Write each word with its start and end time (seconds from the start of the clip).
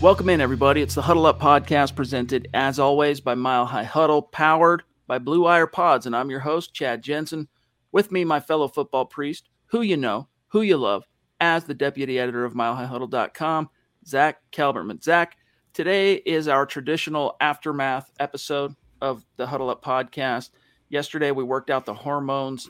Welcome 0.00 0.28
in, 0.28 0.40
everybody. 0.40 0.80
It's 0.80 0.94
the 0.94 1.02
Huddle 1.02 1.26
Up 1.26 1.40
podcast 1.40 1.96
presented, 1.96 2.46
as 2.54 2.78
always, 2.78 3.20
by 3.20 3.34
Mile 3.34 3.66
High 3.66 3.82
Huddle, 3.82 4.22
powered 4.22 4.84
by 5.08 5.18
Blue 5.18 5.42
Wire 5.42 5.66
Pods. 5.66 6.06
And 6.06 6.14
I'm 6.14 6.30
your 6.30 6.38
host, 6.38 6.72
Chad 6.72 7.02
Jensen. 7.02 7.48
With 7.90 8.12
me, 8.12 8.24
my 8.24 8.38
fellow 8.38 8.68
football 8.68 9.06
priest, 9.06 9.48
who 9.66 9.82
you 9.82 9.96
know, 9.96 10.28
who 10.46 10.62
you 10.62 10.76
love, 10.76 11.02
as 11.40 11.64
the 11.64 11.74
deputy 11.74 12.16
editor 12.16 12.44
of 12.44 12.54
milehighhuddle.com, 12.54 13.70
Zach 14.06 14.38
Kelberman. 14.52 15.02
Zach, 15.02 15.36
today 15.72 16.14
is 16.14 16.46
our 16.46 16.64
traditional 16.64 17.34
aftermath 17.40 18.12
episode 18.20 18.76
of 19.00 19.26
the 19.36 19.48
Huddle 19.48 19.68
Up 19.68 19.84
podcast. 19.84 20.50
Yesterday, 20.90 21.32
we 21.32 21.42
worked 21.42 21.70
out 21.70 21.86
the 21.86 21.92
hormones, 21.92 22.68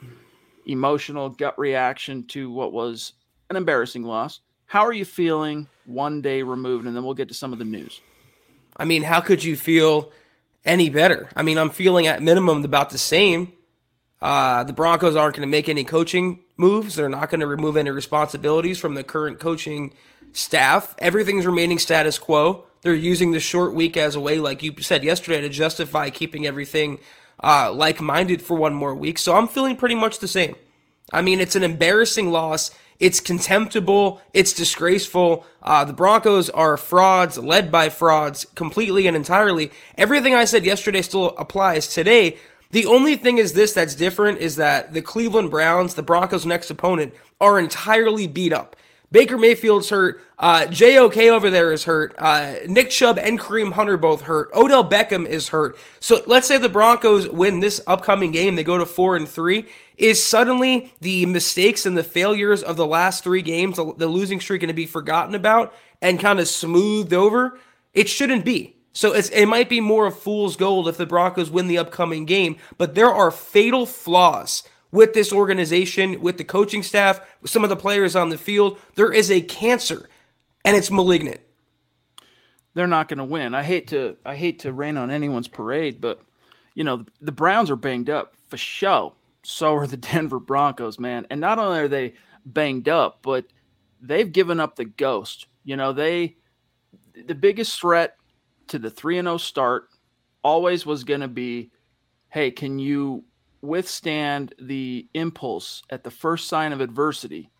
emotional 0.66 1.28
gut 1.28 1.58
reaction 1.58 2.26
to 2.28 2.50
what 2.50 2.72
was 2.72 3.12
an 3.50 3.56
embarrassing 3.56 4.04
loss. 4.04 4.40
How 4.68 4.84
are 4.84 4.92
you 4.92 5.06
feeling 5.06 5.66
one 5.86 6.20
day 6.20 6.42
removed? 6.42 6.86
And 6.86 6.94
then 6.94 7.02
we'll 7.02 7.14
get 7.14 7.28
to 7.28 7.34
some 7.34 7.54
of 7.54 7.58
the 7.58 7.64
news. 7.64 8.02
I 8.76 8.84
mean, 8.84 9.02
how 9.02 9.20
could 9.20 9.42
you 9.42 9.56
feel 9.56 10.12
any 10.62 10.90
better? 10.90 11.30
I 11.34 11.42
mean, 11.42 11.56
I'm 11.56 11.70
feeling 11.70 12.06
at 12.06 12.22
minimum 12.22 12.62
about 12.66 12.90
the 12.90 12.98
same. 12.98 13.54
Uh, 14.20 14.64
the 14.64 14.74
Broncos 14.74 15.16
aren't 15.16 15.36
going 15.36 15.48
to 15.48 15.50
make 15.50 15.70
any 15.70 15.84
coaching 15.84 16.40
moves. 16.58 16.96
They're 16.96 17.08
not 17.08 17.30
going 17.30 17.40
to 17.40 17.46
remove 17.46 17.78
any 17.78 17.88
responsibilities 17.88 18.78
from 18.78 18.94
the 18.94 19.02
current 19.02 19.40
coaching 19.40 19.94
staff. 20.32 20.94
Everything's 20.98 21.46
remaining 21.46 21.78
status 21.78 22.18
quo. 22.18 22.66
They're 22.82 22.94
using 22.94 23.32
the 23.32 23.40
short 23.40 23.72
week 23.72 23.96
as 23.96 24.16
a 24.16 24.20
way, 24.20 24.38
like 24.38 24.62
you 24.62 24.74
said 24.80 25.02
yesterday, 25.02 25.40
to 25.40 25.48
justify 25.48 26.10
keeping 26.10 26.46
everything 26.46 26.98
uh, 27.42 27.72
like 27.72 28.02
minded 28.02 28.42
for 28.42 28.54
one 28.58 28.74
more 28.74 28.94
week. 28.94 29.16
So 29.16 29.34
I'm 29.34 29.48
feeling 29.48 29.76
pretty 29.76 29.94
much 29.94 30.18
the 30.18 30.28
same. 30.28 30.56
I 31.12 31.22
mean, 31.22 31.40
it's 31.40 31.56
an 31.56 31.62
embarrassing 31.62 32.30
loss. 32.30 32.70
It's 33.00 33.20
contemptible. 33.20 34.20
It's 34.34 34.52
disgraceful. 34.52 35.46
Uh, 35.62 35.84
the 35.84 35.92
Broncos 35.92 36.50
are 36.50 36.76
frauds, 36.76 37.38
led 37.38 37.70
by 37.70 37.88
frauds, 37.88 38.44
completely 38.54 39.06
and 39.06 39.16
entirely. 39.16 39.70
Everything 39.96 40.34
I 40.34 40.44
said 40.44 40.64
yesterday 40.64 41.02
still 41.02 41.36
applies 41.36 41.88
today. 41.88 42.38
The 42.70 42.86
only 42.86 43.16
thing 43.16 43.38
is 43.38 43.52
this 43.52 43.72
that's 43.72 43.94
different 43.94 44.38
is 44.38 44.56
that 44.56 44.92
the 44.92 45.00
Cleveland 45.00 45.50
Browns, 45.50 45.94
the 45.94 46.02
Broncos' 46.02 46.44
next 46.44 46.70
opponent, 46.70 47.14
are 47.40 47.58
entirely 47.58 48.26
beat 48.26 48.52
up. 48.52 48.76
Baker 49.10 49.38
Mayfield's 49.38 49.88
hurt. 49.88 50.20
Uh, 50.38 50.66
JOK 50.66 51.16
over 51.16 51.48
there 51.48 51.72
is 51.72 51.84
hurt. 51.84 52.14
Uh, 52.18 52.56
Nick 52.66 52.90
Chubb 52.90 53.18
and 53.18 53.40
Kareem 53.40 53.72
Hunter 53.72 53.96
both 53.96 54.22
hurt. 54.22 54.50
Odell 54.54 54.88
Beckham 54.88 55.26
is 55.26 55.48
hurt. 55.48 55.78
So 55.98 56.22
let's 56.26 56.46
say 56.46 56.58
the 56.58 56.68
Broncos 56.68 57.26
win 57.28 57.60
this 57.60 57.80
upcoming 57.86 58.32
game. 58.32 58.54
They 58.54 58.64
go 58.64 58.76
to 58.76 58.84
four 58.84 59.16
and 59.16 59.26
three. 59.26 59.66
Is 59.98 60.24
suddenly 60.24 60.94
the 61.00 61.26
mistakes 61.26 61.84
and 61.84 61.98
the 61.98 62.04
failures 62.04 62.62
of 62.62 62.76
the 62.76 62.86
last 62.86 63.24
three 63.24 63.42
games, 63.42 63.76
the, 63.76 63.92
the 63.96 64.06
losing 64.06 64.40
streak, 64.40 64.60
going 64.60 64.68
to 64.68 64.74
be 64.74 64.86
forgotten 64.86 65.34
about 65.34 65.74
and 66.00 66.20
kind 66.20 66.38
of 66.38 66.48
smoothed 66.48 67.12
over? 67.12 67.58
It 67.92 68.08
shouldn't 68.08 68.44
be. 68.44 68.76
So 68.92 69.12
it 69.14 69.46
might 69.46 69.68
be 69.68 69.80
more 69.80 70.06
of 70.06 70.18
fool's 70.18 70.56
gold 70.56 70.88
if 70.88 70.96
the 70.96 71.06
Broncos 71.06 71.50
win 71.50 71.68
the 71.68 71.78
upcoming 71.78 72.24
game, 72.24 72.56
but 72.78 72.94
there 72.94 73.12
are 73.12 73.30
fatal 73.30 73.86
flaws 73.86 74.64
with 74.90 75.14
this 75.14 75.32
organization, 75.32 76.20
with 76.20 76.38
the 76.38 76.44
coaching 76.44 76.82
staff, 76.82 77.20
with 77.40 77.50
some 77.50 77.62
of 77.62 77.70
the 77.70 77.76
players 77.76 78.16
on 78.16 78.30
the 78.30 78.38
field. 78.38 78.78
There 78.94 79.12
is 79.12 79.30
a 79.30 79.40
cancer, 79.40 80.08
and 80.64 80.76
it's 80.76 80.90
malignant. 80.90 81.40
They're 82.74 82.86
not 82.86 83.08
going 83.08 83.18
to 83.18 83.24
win. 83.24 83.54
I 83.54 83.62
hate 83.62 83.88
to 83.88 84.16
I 84.24 84.36
hate 84.36 84.60
to 84.60 84.72
rain 84.72 84.96
on 84.96 85.10
anyone's 85.10 85.48
parade, 85.48 86.00
but 86.00 86.20
you 86.74 86.84
know 86.84 87.04
the 87.20 87.32
Browns 87.32 87.70
are 87.70 87.76
banged 87.76 88.10
up 88.10 88.34
for 88.48 88.56
show. 88.56 89.14
So 89.48 89.74
are 89.74 89.86
the 89.86 89.96
Denver 90.12 90.38
Broncos, 90.38 90.98
man. 90.98 91.26
And 91.30 91.40
not 91.40 91.58
only 91.58 91.80
are 91.80 91.88
they 91.88 92.14
banged 92.44 92.88
up, 92.88 93.20
but 93.22 93.46
they've 94.00 94.30
given 94.30 94.60
up 94.60 94.76
the 94.76 94.84
ghost. 94.84 95.46
You 95.64 95.76
know, 95.76 95.92
they 95.92 96.36
the 97.26 97.34
biggest 97.34 97.80
threat 97.80 98.16
to 98.68 98.78
the 98.78 98.90
3 98.90 99.18
and 99.18 99.26
0 99.26 99.38
start 99.38 99.88
always 100.44 100.86
was 100.86 101.02
going 101.02 101.20
to 101.20 101.28
be 101.28 101.70
hey, 102.28 102.50
can 102.50 102.78
you 102.78 103.24
withstand 103.62 104.54
the 104.60 105.08
impulse 105.14 105.82
at 105.88 106.04
the 106.04 106.10
first 106.10 106.46
sign 106.46 106.72
of 106.72 106.82
adversity? 106.82 107.50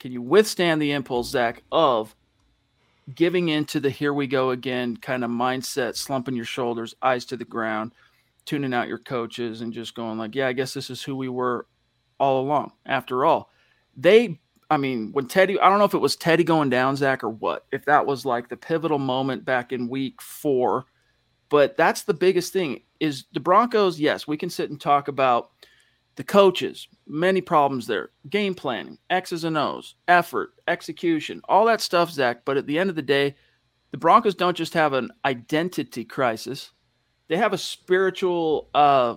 Can 0.00 0.12
you 0.12 0.22
withstand 0.22 0.80
the 0.80 0.92
impulse, 0.92 1.28
Zach, 1.28 1.62
of 1.70 2.16
giving 3.14 3.50
into 3.50 3.80
the 3.80 3.90
here 3.90 4.14
we 4.14 4.26
go 4.26 4.48
again 4.50 4.96
kind 4.96 5.22
of 5.24 5.30
mindset, 5.30 5.94
slumping 5.94 6.36
your 6.36 6.46
shoulders, 6.46 6.94
eyes 7.02 7.26
to 7.26 7.36
the 7.36 7.44
ground, 7.44 7.92
tuning 8.44 8.74
out 8.74 8.88
your 8.88 8.98
coaches, 8.98 9.60
and 9.60 9.72
just 9.72 9.94
going 9.94 10.18
like, 10.18 10.34
yeah, 10.34 10.48
I 10.48 10.52
guess 10.52 10.74
this 10.74 10.90
is 10.90 11.02
who 11.02 11.16
we 11.16 11.28
were 11.28 11.66
all 12.18 12.40
along. 12.40 12.72
After 12.86 13.24
all, 13.24 13.50
they, 13.96 14.40
I 14.70 14.76
mean, 14.76 15.12
when 15.12 15.26
Teddy, 15.26 15.58
I 15.58 15.68
don't 15.68 15.78
know 15.78 15.84
if 15.84 15.94
it 15.94 15.98
was 15.98 16.16
Teddy 16.16 16.44
going 16.44 16.70
down, 16.70 16.96
Zach, 16.96 17.24
or 17.24 17.30
what, 17.30 17.66
if 17.72 17.84
that 17.86 18.06
was 18.06 18.24
like 18.24 18.48
the 18.48 18.56
pivotal 18.56 18.98
moment 18.98 19.44
back 19.44 19.72
in 19.72 19.88
week 19.88 20.20
four 20.22 20.86
but 21.54 21.76
that's 21.76 22.02
the 22.02 22.14
biggest 22.14 22.52
thing 22.52 22.80
is 22.98 23.26
the 23.32 23.38
Broncos, 23.38 24.00
yes, 24.00 24.26
we 24.26 24.36
can 24.36 24.50
sit 24.50 24.70
and 24.70 24.80
talk 24.80 25.06
about 25.06 25.50
the 26.16 26.24
coaches, 26.24 26.88
many 27.06 27.40
problems 27.40 27.86
there, 27.86 28.10
game 28.28 28.56
planning, 28.56 28.98
X's 29.10 29.44
and 29.44 29.56
O's, 29.56 29.94
effort, 30.08 30.54
execution, 30.66 31.40
all 31.48 31.64
that 31.66 31.80
stuff, 31.80 32.10
Zach. 32.10 32.44
But 32.44 32.56
at 32.56 32.66
the 32.66 32.76
end 32.76 32.90
of 32.90 32.96
the 32.96 33.02
day, 33.02 33.36
the 33.92 33.98
Broncos 33.98 34.34
don't 34.34 34.56
just 34.56 34.74
have 34.74 34.94
an 34.94 35.10
identity 35.24 36.04
crisis; 36.04 36.72
they 37.28 37.36
have 37.36 37.52
a 37.52 37.58
spiritual, 37.58 38.68
uh, 38.74 39.16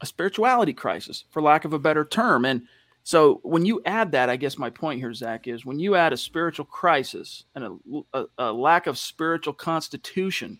a 0.00 0.06
spirituality 0.06 0.72
crisis, 0.72 1.24
for 1.30 1.40
lack 1.40 1.64
of 1.64 1.72
a 1.72 1.78
better 1.78 2.04
term. 2.04 2.44
And 2.44 2.62
so, 3.02 3.40
when 3.42 3.64
you 3.64 3.82
add 3.86 4.12
that, 4.12 4.28
I 4.28 4.36
guess 4.36 4.58
my 4.58 4.70
point 4.70 5.00
here, 5.00 5.14
Zach, 5.14 5.46
is 5.46 5.64
when 5.64 5.78
you 5.78 5.94
add 5.94 6.12
a 6.12 6.16
spiritual 6.16 6.64
crisis 6.64 7.44
and 7.54 7.64
a, 7.64 8.02
a, 8.12 8.24
a 8.38 8.52
lack 8.52 8.88
of 8.88 8.98
spiritual 8.98 9.54
constitution 9.54 10.58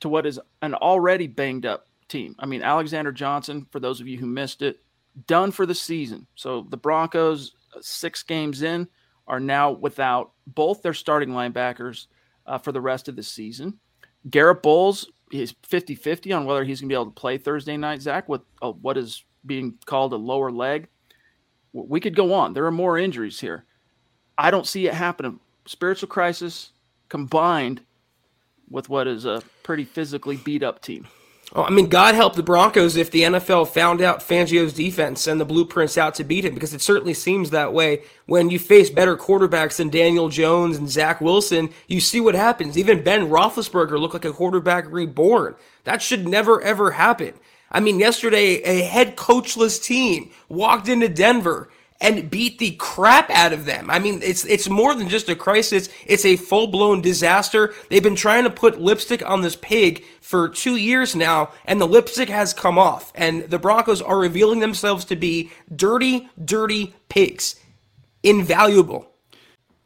to 0.00 0.08
what 0.08 0.26
is 0.26 0.38
an 0.60 0.74
already 0.74 1.26
banged 1.26 1.64
up 1.64 1.86
team. 2.08 2.36
I 2.38 2.46
mean, 2.46 2.62
Alexander 2.62 3.12
Johnson, 3.12 3.66
for 3.70 3.80
those 3.80 4.00
of 4.00 4.06
you 4.06 4.18
who 4.18 4.26
missed 4.26 4.60
it, 4.60 4.80
done 5.26 5.50
for 5.50 5.64
the 5.64 5.74
season. 5.74 6.26
So 6.34 6.66
the 6.68 6.76
Broncos, 6.76 7.54
uh, 7.74 7.78
six 7.80 8.22
games 8.22 8.62
in, 8.62 8.88
are 9.26 9.40
now 9.40 9.70
without 9.72 10.32
both 10.46 10.82
their 10.82 10.94
starting 10.94 11.30
linebackers 11.30 12.06
uh, 12.46 12.58
for 12.58 12.72
the 12.72 12.80
rest 12.80 13.08
of 13.08 13.16
the 13.16 13.22
season. 13.22 13.78
Garrett 14.28 14.62
Bolles 14.62 15.10
is 15.40 15.54
50 15.62 15.94
50 15.94 16.32
on 16.32 16.44
whether 16.44 16.64
he's 16.64 16.80
going 16.80 16.88
to 16.88 16.92
be 16.92 16.96
able 16.96 17.06
to 17.06 17.12
play 17.12 17.38
Thursday 17.38 17.76
night, 17.76 18.02
Zach, 18.02 18.28
with 18.28 18.42
uh, 18.60 18.72
what 18.72 18.96
is 18.96 19.24
being 19.44 19.78
called 19.86 20.12
a 20.12 20.16
lower 20.16 20.50
leg. 20.50 20.88
We 21.72 22.00
could 22.00 22.14
go 22.14 22.34
on. 22.34 22.52
There 22.52 22.66
are 22.66 22.72
more 22.72 22.98
injuries 22.98 23.40
here. 23.40 23.64
I 24.36 24.50
don't 24.50 24.66
see 24.66 24.86
it 24.86 24.94
happening. 24.94 25.40
Spiritual 25.66 26.08
crisis 26.08 26.72
combined 27.08 27.82
with 28.70 28.88
what 28.88 29.06
is 29.06 29.24
a 29.24 29.42
pretty 29.62 29.84
physically 29.84 30.36
beat 30.36 30.62
up 30.62 30.82
team. 30.82 31.06
Oh, 31.54 31.64
I 31.64 31.70
mean, 31.70 31.88
God 31.88 32.14
help 32.14 32.34
the 32.34 32.42
Broncos 32.42 32.96
if 32.96 33.10
the 33.10 33.22
NFL 33.22 33.68
found 33.68 34.00
out 34.00 34.20
Fangio's 34.20 34.72
defense 34.72 35.26
and 35.26 35.38
the 35.38 35.44
blueprints 35.44 35.98
out 35.98 36.14
to 36.14 36.24
beat 36.24 36.46
him, 36.46 36.54
because 36.54 36.72
it 36.72 36.80
certainly 36.80 37.12
seems 37.12 37.50
that 37.50 37.74
way. 37.74 38.04
When 38.24 38.48
you 38.48 38.58
face 38.58 38.88
better 38.88 39.18
quarterbacks 39.18 39.76
than 39.76 39.90
Daniel 39.90 40.30
Jones 40.30 40.78
and 40.78 40.88
Zach 40.88 41.20
Wilson, 41.20 41.68
you 41.88 42.00
see 42.00 42.20
what 42.20 42.34
happens. 42.34 42.78
Even 42.78 43.04
Ben 43.04 43.28
Roethlisberger 43.28 44.00
looked 44.00 44.14
like 44.14 44.24
a 44.24 44.32
quarterback 44.32 44.90
reborn. 44.90 45.54
That 45.84 46.00
should 46.00 46.26
never, 46.26 46.62
ever 46.62 46.92
happen. 46.92 47.34
I 47.70 47.80
mean, 47.80 47.98
yesterday, 48.00 48.62
a 48.62 48.84
head 48.84 49.16
coachless 49.16 49.82
team 49.82 50.30
walked 50.48 50.88
into 50.88 51.08
Denver 51.10 51.68
and 52.02 52.28
beat 52.28 52.58
the 52.58 52.72
crap 52.72 53.30
out 53.30 53.54
of 53.54 53.64
them. 53.64 53.88
I 53.88 53.98
mean, 54.00 54.20
it's 54.22 54.44
it's 54.44 54.68
more 54.68 54.94
than 54.94 55.08
just 55.08 55.28
a 55.28 55.36
crisis. 55.36 55.88
It's 56.04 56.26
a 56.26 56.36
full-blown 56.36 57.00
disaster. 57.00 57.72
They've 57.88 58.02
been 58.02 58.16
trying 58.16 58.44
to 58.44 58.50
put 58.50 58.80
lipstick 58.80 59.26
on 59.26 59.40
this 59.40 59.56
pig 59.56 60.04
for 60.20 60.48
2 60.48 60.76
years 60.76 61.16
now, 61.16 61.52
and 61.64 61.80
the 61.80 61.86
lipstick 61.86 62.28
has 62.28 62.52
come 62.52 62.76
off. 62.76 63.12
And 63.14 63.44
the 63.44 63.58
Broncos 63.58 64.02
are 64.02 64.18
revealing 64.18 64.60
themselves 64.60 65.04
to 65.06 65.16
be 65.16 65.50
dirty, 65.74 66.28
dirty 66.44 66.94
pigs. 67.08 67.56
Invaluable. 68.22 69.08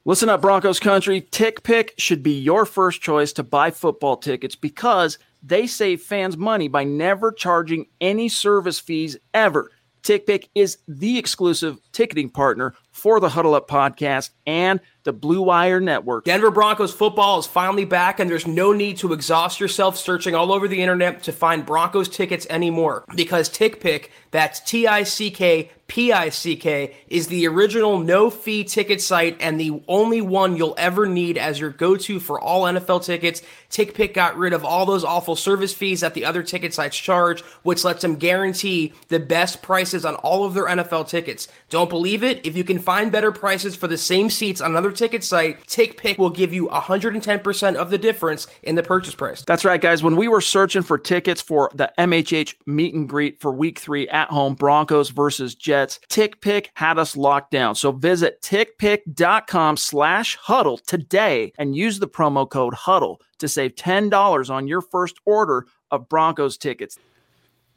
Listen 0.04 0.28
up, 0.28 0.40
Broncos 0.40 0.80
country. 0.80 1.20
TickPick 1.20 1.90
should 1.98 2.22
be 2.22 2.38
your 2.38 2.64
first 2.64 3.02
choice 3.02 3.32
to 3.34 3.42
buy 3.42 3.70
football 3.70 4.16
tickets 4.16 4.54
because 4.56 5.18
they 5.42 5.66
save 5.66 6.00
fans 6.00 6.36
money 6.36 6.68
by 6.68 6.84
never 6.84 7.30
charging 7.30 7.86
any 8.00 8.28
service 8.28 8.78
fees 8.78 9.16
ever. 9.34 9.70
TickPick 10.06 10.50
is 10.54 10.78
the 10.86 11.18
exclusive 11.18 11.80
ticketing 11.90 12.30
partner 12.30 12.74
for 12.92 13.18
the 13.18 13.28
Huddle 13.28 13.56
Up 13.56 13.68
podcast 13.68 14.30
and 14.46 14.78
the 15.02 15.12
Blue 15.12 15.42
Wire 15.42 15.80
Network. 15.80 16.24
Denver 16.24 16.52
Broncos 16.52 16.94
football 16.94 17.40
is 17.40 17.46
finally 17.46 17.84
back, 17.84 18.20
and 18.20 18.30
there's 18.30 18.46
no 18.46 18.72
need 18.72 18.98
to 18.98 19.12
exhaust 19.12 19.58
yourself 19.58 19.96
searching 19.96 20.36
all 20.36 20.52
over 20.52 20.68
the 20.68 20.80
internet 20.80 21.24
to 21.24 21.32
find 21.32 21.66
Broncos 21.66 22.08
tickets 22.08 22.46
anymore 22.48 23.04
because 23.16 23.50
TickPick, 23.50 24.10
that's 24.36 24.60
T 24.60 24.86
I 24.86 25.02
C 25.02 25.30
K 25.30 25.70
P 25.88 26.12
I 26.12 26.30
C 26.30 26.56
K, 26.56 26.96
is 27.08 27.28
the 27.28 27.46
original 27.46 27.98
no 27.98 28.28
fee 28.28 28.64
ticket 28.64 29.00
site 29.00 29.36
and 29.40 29.60
the 29.60 29.80
only 29.86 30.20
one 30.20 30.56
you'll 30.56 30.74
ever 30.76 31.06
need 31.06 31.38
as 31.38 31.60
your 31.60 31.70
go 31.70 31.96
to 31.96 32.18
for 32.18 32.40
all 32.40 32.64
NFL 32.64 33.04
tickets. 33.04 33.42
TickPick 33.70 34.14
got 34.14 34.36
rid 34.36 34.52
of 34.52 34.64
all 34.64 34.86
those 34.86 35.04
awful 35.04 35.36
service 35.36 35.74
fees 35.74 36.00
that 36.00 36.14
the 36.14 36.24
other 36.24 36.42
ticket 36.42 36.72
sites 36.72 36.96
charge, 36.96 37.42
which 37.62 37.84
lets 37.84 38.02
them 38.02 38.16
guarantee 38.16 38.92
the 39.08 39.20
best 39.20 39.62
prices 39.62 40.04
on 40.04 40.14
all 40.16 40.44
of 40.44 40.54
their 40.54 40.66
NFL 40.66 41.08
tickets. 41.08 41.48
Don't 41.68 41.90
believe 41.90 42.22
it? 42.22 42.44
If 42.46 42.56
you 42.56 42.64
can 42.64 42.78
find 42.78 43.12
better 43.12 43.32
prices 43.32 43.76
for 43.76 43.86
the 43.86 43.98
same 43.98 44.30
seats 44.30 44.60
on 44.60 44.70
another 44.70 44.92
ticket 44.92 45.22
site, 45.22 45.64
TickPick 45.66 46.18
will 46.18 46.30
give 46.30 46.52
you 46.52 46.68
110% 46.68 47.74
of 47.76 47.90
the 47.90 47.98
difference 47.98 48.46
in 48.62 48.74
the 48.76 48.82
purchase 48.82 49.14
price. 49.14 49.42
That's 49.42 49.64
right, 49.64 49.80
guys. 49.80 50.02
When 50.02 50.16
we 50.16 50.28
were 50.28 50.40
searching 50.40 50.82
for 50.82 50.98
tickets 50.98 51.42
for 51.42 51.70
the 51.74 51.92
MHH 51.98 52.54
meet 52.66 52.94
and 52.94 53.08
greet 53.08 53.40
for 53.40 53.52
week 53.52 53.78
three 53.78 54.08
at 54.08 54.25
home, 54.28 54.54
Broncos 54.54 55.10
versus 55.10 55.54
Jets, 55.54 56.00
TickPick 56.08 56.68
had 56.74 56.98
us 56.98 57.16
locked 57.16 57.50
down. 57.50 57.74
So 57.74 57.92
visit 57.92 58.40
tickpick.com 58.42 59.76
slash 59.76 60.36
huddle 60.36 60.78
today 60.78 61.52
and 61.58 61.76
use 61.76 61.98
the 61.98 62.08
promo 62.08 62.48
code 62.48 62.74
huddle 62.74 63.20
to 63.38 63.48
save 63.48 63.74
$10 63.74 64.50
on 64.50 64.68
your 64.68 64.80
first 64.80 65.16
order 65.24 65.66
of 65.90 66.08
Broncos 66.08 66.56
tickets. 66.56 66.98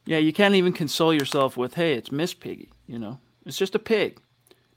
Yeah, 0.05 0.17
you 0.17 0.33
can't 0.33 0.55
even 0.55 0.73
console 0.73 1.13
yourself 1.13 1.57
with, 1.57 1.75
hey, 1.75 1.93
it's 1.93 2.11
Miss 2.11 2.33
Piggy, 2.33 2.69
you 2.87 2.97
know. 2.97 3.19
It's 3.45 3.57
just 3.57 3.75
a 3.75 3.79
pig. 3.79 4.19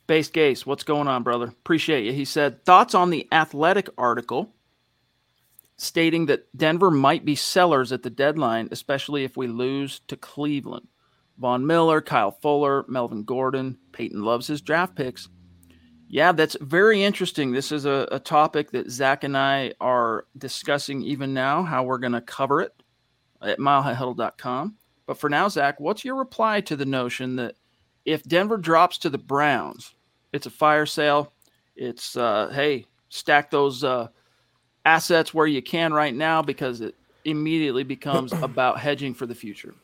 Base 0.06 0.30
Gase, 0.30 0.66
what's 0.66 0.82
going 0.82 1.08
on, 1.08 1.22
brother? 1.22 1.46
Appreciate 1.46 2.04
you. 2.04 2.12
He 2.12 2.24
said, 2.24 2.64
thoughts 2.64 2.94
on 2.94 3.10
the 3.10 3.28
athletic 3.32 3.88
article 3.96 4.52
stating 5.76 6.26
that 6.26 6.54
Denver 6.56 6.90
might 6.90 7.24
be 7.24 7.34
sellers 7.34 7.92
at 7.92 8.02
the 8.02 8.10
deadline, 8.10 8.68
especially 8.70 9.24
if 9.24 9.36
we 9.36 9.46
lose 9.46 10.00
to 10.08 10.16
Cleveland. 10.16 10.86
Von 11.38 11.66
Miller, 11.66 12.00
Kyle 12.00 12.30
Fuller, 12.30 12.84
Melvin 12.88 13.24
Gordon. 13.24 13.78
Peyton 13.92 14.22
loves 14.22 14.46
his 14.46 14.60
draft 14.60 14.94
picks. 14.94 15.28
Yeah, 16.08 16.32
that's 16.32 16.56
very 16.60 17.02
interesting. 17.02 17.52
This 17.52 17.72
is 17.72 17.86
a, 17.86 18.06
a 18.12 18.18
topic 18.18 18.70
that 18.72 18.90
Zach 18.90 19.24
and 19.24 19.36
I 19.36 19.72
are 19.80 20.26
discussing 20.36 21.02
even 21.02 21.32
now, 21.32 21.62
how 21.62 21.84
we're 21.84 21.98
going 21.98 22.12
to 22.12 22.20
cover 22.20 22.60
it 22.60 22.72
at 23.40 23.58
milehighhuddle.com. 23.58 24.76
But 25.06 25.18
for 25.18 25.30
now, 25.30 25.48
Zach, 25.48 25.80
what's 25.80 26.04
your 26.04 26.16
reply 26.16 26.60
to 26.62 26.76
the 26.76 26.84
notion 26.84 27.36
that 27.36 27.54
if 28.04 28.22
Denver 28.24 28.58
drops 28.58 28.98
to 28.98 29.10
the 29.10 29.18
Browns, 29.18 29.94
it's 30.32 30.46
a 30.46 30.50
fire 30.50 30.86
sale. 30.86 31.32
It's 31.76 32.16
uh, 32.16 32.50
hey, 32.54 32.86
stack 33.08 33.50
those 33.50 33.82
uh, 33.82 34.08
assets 34.84 35.32
where 35.32 35.46
you 35.46 35.62
can 35.62 35.92
right 35.92 36.14
now 36.14 36.42
because 36.42 36.80
it 36.80 36.94
immediately 37.24 37.84
becomes 37.84 38.32
about 38.42 38.78
hedging 38.78 39.14
for 39.14 39.26
the 39.26 39.34
future. 39.34 39.74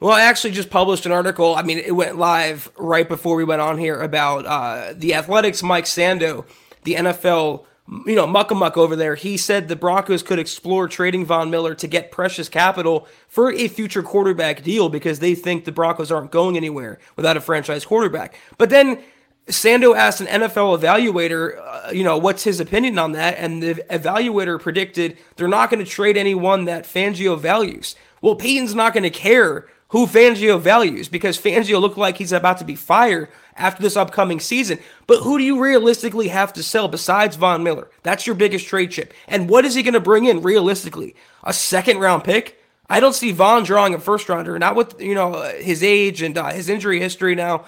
Well, 0.00 0.12
I 0.12 0.22
actually 0.22 0.52
just 0.52 0.70
published 0.70 1.06
an 1.06 1.12
article. 1.12 1.56
I 1.56 1.62
mean, 1.62 1.78
it 1.78 1.90
went 1.94 2.18
live 2.18 2.70
right 2.76 3.08
before 3.08 3.34
we 3.34 3.42
went 3.44 3.60
on 3.60 3.78
here 3.78 4.00
about 4.00 4.46
uh, 4.46 4.94
the 4.96 5.14
Athletics. 5.14 5.60
Mike 5.60 5.86
Sando, 5.86 6.46
the 6.84 6.94
NFL, 6.94 7.64
you 8.06 8.14
know, 8.14 8.26
muckamuck 8.26 8.76
over 8.76 8.94
there. 8.94 9.16
He 9.16 9.36
said 9.36 9.66
the 9.66 9.74
Broncos 9.74 10.22
could 10.22 10.38
explore 10.38 10.86
trading 10.86 11.26
Von 11.26 11.50
Miller 11.50 11.74
to 11.74 11.88
get 11.88 12.12
precious 12.12 12.48
capital 12.48 13.08
for 13.26 13.50
a 13.52 13.66
future 13.66 14.04
quarterback 14.04 14.62
deal 14.62 14.88
because 14.88 15.18
they 15.18 15.34
think 15.34 15.64
the 15.64 15.72
Broncos 15.72 16.12
aren't 16.12 16.30
going 16.30 16.56
anywhere 16.56 17.00
without 17.16 17.36
a 17.36 17.40
franchise 17.40 17.84
quarterback. 17.84 18.38
But 18.56 18.70
then 18.70 19.02
Sando 19.48 19.96
asked 19.96 20.20
an 20.20 20.28
NFL 20.28 20.78
evaluator, 20.78 21.58
uh, 21.58 21.90
you 21.90 22.04
know, 22.04 22.18
what's 22.18 22.44
his 22.44 22.60
opinion 22.60 23.00
on 23.00 23.12
that, 23.12 23.34
and 23.36 23.60
the 23.60 23.74
evaluator 23.90 24.60
predicted 24.60 25.18
they're 25.34 25.48
not 25.48 25.70
going 25.70 25.84
to 25.84 25.90
trade 25.90 26.16
anyone 26.16 26.66
that 26.66 26.84
Fangio 26.84 27.36
values. 27.36 27.96
Well, 28.22 28.36
Peyton's 28.36 28.76
not 28.76 28.92
going 28.92 29.04
to 29.04 29.10
care 29.10 29.66
who 29.88 30.06
Fangio 30.06 30.60
values 30.60 31.08
because 31.08 31.38
Fangio 31.38 31.80
looked 31.80 31.96
like 31.98 32.18
he's 32.18 32.32
about 32.32 32.58
to 32.58 32.64
be 32.64 32.76
fired 32.76 33.28
after 33.56 33.82
this 33.82 33.96
upcoming 33.96 34.38
season. 34.38 34.78
But 35.06 35.22
who 35.22 35.38
do 35.38 35.44
you 35.44 35.62
realistically 35.62 36.28
have 36.28 36.52
to 36.54 36.62
sell 36.62 36.88
besides 36.88 37.36
Von 37.36 37.62
Miller? 37.62 37.88
That's 38.02 38.26
your 38.26 38.36
biggest 38.36 38.66
trade 38.66 38.90
chip. 38.90 39.14
And 39.26 39.48
what 39.48 39.64
is 39.64 39.74
he 39.74 39.82
going 39.82 39.94
to 39.94 40.00
bring 40.00 40.26
in 40.26 40.42
realistically? 40.42 41.16
A 41.42 41.52
second 41.52 41.98
round 41.98 42.24
pick? 42.24 42.60
I 42.90 43.00
don't 43.00 43.14
see 43.14 43.32
Von 43.32 43.64
drawing 43.64 43.94
a 43.94 43.98
first 43.98 44.28
rounder, 44.28 44.58
not 44.58 44.76
with 44.76 45.00
you 45.00 45.14
know 45.14 45.42
his 45.58 45.82
age 45.82 46.22
and 46.22 46.36
uh, 46.36 46.50
his 46.52 46.68
injury 46.68 47.00
history 47.00 47.34
now. 47.34 47.64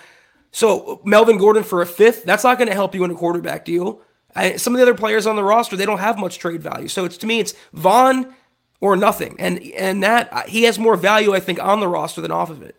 So 0.53 1.01
Melvin 1.05 1.39
Gordon 1.39 1.63
for 1.63 1.81
a 1.81 1.87
fifth, 1.87 2.25
that's 2.25 2.45
not 2.45 2.59
going 2.59 2.69
to 2.69 2.75
help 2.75 2.95
you 2.95 3.05
in 3.05 3.11
a 3.11 3.15
quarterback 3.15 3.65
deal. 3.65 4.01
I, 4.35 4.57
some 4.57 4.75
of 4.75 4.79
the 4.79 4.83
other 4.83 4.95
players 4.95 5.27
on 5.27 5.37
the 5.37 5.45
roster, 5.45 5.77
they 5.77 5.87
don't 5.87 5.99
have 5.99 6.19
much 6.19 6.39
trade 6.39 6.63
value. 6.63 6.89
So 6.89 7.05
it's 7.05 7.19
to 7.19 7.27
me, 7.27 7.41
it's 7.41 7.55
Von 7.73 8.35
or 8.81 8.97
nothing. 8.97 9.37
And 9.39 9.63
and 9.77 10.03
that 10.03 10.33
uh, 10.33 10.43
he 10.47 10.65
has 10.65 10.79
more 10.79 10.97
value, 10.97 11.35
I 11.35 11.41
think, 11.41 11.63
on 11.63 11.81
the 11.81 11.89
roster 11.89 12.21
than 12.21 12.31
off 12.31 12.51
of 12.51 12.63
it. 12.63 12.77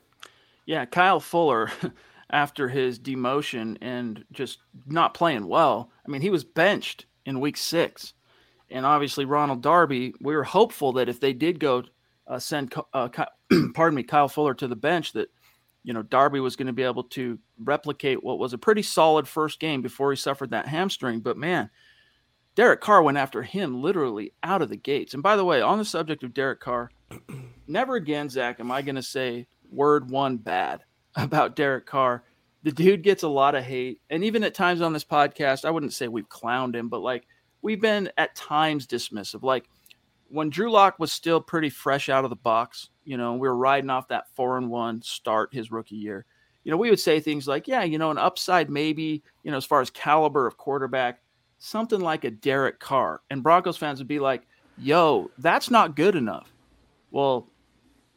Yeah, 0.66 0.86
Kyle 0.86 1.20
Fuller, 1.20 1.72
after 2.32 2.70
his 2.70 2.98
demotion 2.98 3.78
and 3.82 4.24
just 4.32 4.60
not 4.88 5.14
playing 5.14 5.48
well. 5.48 5.92
I 6.06 6.10
mean, 6.10 6.22
he 6.22 6.30
was 6.30 6.44
benched 6.44 7.06
in 7.26 7.40
week 7.40 7.58
six, 7.58 8.14
and 8.70 8.86
obviously 8.86 9.26
Ronald 9.26 9.62
Darby. 9.62 10.14
We 10.22 10.36
were 10.36 10.44
hopeful 10.44 10.94
that 10.94 11.10
if 11.10 11.20
they 11.20 11.34
did 11.34 11.60
go 11.60 11.84
uh, 12.28 12.40
send, 12.40 12.74
uh, 12.94 13.10
pardon 13.74 13.96
me, 13.96 14.04
Kyle 14.04 14.30
Fuller 14.30 14.54
to 14.56 14.68
the 14.68 14.76
bench, 14.76 15.14
that 15.14 15.30
you 15.84 15.94
know 15.94 16.04
Darby 16.04 16.40
was 16.40 16.56
going 16.56 16.68
to 16.68 16.74
be 16.74 16.84
able 16.84 17.04
to 17.04 17.38
replicate 17.60 18.24
what 18.24 18.40
was 18.40 18.54
a 18.54 18.58
pretty 18.58 18.82
solid 18.82 19.28
first 19.28 19.60
game 19.60 19.82
before 19.82 20.12
he 20.12 20.16
suffered 20.16 20.52
that 20.52 20.68
hamstring. 20.68 21.20
But 21.20 21.38
man, 21.38 21.70
Derek 22.56 22.82
Carr 22.82 23.02
went 23.02 23.18
after 23.18 23.42
him 23.44 23.82
literally 23.82 24.34
out 24.44 24.62
of 24.62 24.70
the 24.70 24.76
gates. 24.76 25.14
And 25.14 25.24
by 25.24 25.36
the 25.36 25.46
way, 25.46 25.62
on 25.62 25.78
the 25.78 25.86
subject 25.86 26.24
of 26.24 26.34
Derek 26.34 26.60
Carr, 26.60 26.92
never 27.68 27.96
again, 27.96 28.30
Zach, 28.30 28.60
am 28.60 28.72
I 28.72 28.82
going 28.82 28.96
to 28.96 29.04
say 29.04 29.48
word 29.72 30.10
one 30.12 30.38
bad 30.38 30.84
about 31.16 31.56
Derek 31.56 31.86
Carr. 31.86 32.24
The 32.64 32.72
dude 32.72 33.04
gets 33.04 33.24
a 33.24 33.28
lot 33.28 33.56
of 33.56 33.64
hate. 33.64 34.02
And 34.10 34.24
even 34.24 34.44
at 34.44 34.54
times 34.54 34.82
on 34.82 34.94
this 34.94 35.04
podcast, 35.04 35.66
I 35.66 35.72
wouldn't 35.72 35.94
say 35.94 36.08
we've 36.08 36.30
clowned 36.30 36.76
him, 36.76 36.90
but 36.90 37.02
like 37.02 37.26
we've 37.62 37.82
been 37.82 38.12
at 38.18 38.36
times 38.36 38.86
dismissive. 38.86 39.42
Like 39.42 39.68
when 40.28 40.50
Drew 40.52 40.72
Lock 40.72 41.00
was 41.00 41.12
still 41.12 41.42
pretty 41.42 41.70
fresh 41.70 42.08
out 42.08 42.24
of 42.24 42.30
the 42.30 42.36
box, 42.36 42.90
you 43.04 43.18
know, 43.18 43.34
we 43.34 43.48
were 43.48 43.56
riding 43.56 43.90
off 43.90 44.10
that 44.10 44.26
four 44.36 44.58
and 44.58 44.70
one 44.70 45.02
start 45.02 45.54
his 45.54 45.72
rookie 45.72 45.96
year. 45.96 46.26
You 46.64 46.70
know, 46.70 46.78
we 46.78 46.92
would 46.92 47.00
say 47.00 47.20
things 47.20 47.48
like, 47.48 47.68
yeah, 47.68 47.84
you 47.84 47.98
know, 47.98 48.12
an 48.12 48.20
upside 48.20 48.70
maybe, 48.70 49.24
you 49.44 49.50
know, 49.50 49.58
as 49.58 49.66
far 49.66 49.82
as 49.82 49.90
caliber 49.90 50.46
of 50.46 50.58
quarterback 50.58 51.20
something 51.62 52.00
like 52.00 52.24
a 52.24 52.32
Derek 52.32 52.80
Carr. 52.80 53.22
And 53.30 53.44
Broncos 53.44 53.78
fans 53.78 54.00
would 54.00 54.08
be 54.08 54.20
like, 54.20 54.48
yo, 54.78 55.30
that's 55.38 55.70
not 55.70 55.96
good 55.96 56.16
enough. 56.16 56.52
Well, 57.12 57.48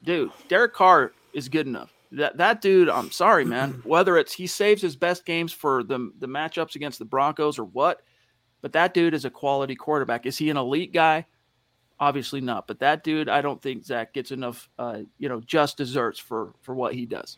dude, 0.02 0.30
Derek 0.48 0.72
Carr 0.72 1.12
is 1.34 1.48
good 1.48 1.66
enough. 1.66 1.92
That 2.10 2.38
that 2.38 2.62
dude, 2.62 2.88
I'm 2.88 3.10
sorry, 3.10 3.44
man. 3.44 3.72
Whether 3.84 4.16
it's 4.16 4.32
he 4.32 4.46
saves 4.46 4.80
his 4.80 4.96
best 4.96 5.26
games 5.26 5.52
for 5.52 5.82
the 5.82 6.10
the 6.18 6.28
matchups 6.28 6.74
against 6.74 6.98
the 6.98 7.04
Broncos 7.04 7.58
or 7.58 7.64
what, 7.64 8.02
but 8.62 8.72
that 8.72 8.94
dude 8.94 9.14
is 9.14 9.24
a 9.24 9.30
quality 9.30 9.74
quarterback. 9.74 10.24
Is 10.24 10.38
he 10.38 10.48
an 10.48 10.56
elite 10.56 10.92
guy? 10.92 11.26
Obviously 12.00 12.40
not. 12.40 12.66
But 12.66 12.80
that 12.80 13.04
dude, 13.04 13.28
I 13.28 13.42
don't 13.42 13.60
think 13.60 13.84
Zach 13.84 14.14
gets 14.14 14.30
enough, 14.30 14.68
uh, 14.78 15.00
you 15.18 15.28
know, 15.28 15.40
just 15.40 15.76
desserts 15.76 16.18
for 16.18 16.54
for 16.62 16.74
what 16.74 16.94
he 16.94 17.04
does. 17.04 17.36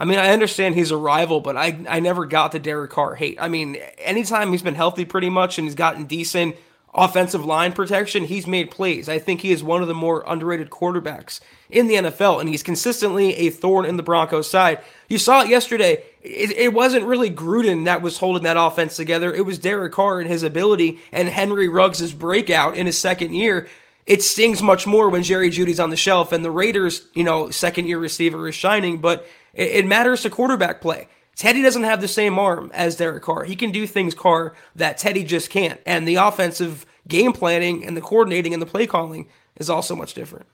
I 0.00 0.06
mean, 0.06 0.18
I 0.18 0.30
understand 0.30 0.74
he's 0.74 0.90
a 0.90 0.96
rival, 0.96 1.42
but 1.42 1.58
I 1.58 1.78
I 1.86 2.00
never 2.00 2.24
got 2.24 2.52
the 2.52 2.58
Derek 2.58 2.90
Carr 2.90 3.16
hate. 3.16 3.36
I 3.38 3.48
mean, 3.48 3.76
anytime 3.98 4.50
he's 4.50 4.62
been 4.62 4.74
healthy, 4.74 5.04
pretty 5.04 5.28
much, 5.28 5.58
and 5.58 5.66
he's 5.66 5.74
gotten 5.74 6.06
decent 6.06 6.56
offensive 6.94 7.44
line 7.44 7.72
protection, 7.72 8.24
he's 8.24 8.46
made 8.46 8.70
plays. 8.70 9.10
I 9.10 9.18
think 9.18 9.42
he 9.42 9.52
is 9.52 9.62
one 9.62 9.82
of 9.82 9.88
the 9.88 9.94
more 9.94 10.24
underrated 10.26 10.70
quarterbacks 10.70 11.40
in 11.68 11.86
the 11.86 11.96
NFL, 11.96 12.40
and 12.40 12.48
he's 12.48 12.62
consistently 12.62 13.34
a 13.36 13.50
thorn 13.50 13.84
in 13.84 13.98
the 13.98 14.02
Broncos' 14.02 14.50
side. 14.50 14.80
You 15.06 15.18
saw 15.18 15.42
it 15.42 15.48
yesterday. 15.48 16.02
It, 16.22 16.50
it, 16.52 16.72
wasn't 16.72 17.04
really 17.06 17.30
Gruden 17.30 17.84
that 17.84 18.02
was 18.02 18.18
holding 18.18 18.42
that 18.42 18.56
offense 18.58 18.96
together. 18.96 19.32
It 19.32 19.46
was 19.46 19.58
Derek 19.58 19.92
Carr 19.92 20.20
and 20.20 20.28
his 20.28 20.42
ability 20.42 20.98
and 21.12 21.28
Henry 21.28 21.68
Ruggs' 21.68 22.12
breakout 22.12 22.74
in 22.74 22.86
his 22.86 22.98
second 22.98 23.34
year. 23.34 23.68
It 24.06 24.22
stings 24.22 24.60
much 24.62 24.86
more 24.86 25.08
when 25.08 25.22
Jerry 25.22 25.50
Jeudy's 25.50 25.78
on 25.78 25.90
the 25.90 25.96
shelf 25.96 26.32
and 26.32 26.44
the 26.44 26.50
Raiders, 26.50 27.06
you 27.14 27.22
know, 27.22 27.50
second 27.50 27.86
year 27.86 27.98
receiver 27.98 28.48
is 28.48 28.54
shining, 28.54 28.98
but 28.98 29.26
it, 29.54 29.68
it 29.70 29.86
matters 29.86 30.22
to 30.22 30.30
quarterback 30.30 30.80
play. 30.80 31.08
Teddy 31.36 31.62
doesn't 31.62 31.84
have 31.84 32.00
the 32.00 32.08
same 32.08 32.38
arm 32.38 32.70
as 32.74 32.96
Derek 32.96 33.22
Carr. 33.22 33.44
He 33.44 33.56
can 33.56 33.70
do 33.70 33.86
things, 33.86 34.14
Carr, 34.14 34.54
that 34.76 34.98
Teddy 34.98 35.24
just 35.24 35.48
can't. 35.48 35.80
And 35.86 36.06
the 36.06 36.16
offensive 36.16 36.84
game 37.08 37.32
planning 37.32 37.84
and 37.86 37.96
the 37.96 38.02
coordinating 38.02 38.52
and 38.52 38.60
the 38.60 38.66
play 38.66 38.86
calling 38.86 39.28
is 39.56 39.70
also 39.70 39.96
much 39.96 40.12
different. 40.14 40.46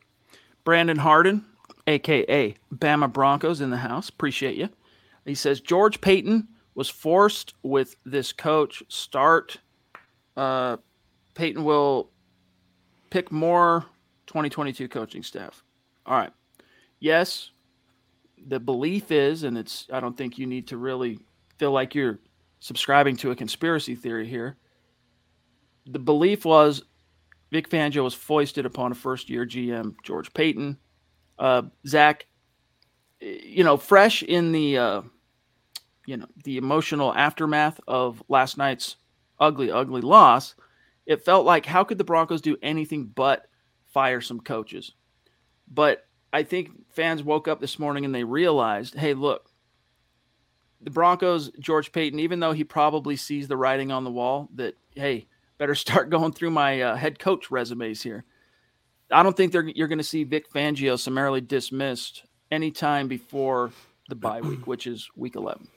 Brandon 0.64 0.98
Harden, 0.98 1.44
aka 1.86 2.54
Bama 2.72 3.12
Broncos, 3.12 3.60
in 3.60 3.70
the 3.70 3.78
house. 3.78 4.08
Appreciate 4.08 4.56
you. 4.56 4.68
He 5.24 5.34
says 5.34 5.60
George 5.60 6.00
Paton 6.00 6.48
was 6.74 6.88
forced 6.88 7.54
with 7.62 7.96
this 8.04 8.32
coach. 8.32 8.82
Start. 8.88 9.58
Uh, 10.36 10.76
Paton 11.34 11.64
will 11.64 12.10
pick 13.10 13.32
more 13.32 13.86
2022 14.26 14.88
coaching 14.88 15.22
staff. 15.22 15.64
All 16.04 16.16
right. 16.16 16.32
Yes, 17.00 17.50
the 18.46 18.60
belief 18.60 19.10
is, 19.10 19.42
and 19.42 19.58
it's, 19.58 19.86
I 19.92 20.00
don't 20.00 20.16
think 20.16 20.38
you 20.38 20.46
need 20.46 20.68
to 20.68 20.76
really 20.76 21.18
feel 21.58 21.72
like 21.72 21.94
you're 21.94 22.20
subscribing 22.60 23.16
to 23.16 23.32
a 23.32 23.36
conspiracy 23.36 23.94
theory 23.94 24.26
here. 24.26 24.56
The 25.86 25.98
belief 25.98 26.44
was 26.44 26.82
Vic 27.50 27.68
Fangio 27.68 28.04
was 28.04 28.14
foisted 28.14 28.66
upon 28.66 28.92
a 28.92 28.94
first 28.94 29.28
year 29.28 29.44
GM, 29.44 29.94
George 30.02 30.32
Paton. 30.32 30.78
Uh, 31.38 31.62
Zach, 31.86 32.26
you 33.20 33.64
know, 33.64 33.76
fresh 33.76 34.22
in 34.22 34.52
the, 34.52 34.78
uh, 34.78 35.02
you 36.06 36.16
know, 36.16 36.26
the 36.44 36.56
emotional 36.56 37.14
aftermath 37.14 37.80
of 37.86 38.22
last 38.28 38.56
night's 38.56 38.96
ugly, 39.38 39.70
ugly 39.70 40.00
loss, 40.00 40.54
it 41.04 41.24
felt 41.24 41.46
like 41.46 41.66
how 41.66 41.84
could 41.84 41.98
the 41.98 42.04
Broncos 42.04 42.40
do 42.40 42.56
anything 42.62 43.06
but 43.06 43.46
fire 43.92 44.20
some 44.20 44.40
coaches? 44.40 44.92
But 45.68 46.05
I 46.36 46.42
think 46.42 46.92
fans 46.92 47.22
woke 47.22 47.48
up 47.48 47.60
this 47.60 47.78
morning 47.78 48.04
and 48.04 48.14
they 48.14 48.22
realized, 48.22 48.94
hey, 48.94 49.14
look, 49.14 49.48
the 50.82 50.90
Broncos, 50.90 51.50
George 51.58 51.92
Paton, 51.92 52.18
even 52.18 52.40
though 52.40 52.52
he 52.52 52.62
probably 52.62 53.16
sees 53.16 53.48
the 53.48 53.56
writing 53.56 53.90
on 53.90 54.04
the 54.04 54.10
wall 54.10 54.50
that, 54.54 54.74
hey, 54.94 55.28
better 55.56 55.74
start 55.74 56.10
going 56.10 56.32
through 56.32 56.50
my 56.50 56.82
uh, 56.82 56.94
head 56.94 57.18
coach 57.18 57.50
resumes 57.50 58.02
here. 58.02 58.26
I 59.10 59.22
don't 59.22 59.34
think 59.34 59.54
you're 59.54 59.88
going 59.88 59.96
to 59.96 60.04
see 60.04 60.24
Vic 60.24 60.52
Fangio 60.52 60.98
summarily 60.98 61.40
dismissed 61.40 62.24
anytime 62.50 63.08
before 63.08 63.70
the 64.10 64.14
bye 64.14 64.42
week, 64.42 64.66
which 64.66 64.86
is 64.86 65.08
week 65.16 65.36
11. 65.36 65.68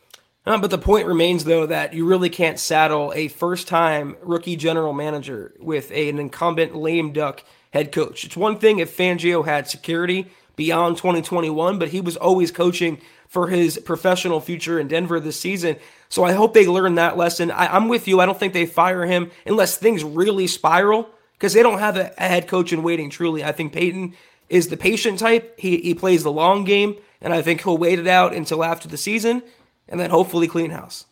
Uh, 0.46 0.58
but 0.58 0.72
the 0.72 0.78
point 0.78 1.08
remains, 1.08 1.46
though, 1.46 1.68
that 1.68 1.94
you 1.94 2.06
really 2.06 2.30
can't 2.30 2.60
saddle 2.60 3.14
a 3.16 3.30
first 3.30 3.70
time 3.70 4.18
rookie 4.22 4.58
general 4.58 4.92
manager 4.92 5.54
with 5.62 5.90
a, 5.94 6.10
an 6.10 6.20
incumbent 6.20 6.76
lame 6.76 7.14
duck 7.14 7.46
head 7.72 7.94
coach. 7.94 8.26
It's 8.26 8.36
one 8.36 8.60
thing 8.60 8.80
if 8.80 8.98
Fangio 8.98 9.46
had 9.46 9.70
security 9.70 10.28
beyond 10.60 10.98
2021, 10.98 11.80
but 11.80 11.88
he 11.88 12.02
was 12.02 12.18
always 12.18 12.52
coaching 12.52 13.00
for 13.30 13.48
his 13.48 13.78
professional 13.78 14.42
future 14.42 14.78
in 14.78 14.90
Denver 14.90 15.18
this 15.22 15.40
season. 15.40 15.78
So 16.10 16.26
I 16.26 16.34
hope 16.34 16.54
they 16.54 16.68
learn 16.68 16.96
that 16.96 17.16
lesson. 17.16 17.50
I, 17.50 17.78
am 17.78 17.88
with 17.88 18.10
you. 18.10 18.20
I 18.20 18.26
don't 18.26 18.38
think 18.38 18.52
they 18.52 18.66
fire 18.66 19.06
him 19.06 19.32
unless 19.46 19.78
things 19.78 20.04
really 20.04 20.48
spiral 20.48 21.10
because 21.32 21.54
they 21.54 21.64
don't 21.64 21.80
have 21.80 21.96
a, 21.96 22.14
a, 22.18 22.28
head 22.28 22.50
coach 22.50 22.74
in 22.74 22.84
waiting, 22.84 23.10
truly. 23.10 23.42
I 23.42 23.54
think 23.54 23.72
Paton 23.72 24.16
is 24.50 24.68
the 24.68 24.76
patient 24.76 25.18
type. 25.20 25.58
He, 25.58 25.78
he 25.78 25.94
plays 25.94 26.24
the 26.24 26.32
long 26.32 26.66
game, 26.66 26.98
and 27.22 27.34
I 27.34 27.42
think 27.42 27.64
he'll 27.64 27.78
wait 27.78 27.98
it 27.98 28.08
out 28.08 28.36
until 28.36 28.62
after 28.62 28.90
the 28.90 28.98
season 28.98 29.42
and 29.88 29.98
then 29.98 30.10
hopefully 30.10 30.50
clean 30.50 30.72
house. 30.72 31.06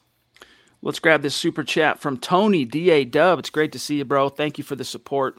Let's 0.82 1.00
grab 1.00 1.22
this 1.22 1.36
super 1.36 1.64
chat 1.64 2.00
from 2.00 2.18
Tony 2.18 2.66
DA 2.66 3.06
Dub. 3.06 3.40
It's 3.40 3.50
great 3.50 3.72
to 3.72 3.80
see 3.80 4.00
you, 4.00 4.06
bro. 4.06 4.28
Thank 4.28 4.58
you 4.58 4.66
for 4.66 4.76
the 4.76 4.84
support. 4.84 5.38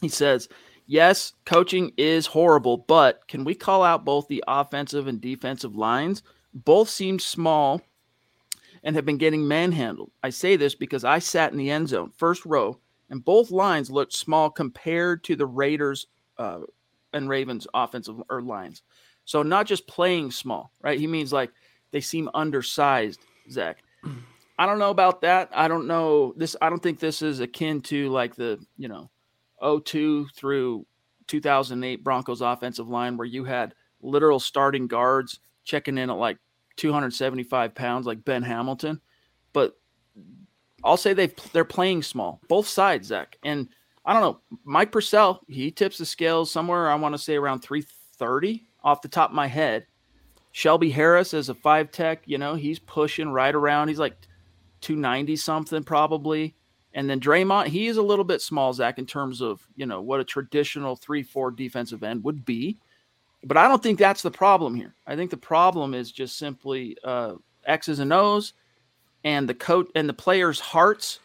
He 0.00 0.08
says, 0.08 0.48
yes, 0.86 1.32
coaching 1.44 1.92
is 1.96 2.26
horrible, 2.26 2.78
but 2.78 3.26
can 3.28 3.44
we 3.44 3.54
call 3.54 3.82
out 3.82 4.04
both 4.04 4.28
the 4.28 4.42
offensive 4.46 5.06
and 5.06 5.20
defensive 5.20 5.76
lines? 5.76 6.22
Both 6.54 6.88
seem 6.88 7.18
small 7.18 7.82
and 8.82 8.96
have 8.96 9.06
been 9.06 9.18
getting 9.18 9.46
manhandled. 9.46 10.10
I 10.22 10.30
say 10.30 10.56
this 10.56 10.74
because 10.74 11.04
I 11.04 11.18
sat 11.18 11.52
in 11.52 11.58
the 11.58 11.70
end 11.70 11.88
zone, 11.88 12.12
first 12.16 12.44
row, 12.44 12.78
and 13.10 13.24
both 13.24 13.50
lines 13.50 13.90
looked 13.90 14.12
small 14.12 14.50
compared 14.50 15.24
to 15.24 15.36
the 15.36 15.46
Raiders 15.46 16.06
uh, 16.38 16.60
and 17.12 17.28
Ravens 17.28 17.66
offensive 17.74 18.20
or 18.28 18.42
lines. 18.42 18.82
So 19.24 19.42
not 19.42 19.66
just 19.66 19.86
playing 19.86 20.30
small, 20.30 20.72
right? 20.80 20.98
He 20.98 21.06
means 21.06 21.32
like 21.32 21.52
they 21.92 22.00
seem 22.00 22.28
undersized, 22.34 23.20
Zach. 23.50 23.78
I 24.58 24.66
don't 24.66 24.78
know 24.78 24.90
about 24.90 25.20
that. 25.22 25.50
I 25.54 25.68
don't 25.68 25.86
know 25.86 26.34
this. 26.36 26.56
I 26.60 26.68
don't 26.68 26.82
think 26.82 26.98
this 26.98 27.22
is 27.22 27.40
akin 27.40 27.80
to 27.82 28.08
like 28.10 28.34
the 28.34 28.58
you 28.76 28.88
know 28.88 29.10
02 29.62 30.26
through 30.34 30.86
2008 31.28 32.04
Broncos 32.04 32.40
offensive 32.40 32.88
line 32.88 33.16
where 33.16 33.26
you 33.26 33.44
had 33.44 33.74
literal 34.00 34.40
starting 34.40 34.86
guards 34.86 35.40
checking 35.64 35.98
in 35.98 36.10
at 36.10 36.16
like 36.16 36.38
275 36.76 37.74
pounds 37.74 38.06
like 38.06 38.24
Ben 38.24 38.42
Hamilton. 38.42 39.00
But 39.52 39.78
I'll 40.84 40.96
say 40.96 41.12
they 41.12 41.28
they're 41.52 41.64
playing 41.64 42.02
small, 42.02 42.40
both 42.48 42.66
sides, 42.66 43.08
Zach. 43.08 43.36
And 43.44 43.68
I 44.04 44.12
don't 44.12 44.22
know, 44.22 44.40
Mike 44.64 44.90
Purcell, 44.90 45.42
he 45.46 45.70
tips 45.70 45.98
the 45.98 46.06
scales 46.06 46.50
somewhere, 46.50 46.90
I 46.90 46.94
want 46.96 47.14
to 47.14 47.18
say 47.18 47.36
around 47.36 47.60
330 47.60 48.66
off 48.82 49.02
the 49.02 49.08
top 49.08 49.30
of 49.30 49.36
my 49.36 49.46
head. 49.46 49.86
Shelby 50.50 50.90
Harris 50.90 51.32
as 51.34 51.48
a 51.48 51.54
five 51.54 51.92
tech, 51.92 52.22
you 52.26 52.36
know, 52.36 52.56
he's 52.56 52.78
pushing 52.78 53.30
right 53.30 53.54
around. 53.54 53.88
He's 53.88 53.98
like 53.98 54.16
290 54.82 55.36
something 55.36 55.82
probably. 55.82 56.56
And 56.94 57.08
then 57.08 57.20
Dre'Mont, 57.20 57.66
he 57.68 57.86
is 57.86 57.96
a 57.96 58.02
little 58.02 58.24
bit 58.24 58.42
small, 58.42 58.72
Zach, 58.72 58.98
in 58.98 59.06
terms 59.06 59.40
of 59.40 59.66
you 59.76 59.86
know 59.86 60.00
what 60.00 60.20
a 60.20 60.24
traditional 60.24 60.96
three-four 60.96 61.52
defensive 61.52 62.02
end 62.02 62.22
would 62.24 62.44
be. 62.44 62.78
But 63.44 63.56
I 63.56 63.66
don't 63.66 63.82
think 63.82 63.98
that's 63.98 64.22
the 64.22 64.30
problem 64.30 64.74
here. 64.74 64.94
I 65.06 65.16
think 65.16 65.30
the 65.30 65.36
problem 65.36 65.94
is 65.94 66.12
just 66.12 66.38
simply 66.38 66.96
uh, 67.02 67.34
X's 67.64 67.98
and 67.98 68.12
O's, 68.12 68.52
and 69.24 69.48
the 69.48 69.54
coach 69.54 69.88
and 69.94 70.08
the 70.08 70.14
players' 70.14 70.60
hearts 70.60 71.18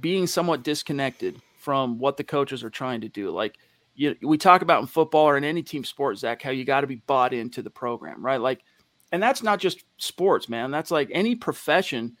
being 0.00 0.26
somewhat 0.26 0.62
disconnected 0.62 1.40
from 1.58 1.98
what 1.98 2.16
the 2.16 2.24
coaches 2.24 2.62
are 2.62 2.70
trying 2.70 3.00
to 3.00 3.08
do. 3.08 3.30
Like 3.30 3.58
you, 3.94 4.14
we 4.22 4.38
talk 4.38 4.62
about 4.62 4.80
in 4.80 4.86
football 4.86 5.28
or 5.28 5.36
in 5.36 5.44
any 5.44 5.62
team 5.62 5.84
sport, 5.84 6.18
Zach, 6.18 6.42
how 6.42 6.50
you 6.50 6.64
got 6.64 6.82
to 6.82 6.86
be 6.86 7.02
bought 7.06 7.32
into 7.32 7.62
the 7.62 7.70
program, 7.70 8.24
right? 8.24 8.40
Like, 8.40 8.62
and 9.12 9.22
that's 9.22 9.42
not 9.42 9.58
just 9.58 9.84
sports, 9.96 10.48
man. 10.48 10.70
That's 10.70 10.90
like 10.90 11.08
any 11.12 11.34
profession 11.34 12.16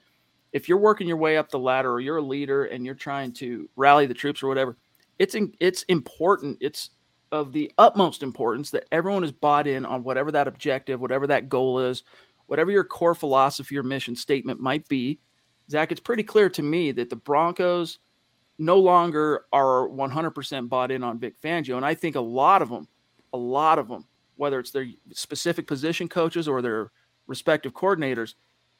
if 0.56 0.70
you're 0.70 0.78
working 0.78 1.06
your 1.06 1.18
way 1.18 1.36
up 1.36 1.50
the 1.50 1.58
ladder 1.58 1.92
or 1.92 2.00
you're 2.00 2.16
a 2.16 2.22
leader 2.22 2.64
and 2.64 2.86
you're 2.86 2.94
trying 2.94 3.30
to 3.30 3.68
rally 3.76 4.06
the 4.06 4.14
troops 4.14 4.42
or 4.42 4.48
whatever, 4.48 4.78
it's 5.18 5.34
in, 5.34 5.52
it's 5.60 5.82
important. 5.82 6.56
It's 6.62 6.90
of 7.30 7.52
the 7.52 7.70
utmost 7.76 8.22
importance 8.22 8.70
that 8.70 8.86
everyone 8.90 9.22
is 9.22 9.32
bought 9.32 9.66
in 9.66 9.84
on 9.84 10.02
whatever 10.02 10.32
that 10.32 10.48
objective, 10.48 10.98
whatever 10.98 11.26
that 11.26 11.50
goal 11.50 11.78
is, 11.80 12.04
whatever 12.46 12.70
your 12.70 12.84
core 12.84 13.14
philosophy 13.14 13.76
or 13.76 13.82
mission 13.82 14.16
statement 14.16 14.58
might 14.58 14.88
be. 14.88 15.18
Zach, 15.70 15.92
it's 15.92 16.00
pretty 16.00 16.22
clear 16.22 16.48
to 16.48 16.62
me 16.62 16.90
that 16.92 17.10
the 17.10 17.16
Broncos 17.16 17.98
no 18.58 18.78
longer 18.78 19.44
are 19.52 19.88
100% 19.88 20.68
bought 20.70 20.90
in 20.90 21.04
on 21.04 21.18
Vic 21.18 21.34
Fangio. 21.38 21.76
And 21.76 21.84
I 21.84 21.92
think 21.92 22.16
a 22.16 22.20
lot 22.20 22.62
of 22.62 22.70
them, 22.70 22.88
a 23.34 23.36
lot 23.36 23.78
of 23.78 23.88
them, 23.88 24.06
whether 24.36 24.58
it's 24.58 24.70
their 24.70 24.86
specific 25.12 25.66
position 25.66 26.08
coaches 26.08 26.48
or 26.48 26.62
their 26.62 26.92
respective 27.26 27.74
coordinators, 27.74 28.34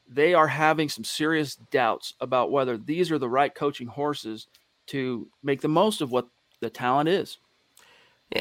they 0.09 0.33
are 0.33 0.47
having 0.47 0.89
some 0.89 1.03
serious 1.03 1.55
doubts 1.55 2.13
about 2.19 2.51
whether 2.51 2.77
these 2.77 3.11
are 3.11 3.19
the 3.19 3.29
right 3.29 3.53
coaching 3.53 3.87
horses 3.87 4.47
to 4.87 5.27
make 5.43 5.61
the 5.61 5.67
most 5.67 6.01
of 6.01 6.11
what 6.11 6.27
the 6.61 6.69
talent 6.69 7.09
is. 7.09 7.37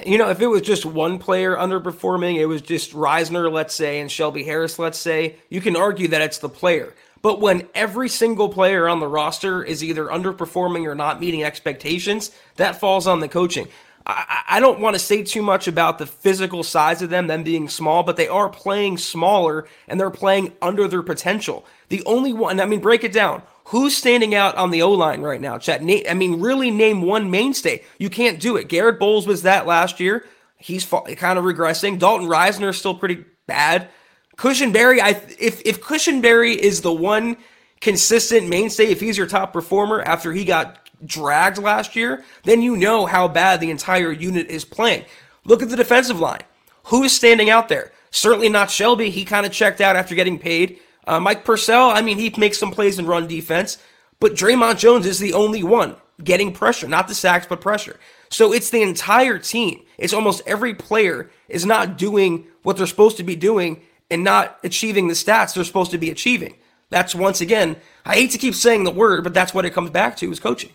You 0.04 0.18
know, 0.18 0.30
if 0.30 0.40
it 0.40 0.48
was 0.48 0.62
just 0.62 0.84
one 0.84 1.18
player 1.18 1.54
underperforming, 1.54 2.36
it 2.36 2.46
was 2.46 2.60
just 2.60 2.92
Risner, 2.92 3.50
let's 3.50 3.74
say, 3.74 4.00
and 4.00 4.10
Shelby 4.10 4.42
Harris, 4.42 4.78
let's 4.78 4.98
say, 4.98 5.36
you 5.48 5.60
can 5.60 5.76
argue 5.76 6.08
that 6.08 6.22
it's 6.22 6.38
the 6.38 6.48
player. 6.48 6.92
But 7.22 7.40
when 7.40 7.68
every 7.74 8.08
single 8.08 8.48
player 8.48 8.88
on 8.88 8.98
the 8.98 9.06
roster 9.06 9.62
is 9.62 9.84
either 9.84 10.06
underperforming 10.06 10.86
or 10.86 10.94
not 10.94 11.20
meeting 11.20 11.44
expectations, 11.44 12.32
that 12.56 12.80
falls 12.80 13.06
on 13.06 13.20
the 13.20 13.28
coaching. 13.28 13.68
I, 14.06 14.42
I 14.48 14.60
don't 14.60 14.80
want 14.80 14.94
to 14.94 15.00
say 15.00 15.22
too 15.22 15.42
much 15.42 15.66
about 15.66 15.98
the 15.98 16.06
physical 16.06 16.62
size 16.62 17.02
of 17.02 17.10
them, 17.10 17.26
them 17.26 17.42
being 17.42 17.68
small, 17.68 18.02
but 18.02 18.16
they 18.16 18.28
are 18.28 18.48
playing 18.48 18.98
smaller 18.98 19.66
and 19.88 19.98
they're 19.98 20.10
playing 20.10 20.52
under 20.62 20.86
their 20.86 21.02
potential. 21.02 21.66
The 21.88 22.04
only 22.04 22.32
one, 22.32 22.60
I 22.60 22.66
mean, 22.66 22.80
break 22.80 23.04
it 23.04 23.12
down. 23.12 23.42
Who's 23.66 23.96
standing 23.96 24.34
out 24.34 24.54
on 24.54 24.70
the 24.70 24.82
O 24.82 24.92
line 24.92 25.22
right 25.22 25.40
now, 25.40 25.58
Chet? 25.58 25.80
I 25.80 26.14
mean, 26.14 26.40
really 26.40 26.70
name 26.70 27.02
one 27.02 27.30
mainstay. 27.32 27.82
You 27.98 28.08
can't 28.08 28.38
do 28.38 28.56
it. 28.56 28.68
Garrett 28.68 29.00
Bolles 29.00 29.26
was 29.26 29.42
that 29.42 29.66
last 29.66 29.98
year. 29.98 30.24
He's 30.56 30.84
kind 30.84 31.38
of 31.38 31.44
regressing. 31.44 31.98
Dalton 31.98 32.28
Risner 32.28 32.70
is 32.70 32.78
still 32.78 32.94
pretty 32.94 33.24
bad. 33.46 33.88
Cushenberry, 34.36 35.00
I 35.00 35.20
if 35.38 35.62
if 35.64 35.80
Cushenberry 35.80 36.54
is 36.54 36.82
the 36.82 36.92
one 36.92 37.36
consistent 37.80 38.48
mainstay, 38.48 38.86
if 38.86 39.00
he's 39.00 39.18
your 39.18 39.26
top 39.26 39.52
performer 39.52 40.00
after 40.02 40.32
he 40.32 40.44
got 40.44 40.85
dragged 41.04 41.58
last 41.58 41.96
year, 41.96 42.24
then 42.44 42.62
you 42.62 42.76
know 42.76 43.06
how 43.06 43.28
bad 43.28 43.60
the 43.60 43.70
entire 43.70 44.12
unit 44.12 44.48
is 44.48 44.64
playing. 44.64 45.04
Look 45.44 45.62
at 45.62 45.68
the 45.68 45.76
defensive 45.76 46.20
line. 46.20 46.42
Who's 46.84 47.12
standing 47.12 47.50
out 47.50 47.68
there? 47.68 47.92
Certainly 48.10 48.48
not 48.48 48.70
Shelby. 48.70 49.10
He 49.10 49.24
kind 49.24 49.44
of 49.44 49.52
checked 49.52 49.80
out 49.80 49.96
after 49.96 50.14
getting 50.14 50.38
paid. 50.38 50.78
Uh, 51.06 51.20
Mike 51.20 51.44
Purcell, 51.44 51.90
I 51.90 52.02
mean, 52.02 52.18
he 52.18 52.32
makes 52.36 52.58
some 52.58 52.72
plays 52.72 52.98
in 52.98 53.06
run 53.06 53.26
defense, 53.26 53.78
but 54.18 54.32
Dre'Mont 54.32 54.78
Jones 54.78 55.06
is 55.06 55.18
the 55.18 55.34
only 55.34 55.62
one 55.62 55.96
getting 56.22 56.52
pressure, 56.52 56.88
not 56.88 57.08
the 57.08 57.14
sacks, 57.14 57.46
but 57.46 57.60
pressure. 57.60 57.98
So 58.30 58.52
it's 58.52 58.70
the 58.70 58.82
entire 58.82 59.38
team. 59.38 59.82
It's 59.98 60.12
almost 60.12 60.42
every 60.46 60.74
player 60.74 61.30
is 61.48 61.66
not 61.66 61.98
doing 61.98 62.46
what 62.62 62.76
they're 62.76 62.86
supposed 62.86 63.18
to 63.18 63.22
be 63.22 63.36
doing 63.36 63.82
and 64.10 64.24
not 64.24 64.58
achieving 64.64 65.08
the 65.08 65.14
stats 65.14 65.54
they're 65.54 65.64
supposed 65.64 65.90
to 65.90 65.98
be 65.98 66.10
achieving. 66.10 66.56
That's 66.90 67.14
once 67.14 67.40
again, 67.40 67.76
I 68.04 68.14
hate 68.14 68.30
to 68.32 68.38
keep 68.38 68.54
saying 68.54 68.84
the 68.84 68.90
word, 68.90 69.24
but 69.24 69.34
that's 69.34 69.52
what 69.52 69.64
it 69.64 69.74
comes 69.74 69.90
back 69.90 70.16
to 70.18 70.30
is 70.30 70.40
coaching. 70.40 70.70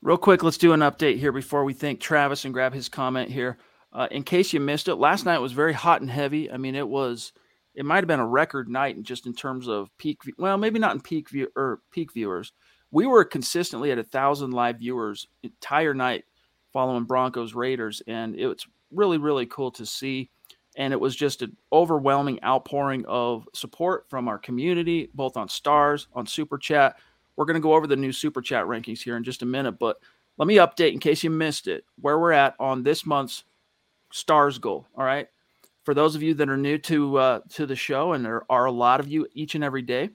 Real 0.00 0.16
quick, 0.16 0.44
let's 0.44 0.58
do 0.58 0.72
an 0.72 0.80
update 0.80 1.18
here 1.18 1.32
before 1.32 1.64
we 1.64 1.74
thank 1.74 1.98
Travis 1.98 2.44
and 2.44 2.54
grab 2.54 2.72
his 2.72 2.88
comment 2.88 3.32
here. 3.32 3.58
Uh, 3.92 4.06
in 4.12 4.22
case 4.22 4.52
you 4.52 4.60
missed 4.60 4.86
it, 4.86 4.94
last 4.94 5.24
night 5.24 5.38
was 5.40 5.50
very 5.50 5.72
hot 5.72 6.00
and 6.00 6.08
heavy. 6.08 6.48
I 6.52 6.56
mean, 6.56 6.76
it 6.76 6.86
was, 6.86 7.32
it 7.74 7.84
might 7.84 7.96
have 7.96 8.06
been 8.06 8.20
a 8.20 8.26
record 8.26 8.68
night 8.68 8.94
and 8.94 9.04
just 9.04 9.26
in 9.26 9.34
terms 9.34 9.66
of 9.66 9.90
peak. 9.98 10.20
Well, 10.38 10.56
maybe 10.56 10.78
not 10.78 10.94
in 10.94 11.00
peak 11.00 11.28
view 11.30 11.48
or 11.56 11.80
peak 11.90 12.12
viewers. 12.12 12.52
We 12.92 13.06
were 13.06 13.24
consistently 13.24 13.90
at 13.90 13.98
a 13.98 14.04
thousand 14.04 14.52
live 14.52 14.78
viewers 14.78 15.26
entire 15.42 15.94
night 15.94 16.26
following 16.72 17.04
Broncos 17.04 17.54
Raiders, 17.54 18.00
and 18.06 18.38
it's 18.38 18.68
really 18.92 19.18
really 19.18 19.46
cool 19.46 19.72
to 19.72 19.84
see. 19.84 20.30
And 20.76 20.92
it 20.92 21.00
was 21.00 21.16
just 21.16 21.42
an 21.42 21.56
overwhelming 21.72 22.38
outpouring 22.44 23.04
of 23.08 23.48
support 23.52 24.08
from 24.08 24.28
our 24.28 24.38
community, 24.38 25.10
both 25.12 25.36
on 25.36 25.48
stars, 25.48 26.06
on 26.14 26.24
super 26.24 26.56
chat 26.56 26.94
we're 27.38 27.44
going 27.44 27.54
to 27.54 27.60
go 27.60 27.74
over 27.74 27.86
the 27.86 27.94
new 27.94 28.10
super 28.10 28.42
chat 28.42 28.64
rankings 28.64 29.00
here 29.00 29.16
in 29.16 29.22
just 29.22 29.42
a 29.42 29.46
minute, 29.46 29.78
but 29.78 29.98
let 30.38 30.48
me 30.48 30.56
update 30.56 30.92
in 30.92 30.98
case 30.98 31.22
you 31.22 31.30
missed 31.30 31.68
it 31.68 31.84
where 32.00 32.18
we're 32.18 32.32
at 32.32 32.56
on 32.58 32.82
this 32.82 33.06
month's 33.06 33.44
stars 34.10 34.58
goal. 34.58 34.88
All 34.96 35.04
right. 35.04 35.28
For 35.84 35.94
those 35.94 36.16
of 36.16 36.22
you 36.22 36.34
that 36.34 36.48
are 36.48 36.56
new 36.56 36.78
to 36.78 37.16
uh, 37.16 37.40
to 37.50 37.64
the 37.64 37.76
show, 37.76 38.12
and 38.12 38.24
there 38.24 38.42
are 38.50 38.64
a 38.64 38.72
lot 38.72 38.98
of 38.98 39.06
you 39.06 39.28
each 39.34 39.54
and 39.54 39.62
every 39.62 39.82
day, 39.82 40.10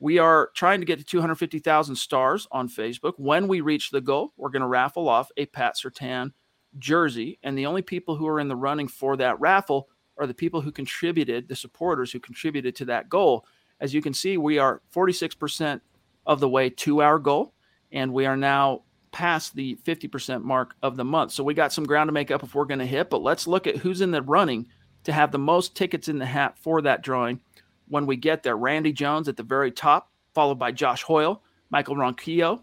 we 0.00 0.18
are 0.18 0.50
trying 0.54 0.80
to 0.80 0.86
get 0.86 0.98
to 0.98 1.04
250,000 1.04 1.94
stars 1.94 2.48
on 2.50 2.68
Facebook. 2.68 3.12
When 3.16 3.46
we 3.46 3.60
reach 3.60 3.90
the 3.90 4.00
goal, 4.00 4.32
we're 4.36 4.50
going 4.50 4.60
to 4.60 4.66
raffle 4.66 5.08
off 5.08 5.30
a 5.36 5.46
Pat 5.46 5.76
Surtain 5.76 6.32
jersey, 6.78 7.38
and 7.44 7.56
the 7.56 7.66
only 7.66 7.80
people 7.80 8.16
who 8.16 8.26
are 8.26 8.40
in 8.40 8.48
the 8.48 8.56
running 8.56 8.88
for 8.88 9.16
that 9.18 9.38
raffle 9.38 9.88
are 10.18 10.26
the 10.26 10.34
people 10.34 10.60
who 10.60 10.72
contributed, 10.72 11.46
the 11.48 11.54
supporters 11.54 12.10
who 12.10 12.18
contributed 12.18 12.74
to 12.74 12.86
that 12.86 13.08
goal. 13.08 13.46
As 13.78 13.94
you 13.94 14.02
can 14.02 14.12
see, 14.12 14.36
we 14.36 14.58
are 14.58 14.82
46% 14.92 15.80
of 16.26 16.40
the 16.40 16.48
way 16.48 16.68
to 16.70 17.02
our 17.02 17.18
goal. 17.18 17.54
And 17.92 18.12
we 18.12 18.26
are 18.26 18.36
now 18.36 18.82
past 19.12 19.54
the 19.54 19.76
50% 19.76 20.42
mark 20.42 20.74
of 20.82 20.96
the 20.96 21.04
month. 21.04 21.32
So 21.32 21.42
we 21.42 21.54
got 21.54 21.72
some 21.72 21.84
ground 21.84 22.08
to 22.08 22.12
make 22.12 22.30
up 22.30 22.42
if 22.42 22.54
we're 22.54 22.66
going 22.66 22.80
to 22.80 22.86
hit, 22.86 23.08
but 23.08 23.22
let's 23.22 23.46
look 23.46 23.66
at 23.66 23.78
who's 23.78 24.02
in 24.02 24.10
the 24.10 24.20
running 24.20 24.66
to 25.04 25.12
have 25.12 25.32
the 25.32 25.38
most 25.38 25.74
tickets 25.74 26.08
in 26.08 26.18
the 26.18 26.26
hat 26.26 26.58
for 26.58 26.82
that 26.82 27.02
drawing 27.02 27.40
when 27.88 28.04
we 28.06 28.16
get 28.16 28.42
there. 28.42 28.56
Randy 28.56 28.92
Jones 28.92 29.28
at 29.28 29.36
the 29.36 29.42
very 29.42 29.70
top, 29.70 30.10
followed 30.34 30.58
by 30.58 30.72
Josh 30.72 31.02
Hoyle, 31.02 31.42
Michael 31.70 31.96
Ronquillo, 31.96 32.62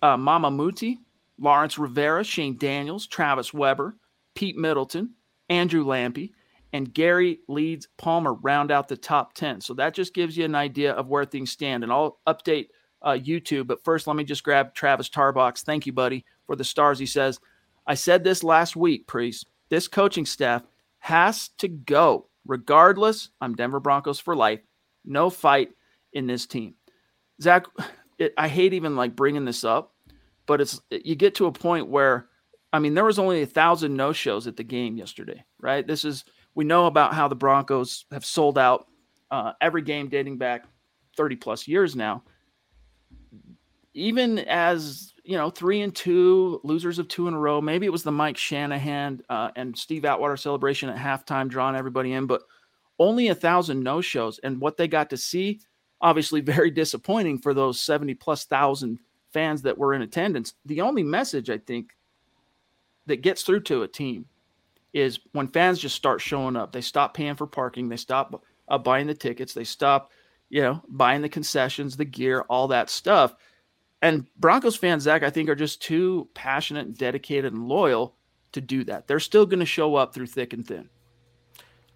uh, 0.00 0.16
Mama 0.16 0.50
Muti, 0.50 1.00
Lawrence 1.38 1.76
Rivera, 1.76 2.24
Shane 2.24 2.56
Daniels, 2.56 3.06
Travis 3.06 3.52
Weber, 3.52 3.96
Pete 4.34 4.56
Middleton, 4.56 5.10
Andrew 5.50 5.84
Lampy, 5.84 6.30
and 6.72 6.94
Gary 6.94 7.40
Leeds 7.48 7.88
Palmer 7.98 8.34
round 8.34 8.70
out 8.70 8.88
the 8.88 8.96
top 8.96 9.34
10. 9.34 9.60
So 9.60 9.74
that 9.74 9.94
just 9.94 10.14
gives 10.14 10.36
you 10.36 10.44
an 10.44 10.54
idea 10.54 10.92
of 10.92 11.08
where 11.08 11.24
things 11.24 11.50
stand. 11.50 11.82
And 11.82 11.92
I'll 11.92 12.20
update– 12.26 12.68
uh, 13.04 13.12
YouTube. 13.12 13.66
But 13.66 13.84
first, 13.84 14.06
let 14.06 14.16
me 14.16 14.24
just 14.24 14.42
grab 14.42 14.74
Travis 14.74 15.08
Tarbox. 15.08 15.62
Thank 15.62 15.86
you, 15.86 15.92
buddy, 15.92 16.24
for 16.46 16.56
the 16.56 16.64
stars. 16.64 16.98
He 16.98 17.06
says, 17.06 17.38
I 17.86 17.94
said 17.94 18.24
this 18.24 18.42
last 18.42 18.74
week, 18.74 19.06
Priest. 19.06 19.46
This 19.68 19.86
coaching 19.86 20.26
staff 20.26 20.62
has 20.98 21.48
to 21.58 21.68
go. 21.68 22.28
Regardless, 22.46 23.30
I'm 23.40 23.54
Denver 23.54 23.80
Broncos 23.80 24.20
for 24.20 24.34
life. 24.34 24.60
No 25.04 25.30
fight 25.30 25.70
in 26.12 26.26
this 26.26 26.46
team. 26.46 26.74
Zach, 27.40 27.66
it, 28.18 28.32
I 28.36 28.48
hate 28.48 28.72
even 28.74 28.96
like 28.96 29.16
bringing 29.16 29.44
this 29.44 29.64
up, 29.64 29.94
but 30.46 30.60
it's 30.60 30.80
you 30.90 31.14
get 31.14 31.34
to 31.36 31.46
a 31.46 31.52
point 31.52 31.88
where, 31.88 32.28
I 32.72 32.78
mean, 32.78 32.94
there 32.94 33.04
was 33.04 33.18
only 33.18 33.42
a 33.42 33.46
thousand 33.46 33.94
no 33.94 34.12
shows 34.12 34.46
at 34.46 34.56
the 34.56 34.64
game 34.64 34.96
yesterday, 34.96 35.44
right? 35.60 35.86
This 35.86 36.04
is 36.04 36.24
we 36.54 36.64
know 36.64 36.86
about 36.86 37.14
how 37.14 37.28
the 37.28 37.34
Broncos 37.34 38.04
have 38.12 38.24
sold 38.24 38.58
out 38.58 38.86
uh, 39.30 39.52
every 39.60 39.82
game 39.82 40.08
dating 40.08 40.38
back 40.38 40.66
30 41.16 41.36
plus 41.36 41.66
years 41.66 41.96
now 41.96 42.22
even 43.94 44.40
as 44.40 45.14
you 45.24 45.38
know, 45.38 45.48
three 45.48 45.80
and 45.80 45.94
two, 45.94 46.60
losers 46.62 46.98
of 46.98 47.08
two 47.08 47.26
in 47.26 47.34
a 47.34 47.38
row. 47.38 47.60
Maybe 47.60 47.86
it 47.86 47.92
was 47.92 48.02
the 48.02 48.12
Mike 48.12 48.36
Shanahan 48.36 49.22
uh, 49.30 49.50
and 49.56 49.76
Steve 49.76 50.04
Atwater 50.04 50.36
celebration 50.36 50.90
at 50.90 50.98
halftime, 50.98 51.48
drawing 51.48 51.76
everybody 51.76 52.12
in, 52.12 52.26
but 52.26 52.42
only 52.98 53.28
a 53.28 53.34
thousand 53.34 53.82
no 53.82 54.02
shows. 54.02 54.38
And 54.40 54.60
what 54.60 54.76
they 54.76 54.86
got 54.86 55.10
to 55.10 55.16
see, 55.16 55.60
obviously, 56.00 56.40
very 56.42 56.70
disappointing 56.70 57.38
for 57.38 57.54
those 57.54 57.80
70 57.80 58.14
plus 58.14 58.44
thousand 58.44 58.98
fans 59.32 59.62
that 59.62 59.78
were 59.78 59.94
in 59.94 60.02
attendance. 60.02 60.52
The 60.66 60.82
only 60.82 61.02
message 61.02 61.48
I 61.48 61.58
think 61.58 61.92
that 63.06 63.22
gets 63.22 63.42
through 63.42 63.60
to 63.60 63.82
a 63.82 63.88
team 63.88 64.26
is 64.92 65.18
when 65.32 65.48
fans 65.48 65.78
just 65.78 65.96
start 65.96 66.20
showing 66.20 66.54
up, 66.54 66.70
they 66.70 66.82
stop 66.82 67.14
paying 67.14 67.34
for 67.34 67.46
parking, 67.46 67.88
they 67.88 67.96
stop 67.96 68.44
uh, 68.68 68.78
buying 68.78 69.06
the 69.06 69.14
tickets, 69.14 69.54
they 69.54 69.64
stop, 69.64 70.12
you 70.50 70.60
know, 70.60 70.82
buying 70.88 71.22
the 71.22 71.28
concessions, 71.28 71.96
the 71.96 72.04
gear, 72.04 72.42
all 72.42 72.68
that 72.68 72.90
stuff 72.90 73.34
and 74.04 74.26
Broncos 74.36 74.76
fans, 74.76 75.04
Zach, 75.04 75.22
I 75.22 75.30
think 75.30 75.48
are 75.48 75.54
just 75.54 75.80
too 75.80 76.28
passionate 76.34 76.86
and 76.86 76.94
dedicated 76.96 77.54
and 77.54 77.66
loyal 77.66 78.14
to 78.52 78.60
do 78.60 78.84
that. 78.84 79.06
They're 79.06 79.18
still 79.18 79.46
going 79.46 79.60
to 79.60 79.66
show 79.66 79.96
up 79.96 80.12
through 80.12 80.26
thick 80.26 80.52
and 80.52 80.66
thin. 80.66 80.90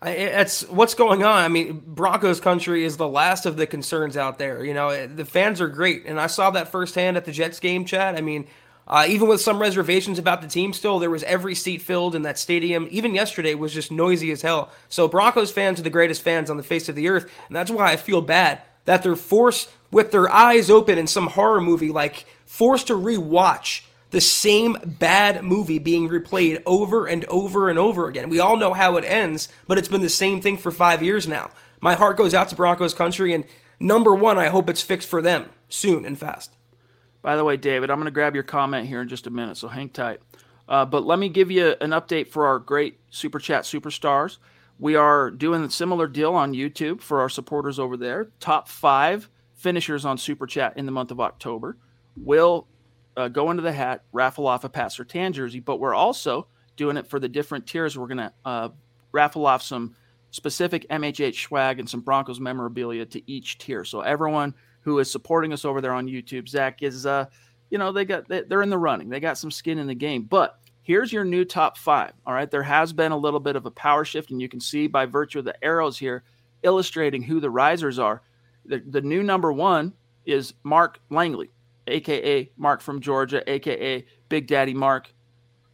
It's 0.03 0.63
what's 0.71 0.95
going 0.95 1.23
on. 1.23 1.45
I 1.45 1.49
mean, 1.49 1.83
Broncos 1.85 2.41
country 2.41 2.85
is 2.85 2.97
the 2.97 3.07
last 3.07 3.45
of 3.45 3.59
the 3.59 3.67
concerns 3.67 4.17
out 4.17 4.39
there. 4.39 4.65
You 4.65 4.73
know, 4.73 5.07
the 5.07 5.27
fans 5.27 5.61
are 5.61 5.69
great, 5.69 6.07
and 6.07 6.19
I 6.19 6.29
saw 6.29 6.51
that 6.53 6.69
firsthand 6.69 7.19
at 7.19 7.27
the 7.27 7.33
Jets 7.33 7.61
game. 7.61 7.85
Chad. 7.85 8.17
I 8.17 8.23
mean, 8.23 8.47
uh, 8.87 9.05
even 9.07 9.29
with 9.29 9.43
some 9.43 9.61
reservations 9.61 10.19
about 10.19 10.41
the 10.41 10.49
team, 10.49 10.73
still 10.73 10.99
there 10.99 11.11
was 11.11 11.25
every 11.25 11.55
seat 11.55 11.83
filled 11.83 12.15
in 12.15 12.23
that 12.23 12.39
stadium. 12.39 12.89
Even 12.91 13.15
yesterday 13.15 13.55
was 13.55 13.75
just 13.75 13.93
noisy 13.93 14.33
as 14.33 14.41
hell. 14.41 14.71
So 14.89 15.09
Broncos 15.09 15.51
fans 15.51 15.79
are 15.79 15.83
the 15.83 15.91
greatest 15.91 16.23
fans 16.23 16.49
on 16.49 16.57
the 16.57 16.63
face 16.63 16.89
of 16.89 16.95
the 16.95 17.09
earth, 17.09 17.31
and 17.49 17.57
that's 17.57 17.71
why 17.71 17.93
I 17.93 17.97
feel 17.97 18.23
bad 18.23 18.63
that 18.89 19.03
they're 19.03 19.17
forced 19.17 19.69
with 19.91 20.13
their 20.13 20.33
eyes 20.33 20.71
open 20.71 20.97
in 20.97 21.07
some 21.07 21.27
horror 21.27 21.61
movie, 21.61 21.91
like 21.91 22.25
forced 22.47 22.87
to 22.87 22.95
rewatch 22.95 23.83
the 24.09 24.21
same 24.23 24.79
bad 24.83 25.45
movie 25.45 25.79
being 25.79 26.09
replayed 26.09 26.63
over 26.65 27.05
and 27.05 27.27
over 27.27 27.69
and 27.69 27.79
over 27.79 28.09
again. 28.09 28.31
We 28.31 28.41
all 28.41 28.57
know 28.57 28.73
how 28.73 28.97
it 28.97 29.05
ends, 29.05 29.51
but 29.67 29.77
it's 29.77 29.89
been 29.89 30.01
the 30.01 30.09
same 30.09 30.41
thing 30.41 30.57
for 30.57 30.71
five 30.71 31.03
years 31.03 31.29
now. 31.29 31.51
My 31.83 31.97
heart 31.97 32.17
goes 32.17 32.33
out 32.33 32.49
to 32.49 32.57
Broncos 32.57 32.95
country, 32.95 33.35
and 33.35 33.45
number 33.79 34.15
one, 34.15 34.39
I 34.39 34.49
hope 34.49 34.71
it's 34.71 34.81
fixed 34.81 35.11
for 35.11 35.21
them 35.21 35.51
soon 35.69 36.07
and 36.07 36.19
fast. 36.19 36.57
By 37.21 37.37
the 37.37 37.45
way, 37.45 37.59
David, 37.59 37.91
I'm 37.91 37.99
going 37.99 38.07
to 38.07 38.11
grab 38.11 38.33
your 38.33 38.43
comment 38.43 38.89
here 38.89 39.03
in 39.03 39.09
just 39.09 39.27
a 39.27 39.31
minute, 39.31 39.59
so 39.59 39.69
hang 39.69 39.91
tight. 39.91 40.21
Uh, 40.67 40.87
but 40.87 41.05
let 41.05 41.19
me 41.19 41.29
give 41.29 41.51
you 41.51 41.75
an 41.83 41.91
update 41.91 42.29
for 42.29 42.47
our 42.47 42.59
great 42.59 42.99
Super 43.11 43.39
Chat 43.39 43.65
superstars. 43.65 44.39
We 44.79 44.95
are 44.95 45.31
doing 45.31 45.65
a 45.65 45.71
similar 45.71 46.07
deal 46.07 46.35
on 46.35 46.53
YouTube 46.53 47.01
for 47.01 47.21
our 47.21 47.29
supporters 47.29 47.79
over 47.79 47.97
there. 47.97 48.31
Top 48.39 48.69
five 48.69 49.29
finishers 49.55 50.05
on 50.05 50.19
Super 50.19 50.47
Chat 50.47 50.77
in 50.77 50.87
the 50.87 50.93
month 50.93 51.11
of 51.11 51.21
October 51.21 51.77
will 52.17 52.69
uh, 53.17 53.29
go 53.29 53.51
into 53.51 53.63
the 53.63 53.73
hat, 53.73 54.05
raffle 54.13 54.47
off 54.47 54.63
a 54.63 54.69
Pat 54.69 54.97
Tan 55.09 55.33
jersey, 55.33 55.59
but 55.59 55.81
we're 55.81 55.95
also 55.95 56.47
doing 56.77 56.97
it 56.97 57.09
for 57.09 57.19
the 57.19 57.29
different 57.29 57.67
tiers. 57.67 57.99
We're 57.99 58.07
going 58.07 58.19
to 58.19 58.33
uh, 58.45 58.69
raffle 59.11 59.47
off 59.47 59.63
some 59.63 59.97
specific 60.31 60.87
MHH 60.89 61.43
swag 61.43 61.81
and 61.81 61.89
some 61.89 62.01
Broncos 62.01 62.39
memorabilia 62.39 63.05
to 63.07 63.31
each 63.31 63.59
tier. 63.59 63.85
So 63.85 64.03
everyone 64.03 64.55
who 64.83 65.01
is 65.01 65.11
supporting 65.11 65.53
us 65.53 65.65
over 65.65 65.81
there 65.81 65.93
on 65.93 66.07
YouTube, 66.07 66.49
Zach 66.49 66.83
is, 66.85 67.05
uh, 67.05 67.27
you 67.71 67.79
know, 67.79 67.91
they 67.91 68.05
got 68.05 68.29
they're 68.29 68.63
in 68.63 68.71
the 68.71 68.79
running. 68.79 69.09
They 69.09 69.21
got 69.21 69.39
some 69.39 69.51
skin 69.51 69.79
in 69.79 69.89
the 69.89 69.95
game. 69.95 70.23
But 70.23 70.61
here's 70.89 71.13
your 71.13 71.23
new 71.23 71.45
top 71.45 71.77
five. 71.77 72.13
All 72.27 72.33
right, 72.33 72.51
there 72.51 72.63
has 72.63 72.95
been 72.95 73.13
a 73.13 73.17
little 73.17 73.41
bit 73.41 73.57
of 73.57 73.67
a 73.67 73.71
power 73.71 74.07
shift, 74.07 74.31
and 74.31 74.41
you 74.41 74.49
can 74.49 74.59
see 74.59 74.87
by 74.87 75.05
virtue 75.05 75.41
of 75.41 75.45
the 75.45 75.63
arrows 75.63 75.99
here 75.99 76.25
illustrating 76.63 77.23
who 77.23 77.41
the 77.41 77.51
risers 77.51 77.99
are. 77.99 78.23
The, 78.65 78.83
the 78.89 79.03
new 79.03 79.23
number 79.23 79.53
one 79.53 79.93
is 80.25 80.55
Mark 80.65 80.99
Langley, 81.11 81.51
aka 81.87 82.51
Mark 82.57 82.81
from 82.81 83.03
Georgia, 83.03 83.43
aka 83.49 84.07
Big 84.31 84.47
Daddy 84.47 84.73
Mark. 84.73 85.13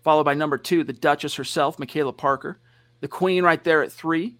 followed 0.02 0.24
by 0.24 0.34
number 0.34 0.58
two, 0.58 0.82
the 0.84 0.92
Duchess 0.92 1.36
herself, 1.36 1.78
Michaela 1.78 2.12
Parker. 2.12 2.60
The 3.00 3.08
Queen 3.08 3.44
right 3.44 3.62
there 3.62 3.82
at 3.82 3.92
three. 3.92 4.36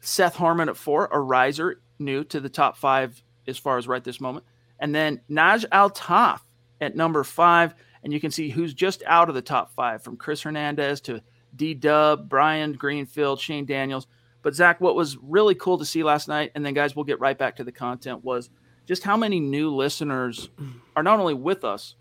Seth 0.00 0.36
Harmon 0.36 0.68
at 0.68 0.76
four, 0.76 1.08
a 1.10 1.18
riser, 1.18 1.80
new 1.98 2.24
to 2.24 2.40
the 2.40 2.48
top 2.48 2.76
five 2.76 3.22
as 3.48 3.58
far 3.58 3.78
as 3.78 3.88
right 3.88 4.04
this 4.04 4.20
moment. 4.20 4.44
And 4.78 4.94
then 4.94 5.20
Naj 5.30 5.64
Al 5.72 5.90
Taf 5.90 6.40
at 6.80 6.96
number 6.96 7.24
five. 7.24 7.74
And 8.06 8.12
you 8.12 8.20
can 8.20 8.30
see 8.30 8.50
who's 8.50 8.72
just 8.72 9.02
out 9.04 9.28
of 9.28 9.34
the 9.34 9.42
top 9.42 9.74
five 9.74 10.00
from 10.00 10.16
Chris 10.16 10.42
Hernandez 10.42 11.00
to 11.00 11.20
D 11.56 11.74
Dub, 11.74 12.28
Brian 12.28 12.74
Greenfield, 12.74 13.40
Shane 13.40 13.66
Daniels. 13.66 14.06
But 14.42 14.54
Zach, 14.54 14.80
what 14.80 14.94
was 14.94 15.16
really 15.20 15.56
cool 15.56 15.76
to 15.78 15.84
see 15.84 16.04
last 16.04 16.28
night, 16.28 16.52
and 16.54 16.64
then 16.64 16.72
guys, 16.72 16.94
we'll 16.94 17.04
get 17.04 17.18
right 17.18 17.36
back 17.36 17.56
to 17.56 17.64
the 17.64 17.72
content, 17.72 18.22
was 18.22 18.48
just 18.86 19.02
how 19.02 19.16
many 19.16 19.40
new 19.40 19.74
listeners 19.74 20.50
are 20.94 21.02
not 21.02 21.18
only 21.18 21.34
with 21.34 21.64
us, 21.64 21.96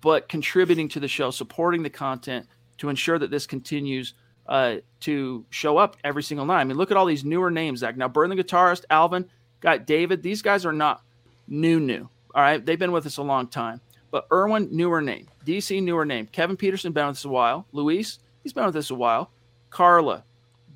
but 0.00 0.28
contributing 0.28 0.88
to 0.88 0.98
the 0.98 1.06
show, 1.06 1.30
supporting 1.30 1.84
the 1.84 1.90
content 1.90 2.48
to 2.78 2.88
ensure 2.88 3.16
that 3.16 3.30
this 3.30 3.46
continues 3.46 4.14
uh, 4.48 4.78
to 4.98 5.46
show 5.50 5.78
up 5.78 5.96
every 6.02 6.24
single 6.24 6.44
night. 6.44 6.62
I 6.62 6.64
mean, 6.64 6.76
look 6.76 6.90
at 6.90 6.96
all 6.96 7.06
these 7.06 7.24
newer 7.24 7.52
names, 7.52 7.78
Zach. 7.78 7.96
Now, 7.96 8.08
Burn 8.08 8.30
the 8.30 8.42
guitarist, 8.42 8.82
Alvin, 8.90 9.30
got 9.60 9.86
David. 9.86 10.24
These 10.24 10.42
guys 10.42 10.66
are 10.66 10.72
not 10.72 11.04
new, 11.46 11.78
new. 11.78 12.08
All 12.34 12.42
right, 12.42 12.66
they've 12.66 12.76
been 12.76 12.90
with 12.90 13.06
us 13.06 13.18
a 13.18 13.22
long 13.22 13.46
time. 13.46 13.80
But 14.10 14.26
Erwin, 14.32 14.68
newer 14.70 15.00
name. 15.00 15.28
DC, 15.44 15.82
newer 15.82 16.04
name. 16.04 16.26
Kevin 16.26 16.56
Peterson, 16.56 16.92
been 16.92 17.06
with 17.06 17.16
us 17.16 17.24
a 17.24 17.28
while. 17.28 17.66
Luis, 17.72 18.18
he's 18.42 18.52
been 18.52 18.66
with 18.66 18.76
us 18.76 18.90
a 18.90 18.94
while. 18.94 19.30
Carla, 19.70 20.24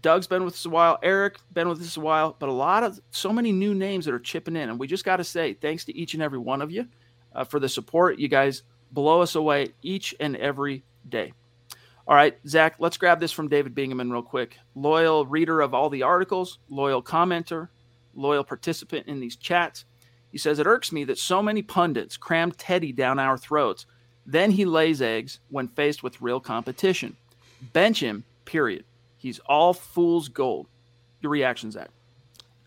Doug's 0.03 0.27
been 0.27 0.45
with 0.45 0.55
us 0.55 0.65
a 0.65 0.71
while. 0.71 0.99
Eric, 1.03 1.39
been 1.53 1.69
with 1.69 1.81
us 1.81 1.97
a 1.97 2.01
while. 2.01 2.37
But 2.39 2.49
a 2.49 2.53
lot 2.53 2.83
of 2.83 3.01
so 3.11 3.33
many 3.33 3.53
new 3.53 3.75
names 3.75 4.05
that 4.05 4.15
are 4.15 4.19
chipping 4.19 4.57
in. 4.57 4.71
And 4.71 4.79
we 4.79 4.87
just 4.87 5.05
got 5.05 5.17
to 5.17 5.25
say 5.25 5.55
thanks 5.55 5.85
to 5.87 5.97
each 5.97 6.15
and 6.15 6.23
every 6.23 6.39
one 6.39 6.63
of 6.63 6.71
you 6.71 6.87
uh, 7.35 7.45
for 7.45 7.61
the 7.61 7.69
support. 7.69 8.19
You 8.19 8.29
guys 8.29 8.63
blow 8.93 9.21
us 9.21 9.35
away 9.35 9.73
each 9.83 10.15
and 10.21 10.37
every 10.37 10.85
day. 11.09 11.33
All 12.07 12.17
right, 12.17 12.37
Zach, 12.47 12.75
let's 12.79 12.97
grab 12.97 13.21
this 13.21 13.31
from 13.31 13.49
David 13.49 13.75
Bingaman 13.75 14.11
real 14.11 14.23
quick. 14.23 14.57
Loyal 14.75 15.27
reader 15.27 15.61
of 15.61 15.75
all 15.75 15.89
the 15.89 16.03
articles, 16.03 16.59
loyal 16.69 17.03
commenter, 17.03 17.69
loyal 18.15 18.43
participant 18.43 19.07
in 19.07 19.21
these 19.21 19.37
chats. 19.37 19.85
He 20.31 20.39
says, 20.39 20.59
It 20.59 20.67
irks 20.67 20.93
me 20.93 21.05
that 21.05 21.19
so 21.19 21.43
many 21.43 21.63
pundits 21.63 22.17
cram 22.17 22.53
Teddy 22.53 22.93
down 22.93 23.19
our 23.19 23.37
throats. 23.37 23.87
Then 24.27 24.53
he 24.53 24.65
lays 24.65 25.03
eggs 25.03 25.41
when 25.49 25.69
faced 25.69 26.03
with 26.03 26.21
real 26.21 26.41
competition. 26.41 27.17
Bench 27.73 28.01
him, 28.01 28.25
period. 28.45 28.85
He's 29.17 29.39
all 29.41 29.75
fool's 29.75 30.29
gold. 30.29 30.67
Your 31.21 31.31
reaction, 31.31 31.71
Zach? 31.71 31.91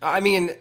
I 0.02 0.20
mean, 0.20 0.52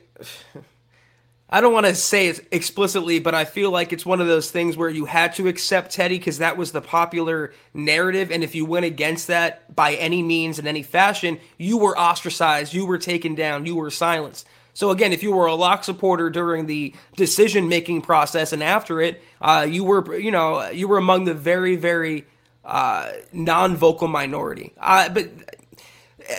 I 1.51 1.61
don't 1.61 1.75
want 1.75 1.85
to 1.85 1.95
say 1.95 2.29
it 2.29 2.49
explicitly, 2.51 3.19
but 3.19 3.35
I 3.35 3.45
feel 3.45 3.71
like 3.71 3.93
it's 3.93 4.07
one 4.07 4.23
of 4.23 4.27
those 4.27 4.51
things 4.51 4.77
where 4.77 4.88
you 4.88 5.05
had 5.05 5.35
to 5.35 5.49
accept 5.49 5.93
Teddy 5.93 6.17
because 6.17 6.38
that 6.38 6.57
was 6.57 6.73
the 6.73 6.81
popular 6.81 7.53
narrative. 7.75 8.31
And 8.31 8.43
if 8.43 8.55
you 8.55 8.65
went 8.65 8.87
against 8.87 9.27
that 9.27 9.75
by 9.75 9.95
any 9.95 10.23
means 10.23 10.59
in 10.59 10.67
any 10.67 10.83
fashion, 10.83 11.38
you 11.59 11.77
were 11.77 11.99
ostracized, 11.99 12.73
you 12.73 12.87
were 12.87 12.97
taken 12.97 13.35
down, 13.35 13.67
you 13.67 13.77
were 13.77 13.91
silenced. 13.91 14.47
So 14.74 14.90
again, 14.90 15.12
if 15.12 15.22
you 15.22 15.32
were 15.32 15.46
a 15.46 15.54
lock 15.54 15.85
supporter 15.85 16.30
during 16.30 16.66
the 16.66 16.94
decision 17.16 17.68
making 17.68 18.02
process 18.02 18.52
and 18.52 18.62
after 18.62 19.00
it, 19.00 19.22
uh, 19.40 19.66
you 19.68 19.85
were 19.85 20.18
you 20.18 20.30
know 20.30 20.70
you 20.70 20.88
were 20.88 20.98
among 20.98 21.24
the 21.24 21.35
very 21.35 21.76
very 21.76 22.24
uh, 22.64 23.12
non 23.32 23.76
vocal 23.76 24.08
minority. 24.08 24.72
Uh, 24.78 25.08
but 25.08 25.28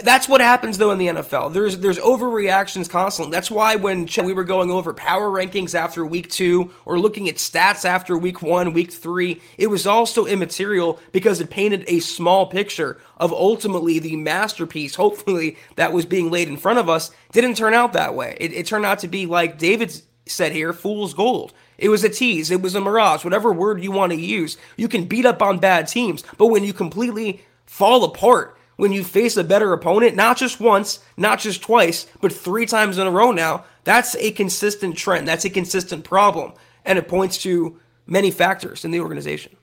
that's 0.01 0.27
what 0.27 0.41
happens 0.41 0.77
though 0.77 0.91
in 0.91 0.97
the 0.97 1.07
NFL. 1.07 1.53
There's 1.53 1.77
there's 1.77 1.99
overreactions 1.99 2.89
constantly. 2.89 3.31
That's 3.31 3.51
why 3.51 3.75
when 3.75 4.07
we 4.23 4.33
were 4.33 4.43
going 4.43 4.71
over 4.71 4.93
power 4.93 5.29
rankings 5.29 5.75
after 5.75 6.05
week 6.05 6.29
two 6.29 6.71
or 6.85 6.99
looking 6.99 7.29
at 7.29 7.35
stats 7.35 7.85
after 7.85 8.17
week 8.17 8.41
one, 8.41 8.73
week 8.73 8.91
three, 8.91 9.41
it 9.57 9.67
was 9.67 9.85
also 9.85 10.25
immaterial 10.25 10.99
because 11.11 11.41
it 11.41 11.49
painted 11.49 11.83
a 11.87 11.99
small 11.99 12.47
picture 12.47 12.99
of 13.17 13.31
ultimately 13.31 13.99
the 13.99 14.15
masterpiece, 14.15 14.95
hopefully, 14.95 15.57
that 15.75 15.93
was 15.93 16.05
being 16.05 16.31
laid 16.31 16.47
in 16.47 16.57
front 16.57 16.79
of 16.79 16.89
us. 16.89 17.11
Didn't 17.31 17.55
turn 17.55 17.73
out 17.73 17.93
that 17.93 18.15
way. 18.15 18.37
It, 18.39 18.53
it 18.53 18.65
turned 18.65 18.85
out 18.85 18.99
to 18.99 19.07
be 19.07 19.25
like 19.25 19.57
David 19.57 19.93
said 20.25 20.51
here, 20.51 20.73
fool's 20.73 21.13
gold. 21.13 21.53
It 21.77 21.89
was 21.89 22.03
a 22.03 22.09
tease. 22.09 22.51
It 22.51 22.61
was 22.61 22.75
a 22.75 22.81
mirage. 22.81 23.23
Whatever 23.23 23.51
word 23.51 23.83
you 23.83 23.91
want 23.91 24.11
to 24.11 24.19
use, 24.19 24.57
you 24.77 24.87
can 24.87 25.05
beat 25.05 25.25
up 25.25 25.41
on 25.41 25.59
bad 25.59 25.87
teams, 25.87 26.23
but 26.37 26.47
when 26.47 26.63
you 26.63 26.73
completely 26.73 27.41
fall 27.65 28.03
apart 28.03 28.57
when 28.75 28.91
you 28.91 29.03
face 29.03 29.37
a 29.37 29.43
better 29.43 29.73
opponent, 29.73 30.15
not 30.15 30.37
just 30.37 30.59
once, 30.59 30.99
not 31.17 31.39
just 31.39 31.61
twice, 31.61 32.07
but 32.21 32.33
three 32.33 32.65
times 32.65 32.97
in 32.97 33.07
a 33.07 33.11
row 33.11 33.31
now, 33.31 33.65
that's 33.83 34.15
a 34.15 34.31
consistent 34.31 34.97
trend. 34.97 35.27
That's 35.27 35.45
a 35.45 35.49
consistent 35.49 36.03
problem. 36.03 36.53
And 36.85 36.97
it 36.97 37.07
points 37.07 37.37
to 37.43 37.79
many 38.05 38.31
factors 38.31 38.85
in 38.85 38.91
the 38.91 38.99
organization. 38.99 39.55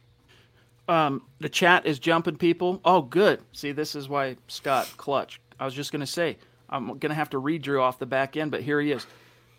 Um, 0.89 1.23
the 1.39 1.49
chat 1.49 1.87
is 1.87 1.99
jumping 1.99 2.37
people. 2.37 2.81
Oh, 2.85 3.03
good. 3.03 3.41
See, 3.53 3.73
this 3.73 3.95
is 3.95 4.09
why 4.09 4.37
Scott 4.49 4.93
clutch. 4.97 5.41
I 5.59 5.65
was 5.65 5.75
just 5.75 5.93
going 5.93 6.01
to 6.01 6.07
say, 6.07 6.37
I'm 6.69 6.87
going 6.87 7.11
to 7.11 7.15
have 7.15 7.31
to 7.31 7.39
read 7.39 7.63
Drew 7.63 7.81
off 7.81 7.99
the 7.99 8.07
back 8.07 8.37
end, 8.37 8.51
but 8.51 8.63
here 8.63 8.81
he 8.81 8.93
is. 8.93 9.07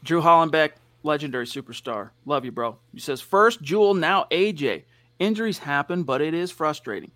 Drew 0.03 0.21
Hollenbeck, 0.21 0.71
legendary 1.03 1.45
superstar. 1.45 2.09
Love 2.25 2.43
you, 2.43 2.51
bro. 2.51 2.77
He 2.93 2.99
says, 2.99 3.21
first, 3.21 3.61
Jewell, 3.61 3.93
now 3.93 4.25
AJ. 4.31 4.83
Injuries 5.19 5.59
happen, 5.59 6.03
but 6.03 6.21
it 6.21 6.33
is 6.33 6.51
frustrating. 6.51 7.11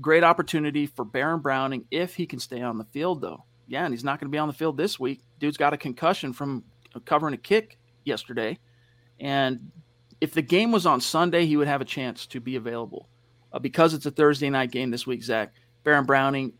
Great 0.00 0.22
opportunity 0.24 0.86
for 0.86 1.04
Baron 1.04 1.40
Browning 1.40 1.86
if 1.90 2.14
he 2.14 2.26
can 2.26 2.38
stay 2.38 2.60
on 2.60 2.78
the 2.78 2.84
field, 2.84 3.20
though. 3.22 3.44
Yeah, 3.66 3.84
and 3.84 3.94
he's 3.94 4.04
not 4.04 4.20
going 4.20 4.28
to 4.28 4.34
be 4.34 4.38
on 4.38 4.48
the 4.48 4.54
field 4.54 4.76
this 4.76 5.00
week. 5.00 5.22
Dude's 5.38 5.56
got 5.56 5.72
a 5.72 5.76
concussion 5.78 6.32
from 6.32 6.64
covering 7.04 7.34
a 7.34 7.38
kick 7.38 7.78
yesterday. 8.04 8.58
And 9.18 9.70
if 10.20 10.34
the 10.34 10.42
game 10.42 10.72
was 10.72 10.86
on 10.86 11.00
Sunday, 11.00 11.46
he 11.46 11.56
would 11.56 11.68
have 11.68 11.80
a 11.80 11.84
chance 11.84 12.26
to 12.26 12.40
be 12.40 12.56
available. 12.56 13.08
Uh, 13.52 13.58
because 13.58 13.94
it's 13.94 14.06
a 14.06 14.10
Thursday 14.10 14.50
night 14.50 14.70
game 14.70 14.90
this 14.90 15.06
week, 15.06 15.22
Zach, 15.22 15.52
Baron 15.82 16.04
Browning, 16.04 16.52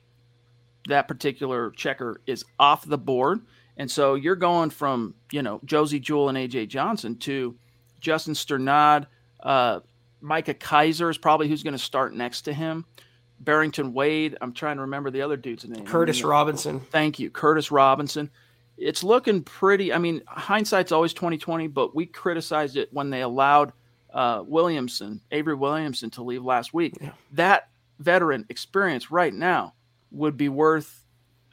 that 0.88 1.08
particular 1.08 1.70
checker 1.70 2.20
is 2.26 2.44
off 2.58 2.86
the 2.86 2.98
board. 2.98 3.40
And 3.76 3.90
so 3.90 4.14
you're 4.14 4.36
going 4.36 4.70
from, 4.70 5.14
you 5.30 5.42
know, 5.42 5.60
Josey 5.64 6.00
Jewell 6.00 6.28
and 6.28 6.38
AJ 6.38 6.68
Johnson 6.68 7.16
to 7.18 7.56
Justin 8.00 8.34
Strnad, 8.34 9.06
Uh, 9.42 9.80
Micah 10.20 10.54
Kiser 10.54 11.10
is 11.10 11.16
probably 11.16 11.48
who's 11.48 11.62
going 11.62 11.72
to 11.72 11.78
start 11.78 12.14
next 12.14 12.42
to 12.42 12.52
him. 12.52 12.84
Barrington 13.40 13.92
Wade. 13.92 14.36
I'm 14.40 14.52
trying 14.52 14.76
to 14.76 14.82
remember 14.82 15.10
the 15.10 15.22
other 15.22 15.36
dude's 15.36 15.66
name. 15.66 15.84
Curtis 15.84 16.22
Robinson. 16.22 16.80
Thank 16.80 17.18
you, 17.18 17.30
Curtis 17.30 17.70
Robinson. 17.70 18.30
It's 18.76 19.02
looking 19.02 19.42
pretty. 19.42 19.92
I 19.92 19.98
mean, 19.98 20.22
hindsight's 20.26 20.92
always 20.92 21.12
2020, 21.14 21.66
but 21.68 21.94
we 21.94 22.06
criticized 22.06 22.76
it 22.76 22.92
when 22.92 23.10
they 23.10 23.22
allowed 23.22 23.72
uh, 24.12 24.42
Williamson, 24.46 25.20
Avery 25.30 25.54
Williamson, 25.54 26.10
to 26.10 26.22
leave 26.22 26.44
last 26.44 26.72
week. 26.72 26.96
Yeah. 27.00 27.12
That 27.32 27.68
veteran 27.98 28.46
experience 28.48 29.10
right 29.10 29.32
now 29.32 29.74
would 30.10 30.36
be 30.36 30.48
worth. 30.48 31.04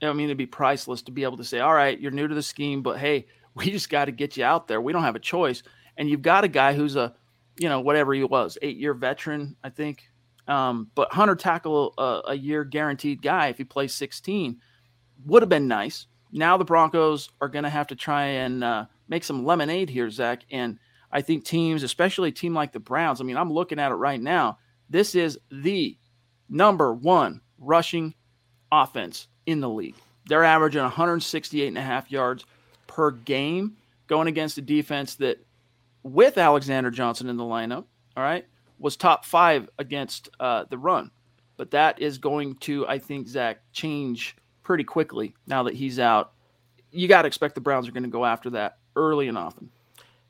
I 0.02 0.13
mean, 0.13 0.26
it'd 0.26 0.38
be 0.38 0.45
priceless 0.45 1.02
to 1.04 1.12
be 1.12 1.23
able 1.23 1.38
to 1.38 1.43
say, 1.43 1.60
"All 1.60 1.73
right, 1.73 2.00
you're 2.00 2.12
new 2.12 2.28
to 2.28 2.36
the 2.36 2.43
scheme, 2.43 2.82
but 2.82 2.97
hey, 2.97 3.28
we 3.56 3.71
just 3.71 3.89
got 3.89 4.06
to 4.06 4.12
get 4.12 4.38
you 4.38 4.43
out 4.43 4.67
there. 4.67 4.82
We 4.82 4.93
don't 4.93 5.04
have 5.04 5.15
a 5.15 5.19
choice." 5.19 5.63
And 5.97 6.10
you've 6.10 6.21
got 6.21 6.43
a 6.43 6.47
guy 6.47 6.73
who's 6.73 6.95
a, 6.95 7.15
you 7.58 7.69
know, 7.69 7.80
whatever 7.80 8.13
he 8.13 8.23
was, 8.23 8.58
eight 8.62 8.78
year 8.78 8.93
veteran, 8.93 9.56
I 9.63 9.69
think, 9.69 10.08
um, 10.48 10.90
but 10.96 11.12
Hunter 11.12 11.36
tackle 11.36 11.94
a, 11.98 12.22
a, 12.30 12.36
year 12.36 12.64
guaranteed 12.64 13.22
guy 13.22 13.48
if 13.48 13.58
he 13.58 13.64
plays 13.64 13.94
16 13.94 14.58
would 15.26 15.42
have 15.42 15.50
been 15.50 15.68
nice. 15.68 16.08
Now 16.32 16.58
the 16.58 16.66
Broncos 16.66 17.30
are 17.42 17.50
going 17.50 17.64
to 17.64 17.70
have 17.70 17.88
to 17.88 17.96
try 17.96 18.26
and 18.26 18.64
uh, 18.64 18.86
make 19.08 19.24
some 19.24 19.46
lemonade 19.46 19.90
here, 19.90 20.10
Zach. 20.10 20.44
And 20.50 20.80
I 21.12 21.22
think 21.22 21.44
teams, 21.44 21.84
especially 21.84 22.30
a 22.30 22.34
team 22.34 22.54
like 22.54 22.72
the 22.72 22.80
Browns, 22.80 23.20
I 23.20 23.24
mean, 23.24 23.38
I'm 23.38 23.52
looking 23.52 23.80
at 23.80 23.92
it 23.92 23.96
right 23.96 24.22
now. 24.22 24.60
This 24.90 25.16
is 25.16 25.38
the 25.52 25.98
number 26.50 26.94
one 26.94 27.42
rushing 27.58 28.14
offense 28.72 29.28
in 29.46 29.60
the 29.60 29.70
league. 29.70 29.96
They're 30.28 30.44
averaging 30.44 30.82
168 30.82 31.68
and 31.68 31.78
a 31.78 31.82
half 31.82 32.12
yards 32.12 32.46
per 32.88 33.12
game 33.12 33.78
going 34.08 34.28
against 34.28 34.58
a 34.58 34.62
defense 34.62 35.16
that, 35.16 35.46
with 36.04 36.38
Alexander 36.38 36.92
Johnson 36.92 37.28
in 37.28 37.38
the 37.38 37.44
lineup, 37.44 37.86
all 38.16 38.24
right, 38.24 38.46
was 38.80 38.96
top 38.96 39.26
five 39.26 39.70
against 39.78 40.30
uh, 40.40 40.66
the 40.70 40.78
run. 40.78 41.12
But 41.58 41.72
that 41.72 42.02
is 42.02 42.18
going 42.18 42.56
to, 42.58 42.88
I 42.88 43.00
think, 43.00 43.28
Zach, 43.28 43.60
change 43.72 44.36
pretty 44.63 44.84
quickly 44.84 45.34
now 45.48 45.63
that 45.63 45.74
he's 45.74 46.00
out. 46.00 46.34
You 46.92 47.08
got 47.08 47.24
to 47.24 47.28
expect 47.28 47.56
the 47.56 47.62
Browns 47.62 47.88
are 47.88 47.92
going 47.92 48.04
to 48.04 48.10
go 48.10 48.26
after 48.26 48.52
that 48.52 48.78
early 48.96 49.28
and 49.28 49.38
often. 49.38 49.72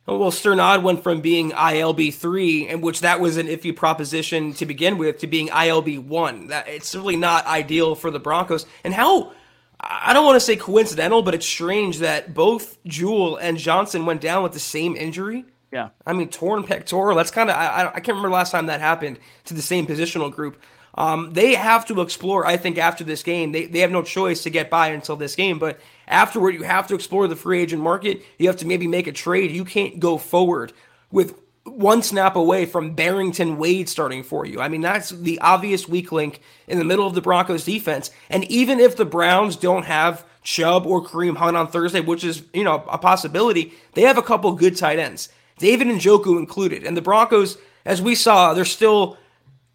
Well, 0.06 0.32
Strnad 0.32 0.84
went 0.84 1.04
from 1.04 1.20
being 1.20 1.52
ILB 1.52 2.14
three, 2.14 2.66
and 2.66 2.82
which 2.82 3.02
that 3.02 3.20
was 3.20 3.36
an 3.36 3.48
iffy 3.48 3.76
proposition 3.76 4.54
to 4.54 4.66
begin 4.66 4.98
with, 4.98 5.20
to 5.20 5.28
being 5.28 5.50
ILB 5.50 6.06
one. 6.06 6.48
That 6.48 6.70
it's 6.70 6.96
really 6.96 7.18
not 7.18 7.46
ideal 7.46 7.94
for 7.94 8.10
the 8.10 8.20
Broncos. 8.20 8.66
And 8.86 8.94
how 8.94 9.34
I 9.82 10.14
don't 10.14 10.24
want 10.24 10.38
to 10.38 10.40
say 10.40 10.56
coincidental, 10.56 11.24
but 11.24 11.36
it's 11.36 11.46
strange 11.46 12.00
that 12.00 12.34
both 12.34 12.82
Jewell 12.86 13.36
and 13.36 13.58
Johnson 13.58 14.06
went 14.06 14.22
down 14.22 14.44
with 14.44 14.54
the 14.54 14.62
same 14.62 14.96
injury. 14.96 15.44
Yeah. 15.72 15.90
I 16.06 16.14
mean, 16.14 16.30
torn 16.30 16.64
pectoral. 16.64 17.16
That's 17.16 17.32
kind 17.32 17.50
of, 17.50 17.56
I, 17.56 17.88
I 17.88 18.00
can't 18.00 18.10
remember 18.10 18.30
last 18.30 18.52
time 18.52 18.68
that 18.68 18.80
happened 18.80 19.20
to 19.46 19.54
the 19.54 19.62
same 19.62 19.86
positional 19.86 20.32
group. 20.32 20.62
Um, 20.96 21.34
they 21.34 21.54
have 21.54 21.86
to 21.88 22.02
explore, 22.02 22.46
I 22.46 22.58
think, 22.58 22.78
after 22.78 23.04
this 23.04 23.22
game. 23.22 23.52
They, 23.52 23.66
they 23.66 23.80
have 23.80 23.92
no 23.92 24.02
choice 24.02 24.44
to 24.44 24.50
get 24.50 24.70
by 24.70 24.88
until 24.88 25.16
this 25.16 25.36
game. 25.36 25.60
But 25.60 25.80
afterward, 26.08 26.56
you 26.56 26.64
have 26.64 26.88
to 26.88 26.96
explore 26.96 27.28
the 27.28 27.36
free 27.36 27.62
agent 27.62 27.84
market. 27.84 28.24
You 28.40 28.48
have 28.48 28.58
to 28.58 28.68
maybe 28.68 28.88
make 28.88 29.08
a 29.08 29.12
trade. 29.12 29.52
You 29.52 29.66
can't 29.66 30.00
go 30.00 30.18
forward 30.18 30.74
with 31.12 31.38
one 31.66 32.02
snap 32.02 32.36
away 32.36 32.66
from 32.66 32.96
Barrington 32.96 33.58
Wade 33.58 33.90
starting 33.90 34.24
for 34.24 34.46
you. 34.46 34.62
I 34.62 34.70
mean, 34.70 34.82
that's 34.82 35.10
the 35.10 35.40
obvious 35.40 35.88
weak 35.88 36.12
link 36.12 36.42
in 36.68 36.80
the 36.80 36.86
middle 36.86 37.06
of 37.06 37.14
the 37.14 37.22
Broncos 37.22 37.66
defense. 37.66 38.10
And 38.30 38.46
even 38.46 38.80
if 38.80 38.96
the 38.96 39.06
Browns 39.06 39.56
don't 39.56 39.84
have 39.84 40.26
Chubb 40.44 40.88
or 40.88 41.04
Kareem 41.04 41.36
Hunt 41.36 41.58
on 41.58 41.68
Thursday, 41.68 42.00
which 42.00 42.24
is, 42.24 42.44
you 42.54 42.64
know, 42.64 42.86
a 42.90 42.98
possibility, 42.98 43.74
they 43.94 44.04
have 44.04 44.18
a 44.18 44.24
couple 44.24 44.54
good 44.54 44.78
tight 44.78 44.98
ends, 44.98 45.30
David 45.58 45.88
and 45.88 46.00
Njoku 46.00 46.38
included. 46.38 46.84
And 46.84 46.96
the 46.96 47.02
Broncos, 47.02 47.58
as 47.86 48.02
we 48.02 48.16
saw, 48.16 48.54
they're 48.54 48.66
still 48.66 49.18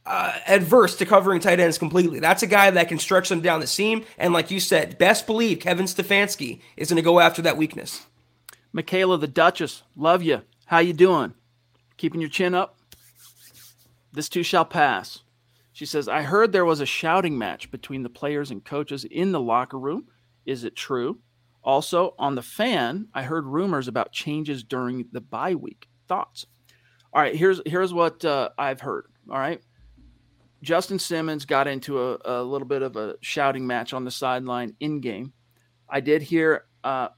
uh, 0.04 0.32
adverse 0.46 0.96
to 0.96 1.06
covering 1.06 1.40
tight 1.40 1.60
ends 1.60 1.78
completely. 1.78 2.20
That's 2.20 2.42
a 2.42 2.46
guy 2.48 2.70
that 2.70 2.88
can 2.88 2.98
stretch 2.98 3.28
them 3.28 3.40
down 3.40 3.60
the 3.60 3.66
seam. 3.66 4.04
And 4.18 4.32
like 4.32 4.50
you 4.50 4.60
said, 4.60 4.98
best 4.98 5.26
believe 5.26 5.60
Kevin 5.60 5.86
Stefanski 5.86 6.60
is 6.76 6.88
going 6.88 6.96
to 6.96 7.02
go 7.02 7.20
after 7.20 7.42
that 7.42 7.56
weakness. 7.56 8.06
Michaela 8.72 9.18
the 9.18 9.28
Duchess, 9.28 9.82
love 9.96 10.22
you. 10.22 10.42
How 10.66 10.78
you 10.78 10.92
doing? 10.92 11.34
Keeping 11.96 12.20
your 12.20 12.30
chin 12.30 12.54
up? 12.54 12.76
This 14.12 14.28
too 14.28 14.42
shall 14.42 14.64
pass. 14.64 15.20
She 15.72 15.86
says, 15.86 16.08
I 16.08 16.22
heard 16.22 16.52
there 16.52 16.64
was 16.64 16.80
a 16.80 16.86
shouting 16.86 17.38
match 17.38 17.70
between 17.70 18.02
the 18.02 18.10
players 18.10 18.50
and 18.50 18.64
coaches 18.64 19.04
in 19.04 19.32
the 19.32 19.40
locker 19.40 19.78
room. 19.78 20.08
Is 20.44 20.64
it 20.64 20.76
true? 20.76 21.18
Also, 21.64 22.14
on 22.18 22.34
the 22.34 22.42
fan, 22.42 23.08
I 23.14 23.22
heard 23.22 23.46
rumors 23.46 23.88
about 23.88 24.12
changes 24.12 24.64
during 24.64 25.06
the 25.12 25.20
bye 25.20 25.54
week. 25.54 25.88
Thoughts? 26.08 26.46
All 27.12 27.22
right, 27.22 27.36
here's 27.36 27.60
here's 27.66 27.92
what 27.92 28.24
uh, 28.24 28.50
I've 28.58 28.80
heard. 28.80 29.06
All 29.30 29.38
right, 29.38 29.60
Justin 30.62 30.98
Simmons 30.98 31.44
got 31.44 31.68
into 31.68 32.00
a, 32.00 32.18
a 32.24 32.42
little 32.42 32.66
bit 32.66 32.82
of 32.82 32.96
a 32.96 33.16
shouting 33.20 33.66
match 33.66 33.92
on 33.92 34.04
the 34.04 34.10
sideline 34.10 34.74
in 34.80 35.00
game. 35.00 35.32
I 35.88 36.00
did 36.00 36.22
hear. 36.22 36.64
Uh, 36.82 37.08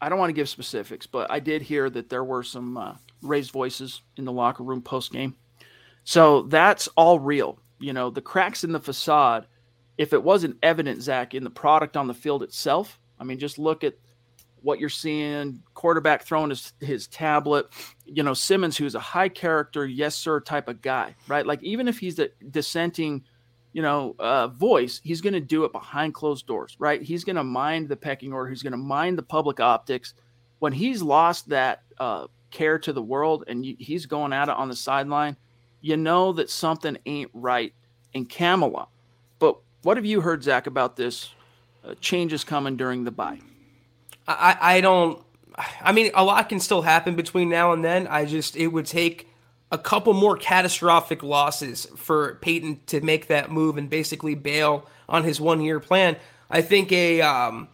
I 0.00 0.08
don't 0.08 0.18
want 0.18 0.30
to 0.30 0.34
give 0.34 0.48
specifics, 0.48 1.06
but 1.06 1.30
I 1.30 1.40
did 1.40 1.60
hear 1.60 1.90
that 1.90 2.08
there 2.08 2.24
were 2.24 2.42
some 2.42 2.76
uh, 2.76 2.94
raised 3.22 3.50
voices 3.50 4.00
in 4.16 4.24
the 4.24 4.32
locker 4.32 4.62
room 4.62 4.80
post 4.80 5.12
game. 5.12 5.36
So 6.04 6.42
that's 6.42 6.88
all 6.96 7.18
real. 7.18 7.58
You 7.78 7.92
know, 7.92 8.08
the 8.08 8.22
cracks 8.22 8.64
in 8.64 8.72
the 8.72 8.80
facade, 8.80 9.46
if 9.98 10.12
it 10.12 10.22
wasn't 10.22 10.56
evident, 10.62 11.02
Zach, 11.02 11.34
in 11.34 11.44
the 11.44 11.50
product 11.50 11.96
on 11.96 12.06
the 12.06 12.14
field 12.14 12.42
itself, 12.42 12.98
I 13.20 13.24
mean, 13.24 13.38
just 13.38 13.58
look 13.58 13.84
at 13.84 13.94
what 14.62 14.80
you're 14.80 14.88
seeing. 14.88 15.62
Quarterback 15.74 16.22
throwing 16.22 16.50
his, 16.50 16.72
his 16.80 17.06
tablet. 17.06 17.66
You 18.06 18.22
know 18.22 18.34
simmons 18.34 18.76
who's 18.76 18.94
a 18.94 19.00
high 19.00 19.28
character 19.28 19.86
yes 19.86 20.16
sir 20.16 20.40
type 20.40 20.68
of 20.68 20.82
guy 20.82 21.14
right? 21.28 21.46
Like 21.46 21.62
even 21.62 21.86
if 21.86 21.98
he's 21.98 22.18
a 22.18 22.30
dissenting 22.50 23.24
you 23.72 23.82
know 23.82 24.16
uh, 24.18 24.48
voice 24.48 25.00
he's 25.04 25.20
going 25.20 25.32
to 25.34 25.40
do 25.40 25.64
it 25.64 25.70
behind 25.70 26.14
closed 26.14 26.46
doors 26.46 26.76
right? 26.80 27.00
He's 27.00 27.22
going 27.22 27.36
to 27.36 27.44
mind 27.44 27.88
the 27.88 27.96
pecking 27.96 28.32
order. 28.32 28.50
He's 28.50 28.62
going 28.62 28.72
to 28.72 28.76
mind 28.76 29.16
the 29.16 29.22
public 29.22 29.60
optics. 29.60 30.14
When 30.58 30.72
he's 30.72 31.02
lost 31.02 31.48
that 31.50 31.82
uh, 31.98 32.26
care 32.50 32.78
to 32.78 32.92
the 32.92 33.02
world 33.02 33.44
and 33.46 33.64
he's 33.64 34.06
going 34.06 34.32
at 34.32 34.48
it 34.48 34.54
on 34.56 34.68
the 34.68 34.76
sideline 34.76 35.36
you 35.80 35.96
know 35.96 36.32
that 36.32 36.50
something 36.50 36.96
ain't 37.06 37.30
right 37.32 37.72
in 38.12 38.26
camelot 38.26 38.88
but 39.38 39.58
what 39.82 39.96
have 39.96 40.04
you 40.04 40.20
heard 40.20 40.42
zach 40.42 40.66
about 40.66 40.96
this 40.96 41.30
changes 42.00 42.44
coming 42.44 42.76
during 42.76 43.04
the 43.04 43.10
bye 43.10 43.38
I, 44.30 44.56
I 44.60 44.80
don't. 44.80 45.22
I 45.82 45.92
mean, 45.92 46.10
a 46.14 46.24
lot 46.24 46.48
can 46.48 46.60
still 46.60 46.82
happen 46.82 47.16
between 47.16 47.48
now 47.48 47.72
and 47.72 47.84
then. 47.84 48.06
I 48.06 48.24
just 48.24 48.56
it 48.56 48.68
would 48.68 48.86
take 48.86 49.28
a 49.72 49.78
couple 49.78 50.12
more 50.14 50.36
catastrophic 50.36 51.22
losses 51.22 51.86
for 51.96 52.36
Peyton 52.36 52.80
to 52.86 53.00
make 53.00 53.26
that 53.28 53.50
move 53.50 53.76
and 53.76 53.88
basically 53.90 54.34
bail 54.34 54.86
on 55.08 55.24
his 55.24 55.40
one 55.40 55.60
year 55.60 55.80
plan. 55.80 56.16
I 56.50 56.62
think 56.62 56.92
a 56.92 57.20
um, 57.20 57.68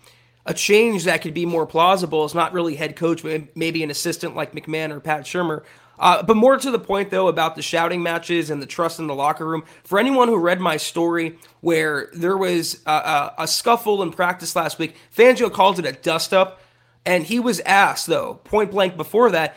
a 0.45 0.55
change 0.55 1.05
that 1.05 1.23
could 1.23 1.35
be 1.35 1.47
more 1.47 1.67
plausible 1.67 2.25
is 2.25 2.35
not 2.35 2.53
really 2.53 2.77
head 2.77 2.97
coach, 2.97 3.23
but 3.23 3.57
maybe 3.57 3.83
an 3.83 3.91
assistant 3.91 4.35
like 4.35 4.53
McMahon 4.53 4.91
or 4.91 5.01
Pat 5.01 5.23
Shurmur. 5.23 5.63
Uh, 5.99 6.23
but 6.23 6.37
more 6.37 6.57
to 6.59 6.71
the 6.71 6.79
point, 6.79 7.11
though, 7.11 7.29
about 7.29 7.57
the 7.57 7.63
shouting 7.63 8.03
matches 8.03 8.51
and 8.51 8.61
the 8.61 8.67
trust 8.67 8.99
in 8.99 9.07
the 9.07 9.15
locker 9.15 9.47
room. 9.47 9.65
For 9.85 9.99
anyone 9.99 10.29
who 10.29 10.37
read 10.37 10.61
my 10.61 10.77
story 10.77 11.39
where 11.61 12.11
there 12.13 12.37
was 12.37 12.83
a, 12.87 12.91
a, 12.91 13.35
a 13.39 13.49
scuffle 13.49 14.03
in 14.03 14.13
practice 14.13 14.55
last 14.55 14.79
week, 14.79 14.97
Fangio 15.17 15.53
called 15.53 15.79
it 15.79 15.87
a 15.87 15.93
dust 15.93 16.35
up. 16.35 16.61
And 17.05 17.25
he 17.25 17.39
was 17.39 17.61
asked, 17.61 18.07
though, 18.07 18.41
point 18.45 18.73
blank 18.73 18.97
before 18.97 19.31
that, 19.31 19.57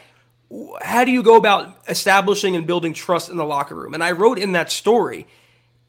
how 0.81 1.03
do 1.03 1.11
you 1.11 1.23
go 1.23 1.35
about 1.35 1.77
establishing 1.87 2.55
and 2.55 2.65
building 2.65 2.93
trust 2.93 3.29
in 3.29 3.37
the 3.37 3.45
locker 3.45 3.75
room? 3.75 3.93
And 3.93 4.03
I 4.03 4.11
wrote 4.11 4.39
in 4.39 4.53
that 4.53 4.71
story, 4.71 5.27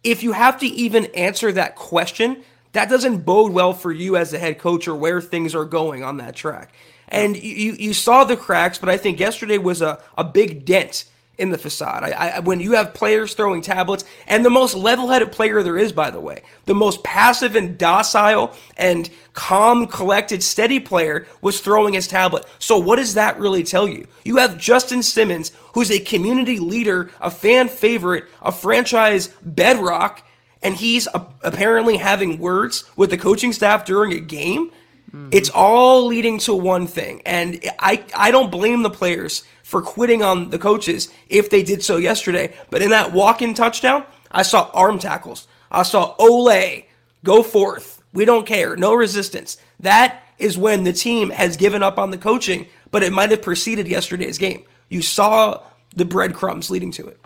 if 0.03 0.23
you 0.23 0.33
have 0.33 0.59
to 0.61 0.67
even 0.67 1.07
answer 1.07 1.53
that 1.53 1.77
question, 1.77 2.43
that 2.73 2.89
doesn't 2.89 3.19
bode 3.19 3.53
well 3.53 3.73
for 3.73 3.93
you 3.93 4.17
as 4.17 4.33
a 4.33 4.39
head 4.39 4.59
coach 4.59 4.87
or 4.87 4.95
where 4.95 5.21
things 5.21 5.55
are 5.55 5.65
going 5.65 6.03
on 6.03 6.19
that 6.19 6.37
track. 6.37 6.73
And 7.11 7.37
you, 7.37 7.73
you 7.73 7.93
saw 7.93 8.25
the 8.25 8.37
cracks, 8.37 8.79
but 8.79 8.89
I 8.89 8.97
think 8.97 9.19
yesterday 9.19 9.59
was 9.59 9.83
a, 9.83 10.01
a 10.17 10.25
big 10.25 10.65
dent 10.65 11.07
in 11.39 11.49
the 11.49 11.59
facade. 11.59 12.05
I, 12.05 12.11
I, 12.11 12.39
when 12.41 12.61
you 12.61 12.73
have 12.73 12.93
players 12.93 13.33
throwing 13.33 13.63
tablets, 13.63 14.05
and 14.27 14.45
the 14.45 14.51
most 14.51 14.75
level-headed 14.75 15.33
player 15.33 15.63
there 15.63 15.79
is, 15.79 15.91
by 15.91 16.11
the 16.11 16.21
way, 16.21 16.43
the 16.67 16.75
most 16.75 17.03
passive 17.03 17.57
and 17.57 17.79
docile 17.79 18.55
and 18.77 19.09
calm, 19.33 19.87
collected, 19.87 20.43
steady 20.43 20.79
player 20.79 21.27
was 21.41 21.61
throwing 21.61 21.95
his 21.95 22.07
tablet. 22.07 22.45
So 22.59 22.77
what 22.77 22.97
does 22.97 23.15
that 23.15 23.41
really 23.41 23.63
tell 23.63 23.89
you? 23.89 24.07
You 24.23 24.37
have 24.37 24.59
Justin 24.59 25.03
Simmons, 25.03 25.51
who's 25.73 25.91
a 25.91 25.99
community 25.99 26.59
leader, 26.59 27.11
a 27.23 27.31
fan 27.31 27.69
favorite, 27.69 28.25
a 28.43 28.53
franchise 28.53 29.29
bedrock, 29.43 30.23
and 30.63 30.75
he's 30.75 31.09
apparently 31.15 31.97
having 31.97 32.39
words 32.39 32.85
with 32.97 33.09
the 33.09 33.17
coaching 33.17 33.55
staff 33.55 33.87
during 33.87 34.13
a 34.13 34.21
game 34.21 34.71
Mm-hmm. 35.11 35.31
It's 35.33 35.51
all 35.51 36.07
leading 36.07 36.39
to 36.41 36.55
one 36.55 36.87
thing. 36.87 37.23
And 37.27 37.61
I, 37.79 38.05
I 38.17 38.31
don't 38.31 38.51
blame 38.51 38.83
the 38.83 38.91
players 38.91 39.45
for 39.63 39.83
quitting 39.83 40.23
on 40.23 40.51
the 40.51 40.59
coaches 40.59 41.13
if 41.29 41.51
they 41.51 41.63
did 41.63 41.83
so 41.83 41.97
yesterday. 41.97 42.55
But 42.71 42.83
in 42.83 42.91
that 42.91 43.13
walk 43.13 43.43
in 43.43 43.55
touchdown, 43.55 44.05
I 44.31 44.43
saw 44.43 44.71
arm 44.73 44.99
tackles. 44.99 45.49
I 45.71 45.83
saw 45.83 46.15
Ole 46.19 46.85
go 47.25 47.43
forth. 47.43 48.03
We 48.13 48.25
don't 48.25 48.47
care. 48.47 48.77
No 48.77 48.95
resistance. 48.95 49.57
That 49.81 50.23
is 50.39 50.57
when 50.57 50.85
the 50.85 50.93
team 50.93 51.31
has 51.31 51.57
given 51.57 51.83
up 51.83 51.99
on 51.99 52.11
the 52.11 52.19
coaching, 52.19 52.67
but 52.91 53.03
it 53.03 53.13
might 53.13 53.31
have 53.31 53.43
preceded 53.43 53.87
yesterday's 53.87 54.39
game. 54.39 54.65
You 54.89 55.03
saw 55.03 55.63
the 55.95 56.05
breadcrumbs 56.05 56.71
leading 56.71 56.93
to 56.93 57.07
it. 57.07 57.21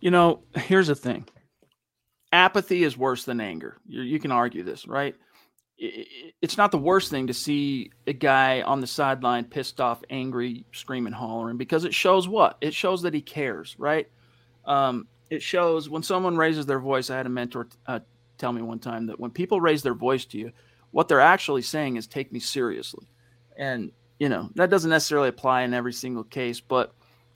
You 0.00 0.10
know, 0.10 0.40
here's 0.54 0.86
the 0.86 0.94
thing 0.94 1.26
apathy 2.32 2.84
is 2.84 2.96
worse 2.96 3.24
than 3.24 3.40
anger. 3.40 3.76
You, 3.86 4.02
you 4.02 4.20
can 4.20 4.32
argue 4.32 4.62
this, 4.62 4.86
right? 4.86 5.16
It's 5.80 6.58
not 6.58 6.70
the 6.70 6.78
worst 6.78 7.10
thing 7.10 7.28
to 7.28 7.34
see 7.34 7.90
a 8.06 8.12
guy 8.12 8.60
on 8.60 8.80
the 8.80 8.86
sideline 8.86 9.44
pissed 9.44 9.80
off, 9.80 10.02
angry, 10.10 10.66
screaming, 10.72 11.14
hollering 11.14 11.56
because 11.56 11.84
it 11.84 11.94
shows 11.94 12.28
what? 12.28 12.58
It 12.60 12.74
shows 12.74 13.02
that 13.02 13.14
he 13.14 13.22
cares, 13.22 13.74
right? 13.78 14.06
Um, 14.66 15.08
it 15.30 15.42
shows 15.42 15.88
when 15.88 16.02
someone 16.02 16.36
raises 16.36 16.66
their 16.66 16.80
voice. 16.80 17.08
I 17.08 17.16
had 17.16 17.26
a 17.26 17.30
mentor 17.30 17.68
uh, 17.86 18.00
tell 18.36 18.52
me 18.52 18.60
one 18.60 18.78
time 18.78 19.06
that 19.06 19.18
when 19.18 19.30
people 19.30 19.60
raise 19.60 19.82
their 19.82 19.94
voice 19.94 20.26
to 20.26 20.38
you, 20.38 20.52
what 20.90 21.08
they're 21.08 21.20
actually 21.20 21.62
saying 21.62 21.96
is 21.96 22.06
take 22.06 22.30
me 22.30 22.40
seriously. 22.40 23.06
And, 23.56 23.92
you 24.18 24.28
know, 24.28 24.50
that 24.56 24.68
doesn't 24.70 24.90
necessarily 24.90 25.28
apply 25.28 25.62
in 25.62 25.72
every 25.72 25.94
single 25.94 26.24
case, 26.24 26.60
but 26.60 26.92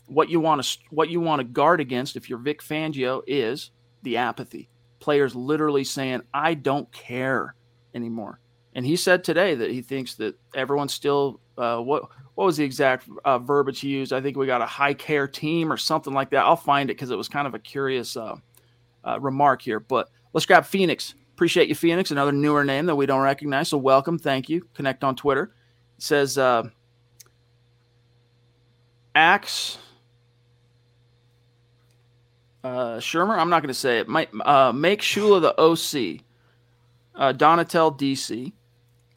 what 0.07 0.29
you 0.29 0.39
want 0.39 0.63
to 0.63 0.79
what 0.91 1.09
you 1.09 1.21
want 1.21 1.41
to 1.41 1.45
guard 1.45 1.81
against 1.81 2.17
if 2.17 2.29
you're 2.29 2.39
Vic 2.39 2.61
Fangio 2.61 3.23
is 3.27 3.71
the 4.03 4.19
apathy. 4.19 4.69
Players 5.01 5.35
literally 5.35 5.85
saying, 5.85 6.23
"I 6.35 6.53
don't 6.53 6.91
care." 6.93 7.55
Anymore. 7.95 8.41
And 8.75 8.85
he 8.85 8.97
said 8.97 9.23
today 9.23 9.55
that 9.55 9.71
he 9.71 9.83
thinks 9.83 10.15
that 10.17 10.37
everyone's 10.55 10.93
still 10.93 11.41
uh, 11.57 11.79
what 11.79 12.09
what 12.35 12.47
was 12.47 12.57
the 12.57 12.65
exact 12.65 13.09
uh, 13.25 13.39
verbiage 13.39 13.81
he 13.81 13.89
used? 13.89 14.13
I 14.13 14.21
think 14.21 14.37
we 14.37 14.47
got 14.47 14.61
a 14.61 14.67
high 14.67 14.95
care 14.95 15.29
team 15.29 15.73
or 15.73 15.77
something 15.77 16.13
like 16.13 16.31
that. 16.31 16.45
I'll 16.45 16.57
find 16.57 16.91
it 16.91 16.95
because 16.95 17.11
it 17.11 17.17
was 17.17 17.29
kind 17.29 17.47
of 17.47 17.55
a 17.55 17.61
curious 17.61 18.17
uh, 18.17 18.35
uh, 19.05 19.21
remark 19.21 19.63
here. 19.63 19.79
But 19.79 20.09
let's 20.33 20.45
grab 20.45 20.65
Phoenix. 20.65 21.15
Appreciate 21.35 21.69
you, 21.69 21.77
Phoenix. 21.77 22.11
Another 22.11 22.33
newer 22.33 22.65
name 22.65 22.87
that 22.87 22.97
we 22.97 23.07
don't 23.07 23.23
recognize. 23.23 23.69
So 23.69 23.79
welcome, 23.79 24.19
thank 24.19 24.49
you. 24.49 24.67
Connect 24.75 25.05
on 25.05 25.15
Twitter. 25.15 25.55
It 25.97 26.03
says 26.03 26.37
uh, 26.37 26.65
Axe 29.15 29.79
uh, 32.65 32.97
Shurmur. 32.97 33.39
I'm 33.39 33.51
not 33.51 33.63
going 33.63 33.69
to 33.69 33.75
say 33.75 33.99
it. 33.99 34.09
Might 34.09 34.31
uh, 34.45 34.73
make 34.73 35.03
Shula 35.03 35.41
the 35.41 35.61
OC 35.61 36.25
uh, 37.14 37.33
Donatell 37.33 37.98
DC. 37.98 38.53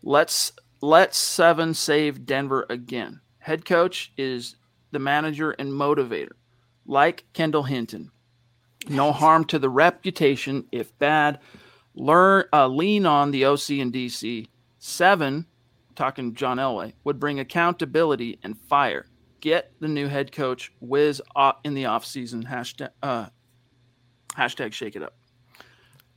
Let's 0.04 0.52
let 0.82 1.14
seven 1.14 1.74
save 1.74 2.26
Denver 2.26 2.66
again. 2.70 3.22
Head 3.40 3.66
coach 3.66 4.12
is 4.18 4.56
the 4.92 5.00
manager 5.00 5.52
and 5.52 5.72
motivator, 5.72 6.34
like 6.86 7.26
Kendall 7.34 7.64
Hinton. 7.64 8.12
No 8.90 9.12
harm 9.12 9.46
to 9.46 9.60
the 9.60 9.70
reputation 9.70 10.66
if 10.72 10.98
bad. 10.98 11.40
Learn 11.96 12.46
uh, 12.54 12.68
lean 12.68 13.06
on 13.06 13.32
the 13.32 13.46
OC 13.46 13.70
and 13.72 13.92
DC. 13.92 14.48
Seven, 14.78 15.46
talking 15.96 16.36
John 16.36 16.58
Elway, 16.58 16.94
would 17.04 17.20
bring 17.20 17.40
accountability 17.40 18.40
and 18.44 18.58
fire. 18.58 19.08
Get 19.42 19.74
the 19.80 19.88
new 19.88 20.08
head 20.08 20.32
coach 20.32 20.72
whiz 20.80 21.22
in 21.64 21.74
the 21.74 21.84
offseason. 21.84 22.46
Hashtag, 22.46 22.90
uh, 23.02 23.28
hashtag 24.36 24.74
shake 24.74 24.96
it 24.96 25.04
up. 25.04 25.17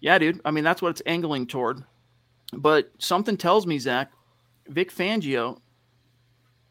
Yeah, 0.01 0.19
dude. 0.19 0.41
I 0.45 0.51
mean, 0.51 0.65
that's 0.65 0.83
what 0.83 0.91
it's 0.91 1.03
angling 1.07 1.47
toward. 1.47 1.85
But 2.53 2.91
something 2.99 3.37
tells 3.37 3.67
me, 3.67 3.79
Zach, 3.79 4.11
Vic 4.67 4.93
Fangio, 4.93 5.61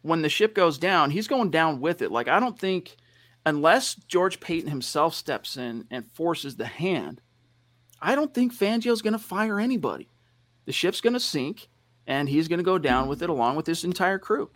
when 0.01 0.21
the 0.21 0.29
ship 0.29 0.55
goes 0.55 0.77
down, 0.77 1.11
he's 1.11 1.27
going 1.27 1.51
down 1.51 1.81
with 1.81 2.01
it. 2.01 2.11
Like 2.11 2.27
I 2.27 2.39
don't 2.39 2.59
think 2.59 2.95
unless 3.45 3.95
George 3.95 4.39
Paton 4.39 4.69
himself 4.69 5.13
steps 5.13 5.57
in 5.57 5.85
and 5.91 6.11
forces 6.11 6.55
the 6.55 6.65
hand, 6.65 7.21
I 8.01 8.15
don't 8.15 8.33
think 8.33 8.53
Fangio's 8.53 9.01
going 9.01 9.13
to 9.13 9.19
fire 9.19 9.59
anybody. 9.59 10.09
The 10.65 10.71
ship's 10.71 11.01
going 11.01 11.13
to 11.13 11.19
sink, 11.19 11.67
and 12.07 12.29
he's 12.29 12.47
going 12.47 12.59
to 12.59 12.63
go 12.63 12.77
down 12.77 13.07
with 13.07 13.21
it 13.21 13.29
along 13.29 13.55
with 13.55 13.65
his 13.65 13.83
entire 13.83 14.19
crew. 14.19 14.49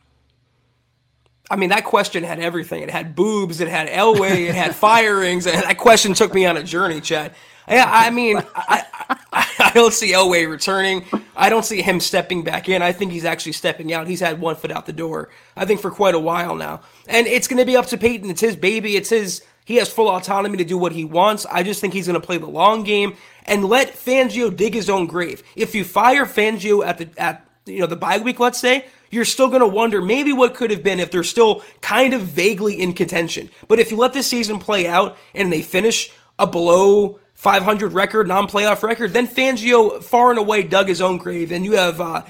I 1.52 1.58
mean, 1.58 1.70
that 1.70 1.84
question 1.84 2.24
had 2.24 2.40
everything. 2.40 2.84
It 2.84 2.90
had 2.90 3.16
boobs, 3.16 3.60
it 3.60 3.68
had 3.68 3.90
Elway, 3.90 4.48
it 4.48 4.56
had 4.56 4.76
firings, 4.76 5.46
and 5.46 5.62
that 5.62 5.78
question 5.78 6.14
took 6.14 6.34
me 6.34 6.46
on 6.46 6.56
a 6.56 6.64
journey, 6.64 7.02
Chad. 7.02 7.34
Yeah, 7.68 7.86
I 7.88 8.10
mean, 8.10 8.38
I, 8.56 8.86
I, 9.32 9.48
I, 9.60 9.72
don't 9.74 9.94
see 9.94 10.12
Elway 10.12 10.50
returning. 10.50 11.06
I 11.36 11.50
don't 11.50 11.64
see 11.64 11.82
him 11.82 12.00
stepping 12.00 12.44
back 12.44 12.68
in. 12.68 12.82
I 12.82 12.92
think 12.92 13.12
he's 13.12 13.26
actually 13.26 13.54
stepping 13.54 13.94
out. 13.94 14.08
He's 14.08 14.20
had 14.20 14.42
one 14.42 14.56
foot 14.56 14.72
out 14.72 14.86
the 14.86 14.94
door, 14.94 15.30
I 15.56 15.66
think, 15.66 15.80
for 15.80 15.90
quite 15.90 16.16
a 16.16 16.20
while 16.20 16.56
now. 16.56 16.82
And 17.08 17.26
it's 17.26 17.48
going 17.48 17.60
to 17.60 17.66
be 17.66 17.78
up 17.78 17.86
to 17.88 17.98
Paton. 17.98 18.30
It's 18.30 18.42
his 18.42 18.56
baby. 18.56 18.96
It's 18.96 19.10
his. 19.10 19.44
He 19.66 19.78
has 19.78 19.88
full 19.88 20.10
autonomy 20.10 20.58
to 20.58 20.66
do 20.66 20.78
what 20.78 20.92
he 20.92 21.06
wants. 21.06 21.46
I 21.46 21.64
just 21.64 21.80
think 21.80 21.94
he's 21.94 22.08
going 22.08 22.20
to 22.20 22.26
play 22.26 22.38
the 22.38 22.48
long 22.48 22.84
game 22.84 23.16
and 23.46 23.64
let 23.64 23.94
Fangio 23.94 24.54
dig 24.54 24.74
his 24.74 24.90
own 24.90 25.08
grave. 25.08 25.42
If 25.56 25.74
you 25.74 25.86
fire 25.86 26.26
Fangio 26.26 26.86
at 26.86 26.98
the 26.98 27.10
at 27.18 27.48
you 27.66 27.80
know 27.80 27.88
the 27.88 27.96
bye 27.96 28.18
week, 28.18 28.42
let's 28.42 28.60
say, 28.60 28.86
you're 29.10 29.26
still 29.26 29.48
going 29.48 29.62
to 29.62 29.68
wonder 29.68 30.02
maybe 30.02 30.34
what 30.34 30.54
could 30.54 30.72
have 30.72 30.84
been 30.84 31.00
if 31.00 31.12
they're 31.12 31.24
still 31.24 31.64
kind 31.82 32.14
of 32.14 32.22
vaguely 32.22 32.82
in 32.82 32.94
contention. 32.94 33.50
But 33.68 33.80
if 33.80 33.92
you 33.92 33.98
let 33.98 34.12
this 34.12 34.28
season 34.28 34.60
play 34.60 34.88
out 34.88 35.18
and 35.34 35.52
they 35.52 35.62
finish 35.62 36.12
a 36.40 36.48
below 36.48 37.20
500 37.44 37.92
record, 37.92 38.26
non-playoff 38.30 38.84
record, 38.84 39.12
then 39.12 39.28
Fangio 39.28 40.02
far 40.02 40.30
and 40.30 40.40
away 40.40 40.64
dug 40.64 40.88
his 40.88 41.02
own 41.02 41.18
grave, 41.18 41.52
and 41.52 41.66
you 41.66 41.74
have 41.74 42.00
uh, 42.00 42.24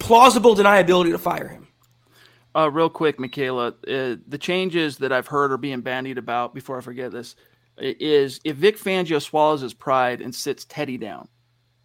plausible 0.00 0.56
deniability 0.56 1.12
to 1.12 1.18
fire 1.18 1.46
him. 1.46 1.68
Uh, 2.56 2.68
real 2.68 2.90
quick, 2.90 3.20
Michaela, 3.20 3.68
uh, 3.68 4.16
the 4.26 4.38
changes 4.40 4.98
that 4.98 5.12
I've 5.12 5.28
heard 5.28 5.52
are 5.52 5.58
being 5.58 5.80
bandied 5.80 6.18
about. 6.18 6.54
Before 6.54 6.76
I 6.76 6.80
forget 6.80 7.12
this, 7.12 7.36
is 7.78 8.40
if 8.42 8.56
Vic 8.56 8.76
Fangio 8.78 9.22
swallows 9.22 9.60
his 9.60 9.74
pride 9.74 10.20
and 10.20 10.34
sits 10.34 10.64
Teddy 10.64 10.98
down, 10.98 11.28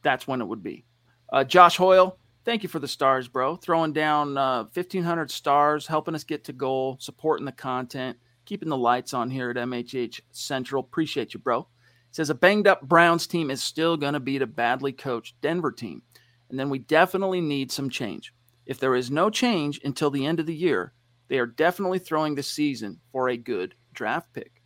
that's 0.02 0.28
when 0.28 0.42
it 0.42 0.48
would 0.48 0.64
be. 0.64 0.84
Uh, 1.32 1.44
Josh 1.44 1.78
Hoyle, 1.78 2.18
thank 2.44 2.64
you 2.64 2.70
for 2.70 2.80
the 2.80 2.88
stars, 2.88 3.28
bro. 3.28 3.56
Throwing 3.56 3.94
down 3.94 4.34
1,500 4.34 5.22
uh, 5.22 5.28
stars, 5.28 5.86
helping 5.86 6.16
us 6.16 6.24
get 6.24 6.46
to 6.46 6.54
goal, 6.54 6.98
supporting 7.00 7.46
the 7.46 7.52
content, 7.52 8.18
keeping 8.46 8.70
the 8.70 8.78
lights 8.78 9.14
on 9.14 9.30
here 9.30 9.52
at 9.52 9.58
MHH 9.58 10.22
Central. 10.32 10.80
Appreciate 10.82 11.36
you, 11.36 11.40
bro 11.40 11.68
says 12.12 12.30
a 12.30 12.36
banged 12.36 12.68
up 12.68 12.82
Browns 12.82 13.26
team 13.28 13.50
is 13.50 13.64
still 13.64 13.98
going 13.98 14.14
to 14.14 14.20
beat 14.20 14.42
a 14.42 14.48
badly 14.48 14.92
coached 14.92 15.40
Denver 15.42 15.72
team. 15.72 16.02
And 16.50 16.60
then 16.60 16.70
we 16.70 16.80
definitely 16.80 17.42
need 17.42 17.72
some 17.72 17.90
change. 17.90 18.34
If 18.66 18.80
there 18.80 18.96
is 18.96 19.10
no 19.10 19.30
change 19.30 19.80
until 19.84 20.12
the 20.12 20.26
end 20.26 20.40
of 20.40 20.46
the 20.46 20.56
year, 20.56 20.94
they 21.30 21.40
are 21.40 21.46
definitely 21.46 22.00
throwing 22.00 22.36
the 22.36 22.44
season 22.44 23.00
for 23.12 23.30
a 23.30 23.38
good 23.38 23.74
draft 23.94 24.34
pick. 24.34 24.62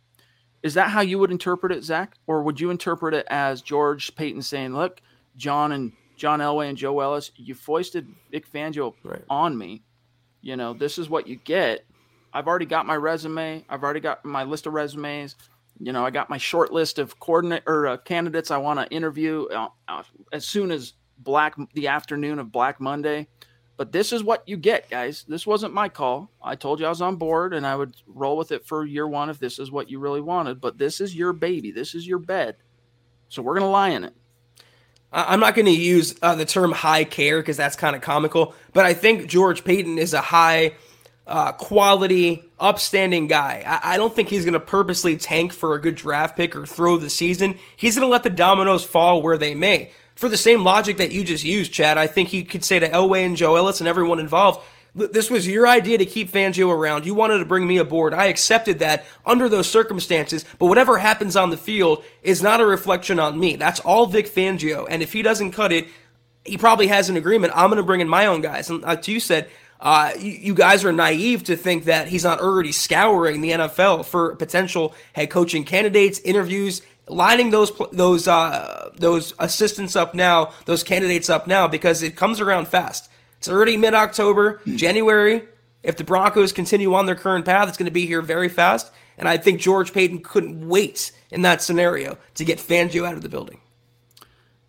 Is 0.62 0.74
that 0.74 0.90
how 0.90 1.00
you 1.00 1.18
would 1.20 1.30
interpret 1.30 1.70
it, 1.70 1.84
Zach? 1.84 2.16
Or 2.26 2.42
would 2.42 2.58
you 2.58 2.70
interpret 2.70 3.14
it 3.14 3.26
as 3.30 3.62
George 3.62 4.14
Paton 4.16 4.42
saying, 4.42 4.74
look, 4.74 5.00
John 5.36 5.70
and 5.70 5.92
John 6.16 6.40
Elway 6.40 6.68
and 6.68 6.78
Joe 6.78 6.98
Ellis, 6.98 7.30
you 7.36 7.54
foisted 7.54 8.08
Vic 8.32 8.50
Fangio 8.50 8.94
right. 9.04 9.22
on 9.30 9.56
me. 9.56 9.82
You 10.40 10.56
know, 10.56 10.74
this 10.74 10.98
is 10.98 11.08
what 11.08 11.28
you 11.28 11.36
get. 11.36 11.84
I've 12.32 12.48
already 12.48 12.66
got 12.66 12.86
my 12.86 12.96
resume. 12.96 13.64
I've 13.68 13.82
already 13.82 14.00
got 14.00 14.24
my 14.24 14.42
list 14.42 14.66
of 14.66 14.72
resumes 14.72 15.36
you 15.78 15.92
know, 15.92 16.04
I 16.04 16.10
got 16.10 16.30
my 16.30 16.38
short 16.38 16.72
list 16.72 16.98
of 16.98 17.18
coordinate 17.20 17.62
or 17.66 17.86
uh, 17.86 17.96
candidates 17.98 18.50
I 18.50 18.58
want 18.58 18.80
to 18.80 18.94
interview 18.94 19.46
uh, 19.46 19.68
uh, 19.88 20.02
as 20.32 20.46
soon 20.46 20.70
as 20.70 20.94
Black 21.18 21.54
the 21.74 21.88
afternoon 21.88 22.38
of 22.38 22.52
Black 22.52 22.80
Monday. 22.80 23.28
But 23.76 23.92
this 23.92 24.12
is 24.12 24.24
what 24.24 24.42
you 24.48 24.56
get, 24.56 24.88
guys. 24.88 25.24
This 25.28 25.46
wasn't 25.46 25.74
my 25.74 25.90
call. 25.90 26.30
I 26.42 26.54
told 26.54 26.80
you 26.80 26.86
I 26.86 26.88
was 26.88 27.02
on 27.02 27.16
board 27.16 27.52
and 27.52 27.66
I 27.66 27.76
would 27.76 27.94
roll 28.06 28.38
with 28.38 28.50
it 28.52 28.64
for 28.64 28.86
year 28.86 29.06
one 29.06 29.28
if 29.28 29.38
this 29.38 29.58
is 29.58 29.70
what 29.70 29.90
you 29.90 29.98
really 29.98 30.22
wanted. 30.22 30.60
But 30.62 30.78
this 30.78 31.00
is 31.00 31.14
your 31.14 31.34
baby. 31.34 31.72
This 31.72 31.94
is 31.94 32.06
your 32.06 32.18
bed. 32.18 32.56
So 33.28 33.42
we're 33.42 33.54
gonna 33.54 33.70
lie 33.70 33.90
in 33.90 34.04
it. 34.04 34.14
I'm 35.12 35.40
not 35.40 35.54
going 35.54 35.66
to 35.66 35.72
use 35.72 36.14
uh, 36.20 36.34
the 36.34 36.44
term 36.44 36.72
high 36.72 37.04
care 37.04 37.40
because 37.40 37.56
that's 37.56 37.76
kind 37.76 37.96
of 37.96 38.02
comical, 38.02 38.54
but 38.72 38.84
I 38.84 38.92
think 38.92 39.28
George 39.28 39.64
Paton 39.64 39.98
is 39.98 40.12
a 40.12 40.20
high 40.20 40.74
uh, 41.26 41.52
quality, 41.52 42.44
upstanding 42.58 43.26
guy. 43.26 43.62
I, 43.66 43.94
I 43.94 43.96
don't 43.96 44.14
think 44.14 44.28
he's 44.28 44.44
going 44.44 44.54
to 44.54 44.60
purposely 44.60 45.16
tank 45.16 45.52
for 45.52 45.74
a 45.74 45.80
good 45.80 45.96
draft 45.96 46.36
pick 46.36 46.54
or 46.54 46.66
throw 46.66 46.96
the 46.96 47.10
season. 47.10 47.58
He's 47.76 47.96
going 47.96 48.06
to 48.06 48.10
let 48.10 48.22
the 48.22 48.30
dominoes 48.30 48.84
fall 48.84 49.22
where 49.22 49.38
they 49.38 49.54
may. 49.54 49.90
For 50.14 50.28
the 50.28 50.36
same 50.36 50.64
logic 50.64 50.96
that 50.98 51.12
you 51.12 51.24
just 51.24 51.44
used, 51.44 51.72
Chad, 51.72 51.98
I 51.98 52.06
think 52.06 52.30
he 52.30 52.44
could 52.44 52.64
say 52.64 52.78
to 52.78 52.88
Elway 52.88 53.26
and 53.26 53.36
Joe 53.36 53.56
Ellis 53.56 53.80
and 53.80 53.88
everyone 53.88 54.18
involved, 54.18 54.64
this 54.94 55.30
was 55.30 55.46
your 55.46 55.68
idea 55.68 55.98
to 55.98 56.06
keep 56.06 56.30
Fangio 56.30 56.70
around. 56.70 57.04
You 57.04 57.14
wanted 57.14 57.38
to 57.38 57.44
bring 57.44 57.66
me 57.66 57.76
aboard. 57.76 58.14
I 58.14 58.26
accepted 58.26 58.78
that 58.78 59.04
under 59.26 59.46
those 59.46 59.68
circumstances, 59.68 60.46
but 60.58 60.66
whatever 60.66 60.96
happens 60.96 61.36
on 61.36 61.50
the 61.50 61.58
field 61.58 62.02
is 62.22 62.42
not 62.42 62.62
a 62.62 62.66
reflection 62.66 63.20
on 63.20 63.38
me. 63.38 63.56
That's 63.56 63.80
all 63.80 64.06
Vic 64.06 64.26
Fangio. 64.26 64.86
And 64.88 65.02
if 65.02 65.12
he 65.12 65.20
doesn't 65.20 65.52
cut 65.52 65.70
it, 65.70 65.86
he 66.46 66.56
probably 66.56 66.86
has 66.86 67.10
an 67.10 67.18
agreement. 67.18 67.52
I'm 67.54 67.68
going 67.68 67.76
to 67.76 67.82
bring 67.82 68.00
in 68.00 68.08
my 68.08 68.24
own 68.24 68.40
guys. 68.40 68.70
And 68.70 68.80
like 68.80 69.06
you 69.06 69.20
said, 69.20 69.50
uh, 69.80 70.12
you, 70.18 70.54
guys 70.54 70.84
are 70.84 70.92
naive 70.92 71.44
to 71.44 71.56
think 71.56 71.84
that 71.84 72.08
he's 72.08 72.24
not 72.24 72.40
already 72.40 72.72
scouring 72.72 73.40
the 73.40 73.50
NFL 73.50 74.06
for 74.06 74.34
potential 74.36 74.94
head 75.12 75.30
coaching 75.30 75.64
candidates, 75.64 76.18
interviews, 76.20 76.82
lining 77.08 77.50
those 77.50 77.70
those 77.92 78.26
uh, 78.26 78.90
those 78.96 79.34
assistants 79.38 79.94
up 79.94 80.14
now, 80.14 80.52
those 80.64 80.82
candidates 80.82 81.28
up 81.28 81.46
now, 81.46 81.68
because 81.68 82.02
it 82.02 82.16
comes 82.16 82.40
around 82.40 82.68
fast. 82.68 83.10
It's 83.38 83.48
already 83.48 83.76
mid 83.76 83.94
October, 83.94 84.60
January. 84.66 85.42
If 85.82 85.96
the 85.96 86.04
Broncos 86.04 86.52
continue 86.52 86.94
on 86.94 87.06
their 87.06 87.14
current 87.14 87.44
path, 87.44 87.68
it's 87.68 87.76
going 87.78 87.86
to 87.86 87.92
be 87.92 88.06
here 88.06 88.22
very 88.22 88.48
fast. 88.48 88.90
And 89.18 89.28
I 89.28 89.36
think 89.36 89.60
George 89.60 89.92
Paton 89.92 90.20
couldn't 90.20 90.68
wait 90.68 91.12
in 91.30 91.42
that 91.42 91.62
scenario 91.62 92.18
to 92.34 92.44
get 92.44 92.58
Fangio 92.58 93.06
out 93.06 93.14
of 93.14 93.22
the 93.22 93.28
building. 93.28 93.60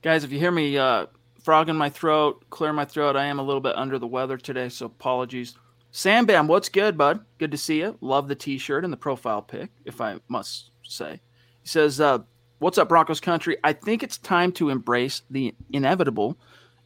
Guys, 0.01 0.23
if 0.23 0.31
you 0.31 0.39
hear 0.39 0.51
me 0.51 0.77
uh, 0.77 1.07
frog 1.47 1.69
in 1.69 1.77
my 1.77 1.89
throat, 1.89 2.43
clear 2.49 2.73
my 2.73 2.83
throat. 2.83 3.15
I 3.15 3.27
am 3.27 3.39
a 3.39 3.41
little 3.41 3.61
bit 3.61 3.77
under 3.77 3.97
the 3.97 4.05
weather 4.05 4.35
today, 4.35 4.67
so 4.67 4.87
apologies. 4.87 5.55
Sam 5.91 6.25
Bam, 6.25 6.49
what's 6.49 6.67
good, 6.67 6.97
bud? 6.97 7.23
Good 7.37 7.51
to 7.51 7.57
see 7.57 7.79
you. 7.79 7.97
Love 8.01 8.27
the 8.27 8.35
t-shirt 8.35 8.83
and 8.83 8.91
the 8.91 8.97
profile 8.97 9.41
pic, 9.41 9.69
if 9.85 10.01
I 10.01 10.17
must 10.27 10.71
say. 10.83 11.21
He 11.61 11.69
says, 11.69 12.01
uh, 12.01 12.19
"What's 12.59 12.77
up, 12.77 12.89
Broncos 12.89 13.21
country? 13.21 13.55
I 13.63 13.71
think 13.71 14.03
it's 14.03 14.17
time 14.17 14.51
to 14.59 14.67
embrace 14.69 15.21
the 15.29 15.55
inevitable 15.71 16.37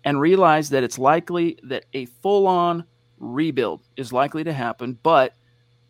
and 0.03 0.21
realize 0.21 0.69
that 0.69 0.83
it's 0.83 0.99
likely 0.99 1.57
that 1.63 1.85
a 1.93 2.05
full-on 2.05 2.85
rebuild 3.17 3.81
is 3.97 4.13
likely 4.13 4.43
to 4.43 4.53
happen, 4.53 4.99
but 5.01 5.33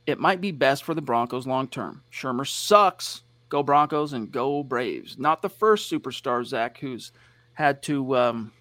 it 0.07 0.17
might 0.17 0.39
be 0.39 0.51
best 0.51 0.85
for 0.85 0.93
the 0.93 1.01
Broncos 1.01 1.45
long 1.45 1.67
term. 1.67 2.03
Shurmur 2.09 2.47
sucks. 2.47 3.23
Go 3.49 3.63
Broncos 3.63 4.13
and 4.13 4.31
go 4.31 4.63
Braves. 4.63 5.17
Not 5.19 5.41
the 5.41 5.49
first 5.49 5.91
superstar, 5.91 6.45
Zach, 6.45 6.77
who's 6.77 7.11
had 7.55 7.83
to 7.83 8.15
um, 8.15 8.53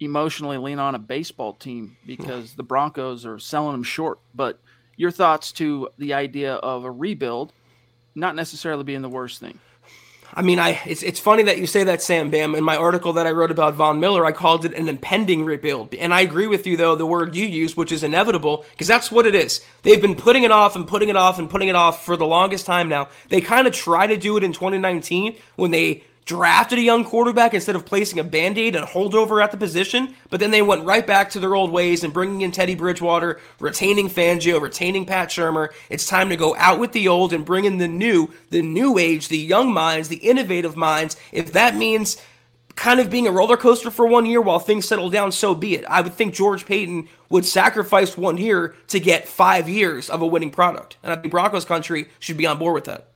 emotionally 0.00 0.58
lean 0.58 0.78
on 0.78 0.94
a 0.94 0.98
baseball 0.98 1.54
team 1.54 1.96
because 2.06 2.54
the 2.54 2.62
Broncos 2.62 3.24
are 3.24 3.38
selling 3.38 3.72
them 3.72 3.82
short. 3.82 4.18
But 4.34 4.58
your 4.96 5.10
thoughts 5.10 5.52
to 5.52 5.88
the 5.98 6.14
idea 6.14 6.54
of 6.54 6.84
a 6.84 6.90
rebuild 6.90 7.52
not 8.14 8.34
necessarily 8.34 8.82
being 8.82 9.02
the 9.02 9.08
worst 9.08 9.40
thing. 9.40 9.58
I 10.34 10.42
mean, 10.42 10.58
I 10.58 10.80
it's 10.86 11.02
it's 11.02 11.20
funny 11.20 11.44
that 11.44 11.58
you 11.58 11.66
say 11.66 11.84
that, 11.84 12.02
Sam 12.02 12.30
Bam. 12.30 12.54
In 12.54 12.64
my 12.64 12.76
article 12.76 13.12
that 13.14 13.26
I 13.26 13.30
wrote 13.30 13.50
about 13.50 13.74
Von 13.74 14.00
Miller, 14.00 14.26
I 14.26 14.32
called 14.32 14.64
it 14.64 14.74
an 14.74 14.88
impending 14.88 15.44
rebuild, 15.44 15.94
and 15.94 16.12
I 16.12 16.22
agree 16.22 16.46
with 16.46 16.66
you 16.66 16.76
though 16.76 16.96
the 16.96 17.06
word 17.06 17.36
you 17.36 17.46
use, 17.46 17.76
which 17.76 17.92
is 17.92 18.02
inevitable, 18.02 18.64
because 18.72 18.88
that's 18.88 19.12
what 19.12 19.26
it 19.26 19.34
is. 19.34 19.60
They've 19.82 20.00
been 20.00 20.16
putting 20.16 20.42
it 20.42 20.50
off 20.50 20.74
and 20.74 20.86
putting 20.86 21.08
it 21.08 21.16
off 21.16 21.38
and 21.38 21.48
putting 21.48 21.68
it 21.68 21.76
off 21.76 22.04
for 22.04 22.16
the 22.16 22.26
longest 22.26 22.66
time 22.66 22.88
now. 22.88 23.08
They 23.28 23.40
kind 23.40 23.66
of 23.66 23.72
tried 23.72 24.08
to 24.08 24.16
do 24.16 24.36
it 24.36 24.42
in 24.42 24.52
2019 24.52 25.36
when 25.54 25.70
they 25.70 26.04
drafted 26.26 26.78
a 26.78 26.82
young 26.82 27.04
quarterback 27.04 27.54
instead 27.54 27.76
of 27.76 27.86
placing 27.86 28.18
a 28.18 28.24
band 28.24 28.58
aid 28.58 28.74
and 28.74 28.84
holdover 28.84 29.42
at 29.42 29.52
the 29.52 29.56
position, 29.56 30.14
but 30.28 30.40
then 30.40 30.50
they 30.50 30.60
went 30.60 30.84
right 30.84 31.06
back 31.06 31.30
to 31.30 31.40
their 31.40 31.54
old 31.54 31.70
ways 31.70 32.02
and 32.02 32.12
bringing 32.12 32.40
in 32.40 32.50
Teddy 32.50 32.74
Bridgewater, 32.74 33.40
retaining 33.60 34.10
Fangio, 34.10 34.60
retaining 34.60 35.06
Pat 35.06 35.28
Shurmur. 35.28 35.68
It's 35.88 36.06
time 36.06 36.28
to 36.28 36.36
go 36.36 36.56
out 36.56 36.80
with 36.80 36.90
the 36.92 37.06
old 37.06 37.32
and 37.32 37.44
bring 37.44 37.64
in 37.64 37.78
the 37.78 37.88
new, 37.88 38.32
the 38.50 38.60
new 38.60 38.98
age, 38.98 39.28
the 39.28 39.38
young 39.38 39.72
minds, 39.72 40.08
the 40.08 40.16
innovative 40.16 40.76
minds. 40.76 41.16
If 41.30 41.52
that 41.52 41.76
means 41.76 42.20
kind 42.74 42.98
of 42.98 43.08
being 43.08 43.28
a 43.28 43.32
roller 43.32 43.56
coaster 43.56 43.90
for 43.90 44.06
one 44.06 44.26
year 44.26 44.40
while 44.40 44.58
things 44.58 44.86
settle 44.86 45.08
down, 45.08 45.30
so 45.30 45.54
be 45.54 45.76
it. 45.76 45.84
I 45.86 46.00
would 46.00 46.12
think 46.12 46.34
George 46.34 46.66
Paton 46.66 47.08
would 47.30 47.46
sacrifice 47.46 48.16
one 48.16 48.36
year 48.36 48.74
to 48.88 48.98
get 48.98 49.28
five 49.28 49.68
years 49.68 50.10
of 50.10 50.22
a 50.22 50.26
winning 50.26 50.50
product. 50.50 50.96
And 51.04 51.12
I 51.12 51.16
think 51.16 51.30
Broncos 51.30 51.64
country 51.64 52.08
should 52.18 52.36
be 52.36 52.46
on 52.46 52.58
board 52.58 52.74
with 52.74 52.84
that. 52.86 53.08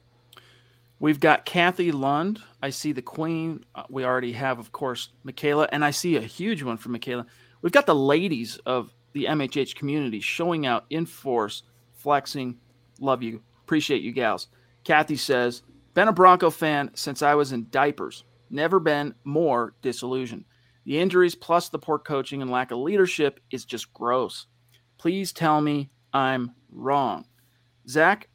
We've 1.01 1.19
got 1.19 1.47
Kathy 1.47 1.93
Lund. 1.93 2.43
I 2.63 2.69
see 2.69 2.93
the 2.93 3.01
Queen. 3.01 3.65
Uh, 3.75 3.85
we 3.89 4.05
already 4.05 4.33
have, 4.33 4.59
of 4.59 4.71
course, 4.71 5.09
Michaela, 5.25 5.67
and 5.73 5.83
I 5.83 5.93
see 5.93 6.17
a 6.17 6.21
huge 6.21 6.63
one 6.63 6.77
for 6.77 6.91
Michaela. 6.91 7.25
We've 7.63 7.73
got 7.73 7.87
the 7.87 7.95
ladies 7.95 8.59
of 8.67 8.95
the 9.15 9.25
MHH 9.25 9.75
community 9.75 10.21
showing 10.21 10.67
out 10.67 10.85
in 10.91 11.07
force, 11.07 11.63
flexing. 11.95 12.59
Love 13.01 13.23
you. 13.23 13.43
Appreciate 13.63 14.03
you, 14.03 14.13
gals. 14.13 14.49
Kathy 14.85 15.17
says, 15.17 15.63
Been 15.95 16.09
a 16.09 16.13
Bronco 16.13 16.51
fan 16.51 16.91
since 16.93 17.23
I 17.23 17.35
was 17.35 17.53
in 17.53 17.69
diapers. 17.71 18.25
Never 18.51 18.79
been 18.79 19.15
more 19.25 19.75
disillusioned. 19.81 20.45
The 20.85 20.99
injuries 20.99 21.35
plus 21.35 21.71
the 21.71 21.79
poor 21.79 21.99
coaching 21.99 22.43
and 22.43 22.51
lack 22.51 22.73
of 22.73 22.79
leadership 22.79 23.41
is 23.51 23.65
just 23.65 23.93
gross. 23.95 24.47
Please 24.99 25.33
tell 25.33 25.63
me 25.63 25.89
I'm 26.13 26.53
wrong. 26.71 27.25
Zach, 27.89 28.29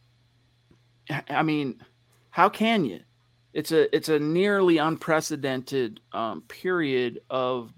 I 1.29 1.43
mean, 1.43 1.79
how 2.35 2.49
can 2.49 2.83
you? 2.83 2.99
It's 3.53 3.71
a 3.71 3.95
it's 3.95 4.09
a 4.09 4.19
nearly 4.19 4.77
unprecedented 4.77 6.01
um, 6.11 6.41
period 6.41 7.21
of 7.29 7.71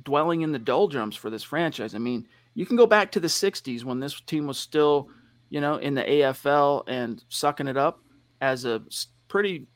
dwelling 0.00 0.42
in 0.42 0.52
the 0.52 0.60
doldrums 0.60 1.16
for 1.16 1.28
this 1.28 1.42
franchise. 1.42 1.92
I 1.92 1.98
mean, 1.98 2.28
you 2.54 2.66
can 2.66 2.76
go 2.76 2.86
back 2.86 3.10
to 3.10 3.18
the 3.18 3.26
'60s 3.26 3.82
when 3.82 3.98
this 3.98 4.20
team 4.20 4.46
was 4.46 4.58
still, 4.58 5.08
you 5.50 5.60
know, 5.60 5.78
in 5.78 5.94
the 5.94 6.04
AFL 6.04 6.84
and 6.86 7.24
sucking 7.28 7.66
it 7.66 7.76
up 7.76 7.98
as 8.40 8.64
a 8.64 8.80
pretty 9.26 9.66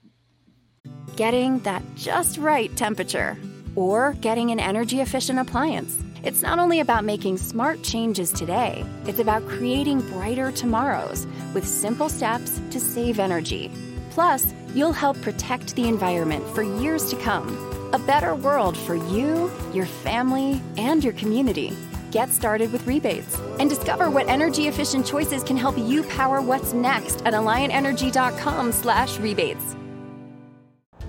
getting 1.16 1.59
that 1.61 1.82
just 1.96 2.38
right 2.38 2.76
temperature 2.76 3.36
or 3.74 4.12
getting 4.20 4.53
an 4.53 4.61
energy 4.61 5.01
efficient 5.01 5.40
appliance. 5.40 6.05
It's 6.22 6.42
not 6.42 6.61
only 6.61 6.78
about 6.78 7.05
making 7.05 7.38
smart 7.38 7.82
changes 7.82 8.30
today, 8.30 8.84
it's 9.07 9.18
about 9.18 9.44
creating 9.49 10.03
brighter 10.03 10.53
tomorrows 10.53 11.26
with 11.53 11.66
simple 11.66 12.09
steps 12.09 12.61
to 12.70 12.78
save 12.78 13.18
energy. 13.18 13.72
Plus, 14.18 14.50
you'll 14.74 14.90
help 14.90 15.14
protect 15.22 15.76
the 15.76 15.86
environment 15.86 16.44
for 16.52 16.64
years 16.64 17.08
to 17.08 17.14
come. 17.18 17.46
A 17.92 18.00
better 18.00 18.34
world 18.34 18.76
for 18.76 18.96
you, 18.96 19.48
your 19.72 19.86
family, 19.86 20.60
and 20.76 21.04
your 21.04 21.12
community. 21.12 21.72
Get 22.10 22.30
started 22.30 22.72
with 22.72 22.84
rebates 22.84 23.38
and 23.60 23.70
discover 23.70 24.10
what 24.10 24.26
energy 24.26 24.66
efficient 24.66 25.06
choices 25.06 25.44
can 25.44 25.56
help 25.56 25.78
you 25.78 26.02
power 26.02 26.42
what's 26.42 26.72
next 26.72 27.24
at 27.24 27.32
alliantenergy.com/rebates. 27.32 29.76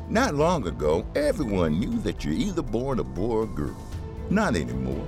Not 0.08 0.36
long 0.36 0.68
ago, 0.68 1.04
everyone 1.16 1.80
knew 1.80 1.98
that 2.02 2.24
you're 2.24 2.36
either 2.36 2.62
born 2.62 3.00
a 3.00 3.04
boy 3.04 3.38
or 3.38 3.44
a 3.46 3.48
girl. 3.48 3.82
Not 4.30 4.56
anymore. 4.56 5.08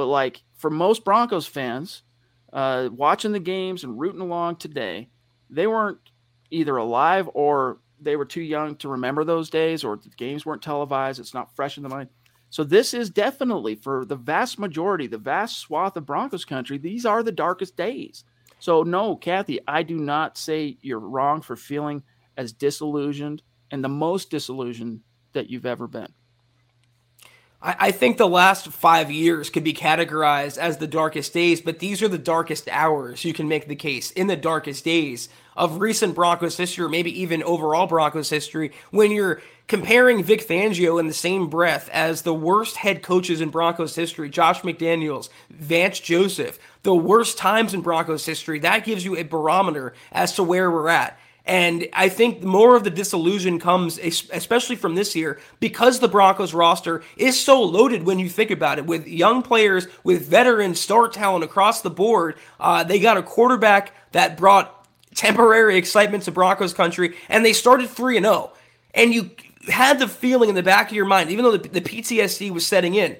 But 0.00 0.06
like 0.06 0.40
for 0.54 0.70
most 0.70 1.04
Broncos 1.04 1.46
fans, 1.46 2.04
uh, 2.54 2.88
watching 2.90 3.32
the 3.32 3.38
games 3.38 3.84
and 3.84 4.00
rooting 4.00 4.22
along 4.22 4.56
today, 4.56 5.10
they 5.50 5.66
weren't 5.66 5.98
either 6.50 6.78
alive 6.78 7.28
or 7.34 7.80
they 8.00 8.16
were 8.16 8.24
too 8.24 8.40
young 8.40 8.76
to 8.76 8.88
remember 8.88 9.24
those 9.24 9.50
days, 9.50 9.84
or 9.84 9.98
the 9.98 10.08
games 10.16 10.46
weren't 10.46 10.62
televised. 10.62 11.20
It's 11.20 11.34
not 11.34 11.54
fresh 11.54 11.76
in 11.76 11.82
the 11.82 11.90
mind. 11.90 12.08
So 12.48 12.64
this 12.64 12.94
is 12.94 13.10
definitely 13.10 13.74
for 13.74 14.06
the 14.06 14.16
vast 14.16 14.58
majority, 14.58 15.06
the 15.06 15.18
vast 15.18 15.58
swath 15.58 15.98
of 15.98 16.06
Broncos 16.06 16.46
country. 16.46 16.78
These 16.78 17.04
are 17.04 17.22
the 17.22 17.30
darkest 17.30 17.76
days. 17.76 18.24
So 18.58 18.82
no, 18.82 19.16
Kathy, 19.16 19.60
I 19.68 19.82
do 19.82 19.98
not 19.98 20.38
say 20.38 20.78
you're 20.80 20.98
wrong 20.98 21.42
for 21.42 21.56
feeling 21.56 22.04
as 22.38 22.54
disillusioned 22.54 23.42
and 23.70 23.84
the 23.84 23.90
most 23.90 24.30
disillusioned 24.30 25.00
that 25.34 25.50
you've 25.50 25.66
ever 25.66 25.86
been? 25.86 26.14
I, 27.62 27.90
think 27.90 28.16
the 28.16 28.26
last 28.26 28.68
five 28.68 29.10
years 29.10 29.50
could 29.50 29.64
be 29.64 29.74
categorized 29.74 30.56
as 30.56 30.78
the 30.78 30.86
darkest 30.86 31.34
days, 31.34 31.60
but 31.60 31.78
these 31.78 32.02
are 32.02 32.08
the 32.08 32.16
darkest 32.16 32.68
hours. 32.70 33.22
You 33.22 33.34
can 33.34 33.48
make 33.48 33.68
the 33.68 33.76
case 33.76 34.10
in 34.12 34.28
the 34.28 34.36
darkest 34.36 34.82
days 34.82 35.28
of 35.56 35.78
recent 35.78 36.14
Broncos 36.14 36.56
history, 36.56 36.86
or 36.86 36.88
maybe 36.88 37.20
even 37.20 37.42
overall 37.42 37.86
Broncos 37.86 38.30
history, 38.30 38.72
when 38.92 39.10
you're 39.10 39.42
comparing 39.68 40.24
Vic 40.24 40.40
Fangio 40.40 40.98
in 40.98 41.06
the 41.06 41.12
same 41.12 41.48
breath 41.50 41.90
as 41.92 42.22
the 42.22 42.32
worst 42.32 42.76
head 42.76 43.02
coaches 43.02 43.42
in 43.42 43.50
Broncos 43.50 43.94
history, 43.94 44.30
Josh 44.30 44.62
McDaniels, 44.62 45.28
Vance 45.50 46.00
Joseph, 46.00 46.58
the 46.82 46.94
worst 46.94 47.36
times 47.36 47.74
in 47.74 47.82
Broncos 47.82 48.24
history, 48.24 48.58
that 48.60 48.86
gives 48.86 49.04
you 49.04 49.16
a 49.16 49.22
barometer 49.22 49.92
as 50.12 50.34
to 50.36 50.42
where 50.42 50.70
we're 50.70 50.88
at. 50.88 51.18
And 51.46 51.88
I 51.92 52.08
think 52.08 52.42
more 52.42 52.76
of 52.76 52.84
the 52.84 52.90
disillusion 52.90 53.58
comes, 53.58 53.98
especially 53.98 54.76
from 54.76 54.94
this 54.94 55.16
year, 55.16 55.40
because 55.58 55.98
the 55.98 56.08
Broncos 56.08 56.54
roster 56.54 57.02
is 57.16 57.42
so 57.42 57.62
loaded 57.62 58.04
when 58.04 58.18
you 58.18 58.28
think 58.28 58.50
about 58.50 58.78
it, 58.78 58.86
with 58.86 59.08
young 59.08 59.42
players, 59.42 59.88
with 60.04 60.28
veteran 60.28 60.74
star 60.74 61.08
talent 61.08 61.42
across 61.42 61.80
the 61.80 61.90
board. 61.90 62.36
Uh, 62.58 62.84
they 62.84 63.00
got 63.00 63.16
a 63.16 63.22
quarterback 63.22 63.92
that 64.12 64.36
brought 64.36 64.86
temporary 65.14 65.76
excitement 65.76 66.24
to 66.24 66.30
Broncos 66.30 66.74
country, 66.74 67.16
and 67.28 67.44
they 67.44 67.52
started 67.52 67.88
3 67.88 68.18
and 68.18 68.26
0. 68.26 68.52
And 68.94 69.14
you 69.14 69.30
had 69.68 69.98
the 69.98 70.08
feeling 70.08 70.50
in 70.50 70.54
the 70.54 70.62
back 70.62 70.90
of 70.90 70.96
your 70.96 71.06
mind, 71.06 71.30
even 71.30 71.44
though 71.44 71.56
the, 71.56 71.68
the 71.68 71.80
PTSD 71.80 72.50
was 72.50 72.66
setting 72.66 72.94
in, 72.94 73.16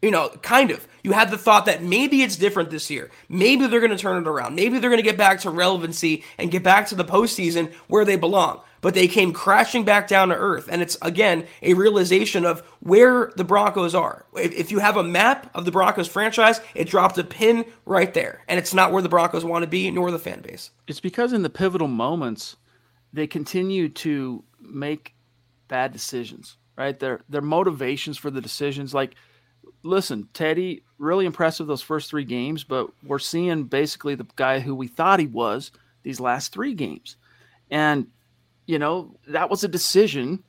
you 0.00 0.10
know, 0.10 0.30
kind 0.42 0.70
of. 0.70 0.87
You 1.02 1.12
had 1.12 1.30
the 1.30 1.38
thought 1.38 1.66
that 1.66 1.82
maybe 1.82 2.22
it's 2.22 2.36
different 2.36 2.70
this 2.70 2.90
year. 2.90 3.10
Maybe 3.28 3.66
they're 3.66 3.80
going 3.80 3.92
to 3.92 3.98
turn 3.98 4.22
it 4.22 4.28
around. 4.28 4.54
Maybe 4.54 4.78
they're 4.78 4.90
going 4.90 5.02
to 5.02 5.08
get 5.08 5.16
back 5.16 5.40
to 5.40 5.50
relevancy 5.50 6.24
and 6.36 6.50
get 6.50 6.62
back 6.62 6.86
to 6.88 6.94
the 6.94 7.04
postseason 7.04 7.72
where 7.86 8.04
they 8.04 8.16
belong. 8.16 8.60
But 8.80 8.94
they 8.94 9.08
came 9.08 9.32
crashing 9.32 9.84
back 9.84 10.06
down 10.06 10.28
to 10.28 10.36
earth. 10.36 10.68
And 10.70 10.80
it's, 10.82 10.96
again, 11.02 11.46
a 11.62 11.74
realization 11.74 12.44
of 12.44 12.60
where 12.80 13.32
the 13.36 13.44
Broncos 13.44 13.94
are. 13.94 14.24
If 14.34 14.70
you 14.70 14.78
have 14.78 14.96
a 14.96 15.02
map 15.02 15.50
of 15.54 15.64
the 15.64 15.72
Broncos 15.72 16.08
franchise, 16.08 16.60
it 16.74 16.88
dropped 16.88 17.18
a 17.18 17.24
pin 17.24 17.64
right 17.86 18.12
there. 18.14 18.44
And 18.48 18.58
it's 18.58 18.74
not 18.74 18.92
where 18.92 19.02
the 19.02 19.08
Broncos 19.08 19.44
want 19.44 19.64
to 19.64 19.68
be, 19.68 19.90
nor 19.90 20.10
the 20.10 20.18
fan 20.18 20.42
base. 20.42 20.70
It's 20.86 21.00
because 21.00 21.32
in 21.32 21.42
the 21.42 21.50
pivotal 21.50 21.88
moments, 21.88 22.56
they 23.12 23.26
continue 23.26 23.88
to 23.88 24.44
make 24.60 25.14
bad 25.66 25.92
decisions, 25.92 26.56
right? 26.76 26.98
Their, 26.98 27.20
their 27.28 27.42
motivations 27.42 28.16
for 28.16 28.30
the 28.30 28.40
decisions, 28.40 28.94
like– 28.94 29.14
listen, 29.82 30.28
Teddy, 30.32 30.82
really 30.98 31.26
impressive 31.26 31.66
those 31.66 31.82
first 31.82 32.10
three 32.10 32.24
games, 32.24 32.64
but 32.64 32.88
we're 33.04 33.18
seeing 33.18 33.64
basically 33.64 34.14
the 34.14 34.26
guy 34.36 34.60
who 34.60 34.74
we 34.74 34.88
thought 34.88 35.20
he 35.20 35.26
was 35.26 35.70
these 36.02 36.20
last 36.20 36.52
three 36.52 36.74
games. 36.74 37.16
And, 37.70 38.08
you 38.66 38.78
know, 38.78 39.14
that 39.28 39.50
was 39.50 39.64
a 39.64 39.68
decision 39.68 40.42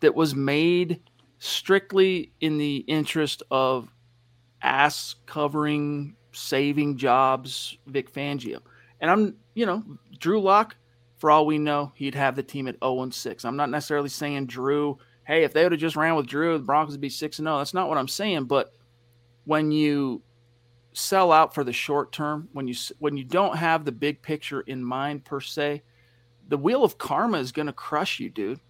that 0.00 0.14
was 0.14 0.34
made 0.34 1.00
strictly 1.38 2.32
in 2.40 2.58
the 2.58 2.76
interest 2.86 3.42
of 3.50 3.88
ass 4.62 5.16
covering, 5.26 6.14
saving 6.32 6.96
jobs, 6.96 7.76
Vic 7.86 8.12
Fangio. 8.12 8.60
And 9.00 9.10
I'm, 9.10 9.36
you 9.54 9.66
know, 9.66 9.82
Drew 10.18 10.40
Lock, 10.40 10.76
for 11.18 11.30
all 11.30 11.46
we 11.46 11.58
know, 11.58 11.92
he'd 11.94 12.14
have 12.14 12.36
the 12.36 12.42
team 12.42 12.68
at 12.68 12.76
0 12.82 13.10
6. 13.10 13.44
I'm 13.44 13.56
not 13.56 13.70
necessarily 13.70 14.08
saying 14.08 14.46
Drew 14.46 14.98
hey, 15.26 15.42
if 15.42 15.52
they 15.52 15.64
would 15.64 15.72
have 15.72 15.80
just 15.80 15.96
ran 15.96 16.14
with 16.14 16.26
Drew, 16.26 16.56
the 16.56 16.64
Broncos 16.64 16.92
would 16.92 17.00
be 17.00 17.08
6 17.08 17.36
0. 17.36 17.58
That's 17.58 17.74
not 17.74 17.88
what 17.88 17.98
I'm 17.98 18.08
saying. 18.08 18.44
But 18.44 18.72
when 19.46 19.70
you 19.70 20.22
sell 20.92 21.32
out 21.32 21.54
for 21.54 21.64
the 21.64 21.72
short 21.72 22.12
term, 22.12 22.48
when 22.52 22.68
you 22.68 22.74
when 22.98 23.16
you 23.16 23.24
don't 23.24 23.56
have 23.56 23.84
the 23.84 23.92
big 23.92 24.20
picture 24.20 24.60
in 24.62 24.84
mind 24.84 25.24
per 25.24 25.40
se, 25.40 25.82
the 26.48 26.58
wheel 26.58 26.84
of 26.84 26.98
karma 26.98 27.38
is 27.38 27.52
going 27.52 27.66
to 27.66 27.72
crush 27.72 28.20
you, 28.20 28.28
dude. 28.28 28.60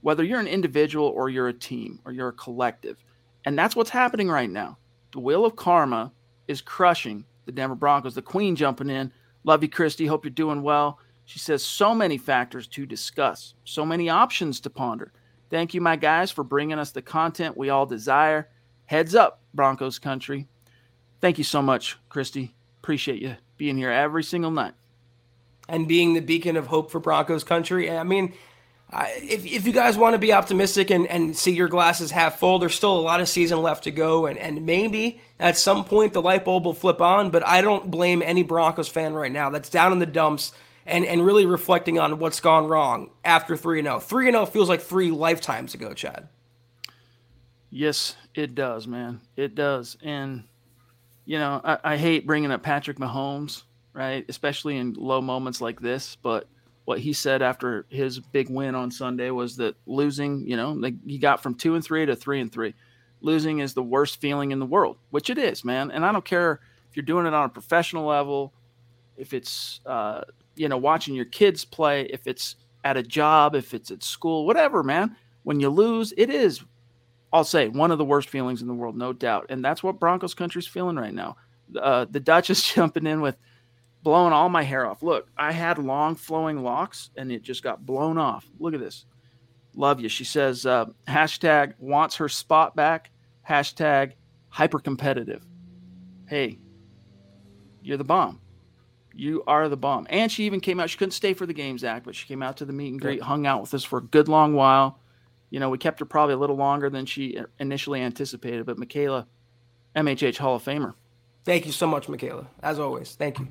Whether 0.00 0.24
you're 0.24 0.40
an 0.40 0.46
individual 0.46 1.06
or 1.06 1.28
you're 1.28 1.48
a 1.48 1.52
team 1.52 2.00
or 2.06 2.12
you're 2.12 2.28
a 2.28 2.32
collective. 2.32 2.96
And 3.44 3.58
that's 3.58 3.76
what's 3.76 3.90
happening 3.90 4.28
right 4.28 4.48
now. 4.48 4.78
The 5.12 5.20
wheel 5.20 5.44
of 5.44 5.56
karma 5.56 6.12
is 6.48 6.62
crushing 6.62 7.24
the 7.44 7.52
Denver 7.52 7.74
Broncos. 7.74 8.14
The 8.14 8.22
Queen 8.22 8.56
jumping 8.56 8.88
in. 8.88 9.12
Love 9.44 9.62
you, 9.62 9.68
Christy. 9.68 10.06
Hope 10.06 10.24
you're 10.24 10.30
doing 10.30 10.62
well. 10.62 10.98
She 11.24 11.38
says 11.38 11.62
so 11.62 11.94
many 11.94 12.18
factors 12.18 12.66
to 12.68 12.86
discuss, 12.86 13.54
so 13.64 13.84
many 13.84 14.08
options 14.08 14.60
to 14.60 14.70
ponder. 14.70 15.12
Thank 15.48 15.74
you, 15.74 15.80
my 15.80 15.96
guys, 15.96 16.30
for 16.30 16.44
bringing 16.44 16.78
us 16.78 16.92
the 16.92 17.02
content 17.02 17.56
we 17.56 17.70
all 17.70 17.86
desire. 17.86 18.48
Heads 18.90 19.14
up, 19.14 19.38
Broncos 19.54 20.00
country. 20.00 20.48
Thank 21.20 21.38
you 21.38 21.44
so 21.44 21.62
much, 21.62 21.96
Christy. 22.08 22.56
Appreciate 22.82 23.22
you 23.22 23.36
being 23.56 23.76
here 23.76 23.92
every 23.92 24.24
single 24.24 24.50
night. 24.50 24.74
And 25.68 25.86
being 25.86 26.14
the 26.14 26.20
beacon 26.20 26.56
of 26.56 26.66
hope 26.66 26.90
for 26.90 26.98
Broncos 26.98 27.44
country. 27.44 27.88
I 27.88 28.02
mean, 28.02 28.34
if, 28.92 29.46
if 29.46 29.64
you 29.64 29.72
guys 29.72 29.96
want 29.96 30.14
to 30.14 30.18
be 30.18 30.32
optimistic 30.32 30.90
and, 30.90 31.06
and 31.06 31.36
see 31.36 31.52
your 31.52 31.68
glasses 31.68 32.10
half 32.10 32.40
full, 32.40 32.58
there's 32.58 32.74
still 32.74 32.98
a 32.98 33.00
lot 33.00 33.20
of 33.20 33.28
season 33.28 33.62
left 33.62 33.84
to 33.84 33.92
go, 33.92 34.26
and, 34.26 34.36
and 34.36 34.66
maybe 34.66 35.20
at 35.38 35.56
some 35.56 35.84
point 35.84 36.12
the 36.12 36.20
light 36.20 36.44
bulb 36.44 36.64
will 36.64 36.74
flip 36.74 37.00
on. 37.00 37.30
But 37.30 37.46
I 37.46 37.60
don't 37.60 37.92
blame 37.92 38.24
any 38.24 38.42
Broncos 38.42 38.88
fan 38.88 39.14
right 39.14 39.30
now 39.30 39.50
that's 39.50 39.70
down 39.70 39.92
in 39.92 40.00
the 40.00 40.06
dumps 40.06 40.52
and, 40.84 41.04
and 41.04 41.24
really 41.24 41.46
reflecting 41.46 42.00
on 42.00 42.18
what's 42.18 42.40
gone 42.40 42.66
wrong 42.66 43.10
after 43.24 43.56
3 43.56 43.84
0. 43.84 44.00
3 44.00 44.32
0 44.32 44.46
feels 44.46 44.68
like 44.68 44.80
three 44.80 45.12
lifetimes 45.12 45.74
ago, 45.74 45.94
Chad. 45.94 46.28
Yes, 47.70 48.16
it 48.34 48.54
does, 48.54 48.86
man. 48.86 49.20
It 49.36 49.54
does. 49.54 49.96
And, 50.02 50.44
you 51.24 51.38
know, 51.38 51.60
I, 51.64 51.78
I 51.84 51.96
hate 51.96 52.26
bringing 52.26 52.50
up 52.50 52.62
Patrick 52.62 52.98
Mahomes, 52.98 53.62
right? 53.92 54.24
Especially 54.28 54.76
in 54.76 54.94
low 54.94 55.20
moments 55.20 55.60
like 55.60 55.80
this, 55.80 56.16
but– 56.16 56.46
what 56.90 56.98
he 56.98 57.12
said 57.12 57.40
after 57.40 57.86
his 57.88 58.18
big 58.18 58.50
win 58.50 58.74
on 58.74 58.90
Sunday 58.90 59.30
was 59.30 59.56
that 59.58 59.76
losing, 59.86 60.44
you 60.44 60.56
know, 60.56 60.72
like 60.72 60.94
he 61.06 61.18
got 61.18 61.40
from 61.40 61.54
two 61.54 61.76
and 61.76 61.84
three 61.84 62.04
to 62.04 62.16
three 62.16 62.40
and 62.40 62.50
three. 62.50 62.74
Losing 63.20 63.60
is 63.60 63.74
the 63.74 63.82
worst 63.82 64.20
feeling 64.20 64.50
in 64.50 64.58
the 64.58 64.66
world, 64.66 64.96
which 65.10 65.30
it 65.30 65.38
is, 65.38 65.64
man. 65.64 65.92
And 65.92 66.04
I 66.04 66.10
don't 66.10 66.24
care 66.24 66.58
if 66.90 66.96
you're 66.96 67.04
doing 67.04 67.26
it 67.26 67.32
on 67.32 67.44
a 67.44 67.48
professional 67.48 68.06
level, 68.06 68.52
if 69.16 69.32
it's, 69.32 69.78
uh, 69.86 70.22
you 70.56 70.68
know, 70.68 70.78
watching 70.78 71.14
your 71.14 71.26
kids 71.26 71.64
play, 71.64 72.06
if 72.06 72.26
it's 72.26 72.56
at 72.82 72.96
a 72.96 73.04
job, 73.04 73.54
if 73.54 73.72
it's 73.72 73.92
at 73.92 74.02
school, 74.02 74.44
whatever, 74.44 74.82
man. 74.82 75.14
When 75.44 75.60
you 75.60 75.68
lose, 75.68 76.12
it 76.16 76.28
is, 76.28 76.64
I'll 77.32 77.44
say, 77.44 77.68
one 77.68 77.90
of 77.90 77.98
the 77.98 78.04
worst 78.04 78.28
feelings 78.28 78.60
in 78.60 78.68
the 78.68 78.74
world, 78.74 78.96
no 78.96 79.12
doubt. 79.12 79.46
And 79.50 79.64
that's 79.64 79.82
what 79.82 80.00
Broncos 80.00 80.34
country's 80.34 80.66
feeling 80.66 80.96
right 80.96 81.14
now. 81.14 81.36
Uh, 81.80 82.06
the 82.10 82.20
Dutch 82.20 82.50
is 82.50 82.62
jumping 82.74 83.06
in 83.06 83.20
with 83.20 83.36
blowing 84.02 84.32
all 84.32 84.48
my 84.48 84.62
hair 84.62 84.86
off. 84.86 85.02
Look, 85.02 85.28
I 85.36 85.52
had 85.52 85.78
long 85.78 86.16
flowing 86.16 86.62
locks 86.62 87.10
and 87.16 87.30
it 87.30 87.42
just 87.42 87.62
got 87.62 87.84
blown 87.86 88.18
off. 88.18 88.48
Look 88.58 88.74
at 88.74 88.80
this. 88.80 89.04
Love 89.76 90.00
you. 90.00 90.08
She 90.08 90.24
says, 90.24 90.66
uh, 90.66 90.86
hashtag 91.06 91.74
wants 91.78 92.16
her 92.16 92.28
spot 92.28 92.74
back, 92.74 93.10
hashtag 93.48 94.14
hyper 94.48 94.80
competitive. 94.80 95.46
Hey, 96.26 96.58
you're 97.82 97.96
the 97.96 98.04
bomb. 98.04 98.40
You 99.14 99.42
are 99.46 99.68
the 99.68 99.76
bomb. 99.76 100.06
And 100.10 100.30
she 100.30 100.44
even 100.44 100.60
came 100.60 100.80
out. 100.80 100.90
She 100.90 100.98
couldn't 100.98 101.12
stay 101.12 101.34
for 101.34 101.46
the 101.46 101.52
game, 101.52 101.78
Zach, 101.78 102.04
but 102.04 102.14
she 102.14 102.26
came 102.26 102.42
out 102.42 102.56
to 102.58 102.64
the 102.64 102.72
meet 102.72 102.92
and 102.92 103.00
greet, 103.00 103.22
hung 103.22 103.46
out 103.46 103.60
with 103.60 103.74
us 103.74 103.84
for 103.84 103.98
a 103.98 104.02
good 104.02 104.28
long 104.28 104.54
while. 104.54 104.98
You 105.50 105.60
know, 105.60 105.68
we 105.68 105.78
kept 105.78 105.98
her 105.98 106.04
probably 106.04 106.34
a 106.34 106.38
little 106.38 106.56
longer 106.56 106.88
than 106.88 107.06
she 107.06 107.38
initially 107.58 108.00
anticipated, 108.00 108.66
but 108.66 108.78
Michaela, 108.78 109.26
MHH 109.96 110.38
Hall 110.38 110.56
of 110.56 110.64
Famer. 110.64 110.94
Thank 111.44 111.66
you 111.66 111.72
so 111.72 111.86
much, 111.86 112.08
Michaela. 112.08 112.46
As 112.62 112.78
always, 112.78 113.14
thank 113.14 113.38
you. 113.38 113.48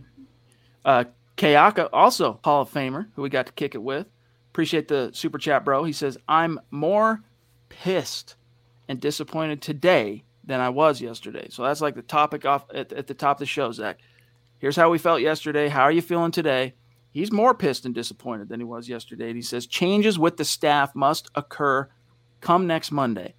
Uh, 0.86 1.06
Kayaka, 1.38 1.90
also 1.92 2.40
Hall 2.44 2.62
of 2.62 2.72
Famer, 2.72 3.08
who 3.16 3.22
we 3.22 3.30
got 3.30 3.48
to 3.48 3.52
kick 3.54 3.76
it 3.76 3.84
with. 3.84 4.08
Appreciate 4.52 4.88
the 4.88 5.12
super 5.14 5.38
chat, 5.38 5.66
bro. 5.66 5.84
He 5.84 5.94
says, 5.94 6.18
I'm 6.28 6.60
more 6.72 7.22
pissed 7.70 8.36
and 8.88 9.00
disappointed 9.00 9.62
today 9.62 10.24
than 10.44 10.60
I 10.60 10.70
was 10.70 11.00
yesterday. 11.00 11.48
So 11.50 11.64
that's 11.64 11.82
like 11.82 11.96
the 11.96 12.02
topic 12.02 12.46
off 12.46 12.66
at, 12.74 12.92
at 12.92 13.08
the 13.08 13.14
top 13.14 13.38
of 13.38 13.40
the 13.40 13.46
show, 13.46 13.72
Zach. 13.72 14.00
Here's 14.58 14.76
how 14.76 14.90
we 14.90 14.98
felt 14.98 15.22
yesterday. 15.22 15.70
How 15.70 15.84
are 15.84 15.92
you 15.92 16.02
feeling 16.02 16.32
today? 16.32 16.74
He's 17.12 17.32
more 17.32 17.54
pissed 17.54 17.86
and 17.86 17.96
disappointed 17.96 18.50
than 18.50 18.60
he 18.60 18.64
was 18.64 18.88
yesterday. 18.88 19.28
And 19.28 19.36
he 19.36 19.42
says, 19.42 19.66
changes 19.66 20.20
with 20.20 20.38
the 20.38 20.46
staff 20.46 20.94
must 20.94 21.30
occur 21.36 21.90
come 22.42 22.68
next 22.68 22.92
Monday. 22.92 23.36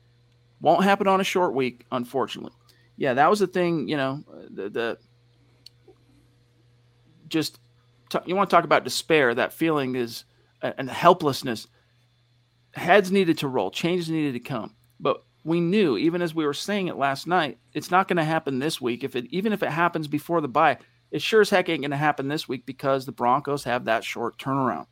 Won't 0.61 0.85
happen 0.85 1.07
on 1.07 1.21
a 1.21 1.25
short 1.25 1.55
week, 1.55 1.87
unfortunately. 1.91 2.53
Yeah, 2.97 3.15
that 3.15 3.31
was 3.31 3.39
the 3.39 3.47
thing, 3.47 3.89
you 3.89 3.97
know, 3.97 4.25
the, 4.51 4.69
the 4.69 4.99
just 7.29 7.59
t- 8.11 8.19
you 8.27 8.37
want 8.37 8.51
to 8.51 8.55
talk 8.55 8.65
about 8.65 8.85
despair. 8.85 9.35
That 9.35 9.53
feeling 9.53 9.95
is 9.95 10.25
and 10.61 10.91
helplessness. 10.91 11.67
Heads 12.75 13.11
needed 13.11 13.39
to 13.39 13.49
roll, 13.49 13.71
changes 13.71 14.11
needed 14.11 14.35
to 14.35 14.41
come, 14.41 14.75
but 14.99 15.25
we 15.45 15.61
knew 15.61 15.97
even 15.97 16.21
as 16.21 16.35
we 16.35 16.45
were 16.45 16.53
saying 16.53 16.89
it 16.89 16.97
last 16.97 17.27
night, 17.27 17.59
it's 17.73 17.91
not 17.91 18.07
going 18.07 18.19
to 18.19 18.25
happen 18.25 18.59
this 18.59 18.81
week. 18.81 19.03
If 19.03 19.17
it 19.17 19.27
even 19.31 19.55
if 19.55 19.63
it 19.63 19.71
happens 19.71 20.07
before 20.07 20.43
the 20.43 20.49
bye, 20.49 20.77
it 21.11 21.23
sure 21.23 21.41
as 21.41 21.51
heck 21.51 21.69
ain't 21.69 21.83
going 21.83 21.91
to 21.91 21.97
happen 21.97 22.29
this 22.29 22.49
week 22.49 22.67
because 22.67 23.07
the 23.07 23.13
Broncos 23.13 23.65
have 23.65 23.87
that 23.87 24.05
short 24.05 24.39
turnaround. 24.39 24.87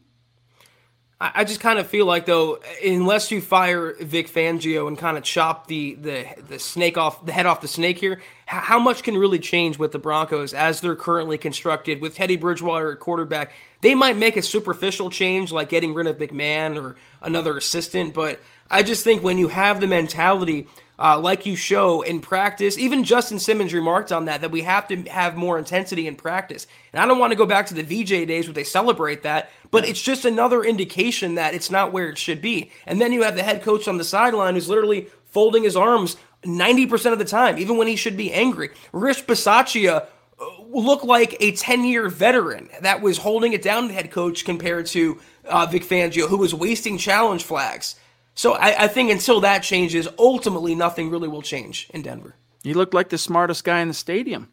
I 1.20 1.42
just 1.42 1.58
kind 1.58 1.80
of 1.80 1.88
feel 1.88 2.06
like 2.06 2.26
though, 2.26 2.60
unless 2.84 3.32
you 3.32 3.40
fire 3.40 3.96
Vic 3.98 4.28
Fangio 4.28 4.86
and 4.86 4.96
kind 4.96 5.16
of 5.16 5.24
chop 5.24 5.66
the 5.66 5.94
the 5.94 6.26
the 6.46 6.60
snake 6.60 6.96
off 6.96 7.26
the 7.26 7.32
head 7.32 7.44
off 7.44 7.60
the 7.60 7.66
snake 7.66 7.98
here, 7.98 8.22
how 8.46 8.78
much 8.78 9.02
can 9.02 9.18
really 9.18 9.40
change 9.40 9.80
with 9.80 9.90
the 9.90 9.98
Broncos 9.98 10.54
as 10.54 10.80
they're 10.80 10.94
currently 10.94 11.36
constructed 11.36 12.00
with 12.00 12.14
Teddy 12.14 12.36
Bridgewater 12.36 12.92
at 12.92 13.00
quarterback? 13.00 13.52
They 13.80 13.96
might 13.96 14.16
make 14.16 14.36
a 14.36 14.42
superficial 14.42 15.10
change 15.10 15.50
like 15.50 15.68
getting 15.68 15.92
rid 15.92 16.06
of 16.06 16.18
McMahon 16.18 16.80
or 16.80 16.94
another 17.20 17.56
assistant, 17.56 18.14
but 18.14 18.38
I 18.70 18.84
just 18.84 19.02
think 19.02 19.20
when 19.20 19.38
you 19.38 19.48
have 19.48 19.80
the 19.80 19.88
mentality 19.88 20.68
uh, 20.99 21.18
like 21.18 21.46
you 21.46 21.55
show 21.55 22.03
in 22.03 22.20
practice. 22.20 22.76
Even 22.76 23.05
Justin 23.05 23.38
Simmons 23.38 23.72
remarked 23.72 24.11
on 24.11 24.24
that, 24.24 24.40
that 24.40 24.51
we 24.51 24.62
have 24.62 24.88
to 24.88 25.03
have 25.05 25.36
more 25.36 25.59
intensity 25.59 26.07
in 26.07 26.16
practice. 26.16 26.66
And 26.92 27.01
I 27.01 27.07
don't 27.07 27.18
want 27.18 27.30
to 27.30 27.36
go 27.36 27.46
back 27.46 27.66
to 27.66 27.74
the 27.74 27.82
VJ 27.82 28.26
days 28.26 28.46
where 28.46 28.55
they 28.55 28.64
celebrate 28.64 29.22
that, 29.22 29.51
but 29.70 29.86
it's 29.86 30.03
just 30.03 30.24
another 30.24 30.64
indication 30.64 31.36
that 31.36 31.55
it's 31.55 31.70
not 31.70 31.92
where 31.92 32.09
it 32.09 32.18
should 32.18 32.42
be. 32.42 32.70
And 32.86 33.01
then 33.01 33.12
you 33.12 33.22
have 33.22 33.36
the 33.36 33.42
head 33.42 33.62
coach 33.62 33.86
on 33.86 33.99
the 33.99 34.05
sideline 34.05 34.55
who's 34.55 34.68
literally 34.68 35.09
folding 35.26 35.62
his 35.62 35.76
arms 35.76 36.16
90% 36.42 37.12
of 37.12 37.18
the 37.18 37.24
time, 37.24 37.59
even 37.59 37.76
when 37.76 37.88
he 37.88 37.96
should 37.96 38.16
be 38.16 38.32
angry. 38.32 38.70
Rich 38.92 39.26
Bisaccia 39.26 40.07
uh, 40.40 40.44
looked 40.68 41.05
like 41.05 41.36
a 41.40 41.53
10 41.53 41.84
year 41.84 42.09
veteran 42.09 42.68
that 42.80 43.03
was 43.03 43.18
holding 43.18 43.53
it 43.53 43.62
down, 43.62 43.88
the 43.88 43.94
head 43.94 44.11
coach, 44.11 44.44
compared 44.44 44.86
to 44.86 45.20
uh, 45.44 45.66
Vic 45.66 45.82
Fangio, 45.84 46.28
who 46.28 46.38
was 46.38 46.55
wasting 46.55 46.99
challenge 46.99 47.44
flags. 47.44 47.96
So 48.39 48.53
I, 48.53 48.84
I, 48.84 48.86
think 48.86 49.11
until 49.11 49.41
that 49.41 49.64
changes, 49.64 50.07
ultimately 50.16 50.76
nothing 50.76 51.11
really 51.11 51.26
will 51.26 51.43
change 51.43 51.91
in 51.93 52.03
Denver. 52.03 52.36
You 52.62 52.74
look 52.74 52.95
like 52.95 53.09
the 53.09 53.18
smartest 53.18 53.64
guy 53.64 53.80
in 53.80 53.89
the 53.89 53.95
stadium. 53.95 54.53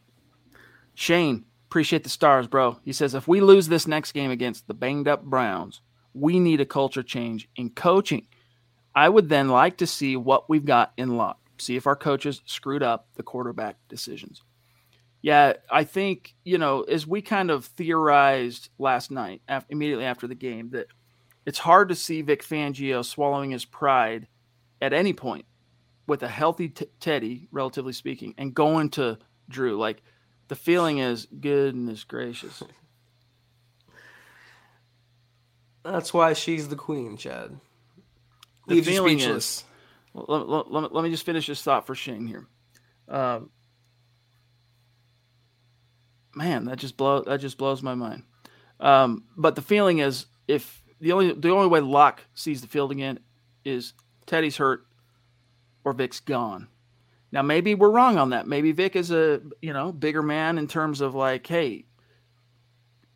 Shane, 0.95 1.45
appreciate 1.67 2.03
the 2.03 2.09
stars, 2.09 2.47
bro. 2.47 2.79
He 2.83 2.91
says 2.91 3.13
if 3.13 3.27
we 3.27 3.41
lose 3.41 3.67
this 3.67 3.85
next 3.85 4.13
game 4.13 4.31
against 4.31 4.67
the 4.67 4.73
banged 4.73 5.07
up 5.07 5.23
Browns, 5.23 5.81
we 6.15 6.39
need 6.39 6.61
a 6.61 6.65
culture 6.65 7.03
change 7.03 7.47
in 7.55 7.69
coaching. 7.69 8.25
I 8.95 9.07
would 9.07 9.29
then 9.29 9.49
like 9.49 9.77
to 9.77 9.85
see 9.85 10.17
what 10.17 10.49
we've 10.49 10.65
got 10.65 10.91
in 10.97 11.15
luck. 11.15 11.37
See 11.59 11.75
if 11.75 11.85
our 11.85 11.95
coaches 11.95 12.41
screwed 12.47 12.81
up 12.81 13.09
the 13.13 13.23
quarterback 13.23 13.77
decisions. 13.87 14.41
Yeah, 15.21 15.53
I 15.69 15.83
think, 15.83 16.33
you 16.43 16.57
know, 16.57 16.81
as 16.81 17.05
we 17.05 17.21
kind 17.21 17.51
of 17.51 17.65
theorized 17.65 18.69
last 18.79 19.11
night, 19.11 19.43
after, 19.47 19.71
immediately 19.71 20.05
after 20.05 20.25
the 20.25 20.33
game, 20.33 20.71
that 20.71 20.87
it's 21.45 21.59
hard 21.59 21.89
to 21.89 21.95
see 21.95 22.21
Vic 22.21 22.43
Fangio 22.43 23.03
swallowing 23.03 23.51
his 23.51 23.65
pride 23.65 24.27
at 24.81 24.93
any 24.93 25.13
point 25.13 25.45
with 26.07 26.23
a 26.23 26.27
healthy 26.27 26.69
t- 26.69 26.87
Teddy, 26.99 27.47
relatively 27.51 27.93
speaking, 27.93 28.33
and 28.37 28.53
going 28.53 28.89
to 28.91 29.17
Drew. 29.49 29.77
Like 29.77 30.01
the 30.47 30.55
feeling 30.55 30.99
is 30.99 31.27
goodness 31.39 32.03
gracious. 32.03 32.63
That's 35.83 36.13
why 36.13 36.33
she's 36.33 36.67
the 36.67 36.75
queen, 36.75 37.15
Chad. 37.15 37.59
The 38.67 38.75
Leave 38.75 38.85
feeling 38.85 39.19
is. 39.19 39.63
Let, 40.15 40.47
let, 40.49 40.71
let, 40.71 40.93
let, 40.93 41.03
me 41.03 41.11
just 41.11 41.25
finish 41.25 41.45
this 41.45 41.61
thought 41.61 41.85
for 41.85 41.93
Shane 41.93 42.25
here. 42.25 42.47
Uh, 43.07 43.41
man, 46.33 46.65
that 46.65 46.77
just 46.77 46.97
blow 46.97 47.21
that 47.23 47.39
just 47.39 47.57
blows 47.57 47.83
my 47.83 47.93
mind. 47.93 48.23
Um, 48.79 49.25
but 49.37 49.55
the 49.55 49.61
feeling 49.61 49.99
is 49.99 50.25
if 50.47 50.81
the 50.99 51.11
only 51.11 51.33
the 51.33 51.49
only 51.49 51.67
way 51.67 51.79
Lock 51.79 52.23
sees 52.33 52.61
the 52.61 52.67
field 52.67 52.91
again 52.91 53.19
is 53.63 53.93
Teddy's 54.25 54.57
hurt 54.57 54.85
or 55.83 55.93
Vic's 55.93 56.19
gone. 56.19 56.67
Now 57.31 57.41
maybe 57.41 57.75
we're 57.75 57.89
wrong 57.89 58.17
on 58.17 58.29
that. 58.29 58.47
Maybe 58.47 58.71
Vic 58.71 58.95
is 58.95 59.11
a 59.11 59.41
you 59.61 59.73
know 59.73 59.91
bigger 59.91 60.21
man 60.21 60.57
in 60.57 60.67
terms 60.67 61.01
of 61.01 61.15
like, 61.15 61.45
hey, 61.47 61.85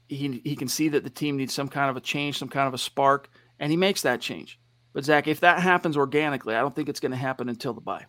he 0.07 0.41
he 0.43 0.55
can 0.55 0.67
see 0.67 0.89
that 0.89 1.03
the 1.03 1.09
team 1.09 1.38
needs 1.38 1.53
some 1.53 1.69
kind 1.69 1.89
of 1.89 1.97
a 1.97 2.01
change, 2.01 2.38
some 2.38 2.49
kind 2.49 2.67
of 2.67 2.73
a 2.73 2.80
spark, 2.80 3.30
and 3.59 3.71
he 3.71 3.77
makes 3.77 4.01
that 4.01 4.21
change. 4.21 4.59
But 4.91 5.05
Zach, 5.05 5.27
if 5.27 5.39
that 5.41 5.59
happens 5.59 5.95
organically, 5.95 6.55
I 6.55 6.61
don't 6.61 6.75
think 6.75 6.89
it's 6.89 6.99
going 6.99 7.11
to 7.11 7.17
happen 7.17 7.47
until 7.47 7.73
the 7.73 7.82
bye. 7.82 8.05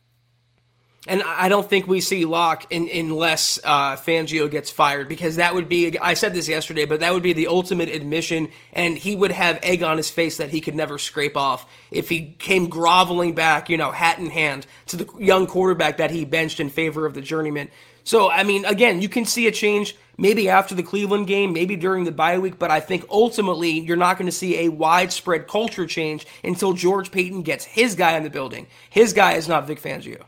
And 1.06 1.22
I 1.22 1.48
don't 1.48 1.68
think 1.68 1.86
we 1.86 2.02
see 2.02 2.26
Lock 2.26 2.70
in, 2.70 2.86
unless 2.92 3.58
uh, 3.64 3.96
Fangio 3.96 4.50
gets 4.50 4.70
fired 4.70 5.08
because 5.08 5.36
that 5.36 5.54
would 5.54 5.66
be, 5.66 5.98
I 5.98 6.12
said 6.12 6.34
this 6.34 6.46
yesterday, 6.46 6.84
but 6.84 7.00
that 7.00 7.14
would 7.14 7.22
be 7.22 7.32
the 7.32 7.46
ultimate 7.46 7.88
admission. 7.88 8.50
And 8.74 8.98
he 8.98 9.16
would 9.16 9.32
have 9.32 9.58
egg 9.62 9.82
on 9.82 9.96
his 9.96 10.10
face 10.10 10.36
that 10.36 10.50
he 10.50 10.60
could 10.60 10.74
never 10.74 10.98
scrape 10.98 11.38
off 11.38 11.66
if 11.90 12.10
he 12.10 12.34
came 12.38 12.68
groveling 12.68 13.34
back, 13.34 13.70
you 13.70 13.78
know, 13.78 13.92
hat 13.92 14.18
in 14.18 14.28
hand 14.28 14.66
to 14.88 14.98
the 14.98 15.10
young 15.18 15.46
quarterback 15.46 15.96
that 15.96 16.10
he 16.10 16.26
benched 16.26 16.60
in 16.60 16.68
favor 16.68 17.06
of 17.06 17.14
the 17.14 17.22
journeyman. 17.22 17.70
So, 18.04 18.30
I 18.30 18.42
mean, 18.42 18.66
again, 18.66 19.00
you 19.00 19.08
can 19.08 19.24
see 19.24 19.46
a 19.46 19.52
change 19.52 19.96
maybe 20.18 20.50
after 20.50 20.74
the 20.74 20.82
Cleveland 20.82 21.28
game, 21.28 21.54
maybe 21.54 21.76
during 21.76 22.04
the 22.04 22.12
bye 22.12 22.38
week, 22.38 22.58
but 22.58 22.70
I 22.70 22.80
think 22.80 23.06
ultimately 23.08 23.70
you're 23.70 23.96
not 23.96 24.18
going 24.18 24.26
to 24.26 24.32
see 24.32 24.66
a 24.66 24.68
widespread 24.68 25.48
culture 25.48 25.86
change 25.86 26.26
until 26.44 26.74
George 26.74 27.10
Paton 27.10 27.40
gets 27.40 27.64
his 27.64 27.94
guy 27.94 28.18
in 28.18 28.22
the 28.22 28.28
building. 28.28 28.66
His 28.90 29.14
guy 29.14 29.32
is 29.32 29.48
not 29.48 29.66
Vic 29.66 29.80
Fangio 29.80 30.24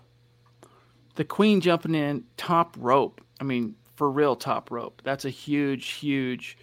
the 1.15 1.25
queen 1.25 1.61
jumping 1.61 1.95
in 1.95 2.25
top 2.37 2.77
rope. 2.79 3.21
I 3.41 3.45
mean, 3.45 3.75
for 3.97 4.11
real 4.11 4.37
top 4.37 4.71
rope. 4.71 5.03
That's 5.05 5.25
a 5.25 5.31
huge, 5.31 5.91
huge 5.91 6.57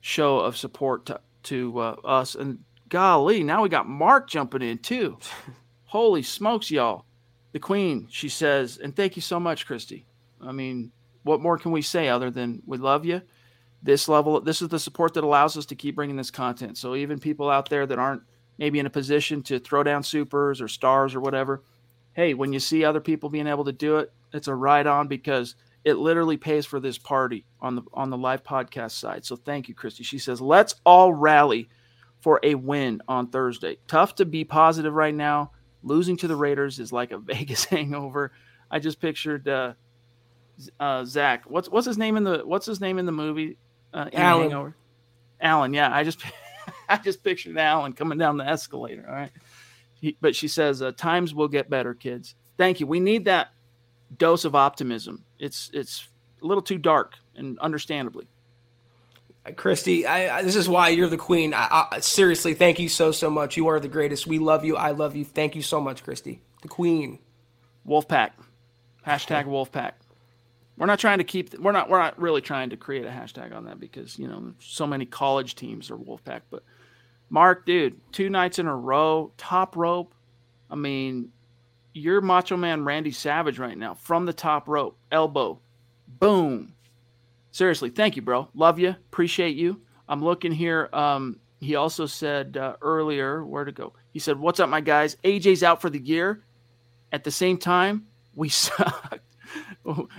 show 0.00 0.38
of 0.38 0.56
support 0.56 1.06
to, 1.06 1.20
to 1.44 1.78
uh, 1.78 1.96
us. 2.04 2.34
And 2.34 2.60
golly, 2.88 3.42
now 3.42 3.62
we 3.62 3.68
got 3.68 3.88
Mark 3.88 4.28
jumping 4.28 4.62
in 4.62 4.78
too. 4.78 5.18
Holy 5.84 6.22
smokes, 6.22 6.70
y'all. 6.70 7.04
The 7.52 7.60
Queen, 7.60 8.08
she 8.10 8.28
says, 8.28 8.78
and 8.78 8.96
thank 8.96 9.14
you 9.14 9.22
so 9.22 9.38
much, 9.38 9.66
Christy. 9.66 10.06
I 10.40 10.52
mean, 10.52 10.90
what 11.22 11.40
more 11.40 11.58
can 11.58 11.70
we 11.70 11.82
say 11.82 12.08
other 12.08 12.30
than 12.30 12.62
we 12.66 12.78
love 12.78 13.04
you? 13.04 13.22
This 13.82 14.08
level, 14.08 14.40
this 14.40 14.62
is 14.62 14.68
the 14.68 14.78
support 14.78 15.14
that 15.14 15.24
allows 15.24 15.56
us 15.56 15.66
to 15.66 15.74
keep 15.74 15.96
bringing 15.96 16.16
this 16.16 16.30
content. 16.30 16.78
So 16.78 16.94
even 16.94 17.18
people 17.18 17.50
out 17.50 17.68
there 17.68 17.86
that 17.86 17.98
aren't 17.98 18.22
maybe 18.58 18.78
in 18.78 18.86
a 18.86 18.90
position 18.90 19.42
to 19.42 19.58
throw 19.58 19.82
down 19.82 20.02
supers 20.02 20.60
or 20.60 20.68
stars 20.68 21.14
or 21.14 21.20
whatever, 21.20 21.62
hey, 22.14 22.34
when 22.34 22.52
you 22.52 22.60
see 22.60 22.84
other 22.84 23.00
people 23.00 23.28
being 23.28 23.46
able 23.46 23.64
to 23.64 23.72
do 23.72 23.98
it, 23.98 24.12
it's 24.32 24.48
a 24.48 24.54
ride 24.54 24.86
on 24.86 25.08
because 25.08 25.54
it 25.84 25.94
literally 25.94 26.36
pays 26.36 26.64
for 26.64 26.80
this 26.80 26.98
party 26.98 27.44
on 27.60 27.76
the 27.76 27.82
on 27.92 28.10
the 28.10 28.16
live 28.16 28.44
podcast 28.44 28.92
side. 28.92 29.24
So 29.24 29.36
thank 29.36 29.68
you, 29.68 29.74
Christy. 29.74 30.04
She 30.04 30.18
says, 30.18 30.40
let's 30.40 30.76
all 30.86 31.12
rally 31.12 31.68
for 32.20 32.38
a 32.42 32.54
win 32.54 33.02
on 33.08 33.28
Thursday. 33.28 33.78
Tough 33.88 34.14
to 34.16 34.24
be 34.24 34.44
positive 34.44 34.94
right 34.94 35.14
now. 35.14 35.50
Losing 35.82 36.16
to 36.18 36.28
the 36.28 36.36
Raiders 36.36 36.78
is 36.78 36.92
like 36.92 37.10
a 37.10 37.18
Vegas 37.18 37.64
hangover. 37.64 38.32
I 38.70 38.78
just 38.78 39.00
pictured 39.00 39.48
uh, 39.48 39.74
uh, 40.78 41.04
Zach. 41.04 41.44
What's 41.50 41.68
what's 41.68 41.86
his 41.86 41.98
name 41.98 42.16
in 42.16 42.24
the 42.24 42.42
what's 42.44 42.66
his 42.66 42.80
name 42.80 42.98
in 42.98 43.06
the 43.06 43.12
movie? 43.12 43.58
Uh, 43.92 44.08
in 44.12 44.18
Alan. 44.18 44.42
Hangover? 44.42 44.76
Alan. 45.40 45.74
Yeah, 45.74 45.94
I 45.94 46.04
just 46.04 46.22
I 46.88 46.96
just 46.96 47.24
pictured 47.24 47.58
Alan 47.58 47.92
coming 47.92 48.18
down 48.18 48.36
the 48.36 48.48
escalator. 48.48 49.04
All 49.06 49.14
right. 49.14 49.32
He, 50.02 50.18
but 50.20 50.36
she 50.36 50.48
says, 50.48 50.82
uh, 50.82 50.92
"Times 50.92 51.32
will 51.32 51.48
get 51.48 51.70
better, 51.70 51.94
kids." 51.94 52.34
Thank 52.58 52.80
you. 52.80 52.86
We 52.86 53.00
need 53.00 53.24
that 53.24 53.52
dose 54.18 54.44
of 54.44 54.54
optimism. 54.54 55.24
It's 55.38 55.70
it's 55.72 56.08
a 56.42 56.46
little 56.46 56.62
too 56.62 56.76
dark, 56.76 57.14
and 57.36 57.58
understandably. 57.60 58.26
Christy, 59.56 60.06
I, 60.06 60.38
I, 60.38 60.42
this 60.42 60.54
is 60.54 60.68
why 60.68 60.90
you're 60.90 61.08
the 61.08 61.16
queen. 61.16 61.52
I, 61.52 61.86
I, 61.90 62.00
seriously, 62.00 62.54
thank 62.54 62.78
you 62.78 62.88
so 62.88 63.12
so 63.12 63.30
much. 63.30 63.56
You 63.56 63.68
are 63.68 63.80
the 63.80 63.88
greatest. 63.88 64.26
We 64.26 64.38
love 64.38 64.64
you. 64.64 64.76
I 64.76 64.90
love 64.90 65.16
you. 65.16 65.24
Thank 65.24 65.56
you 65.56 65.62
so 65.62 65.80
much, 65.80 66.04
Christy, 66.04 66.42
the 66.62 66.68
queen. 66.68 67.18
Wolfpack, 67.86 68.30
hashtag 69.06 69.46
Wolfpack. 69.46 69.92
We're 70.76 70.86
not 70.86 70.98
trying 70.98 71.18
to 71.18 71.24
keep. 71.24 71.58
We're 71.58 71.72
not. 71.72 71.88
We're 71.88 71.98
not 71.98 72.20
really 72.20 72.40
trying 72.40 72.70
to 72.70 72.76
create 72.76 73.04
a 73.04 73.10
hashtag 73.10 73.54
on 73.54 73.66
that 73.66 73.78
because 73.78 74.18
you 74.18 74.26
know 74.26 74.52
so 74.58 74.86
many 74.86 75.06
college 75.06 75.54
teams 75.54 75.90
are 75.90 75.96
Wolfpack. 75.96 76.42
But 76.50 76.62
Mark, 77.32 77.64
dude, 77.64 77.98
two 78.12 78.28
nights 78.28 78.58
in 78.58 78.66
a 78.66 78.76
row, 78.76 79.32
top 79.38 79.74
rope. 79.74 80.14
I 80.70 80.74
mean, 80.74 81.30
you're 81.94 82.20
Macho 82.20 82.58
Man 82.58 82.84
Randy 82.84 83.10
Savage 83.10 83.58
right 83.58 83.76
now 83.76 83.94
from 83.94 84.26
the 84.26 84.34
top 84.34 84.68
rope, 84.68 84.98
elbow, 85.10 85.58
boom. 86.20 86.74
Seriously, 87.50 87.88
thank 87.88 88.16
you, 88.16 88.22
bro. 88.22 88.48
Love 88.54 88.78
you, 88.78 88.90
appreciate 88.90 89.56
you. 89.56 89.80
I'm 90.10 90.22
looking 90.22 90.52
here. 90.52 90.90
Um, 90.92 91.40
he 91.58 91.74
also 91.74 92.04
said 92.04 92.58
uh, 92.58 92.76
earlier, 92.82 93.42
where 93.46 93.64
to 93.64 93.72
go? 93.72 93.94
He 94.12 94.18
said, 94.18 94.38
"What's 94.38 94.60
up, 94.60 94.68
my 94.68 94.82
guys? 94.82 95.16
AJ's 95.24 95.62
out 95.62 95.80
for 95.80 95.88
the 95.88 96.00
year. 96.00 96.44
At 97.12 97.24
the 97.24 97.30
same 97.30 97.56
time, 97.56 98.08
we 98.34 98.48
sucked. 98.50 99.20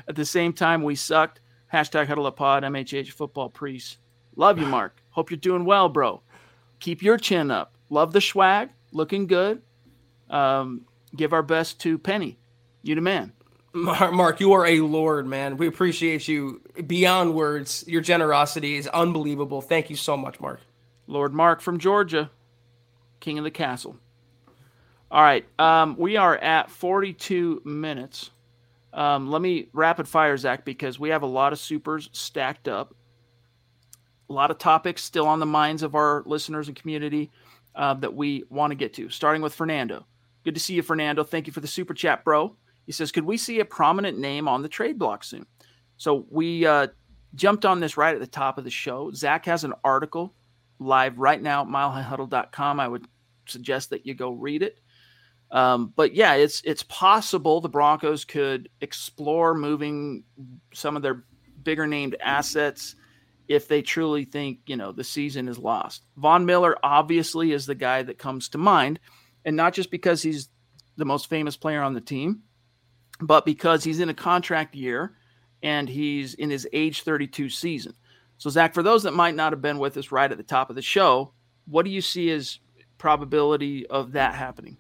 At 0.08 0.16
the 0.16 0.26
same 0.26 0.52
time, 0.52 0.82
we 0.82 0.96
sucked. 0.96 1.42
Hashtag 1.72 2.08
Huddle 2.08 2.26
Up 2.26 2.38
Pod, 2.38 2.64
MHH 2.64 3.12
Football 3.12 3.50
Priest. 3.50 4.00
Love 4.36 4.58
you, 4.58 4.66
Mark. 4.66 5.00
Hope 5.12 5.30
you're 5.30 5.38
doing 5.38 5.64
well, 5.64 5.90
bro. 5.90 6.24
Keep 6.84 7.02
your 7.02 7.18
chin 7.18 7.50
up. 7.50 7.78
Love 7.90 8.12
the 8.12 8.20
swag. 8.20 8.68
Looking 8.92 9.26
good. 9.26 9.62
Um, 10.30 10.82
give 11.16 11.32
our 11.32 11.42
best 11.42 11.80
to 11.80 11.98
Penny. 11.98 12.38
You 12.82 12.96
the 12.96 13.00
man. 13.00 13.32
Mark, 13.74 14.42
you 14.42 14.52
are 14.52 14.66
a 14.66 14.82
lord, 14.82 15.26
man. 15.26 15.56
We 15.56 15.68
appreciate 15.68 16.28
you 16.28 16.60
beyond 16.86 17.36
words. 17.36 17.86
Your 17.88 18.02
generosity 18.02 18.76
is 18.76 18.88
unbelievable. 18.88 19.62
Thank 19.62 19.90
you 19.90 19.96
so 19.96 20.18
much, 20.18 20.42
Mark. 20.42 20.60
Lord 21.08 21.34
Mark 21.34 21.62
from 21.62 21.80
Georgia, 21.80 22.30
King 23.22 23.38
of 23.38 23.46
the 23.46 23.52
Castle. 23.52 23.96
All 25.10 25.24
right, 25.24 25.46
um, 25.58 25.96
we 25.98 26.18
are 26.18 26.36
at 26.36 26.70
42 26.70 27.62
minutes. 27.64 28.30
Um, 28.92 29.32
let 29.32 29.42
me 29.42 29.70
rapid 29.72 30.10
fire, 30.10 30.36
Zach, 30.36 30.66
because 30.66 31.00
we 31.00 31.10
have 31.12 31.22
a 31.22 31.28
lot 31.28 31.54
of 31.54 31.60
supers 31.60 32.10
stacked 32.12 32.68
up. 32.68 32.94
A 34.34 34.36
lot 34.36 34.50
of 34.50 34.58
topics 34.58 35.04
still 35.04 35.28
on 35.28 35.40
the 35.40 35.46
minds 35.46 35.84
of 35.84 35.94
our 35.94 36.24
listeners 36.26 36.68
and 36.68 36.76
community 36.76 37.30
uh, 37.76 37.94
that 37.94 38.16
we 38.16 38.44
want 38.50 38.72
to 38.72 38.76
get 38.76 38.92
to, 38.96 39.08
starting 39.08 39.44
with 39.44 39.54
Fernando. 39.54 40.08
Good 40.44 40.56
to 40.56 40.60
see 40.60 40.74
you, 40.74 40.82
Fernando. 40.82 41.24
Thank 41.24 41.46
you 41.46 41.54
for 41.54 41.60
the 41.60 41.68
super 41.68 41.94
chat, 41.94 42.24
bro. 42.24 42.56
He 42.88 42.92
says, 42.92 43.12
Could 43.12 43.26
we 43.26 43.38
see 43.38 43.60
a 43.60 43.66
prominent 43.66 44.18
name 44.18 44.48
on 44.48 44.64
the 44.64 44.68
trade 44.68 44.98
block 44.98 45.24
soon? 45.24 45.46
So 45.98 46.26
we 46.32 46.66
uh, 46.66 46.88
jumped 47.36 47.64
on 47.64 47.80
this 47.80 47.96
right 47.96 48.16
at 48.16 48.22
the 48.22 48.26
top 48.26 48.58
of 48.58 48.64
the 48.64 48.72
show. 48.72 49.12
Zach 49.12 49.46
has 49.46 49.66
an 49.66 49.74
article 49.84 50.34
live 50.80 51.20
right 51.20 51.42
now 51.42 51.62
at 51.62 51.68
milehighhuddle.com. 51.68 52.80
I 52.80 52.88
would 52.88 53.08
suggest 53.46 53.92
that 53.92 54.08
you 54.08 54.16
go 54.16 54.32
read 54.32 54.64
it. 54.64 54.80
Um, 55.52 55.94
but 55.96 56.16
yeah, 56.16 56.34
it's 56.34 56.60
it's 56.66 56.82
possible 56.82 57.62
the 57.62 57.70
Broncos 57.70 58.26
could 58.26 58.68
explore 58.82 59.54
moving 59.54 60.24
some 60.74 60.96
of 60.96 61.04
their 61.04 61.24
bigger 61.62 61.86
named 61.86 62.16
assets 62.20 62.96
if 63.48 63.68
they 63.68 63.82
truly 63.82 64.26
think 64.26 64.60
you 64.66 64.76
know 64.76 64.92
the 64.92 65.04
season 65.04 65.48
is 65.48 65.58
lost. 65.58 66.04
Von 66.18 66.46
Miller 66.46 66.76
obviously 66.84 67.52
is 67.52 67.66
the 67.66 67.76
guy 67.76 68.04
that 68.04 68.18
comes 68.18 68.50
to 68.50 68.58
mind, 68.58 69.00
and 69.46 69.56
not 69.56 69.74
just 69.74 69.92
because 69.92 70.22
he's 70.22 70.50
the 70.98 71.06
most 71.06 71.30
famous 71.30 71.58
player 71.58 71.82
on 71.82 71.94
the 71.94 72.02
team, 72.02 72.42
but 73.20 73.46
because 73.46 73.84
he's 73.84 74.00
in 74.00 74.10
a 74.10 74.14
contract 74.14 74.76
year 74.76 75.16
and 75.62 75.88
he's 75.88 76.34
in 76.34 76.50
his 76.50 76.68
age 76.74 77.04
32 77.04 77.50
season. 77.50 77.94
So, 78.38 78.50
Zach, 78.50 78.74
for 78.74 78.84
those 78.84 79.04
that 79.04 79.14
might 79.14 79.36
not 79.36 79.54
have 79.54 79.62
been 79.62 79.80
with 79.80 79.96
us 79.98 80.12
right 80.12 80.30
at 80.30 80.38
the 80.38 80.44
top 80.44 80.70
of 80.70 80.76
the 80.76 80.82
show, 80.82 81.34
what 81.66 81.86
do 81.86 81.92
you 81.92 82.02
see 82.02 82.30
as 82.32 82.60
probability 82.98 83.88
of 83.88 84.14
that 84.14 84.36
happening? 84.36 84.78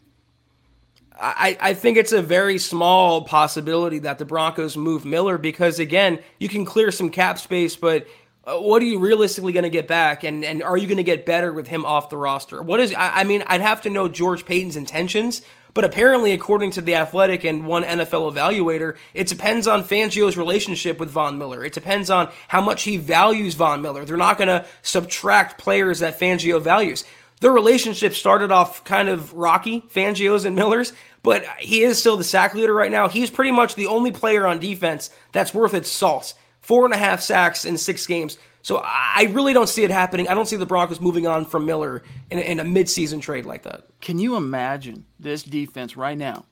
I, 1.15 1.57
I 1.61 1.73
think 1.75 1.97
it's 1.97 2.11
a 2.11 2.23
very 2.23 2.57
small 2.57 3.21
possibility 3.21 3.99
that 3.99 4.17
the 4.17 4.25
Broncos 4.25 4.75
move 4.75 5.05
Miller 5.05 5.37
because, 5.37 5.79
again, 5.79 6.19
you 6.39 6.49
can 6.49 6.65
clear 6.65 6.91
some 6.91 7.11
cap 7.11 7.37
space, 7.37 7.75
but 7.75 8.07
Uh, 8.45 8.57
what 8.57 8.81
are 8.81 8.85
you 8.85 8.99
realistically 8.99 9.53
going 9.53 9.63
to 9.63 9.69
get 9.69 9.87
back? 9.87 10.23
And, 10.23 10.43
and 10.43 10.61
are 10.61 10.75
you 10.75 10.87
going 10.87 10.97
to 10.97 11.03
get 11.03 11.25
better 11.25 11.53
with 11.53 11.67
him 11.67 11.85
off 11.85 12.09
the 12.09 12.17
roster? 12.17 12.61
What 12.61 12.79
is, 12.79 12.93
I, 12.93 13.21
I 13.21 13.23
mean, 13.23 13.43
I'd 13.47 13.61
have 13.61 13.81
to 13.83 13.89
know 13.89 14.09
George 14.09 14.45
Paton's 14.45 14.75
intentions, 14.75 15.41
but 15.73 15.85
apparently, 15.85 16.33
according 16.33 16.71
to 16.71 16.81
the 16.81 16.95
Athletic 16.95 17.45
and 17.45 17.65
one 17.65 17.83
NFL 17.83 18.33
evaluator, 18.33 18.97
it 19.13 19.27
depends 19.27 19.65
on 19.65 19.83
Fangio's 19.83 20.37
relationship 20.37 20.99
with 20.99 21.09
Von 21.09 21.37
Miller. 21.37 21.63
It 21.63 21.73
depends 21.73 22.09
on 22.09 22.29
how 22.47 22.61
much 22.61 22.83
he 22.83 22.97
values 22.97 23.55
Von 23.55 23.81
Miller. 23.81 24.05
They're 24.05 24.17
not 24.17 24.37
going 24.37 24.49
to 24.49 24.65
subtract 24.81 25.57
players 25.57 25.99
that 25.99 26.19
Fangio 26.19 26.61
values. 26.61 27.05
Their 27.39 27.51
relationship 27.51 28.13
started 28.13 28.51
off 28.51 28.83
kind 28.83 29.09
of 29.09 29.33
rocky, 29.33 29.81
Fangio's 29.81 30.45
and 30.45 30.55
Miller's, 30.55 30.93
but 31.23 31.45
he 31.59 31.83
is 31.83 31.97
still 31.97 32.17
the 32.17 32.23
sack 32.23 32.53
leader 32.53 32.73
right 32.73 32.91
now. 32.91 33.07
He's 33.07 33.31
pretty 33.31 33.51
much 33.51 33.75
the 33.75 33.87
only 33.87 34.11
player 34.11 34.45
on 34.45 34.59
defense 34.59 35.09
that's 35.31 35.53
worth 35.53 35.73
its 35.73 35.89
salt. 35.89 36.35
Four 36.63 36.85
and 36.85 36.93
a 36.93 36.97
half 36.97 37.21
sacks 37.21 37.65
in 37.65 37.77
six 37.77 38.07
games. 38.07 38.37
So 38.63 38.81
I 38.81 39.29
really 39.31 39.51
don't 39.51 39.67
see 39.67 39.83
it 39.83 39.91
happening. 39.91 40.29
I 40.29 40.33
don't 40.33 40.47
see 40.47 40.55
the 40.55 40.65
Broncos 40.65 41.01
moving 41.01 41.27
on 41.27 41.43
from 41.45 41.65
Miller 41.65 42.01
in, 42.31 42.39
in 42.39 42.59
a 42.61 42.63
midseason 42.63 43.21
trade 43.21 43.45
like 43.45 43.63
that. 43.63 43.87
Can 43.99 44.17
you 44.17 44.37
imagine 44.37 45.05
this 45.19 45.43
defense 45.43 45.97
right 45.97 46.17
now 46.17 46.45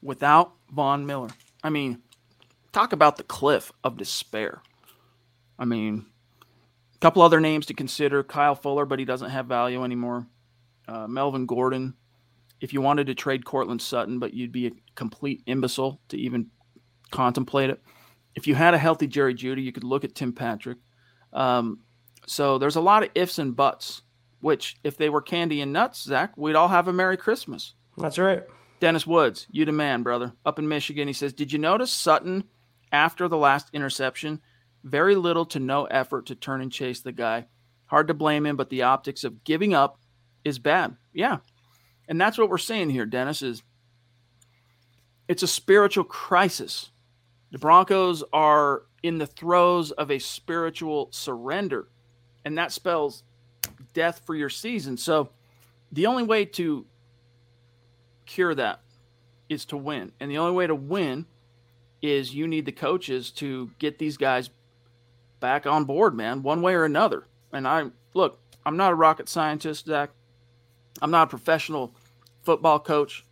without 0.00 0.52
Von 0.70 1.04
Miller? 1.04 1.30
I 1.64 1.70
mean, 1.70 2.00
talk 2.72 2.92
about 2.92 3.16
the 3.16 3.24
cliff 3.24 3.72
of 3.82 3.96
despair. 3.96 4.62
I 5.58 5.64
mean, 5.64 6.06
a 6.94 6.98
couple 6.98 7.22
other 7.22 7.40
names 7.40 7.66
to 7.66 7.74
consider 7.74 8.22
Kyle 8.22 8.54
Fuller, 8.54 8.86
but 8.86 9.00
he 9.00 9.04
doesn't 9.04 9.30
have 9.30 9.46
value 9.46 9.82
anymore. 9.82 10.26
Uh, 10.86 11.08
Melvin 11.08 11.46
Gordon. 11.46 11.94
If 12.60 12.72
you 12.72 12.80
wanted 12.80 13.08
to 13.08 13.14
trade 13.16 13.44
Courtland 13.44 13.82
Sutton, 13.82 14.20
but 14.20 14.32
you'd 14.32 14.52
be 14.52 14.68
a 14.68 14.72
complete 14.94 15.42
imbecile 15.46 16.00
to 16.08 16.16
even 16.16 16.50
contemplate 17.10 17.70
it. 17.70 17.82
If 18.36 18.46
you 18.46 18.54
had 18.54 18.74
a 18.74 18.78
healthy 18.78 19.08
Jerry 19.08 19.34
Jeudy, 19.34 19.64
you 19.64 19.72
could 19.72 19.82
look 19.82 20.04
at 20.04 20.14
Tim 20.14 20.32
Patrick. 20.32 20.78
Um, 21.32 21.80
so 22.26 22.58
there's 22.58 22.76
a 22.76 22.80
lot 22.80 23.02
of 23.02 23.10
ifs 23.14 23.38
and 23.38 23.56
buts, 23.56 24.02
which 24.40 24.76
if 24.84 24.96
they 24.96 25.08
were 25.08 25.22
candy 25.22 25.60
and 25.60 25.72
nuts, 25.72 26.02
Zach, 26.02 26.36
we'd 26.36 26.54
all 26.54 26.68
have 26.68 26.86
a 26.86 26.92
Merry 26.92 27.16
Christmas. 27.16 27.74
That's 27.96 28.18
right. 28.18 28.44
Dennis 28.78 29.06
Woods, 29.06 29.46
you 29.50 29.64
the 29.64 29.72
man, 29.72 30.02
brother. 30.02 30.34
Up 30.44 30.58
in 30.58 30.68
Michigan, 30.68 31.08
he 31.08 31.14
says, 31.14 31.32
Did 31.32 31.50
you 31.50 31.58
notice 31.58 31.90
Sutton 31.90 32.44
after 32.92 33.26
the 33.26 33.38
last 33.38 33.70
interception? 33.72 34.40
Very 34.84 35.16
little 35.16 35.46
to 35.46 35.58
no 35.58 35.86
effort 35.86 36.26
to 36.26 36.34
turn 36.34 36.60
and 36.60 36.70
chase 36.70 37.00
the 37.00 37.12
guy. 37.12 37.46
Hard 37.86 38.08
to 38.08 38.14
blame 38.14 38.44
him, 38.44 38.56
but 38.56 38.68
the 38.68 38.82
optics 38.82 39.24
of 39.24 39.44
giving 39.44 39.72
up 39.72 39.98
is 40.44 40.58
bad. 40.58 40.96
Yeah. 41.12 41.38
And 42.08 42.20
that's 42.20 42.36
what 42.36 42.50
we're 42.50 42.58
seeing 42.58 42.90
here, 42.90 43.06
Dennis, 43.06 43.42
is 43.42 43.62
it's 45.26 45.42
a 45.42 45.48
spiritual 45.48 46.04
crisis. 46.04 46.90
The 47.50 47.58
Broncos 47.58 48.24
are 48.32 48.82
in 49.02 49.18
the 49.18 49.26
throes 49.26 49.92
of 49.92 50.10
a 50.10 50.18
spiritual 50.18 51.08
surrender, 51.10 51.86
and 52.44 52.58
that 52.58 52.72
spells 52.72 53.22
death 53.94 54.22
for 54.24 54.34
your 54.34 54.48
season. 54.50 54.96
So, 54.96 55.30
the 55.92 56.06
only 56.06 56.24
way 56.24 56.44
to 56.44 56.84
cure 58.26 58.54
that 58.54 58.80
is 59.48 59.64
to 59.66 59.76
win. 59.76 60.12
And 60.18 60.30
the 60.30 60.38
only 60.38 60.52
way 60.52 60.66
to 60.66 60.74
win 60.74 61.26
is 62.02 62.34
you 62.34 62.46
need 62.46 62.66
the 62.66 62.72
coaches 62.72 63.30
to 63.30 63.70
get 63.78 63.98
these 63.98 64.16
guys 64.16 64.50
back 65.40 65.66
on 65.66 65.84
board, 65.84 66.14
man, 66.14 66.42
one 66.42 66.62
way 66.62 66.74
or 66.74 66.84
another. 66.84 67.24
And 67.52 67.66
I 67.66 67.86
look, 68.14 68.40
I'm 68.64 68.76
not 68.76 68.92
a 68.92 68.96
rocket 68.96 69.28
scientist, 69.28 69.86
Zach. 69.86 70.10
I'm 71.00 71.10
not 71.10 71.24
a 71.24 71.30
professional 71.30 71.92
football 72.42 72.80
coach, 72.80 73.24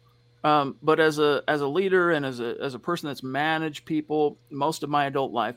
um, 0.45 0.77
but 0.83 1.01
as 1.01 1.19
a 1.19 1.43
as 1.49 1.63
a 1.63 1.67
leader 1.67 2.11
and 2.11 2.25
as 2.25 2.39
a 2.39 2.57
as 2.61 2.75
a 2.75 2.79
person 2.79 3.09
that's 3.09 3.23
managed 3.23 3.87
people 3.87 4.39
most 4.51 4.83
of 4.83 4.91
my 4.91 5.07
adult 5.07 5.33
life, 5.33 5.57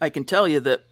I 0.00 0.10
can 0.10 0.24
tell 0.24 0.48
you 0.48 0.58
that 0.60 0.84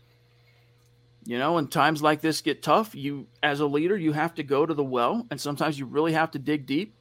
you 1.24 1.36
know 1.36 1.54
when 1.54 1.66
times 1.66 2.00
like 2.00 2.20
this 2.20 2.40
get 2.40 2.62
tough, 2.62 2.94
you 2.94 3.26
as 3.42 3.58
a 3.58 3.66
leader 3.66 3.96
you 3.96 4.12
have 4.12 4.36
to 4.36 4.44
go 4.44 4.64
to 4.64 4.72
the 4.72 4.84
well, 4.84 5.26
and 5.32 5.40
sometimes 5.40 5.78
you 5.78 5.84
really 5.84 6.12
have 6.12 6.30
to 6.30 6.38
dig 6.38 6.64
deep 6.64 6.94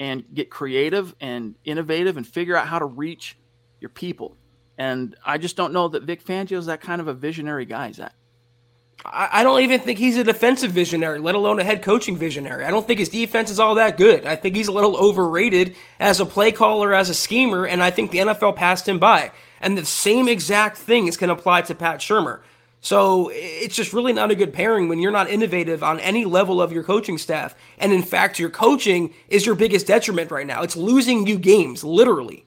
and 0.00 0.24
get 0.34 0.50
creative 0.50 1.14
and 1.20 1.54
innovative 1.64 2.16
and 2.16 2.26
figure 2.26 2.56
out 2.56 2.66
how 2.66 2.80
to 2.80 2.86
reach 2.86 3.38
your 3.80 3.90
people. 3.90 4.36
And 4.76 5.14
I 5.24 5.38
just 5.38 5.56
don't 5.56 5.72
know 5.72 5.88
that 5.88 6.02
Vic 6.02 6.24
Fangio 6.24 6.56
is 6.56 6.66
that 6.66 6.80
kind 6.80 7.00
of 7.00 7.06
a 7.06 7.14
visionary 7.14 7.66
guy, 7.66 7.92
Zach. 7.92 8.14
I 9.04 9.42
don't 9.42 9.62
even 9.62 9.80
think 9.80 9.98
he's 9.98 10.16
a 10.16 10.24
defensive 10.24 10.72
visionary, 10.72 11.18
let 11.18 11.34
alone 11.34 11.58
a 11.58 11.64
head 11.64 11.82
coaching 11.82 12.16
visionary. 12.16 12.64
I 12.64 12.70
don't 12.70 12.86
think 12.86 12.98
his 12.98 13.08
defense 13.08 13.50
is 13.50 13.58
all 13.58 13.76
that 13.76 13.96
good. 13.96 14.26
I 14.26 14.36
think 14.36 14.54
he's 14.54 14.68
a 14.68 14.72
little 14.72 14.96
overrated 14.96 15.74
as 15.98 16.20
a 16.20 16.26
play 16.26 16.52
caller, 16.52 16.92
as 16.92 17.08
a 17.08 17.14
schemer, 17.14 17.66
and 17.66 17.82
I 17.82 17.90
think 17.90 18.10
the 18.10 18.18
NFL 18.18 18.56
passed 18.56 18.86
him 18.88 18.98
by. 18.98 19.32
And 19.60 19.76
the 19.76 19.86
same 19.86 20.28
exact 20.28 20.76
thing 20.76 21.06
is 21.06 21.16
going 21.16 21.28
to 21.28 21.34
apply 21.34 21.62
to 21.62 21.74
Pat 21.74 22.00
Shurmur. 22.00 22.40
So 22.82 23.30
it's 23.32 23.76
just 23.76 23.92
really 23.92 24.12
not 24.12 24.30
a 24.30 24.34
good 24.34 24.52
pairing 24.52 24.88
when 24.88 25.00
you're 25.00 25.10
not 25.10 25.28
innovative 25.30 25.82
on 25.82 26.00
any 26.00 26.24
level 26.24 26.62
of 26.62 26.72
your 26.72 26.82
coaching 26.82 27.18
staff. 27.18 27.54
And 27.78 27.92
in 27.92 28.02
fact, 28.02 28.38
your 28.38 28.50
coaching 28.50 29.12
is 29.28 29.44
your 29.44 29.54
biggest 29.54 29.86
detriment 29.86 30.30
right 30.30 30.46
now. 30.46 30.62
It's 30.62 30.76
losing 30.76 31.26
you 31.26 31.38
games, 31.38 31.84
literally. 31.84 32.46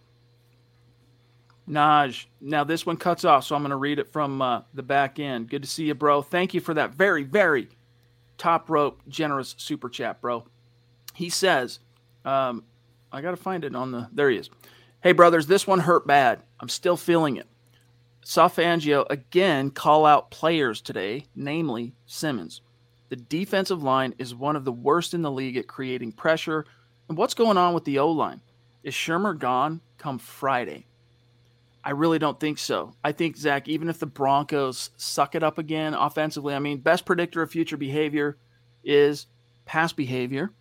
Naj, 1.70 2.26
now 2.42 2.64
this 2.64 2.86
one 2.86 2.98
cuts 2.98 3.24
off, 3.24 3.46
so 3.46 3.56
I'm 3.56 3.62
going 3.62 3.70
to 3.72 3.78
read 3.78 4.00
it 4.00 4.12
from 4.12 4.42
uh, 4.42 4.62
the 4.74 4.84
back 4.84 5.20
end. 5.20 5.50
Good 5.50 5.64
to 5.64 5.70
see 5.70 5.86
you, 5.86 5.94
bro. 5.94 6.22
Thank 6.22 6.54
you 6.54 6.60
for 6.60 6.74
that 6.74 6.94
very, 6.94 7.24
very 7.24 7.70
top 8.38 8.70
rope, 8.70 9.02
generous 9.08 9.56
super 9.58 9.88
chat, 9.88 10.20
bro. 10.20 10.46
He 11.14 11.30
says, 11.30 11.80
um, 12.26 12.64
I 13.12 13.22
got 13.22 13.32
to 13.32 13.38
find 13.38 13.64
it 13.64 13.76
on 13.76 13.92
the. 13.92 14.10
There 14.12 14.30
he 14.30 14.38
is. 14.38 14.50
Hey, 15.02 15.14
brothers, 15.14 15.48
this 15.48 15.68
one 15.68 15.80
hurt 15.80 16.08
bad. 16.08 16.42
I'm 16.60 16.70
still 16.70 16.98
feeling 16.98 17.38
it. 17.38 17.48
Saw 18.26 18.48
Fangio 18.48 19.06
again 19.10 19.70
call 19.70 20.06
out 20.06 20.32
players 20.32 20.82
today, 20.82 21.26
namely 21.36 21.94
Simmons. 22.06 22.62
The 23.10 23.18
defensive 23.18 23.84
line 23.84 24.16
is 24.18 24.34
one 24.34 24.56
of 24.56 24.66
the 24.66 24.72
worst 24.72 25.14
in 25.14 25.22
the 25.22 25.32
league 25.32 25.58
at 25.58 25.68
creating 25.68 26.14
pressure. 26.14 26.66
And 27.08 27.18
what's 27.18 27.34
going 27.34 27.58
on 27.58 27.74
with 27.74 27.86
the 27.86 28.00
O 28.00 28.10
line? 28.10 28.42
Is 28.84 28.94
Shurmur 28.94 29.38
gone 29.38 29.82
come 29.98 30.20
Friday? 30.20 30.86
I 31.84 31.92
really 31.92 32.20
don't 32.20 32.40
think 32.40 32.58
so. 32.58 32.94
I 33.04 33.12
think 33.12 33.36
Zach, 33.36 33.68
even 33.68 33.90
if 33.90 34.00
the 34.00 34.06
Broncos 34.06 34.92
suck 34.96 35.36
it 35.36 35.44
up 35.44 35.58
again 35.58 35.94
offensively, 35.94 36.56
I 36.56 36.60
mean, 36.60 36.78
best 36.78 37.06
predictor 37.06 37.42
of 37.42 37.52
future 37.52 37.78
behavior 37.78 38.38
is 38.84 39.28
past 39.66 39.98
behavior. 39.98 40.52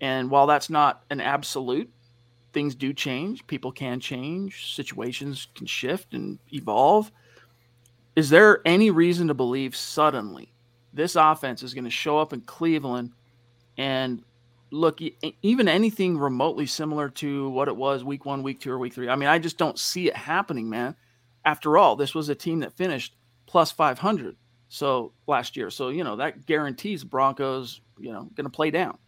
And 0.00 0.30
while 0.30 0.46
that's 0.46 0.70
not 0.70 1.04
an 1.10 1.20
absolute, 1.20 1.90
things 2.52 2.74
do 2.74 2.92
change. 2.92 3.46
People 3.46 3.70
can 3.70 4.00
change. 4.00 4.74
Situations 4.74 5.48
can 5.54 5.66
shift 5.66 6.12
and 6.12 6.38
evolve. 6.52 7.12
Is 8.16 8.30
there 8.30 8.60
any 8.64 8.90
reason 8.90 9.28
to 9.28 9.34
believe 9.34 9.76
suddenly 9.76 10.52
this 10.92 11.16
offense 11.16 11.62
is 11.62 11.74
going 11.74 11.84
to 11.84 11.90
show 11.90 12.18
up 12.18 12.32
in 12.32 12.40
Cleveland 12.40 13.10
and 13.76 14.22
look 14.74 15.00
even 15.42 15.68
anything 15.68 16.18
remotely 16.18 16.66
similar 16.66 17.08
to 17.08 17.48
what 17.50 17.68
it 17.68 17.76
was 17.76 18.02
week 18.02 18.24
one, 18.24 18.42
week 18.42 18.60
two, 18.60 18.72
or 18.72 18.78
week 18.78 18.92
three. 18.92 19.08
I 19.08 19.16
mean, 19.16 19.28
I 19.28 19.38
just 19.38 19.56
don't 19.56 19.78
see 19.78 20.08
it 20.08 20.16
happening, 20.16 20.68
man. 20.68 20.96
After 21.44 21.78
all, 21.78 21.94
this 21.96 22.14
was 22.14 22.28
a 22.28 22.34
team 22.34 22.60
that 22.60 22.72
finished 22.72 23.14
plus 23.46 23.70
500 23.70 24.36
so 24.68 25.12
last 25.26 25.56
year. 25.56 25.70
So, 25.70 25.88
you 25.90 26.02
know, 26.02 26.16
that 26.16 26.46
guarantees 26.46 27.04
Broncos, 27.04 27.80
you 27.98 28.12
know, 28.12 28.24
going 28.34 28.44
to 28.44 28.50
play 28.50 28.70
down. 28.70 28.98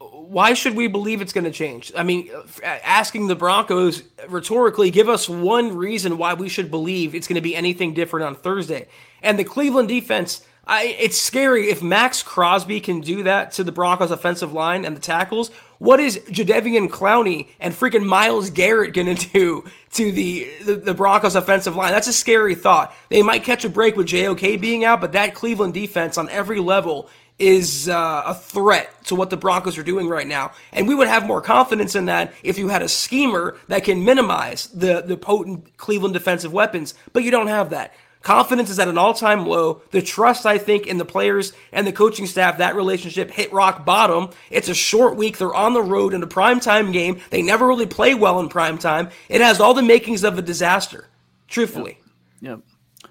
Why 0.00 0.54
should 0.54 0.74
we 0.74 0.88
believe 0.88 1.20
it's 1.20 1.32
going 1.32 1.44
to 1.44 1.50
change? 1.50 1.92
I 1.96 2.02
mean, 2.02 2.30
uh, 2.34 2.44
asking 2.64 3.28
the 3.28 3.36
Broncos 3.36 4.02
rhetorically, 4.28 4.90
give 4.90 5.08
us 5.08 5.28
one 5.28 5.76
reason 5.76 6.18
why 6.18 6.34
we 6.34 6.48
should 6.48 6.70
believe 6.70 7.14
it's 7.14 7.28
going 7.28 7.36
to 7.36 7.40
be 7.40 7.54
anything 7.54 7.94
different 7.94 8.26
on 8.26 8.34
Thursday. 8.34 8.88
And 9.22 9.38
the 9.38 9.44
Cleveland 9.44 9.88
defense, 9.88 10.42
I, 10.68 10.96
it's 11.00 11.16
scary 11.16 11.70
if 11.70 11.82
Maxx 11.82 12.22
Crosby 12.22 12.80
can 12.80 13.00
do 13.00 13.22
that 13.22 13.52
to 13.52 13.64
the 13.64 13.72
Broncos 13.72 14.10
offensive 14.10 14.52
line 14.52 14.84
and 14.84 14.94
the 14.94 15.00
tackles. 15.00 15.50
What 15.78 15.98
is 15.98 16.18
Jadeveon 16.28 16.90
Clowney 16.90 17.48
and 17.58 17.72
freaking 17.72 18.04
Myles 18.04 18.50
Garrett 18.50 18.92
going 18.92 19.16
to 19.16 19.28
do 19.30 19.64
to 19.92 20.12
the, 20.12 20.46
the, 20.64 20.74
the 20.74 20.94
Broncos 20.94 21.36
offensive 21.36 21.74
line? 21.74 21.92
That's 21.92 22.06
a 22.06 22.12
scary 22.12 22.54
thought. 22.54 22.94
They 23.08 23.22
might 23.22 23.44
catch 23.44 23.64
a 23.64 23.70
break 23.70 23.96
with 23.96 24.08
JOK 24.08 24.60
being 24.60 24.84
out, 24.84 25.00
but 25.00 25.12
that 25.12 25.34
Cleveland 25.34 25.72
defense 25.72 26.18
on 26.18 26.28
every 26.28 26.60
level 26.60 27.08
is 27.38 27.88
uh, 27.88 28.24
a 28.26 28.34
threat 28.34 28.90
to 29.04 29.14
what 29.14 29.30
the 29.30 29.36
Broncos 29.38 29.78
are 29.78 29.82
doing 29.82 30.06
right 30.06 30.26
now. 30.26 30.52
And 30.72 30.86
we 30.86 30.94
would 30.94 31.08
have 31.08 31.24
more 31.24 31.40
confidence 31.40 31.94
in 31.94 32.06
that 32.06 32.34
if 32.42 32.58
you 32.58 32.68
had 32.68 32.82
a 32.82 32.88
schemer 32.88 33.56
that 33.68 33.84
can 33.84 34.04
minimize 34.04 34.66
the, 34.66 35.00
the 35.00 35.16
potent 35.16 35.78
Cleveland 35.78 36.12
defensive 36.14 36.52
weapons, 36.52 36.94
but 37.14 37.22
you 37.22 37.30
don't 37.30 37.46
have 37.46 37.70
that. 37.70 37.94
Confidence 38.28 38.68
is 38.68 38.78
at 38.78 38.88
an 38.88 38.98
all 38.98 39.14
time 39.14 39.46
low. 39.46 39.80
The 39.90 40.02
trust, 40.02 40.44
I 40.44 40.58
think, 40.58 40.86
in 40.86 40.98
the 40.98 41.04
players 41.06 41.54
and 41.72 41.86
the 41.86 41.94
coaching 41.94 42.26
staff, 42.26 42.58
that 42.58 42.76
relationship 42.76 43.30
hit 43.30 43.50
rock 43.54 43.86
bottom. 43.86 44.28
It's 44.50 44.68
a 44.68 44.74
short 44.74 45.16
week. 45.16 45.38
They're 45.38 45.54
on 45.54 45.72
the 45.72 45.80
road 45.80 46.12
in 46.12 46.22
a 46.22 46.26
primetime 46.26 46.92
game. 46.92 47.22
They 47.30 47.40
never 47.40 47.66
really 47.66 47.86
play 47.86 48.14
well 48.14 48.38
in 48.38 48.50
primetime. 48.50 49.10
It 49.30 49.40
has 49.40 49.60
all 49.60 49.72
the 49.72 49.80
makings 49.80 50.24
of 50.24 50.36
a 50.36 50.42
disaster, 50.42 51.08
truthfully. 51.46 52.00
Yep. 52.42 52.60
yep. 53.00 53.10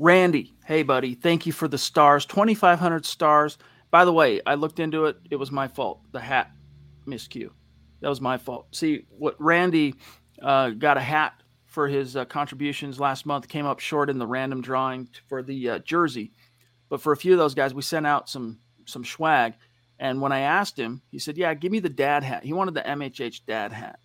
Randy, 0.00 0.52
hey, 0.64 0.82
buddy. 0.82 1.14
Thank 1.14 1.46
you 1.46 1.52
for 1.52 1.68
the 1.68 1.78
stars. 1.78 2.26
2,500 2.26 3.06
stars. 3.06 3.58
By 3.92 4.04
the 4.04 4.12
way, 4.12 4.40
I 4.46 4.56
looked 4.56 4.80
into 4.80 5.04
it. 5.04 5.16
It 5.30 5.36
was 5.36 5.52
my 5.52 5.68
fault. 5.68 6.00
The 6.10 6.18
hat 6.18 6.50
miscue. 7.06 7.50
That 8.00 8.08
was 8.08 8.20
my 8.20 8.36
fault. 8.36 8.66
See, 8.74 9.04
what 9.16 9.40
Randy 9.40 9.94
uh, 10.42 10.70
got 10.70 10.96
a 10.96 11.02
hat 11.02 11.40
for 11.76 11.88
his 11.88 12.16
uh, 12.16 12.24
contributions 12.24 12.98
last 12.98 13.26
month 13.26 13.48
came 13.48 13.66
up 13.66 13.80
short 13.80 14.08
in 14.08 14.18
the 14.18 14.26
random 14.26 14.62
drawing 14.62 15.06
for 15.28 15.42
the 15.42 15.68
uh, 15.68 15.78
jersey. 15.80 16.32
But 16.88 17.02
for 17.02 17.12
a 17.12 17.16
few 17.18 17.32
of 17.32 17.38
those 17.38 17.54
guys, 17.54 17.74
we 17.74 17.82
sent 17.82 18.06
out 18.06 18.30
some 18.30 18.60
some 18.86 19.04
swag. 19.04 19.52
And 19.98 20.22
when 20.22 20.32
I 20.32 20.40
asked 20.40 20.78
him, 20.78 21.02
he 21.10 21.18
said, 21.18 21.36
"Yeah, 21.36 21.52
give 21.52 21.70
me 21.70 21.80
the 21.80 21.90
dad 21.90 22.24
hat." 22.24 22.44
He 22.44 22.54
wanted 22.54 22.72
the 22.72 22.80
MHH 22.80 23.44
dad 23.44 23.74
hat, 23.74 23.98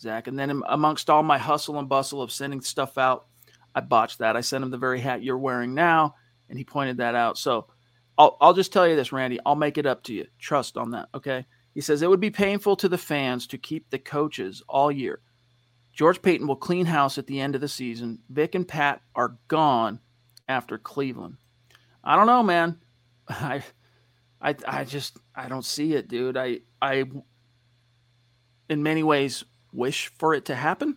Zach. 0.00 0.26
And 0.26 0.36
then 0.36 0.62
amongst 0.68 1.08
all 1.08 1.22
my 1.22 1.38
hustle 1.38 1.78
and 1.78 1.88
bustle 1.88 2.22
of 2.22 2.32
sending 2.32 2.60
stuff 2.60 2.98
out, 2.98 3.26
I 3.72 3.82
botched 3.82 4.18
that. 4.18 4.36
I 4.36 4.40
sent 4.40 4.64
him 4.64 4.72
the 4.72 4.76
very 4.76 4.98
hat 4.98 5.22
you're 5.22 5.38
wearing 5.38 5.74
now, 5.74 6.16
and 6.48 6.58
he 6.58 6.64
pointed 6.64 6.96
that 6.96 7.14
out. 7.14 7.38
So 7.38 7.68
I'll 8.18 8.36
I'll 8.40 8.52
just 8.52 8.72
tell 8.72 8.88
you 8.88 8.96
this, 8.96 9.12
Randy. 9.12 9.38
I'll 9.46 9.54
make 9.54 9.78
it 9.78 9.86
up 9.86 10.02
to 10.04 10.12
you. 10.12 10.26
Trust 10.40 10.76
on 10.76 10.90
that, 10.90 11.08
okay? 11.14 11.46
He 11.72 11.82
says 11.82 12.02
it 12.02 12.10
would 12.10 12.18
be 12.18 12.30
painful 12.30 12.74
to 12.74 12.88
the 12.88 12.98
fans 12.98 13.46
to 13.46 13.58
keep 13.58 13.90
the 13.90 14.00
coaches 14.00 14.60
all 14.68 14.90
year 14.90 15.20
George 15.92 16.22
Paton 16.22 16.46
will 16.46 16.56
clean 16.56 16.86
house 16.86 17.18
at 17.18 17.26
the 17.26 17.40
end 17.40 17.54
of 17.54 17.60
the 17.60 17.68
season. 17.68 18.18
Vic 18.30 18.54
and 18.54 18.66
Pat 18.66 19.02
are 19.14 19.36
gone 19.48 20.00
after 20.48 20.78
Cleveland. 20.78 21.36
I 22.02 22.16
don't 22.16 22.26
know, 22.26 22.42
man. 22.42 22.78
I, 23.28 23.62
I, 24.40 24.56
I 24.66 24.84
just 24.84 25.18
I 25.34 25.48
don't 25.48 25.64
see 25.64 25.94
it, 25.94 26.08
dude. 26.08 26.36
I, 26.36 26.60
I, 26.80 27.04
in 28.68 28.82
many 28.82 29.02
ways, 29.02 29.44
wish 29.72 30.10
for 30.18 30.34
it 30.34 30.46
to 30.46 30.54
happen, 30.54 30.96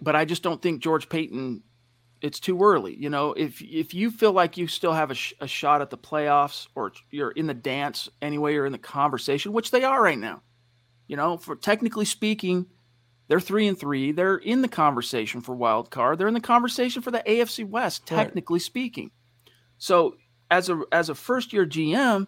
but 0.00 0.14
I 0.14 0.24
just 0.24 0.42
don't 0.42 0.62
think 0.62 0.82
George 0.82 1.08
Paton. 1.08 1.62
It's 2.20 2.40
too 2.40 2.62
early, 2.62 2.96
you 2.96 3.10
know. 3.10 3.32
If 3.32 3.60
if 3.60 3.92
you 3.92 4.10
feel 4.10 4.32
like 4.32 4.56
you 4.56 4.66
still 4.66 4.92
have 4.94 5.10
a, 5.10 5.14
sh- 5.14 5.34
a 5.40 5.46
shot 5.46 5.82
at 5.82 5.90
the 5.90 5.98
playoffs, 5.98 6.68
or 6.74 6.92
you're 7.10 7.32
in 7.32 7.46
the 7.46 7.54
dance 7.54 8.08
anyway, 8.22 8.54
you're 8.54 8.64
in 8.64 8.72
the 8.72 8.78
conversation, 8.78 9.52
which 9.52 9.70
they 9.70 9.84
are 9.84 10.02
right 10.02 10.18
now. 10.18 10.40
You 11.06 11.16
know, 11.16 11.36
for 11.36 11.54
technically 11.54 12.06
speaking, 12.06 12.66
they're 13.28 13.40
three 13.40 13.66
and 13.66 13.78
three. 13.78 14.12
They're 14.12 14.36
in 14.36 14.62
the 14.62 14.68
conversation 14.68 15.40
for 15.40 15.54
wild 15.54 15.90
card. 15.90 16.18
They're 16.18 16.28
in 16.28 16.34
the 16.34 16.40
conversation 16.40 17.02
for 17.02 17.10
the 17.10 17.22
AFC 17.26 17.66
West, 17.66 18.06
technically 18.06 18.56
right. 18.56 18.62
speaking. 18.62 19.10
So 19.78 20.16
as 20.50 20.68
a 20.68 20.82
as 20.92 21.08
a 21.08 21.14
first 21.14 21.52
year 21.52 21.66
GM, 21.66 22.26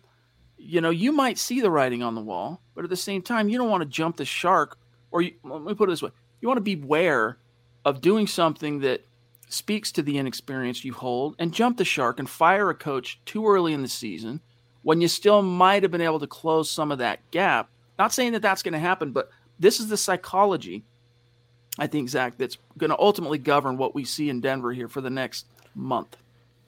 you 0.57 0.81
know 0.81 0.91
you 0.91 1.13
might 1.13 1.39
see 1.39 1.61
the 1.61 1.71
writing 1.71 2.03
on 2.03 2.15
the 2.15 2.21
wall, 2.21 2.63
but 2.75 2.85
at 2.85 2.91
the 2.91 2.97
same 2.97 3.23
time, 3.23 3.49
you 3.49 3.59
don't 3.59 3.71
want 3.71 3.83
to 3.83 3.89
jump 3.89 4.17
the 4.17 4.25
shark. 4.25 4.79
Or 5.11 5.23
you, 5.23 5.33
let 5.45 5.63
me 5.63 5.75
put 5.75 5.89
it 5.89 5.93
this 5.93 6.03
way: 6.03 6.11
you 6.41 6.49
want 6.49 6.59
to 6.59 6.63
beware 6.63 7.39
of 7.85 8.01
doing 8.01 8.27
something 8.27 8.81
that 8.81 9.05
speaks 9.49 9.93
to 9.93 10.03
the 10.03 10.19
inexperience 10.19 10.85
you 10.85 10.93
hold 10.93 11.37
and 11.39 11.55
jump 11.55 11.77
the 11.77 11.85
shark 11.85 12.19
and 12.19 12.29
fire 12.29 12.69
a 12.69 12.75
coach 12.75 13.21
too 13.25 13.47
early 13.47 13.73
in 13.73 13.83
the 13.83 13.89
season 13.89 14.41
when 14.83 15.01
you 15.01 15.07
still 15.07 15.41
might 15.41 15.83
have 15.83 15.93
been 15.93 16.01
able 16.01 16.19
to 16.19 16.27
close 16.27 16.69
some 16.69 16.91
of 16.91 16.99
that 16.99 17.21
gap. 17.31 17.71
Not 17.99 18.13
saying 18.13 18.33
that 18.33 18.43
that's 18.43 18.63
going 18.63 18.73
to 18.73 18.79
happen, 18.79 19.13
but 19.13 19.31
this 19.59 19.81
is 19.81 19.89
the 19.89 19.97
psychology, 19.97 20.85
I 21.79 21.87
think, 21.87 22.09
Zach, 22.09 22.39
that's 22.39 22.59
going 22.77 22.91
to 22.91 22.99
ultimately 22.99 23.39
govern 23.39 23.77
what 23.77 23.95
we 23.95 24.05
see 24.05 24.29
in 24.29 24.41
Denver 24.41 24.73
here 24.73 24.89
for 24.89 25.01
the 25.01 25.11
next 25.11 25.47
month. 25.75 26.17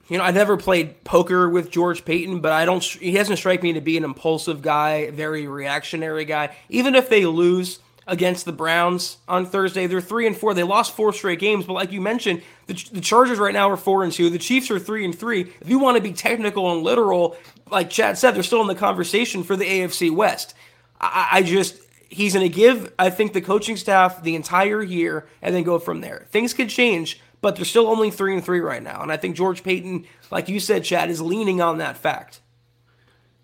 You 0.07 0.17
know, 0.17 0.23
I 0.23 0.31
never 0.31 0.57
played 0.57 1.03
poker 1.03 1.47
with 1.47 1.69
George 1.69 2.03
Paton, 2.03 2.41
but 2.41 2.51
I 2.51 2.65
don't. 2.65 2.83
He 2.83 3.11
doesn't 3.11 3.37
strike 3.37 3.61
me 3.61 3.73
to 3.73 3.81
be 3.81 3.95
an 3.95 4.03
impulsive 4.03 4.61
guy, 4.63 5.11
very 5.11 5.45
reactionary 5.47 6.25
guy. 6.25 6.55
Even 6.67 6.95
if 6.95 7.09
they 7.09 7.25
lose 7.27 7.79
against 8.07 8.45
the 8.45 8.51
Browns 8.51 9.17
on 9.27 9.45
Thursday, 9.45 9.85
they're 9.85 10.01
three 10.01 10.25
and 10.25 10.35
four. 10.35 10.55
They 10.55 10.63
lost 10.63 10.95
four 10.95 11.13
straight 11.13 11.37
games, 11.39 11.65
but 11.65 11.73
like 11.73 11.91
you 11.91 12.01
mentioned, 12.01 12.41
The, 12.65 12.73
the 12.91 13.01
Chargers 13.01 13.39
right 13.39 13.53
now 13.53 13.69
are 13.69 13.77
four 13.77 14.03
and 14.03 14.11
two. 14.11 14.29
The 14.29 14.39
Chiefs 14.39 14.69
are 14.71 14.79
three 14.79 15.05
and 15.05 15.17
three. 15.17 15.41
If 15.61 15.69
you 15.69 15.79
want 15.79 15.97
to 15.97 16.01
be 16.01 16.13
technical 16.13 16.71
and 16.71 16.83
literal, 16.83 17.35
like 17.69 17.89
Chad 17.89 18.17
said, 18.17 18.31
they're 18.31 18.43
still 18.43 18.61
in 18.61 18.67
the 18.67 18.75
conversation 18.75 19.43
for 19.43 19.55
the 19.55 19.65
AFC 19.65 20.09
West. 20.15 20.55
I, 21.01 21.27
I 21.31 21.43
just 21.43 21.79
he's 22.09 22.33
going 22.33 22.49
to 22.49 22.55
give, 22.55 22.91
I 22.99 23.09
think, 23.09 23.33
the 23.33 23.41
coaching 23.41 23.77
staff 23.77 24.21
the 24.23 24.35
entire 24.35 24.81
year 24.81 25.27
and 25.41 25.55
then 25.55 25.63
go 25.63 25.79
from 25.79 26.01
there. 26.01 26.27
Things 26.31 26.53
could 26.53 26.69
change, 26.69 27.21
but 27.41 27.55
they're 27.55 27.65
still 27.65 27.87
only 27.87 28.11
three 28.11 28.33
and 28.33 28.43
three 28.43 28.59
right 28.59 28.83
now. 28.83 29.01
And 29.01 29.11
I 29.11 29.17
think 29.17 29.35
George 29.35 29.63
Paton, 29.63 30.05
like 30.31 30.49
you 30.49 30.59
said, 30.59 30.83
Chad, 30.83 31.09
is 31.09 31.21
leaning 31.21 31.61
on 31.61 31.77
that 31.77 31.97
fact. 31.97 32.41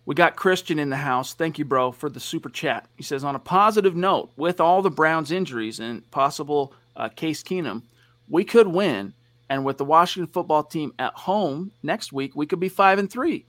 We 0.05 0.13
got 0.13 0.36
Christian 0.36 0.78
in 0.78 0.89
the 0.89 0.97
house. 0.97 1.34
Thank 1.34 1.57
you, 1.57 1.66
bro, 1.66 1.91
for 1.91 2.09
the 2.09 2.20
super 2.20 2.49
chat. 2.49 2.88
He 2.95 3.03
says, 3.03 3.24
on 3.24 3.36
a 3.36 3.39
positive 3.39 3.95
note, 3.95 4.32
with 4.36 4.59
all 4.59 4.82
the 4.82 4.91
Browns' 4.91 5.32
injuries 5.32 5.80
and 5.80 6.09
possible 6.11 6.74
uh, 6.95 7.09
Case 7.09 7.41
Keenum, 7.41 7.84
we 8.30 8.43
could 8.43 8.68
win. 8.68 9.13
And 9.49 9.63
with 9.63 9.78
the 9.78 9.86
Washington 9.86 10.32
football 10.32 10.63
team 10.63 10.93
at 10.97 11.13
home 11.13 11.72
next 11.84 12.11
week, 12.11 12.36
we 12.36 12.45
could 12.45 12.59
be 12.59 12.70
five 12.70 12.99
and 12.99 13.09
three. 13.09 13.45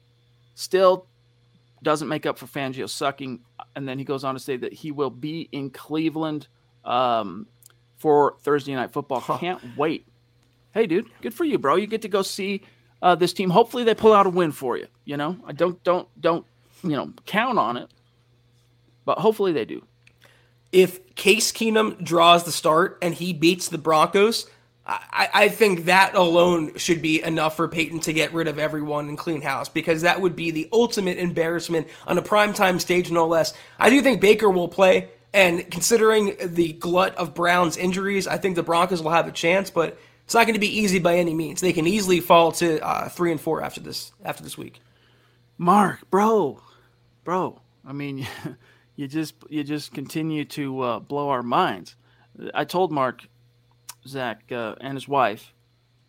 Still 0.55 1.07
doesn't 1.83 2.09
make 2.09 2.27
up 2.27 2.39
for 2.39 2.47
Fangio 2.47 2.89
sucking. 2.89 3.41
And 3.75 3.89
then 3.89 3.99
he 3.99 4.05
goes 4.05 4.25
on 4.25 4.35
to 4.35 4.41
say 4.41 4.57
that 4.57 4.73
he 4.73 4.91
will 4.91 5.11
be 5.11 5.49
in 5.53 5.71
Cleveland 5.71 6.49
um, 6.85 7.47
for 7.97 8.37
Thursday 8.41 8.75
night 8.75 8.93
football. 8.93 9.21
Huh. 9.21 9.39
Can't 9.39 9.61
wait. 9.77 10.07
Hey, 10.73 10.87
dude, 10.87 11.07
good 11.23 11.33
for 11.33 11.45
you, 11.45 11.59
bro. 11.59 11.77
You 11.77 11.87
get 11.87 12.03
to 12.03 12.09
go 12.09 12.23
see 12.23 12.63
uh, 13.03 13.15
this 13.15 13.33
team. 13.33 13.51
Hopefully, 13.51 13.85
they 13.85 13.95
pull 13.95 14.13
out 14.13 14.27
a 14.27 14.31
win 14.31 14.53
for 14.53 14.77
you. 14.77 14.87
You 15.05 15.17
know, 15.17 15.37
I 15.47 15.53
don't 15.53 15.83
don't 15.85 16.09
don't 16.21 16.45
you 16.83 16.91
know 16.91 17.13
count 17.25 17.59
on 17.59 17.77
it, 17.77 17.89
but 19.05 19.19
hopefully 19.19 19.53
they 19.53 19.65
do. 19.65 19.85
If 20.73 21.15
Case 21.15 21.53
Keenum 21.53 22.03
draws 22.05 22.45
the 22.45 22.53
start 22.53 22.99
and 23.01 23.15
he 23.15 23.33
beats 23.33 23.69
the 23.69 23.79
Broncos, 23.79 24.47
I, 24.87 25.29
I 25.35 25.49
think 25.49 25.87
that 25.87 26.15
alone 26.15 26.77
should 26.77 27.03
be 27.03 27.23
enough 27.23 27.57
for 27.57 27.67
Paton 27.67 28.01
to 28.01 28.13
get 28.13 28.33
rid 28.33 28.47
of 28.47 28.59
everyone 28.59 29.09
and 29.09 29.19
clean 29.19 29.43
house 29.43 29.69
because 29.69 30.03
that 30.03 30.21
would 30.21 30.37
be 30.37 30.53
the 30.53 30.69
ultimate 30.73 31.19
embarrassment 31.19 31.89
on 32.07 32.19
a 32.19 32.23
primetime 32.23 32.81
stage, 32.81 33.11
no 33.11 33.27
less. 33.27 33.53
I 33.81 33.91
do 33.91 34.01
think 34.01 34.21
Baker 34.21 34.49
will 34.49 34.69
play, 34.69 35.11
and 35.35 35.69
considering 35.71 36.37
the 36.41 36.75
glut 36.75 37.17
of 37.17 37.35
Brown's 37.35 37.77
injuries, 37.77 38.29
I 38.29 38.39
think 38.39 38.55
the 38.55 38.63
Broncos 38.63 39.03
will 39.03 39.11
have 39.11 39.27
a 39.27 39.33
chance, 39.33 39.71
but 39.71 39.99
it's 40.25 40.35
not 40.35 40.47
going 40.47 40.55
to 40.55 40.61
be 40.61 40.79
easy 40.79 41.01
by 41.01 41.17
any 41.17 41.35
means. 41.35 41.61
They 41.61 41.73
can 41.73 41.89
easily 41.89 42.21
fall 42.21 42.53
to 42.53 42.85
uh, 42.85 43.09
three 43.09 43.33
and 43.33 43.41
four 43.41 43.63
after 43.63 43.81
this 43.81 44.13
after 44.25 44.45
this 44.45 44.57
week. 44.57 44.81
Mark, 45.59 46.09
bro, 46.11 46.61
bro. 47.25 47.61
I 47.85 47.93
mean, 47.93 48.27
you 48.97 49.09
just 49.09 49.35
you 49.49 49.65
just 49.65 49.93
continue 49.93 50.45
to 50.45 50.81
uh, 50.81 50.99
blow 51.01 51.31
our 51.31 51.43
minds. 51.43 51.97
I 52.55 52.65
told 52.65 52.93
Mark 52.93 53.27
Zach 54.09 54.51
uh, 54.53 54.75
and 54.81 54.95
his 54.95 55.09
wife 55.09 55.53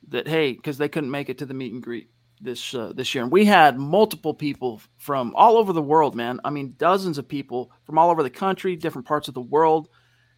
that 0.10 0.28
hey, 0.28 0.54
because 0.54 0.78
they 0.78 0.90
couldn't 0.90 1.12
make 1.12 1.30
it 1.30 1.38
to 1.40 1.46
the 1.46 1.54
meet 1.54 1.74
and 1.74 1.84
greet 1.84 2.10
this 2.40 2.74
uh, 2.74 2.94
this 2.96 3.14
year, 3.14 3.24
and 3.24 3.32
we 3.32 3.46
had 3.46 3.78
multiple 3.78 4.34
people 4.34 4.82
from 4.98 5.34
all 5.36 5.58
over 5.58 5.74
the 5.74 5.82
world, 5.82 6.16
man. 6.16 6.40
I 6.44 6.50
mean, 6.50 6.76
dozens 6.78 7.18
of 7.18 7.28
people 7.28 7.72
from 7.86 7.98
all 7.98 8.10
over 8.10 8.24
the 8.24 8.30
country, 8.30 8.76
different 8.76 9.08
parts 9.08 9.28
of 9.28 9.34
the 9.34 9.42
world, 9.42 9.90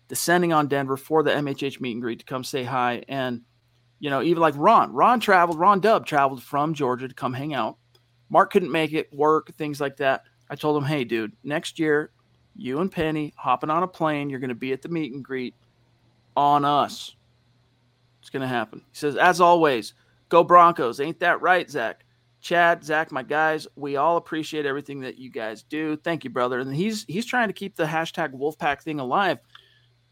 descending 0.07 0.53
on 0.53 0.68
Denver 0.68 0.97
for 0.97 1.24
the 1.24 1.32
MHH 1.32 1.80
meet 1.82 1.93
and 1.93 2.01
greet 2.01 2.20
to 2.20 2.26
come 2.26 2.43
say 2.43 2.64
hi. 2.64 3.03
And 3.07 3.41
you 3.99 4.10
know, 4.10 4.22
even 4.22 4.41
like 4.41 4.53
Ron, 4.57 4.93
Ron 4.93 5.20
traveled, 5.20 5.60
Ron 5.60 5.82
Dub 5.82 6.05
traveled 6.05 6.41
from 6.41 6.74
Georgia 6.74 7.07
to 7.07 7.14
come 7.14 7.34
hang 7.34 7.53
out. 7.53 7.78
Mark 8.30 8.51
couldn't 8.51 8.72
make 8.72 8.93
it 8.93 9.14
work, 9.14 9.53
things 9.55 9.82
like 9.82 9.97
that. 9.97 10.24
I 10.49 10.55
told 10.55 10.82
him, 10.82 10.88
hey, 10.88 11.03
dude, 11.03 11.34
next 11.43 11.80
year, 11.80 12.12
you 12.55 12.80
and 12.80 12.91
Penny 12.91 13.34
hopping 13.38 13.70
on 13.70 13.84
a 13.84 13.88
plane, 13.88 14.30
you're 14.30 14.39
going 14.39 14.49
to 14.49 14.55
be 14.55 14.72
at 14.72 14.82
the 14.82 14.89
meet 14.89 15.14
and 15.14 15.24
greet 15.24 15.55
on 16.36 16.66
us. 16.66 17.16
It's 18.30 18.34
going 18.36 18.47
to 18.47 18.47
happen. 18.47 18.84
He 18.91 18.95
says, 18.95 19.15
as 19.15 19.41
always, 19.41 19.95
go 20.30 20.43
Broncos. 20.43 20.99
Ain't 20.99 21.19
that 21.21 21.41
right, 21.41 21.67
Zach? 21.67 22.05
Chad, 22.41 22.84
Zach, 22.84 23.11
my 23.11 23.23
guys, 23.23 23.67
we 23.75 23.95
all 23.95 24.17
appreciate 24.17 24.67
everything 24.67 24.99
that 24.99 25.17
you 25.17 25.32
guys 25.32 25.63
do. 25.63 25.97
Thank 25.97 26.23
you, 26.23 26.30
brother. 26.30 26.59
And 26.59 26.71
he's 26.71 27.05
he's 27.05 27.25
trying 27.25 27.47
to 27.47 27.53
keep 27.53 27.75
the 27.75 27.86
hashtag 27.86 28.34
Wolfpack 28.34 28.84
thing 28.84 28.99
alive. 28.99 29.39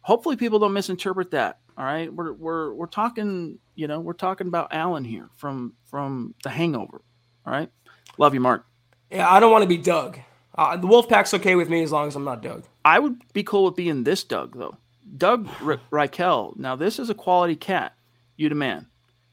Hopefully, 0.02 0.36
people 0.36 0.58
don't 0.58 0.74
misinterpret 0.74 1.30
that. 1.30 1.60
All 1.78 1.86
right, 1.86 2.12
we're 2.12 2.34
we're 2.34 2.74
we're 2.74 2.88
talking, 2.88 3.60
you 3.76 3.88
know, 3.88 4.00
we're 4.00 4.14
talking 4.14 4.48
about 4.48 4.74
Alan 4.74 5.04
here 5.04 5.30
from 5.36 5.74
from 5.86 6.34
The 6.44 6.50
Hangover. 6.50 7.04
All 7.46 7.54
right, 7.54 7.70
love 8.18 8.34
you, 8.34 8.40
Mark. 8.40 8.66
Yeah, 9.12 9.30
I 9.30 9.40
don't 9.40 9.52
want 9.52 9.62
to 9.62 9.70
be 9.70 9.78
Doug. 9.78 10.18
Uh, 10.56 10.76
the 10.76 10.88
Wolfpack's 10.88 11.36
okay 11.36 11.54
with 11.54 11.70
me 11.70 11.84
as 11.84 11.92
long 11.92 12.08
as 12.08 12.16
I'm 12.16 12.24
not 12.24 12.42
Doug. 12.42 12.64
I 12.84 12.98
would 12.98 13.22
be 13.34 13.44
cool 13.44 13.66
with 13.66 13.76
being 13.76 14.04
this 14.04 14.24
Doug 14.24 14.58
though. 14.58 14.76
Doug 15.16 15.48
R- 15.62 15.80
Reichel. 15.92 16.58
Now 16.58 16.76
this 16.76 17.00
is 17.00 17.12
a 17.12 17.16
quality 17.16 17.56
cat 17.56 17.94
you 18.38 18.50
demand. 18.50 18.86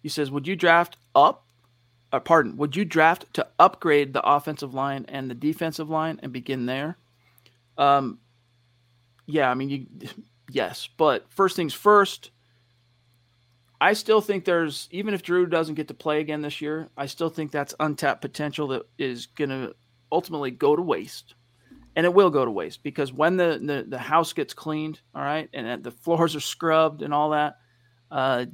He 0.03 0.09
says, 0.09 0.31
Would 0.31 0.47
you 0.47 0.57
draft 0.57 0.97
up? 1.15 1.47
Uh, 2.13 2.21
pardon, 2.21 2.57
would 2.57 2.77
you 2.77 2.85
draft 2.85 3.33
to 3.35 3.47
upgrade 3.59 4.13
the 4.13 4.23
offensive 4.23 4.75
line 4.75 5.05
and 5.09 5.31
the 5.31 5.35
defensive 5.35 5.91
line 5.91 6.21
and 6.23 6.33
begin 6.33 6.67
there? 6.67 6.97
Um, 7.77 8.19
yeah, 9.27 9.51
I 9.51 9.55
mean, 9.55 9.69
you, 9.69 9.87
yes, 10.51 10.89
but 10.97 11.31
first 11.31 11.57
things 11.57 11.75
first. 11.75 12.31
I 13.81 13.93
still 13.93 14.21
think 14.21 14.45
there's 14.45 14.89
even 14.91 15.13
if 15.13 15.23
Drew 15.23 15.47
doesn't 15.47 15.75
get 15.75 15.89
to 15.89 15.95
play 15.95 16.21
again 16.21 16.43
this 16.43 16.61
year, 16.61 16.89
I 16.97 17.07
still 17.07 17.29
think 17.29 17.51
that's 17.51 17.75
untapped 17.81 18.23
potential 18.23 18.69
that 18.69 18.83
is 18.99 19.27
going 19.27 19.51
to 19.51 19.75
ultimately 20.11 20.51
go 20.51 20.77
to 20.77 20.83
waste, 20.83 21.35
and 21.97 22.07
it 22.07 22.15
will 22.15 22.31
go 22.31 22.45
to 22.45 22.51
waste 22.51 22.83
because 22.83 23.13
when 23.13 23.37
the 23.37 23.61
the, 23.61 23.85
the 23.89 23.99
house 23.99 24.33
gets 24.33 24.55
cleaned, 24.55 25.01
all 25.15 25.23
right, 25.23 25.51
and 25.53 25.83
the 25.83 25.91
floors 25.91 26.37
are 26.37 26.41
scrubbed 26.41 27.03
and 27.03 27.13
all 27.13 27.31
that, 27.31 27.57
uh, 28.11 28.47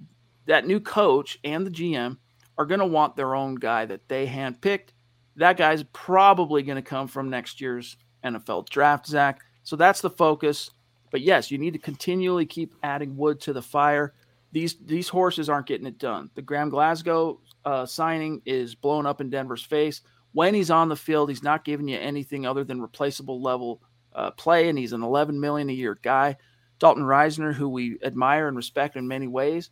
that 0.51 0.67
new 0.67 0.81
coach 0.81 1.39
and 1.45 1.65
the 1.65 1.71
GM 1.71 2.17
are 2.59 2.67
going 2.67 2.81
to 2.81 2.87
want 2.87 3.15
their 3.15 3.37
own 3.37 3.55
guy 3.55 3.87
that 3.87 4.09
they 4.09 4.27
handpicked. 4.27 4.89
That 5.37 5.57
guy's 5.57 5.85
probably 5.93 6.65
going 6.65 6.75
to 6.75 6.83
come 6.83 7.07
from 7.07 7.31
next 7.31 7.61
year's 7.61 7.97
NFL 8.25 8.69
draft, 8.69 9.07
Zach. 9.07 9.43
So 9.63 9.77
that's 9.77 10.01
the 10.01 10.11
focus. 10.11 10.73
But 11.13 11.21
yes, 11.21 11.53
you 11.53 11.59
need 11.59 11.75
to 11.75 11.79
continually 11.79 12.47
keep 12.47 12.75
adding 12.83 13.17
wood 13.17 13.41
to 13.43 13.53
the 13.53 13.63
fire. 13.63 14.13
These 14.51 14.75
these 14.85 15.09
horses 15.09 15.49
aren't 15.49 15.69
getting 15.69 15.87
it 15.87 15.99
done. 15.99 16.31
The 16.35 16.43
Graham 16.43 16.69
Glasgow 16.69 17.41
uh, 17.65 17.87
signing 17.87 18.43
is 18.45 18.75
blown 18.75 19.07
up 19.07 19.21
in 19.21 19.31
Denver's 19.31 19.63
face. 19.63 20.01
When 20.33 20.53
he's 20.53 20.71
on 20.71 20.89
the 20.89 20.97
field, 20.97 21.29
he's 21.29 21.45
not 21.45 21.65
giving 21.65 21.87
you 21.87 21.99
anything 21.99 22.45
other 22.45 22.65
than 22.65 22.83
replaceable 22.83 23.41
level 23.41 23.83
uh, 24.17 24.33
play, 24.33 24.69
and 24.69 24.77
he's 24.77 24.93
an 24.93 25.05
11 25.05 25.39
million 25.39 25.71
a 25.71 25.73
year 25.73 25.97
guy. 26.03 26.37
Dalton 26.81 27.05
Risner, 27.05 27.55
who 27.55 27.69
we 27.69 27.99
admire 28.03 28.49
and 28.49 28.57
respect 28.57 28.97
in 28.97 29.07
many 29.07 29.29
ways, 29.29 29.71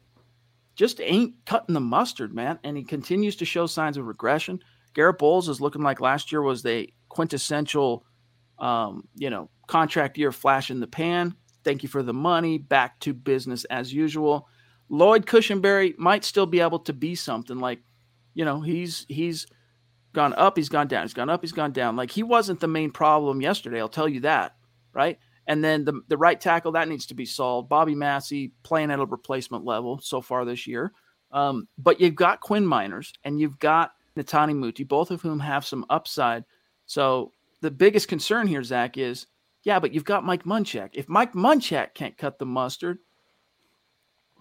just 0.79 1.01
ain't 1.01 1.35
cutting 1.45 1.75
the 1.75 1.81
mustard, 1.81 2.33
man. 2.33 2.61
And 2.63 2.77
he 2.77 2.85
continues 2.85 3.35
to 3.37 3.45
show 3.45 3.67
signs 3.67 3.97
of 3.97 4.07
regression. 4.07 4.61
Garrett 4.95 5.19
Bolles 5.19 5.49
is 5.49 5.61
looking 5.61 5.83
like 5.83 6.01
last 6.01 6.31
year 6.31 6.41
was 6.41 6.63
the 6.63 6.89
quintessential, 7.09 8.07
um, 8.61 9.09
you 9.17 9.29
know, 9.29 9.51
contract 9.67 10.17
year 10.17 10.31
flash 10.31 10.71
in 10.71 10.79
the 10.79 10.87
pan. 10.87 11.35
Thank 11.65 11.83
you 11.83 11.89
for 11.89 12.05
the 12.05 12.15
money. 12.15 12.59
Back 12.59 13.01
to 13.01 13.13
business 13.13 13.65
as 13.65 13.93
usual. 13.93 14.49
Lloyd 14.89 15.27
Cushenberry 15.27 15.99
might 15.99 16.25
still 16.25 16.47
be 16.47 16.61
able 16.61 16.79
to 16.81 16.93
be 16.93 17.17
something 17.17 17.59
like, 17.59 17.81
you 18.35 18.45
know, 18.45 18.61
he's 18.61 19.05
he's 19.09 19.49
gone 20.13 20.33
up, 20.35 20.57
he's 20.57 20.69
gone 20.69 20.87
down, 20.87 21.03
he's 21.03 21.13
gone 21.13 21.29
up, 21.29 21.43
he's 21.43 21.53
gone 21.53 21.73
down. 21.73 21.97
Like 21.97 22.13
he 22.13 22.23
wasn't 22.23 22.61
the 22.61 22.69
main 22.69 22.93
problem 22.93 23.41
yesterday. 23.41 23.81
I'll 23.81 23.89
tell 23.89 24.09
you 24.09 24.21
that, 24.21 24.55
right? 24.95 25.19
And 25.49 25.65
then 25.65 25.85
the, 25.85 26.03
the 26.09 26.19
right 26.19 26.41
tackle, 26.41 26.73
that 26.73 26.89
needs 26.89 27.07
to 27.07 27.15
be 27.15 27.25
solved. 27.25 27.69
Bobby 27.69 27.95
Massie 27.95 28.53
playing 28.63 28.91
at 28.91 29.01
a 29.01 29.07
replacement 29.07 29.65
level 29.65 29.99
so 29.99 30.21
far 30.21 30.45
this 30.45 30.67
year. 30.67 30.93
Um, 31.33 31.67
but 31.77 32.01
you've 32.01 32.15
got 32.15 32.41
Quinn 32.41 32.65
Meinerz 32.65 33.13
and 33.25 33.41
you've 33.41 33.59
got 33.59 33.93
Netane 34.17 34.57
Muti, 34.57 34.85
both 34.85 35.11
of 35.11 35.23
whom 35.23 35.41
have 35.41 35.65
some 35.65 35.87
upside. 35.89 36.45
So 36.87 37.33
the 37.61 37.71
biggest 37.71 38.09
concern 38.09 38.47
here, 38.47 38.63
Zach, 38.63 38.97
is 38.99 39.27
yeah, 39.65 39.79
but 39.79 39.93
you've 39.93 40.05
got 40.05 40.25
Mike 40.25 40.45
Munchak. 40.45 40.91
If 40.93 41.09
Mike 41.09 41.33
Munchak 41.33 41.95
can't 41.95 42.17
cut 42.17 42.39
the 42.39 42.47
mustard, 42.47 42.99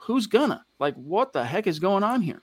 who's 0.01 0.27
gonna? 0.27 0.65
Like, 0.79 0.95
what 0.95 1.33
the 1.33 1.43
heck 1.43 1.67
is 1.67 1.79
going 1.79 2.03
on 2.03 2.21
here? 2.21 2.41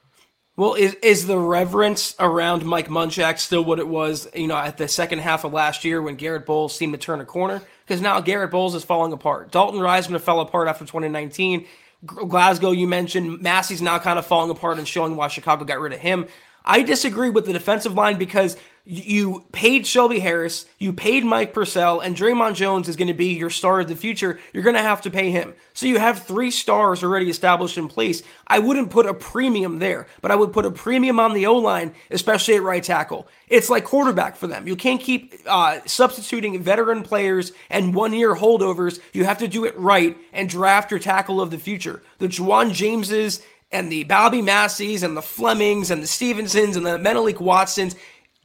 Well, 0.56 0.74
is 0.74 0.94
is 0.94 1.26
the 1.26 1.38
reverence 1.38 2.14
around 2.20 2.64
Mike 2.64 2.88
Munchak 2.88 3.40
still 3.40 3.64
what 3.64 3.80
it 3.80 3.88
was, 3.88 4.28
you 4.34 4.46
know, 4.46 4.56
at 4.56 4.78
the 4.78 4.86
second 4.86 5.18
half 5.18 5.44
of 5.44 5.52
last 5.52 5.84
year 5.84 6.00
when 6.00 6.14
Garrett 6.14 6.46
Bolles 6.46 6.76
seemed 6.76 6.92
to 6.92 6.98
turn 6.98 7.20
a 7.20 7.24
corner? 7.24 7.60
Because 7.84 8.00
now 8.00 8.20
Garrett 8.20 8.52
Bolles 8.52 8.76
is 8.76 8.84
falling 8.84 9.12
apart. 9.12 9.50
Dalton 9.50 9.80
Risner 9.80 10.20
fell 10.20 10.38
apart 10.40 10.68
after 10.68 10.84
2019. 10.84 11.66
Glasgow, 12.06 12.70
you 12.70 12.86
mentioned, 12.86 13.40
Massie's 13.40 13.82
now 13.82 13.98
kind 13.98 14.18
of 14.18 14.26
falling 14.26 14.50
apart 14.50 14.78
and 14.78 14.86
showing 14.86 15.16
why 15.16 15.26
Chicago 15.28 15.64
got 15.64 15.80
rid 15.80 15.92
of 15.92 15.98
him. 15.98 16.26
I 16.64 16.82
disagree 16.82 17.30
with 17.30 17.46
the 17.46 17.52
defensive 17.52 17.94
line 17.94 18.18
because 18.18 18.56
you 18.86 19.46
paid 19.50 19.86
Shelby 19.86 20.20
Harris, 20.20 20.66
you 20.78 20.92
paid 20.92 21.24
Mike 21.24 21.54
Purcell, 21.54 22.00
and 22.00 22.14
Dre'Mont 22.14 22.54
Jones 22.54 22.86
is 22.86 22.96
going 22.96 23.08
to 23.08 23.14
be 23.14 23.32
your 23.32 23.48
star 23.48 23.80
of 23.80 23.88
the 23.88 23.96
future. 23.96 24.38
You're 24.52 24.62
going 24.62 24.76
to 24.76 24.82
have 24.82 25.00
to 25.02 25.10
pay 25.10 25.30
him. 25.30 25.54
So 25.72 25.86
you 25.86 25.98
have 25.98 26.24
three 26.24 26.50
stars 26.50 27.02
already 27.02 27.30
established 27.30 27.78
in 27.78 27.88
place. 27.88 28.22
I 28.46 28.58
wouldn't 28.58 28.90
put 28.90 29.06
a 29.06 29.14
premium 29.14 29.78
there, 29.78 30.06
but 30.20 30.30
I 30.30 30.36
would 30.36 30.52
put 30.52 30.66
a 30.66 30.70
premium 30.70 31.18
on 31.18 31.32
the 31.32 31.46
O 31.46 31.54
line, 31.54 31.94
especially 32.10 32.56
at 32.56 32.62
right 32.62 32.84
tackle. 32.84 33.26
It's 33.48 33.70
like 33.70 33.84
quarterback 33.84 34.36
for 34.36 34.48
them. 34.48 34.68
You 34.68 34.76
can't 34.76 35.00
keep 35.00 35.34
uh, 35.46 35.80
substituting 35.86 36.62
veteran 36.62 37.02
players 37.04 37.52
and 37.70 37.94
one 37.94 38.12
year 38.12 38.34
holdovers. 38.34 39.00
You 39.14 39.24
have 39.24 39.38
to 39.38 39.48
do 39.48 39.64
it 39.64 39.78
right 39.78 40.18
and 40.30 40.46
draft 40.46 40.90
your 40.90 41.00
tackle 41.00 41.40
of 41.40 41.50
the 41.50 41.58
future. 41.58 42.02
The 42.18 42.28
Ja'Wuan 42.28 42.72
Jameses 42.72 43.40
and 43.74 43.90
the 43.90 44.04
Bobby 44.04 44.40
Massie's 44.40 45.02
and 45.02 45.16
the 45.16 45.22
Flemings 45.22 45.90
and 45.90 46.00
the 46.02 46.06
Stevensons 46.06 46.76
and 46.76 46.86
the 46.86 46.96
Menelik 46.96 47.40
Watsons. 47.40 47.96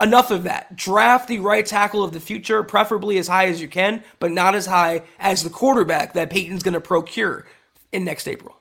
Enough 0.01 0.31
of 0.31 0.43
that. 0.43 0.75
Draft 0.75 1.27
the 1.27 1.39
right 1.39 1.65
tackle 1.65 2.03
of 2.03 2.13
the 2.13 2.21
future, 2.21 2.63
preferably 2.63 3.17
as 3.17 3.27
high 3.27 3.47
as 3.47 3.61
you 3.61 3.67
can, 3.67 4.03
but 4.19 4.31
not 4.31 4.55
as 4.55 4.65
high 4.65 5.03
as 5.19 5.43
the 5.43 5.49
quarterback 5.49 6.13
that 6.13 6.29
Paton's 6.29 6.63
going 6.63 6.73
to 6.73 6.81
procure 6.81 7.45
in 7.91 8.05
next 8.05 8.27
April. 8.27 8.55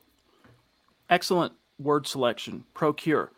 Excellent 1.09 1.53
word 1.79 2.07
selection. 2.07 2.65
Procure. 2.75 3.31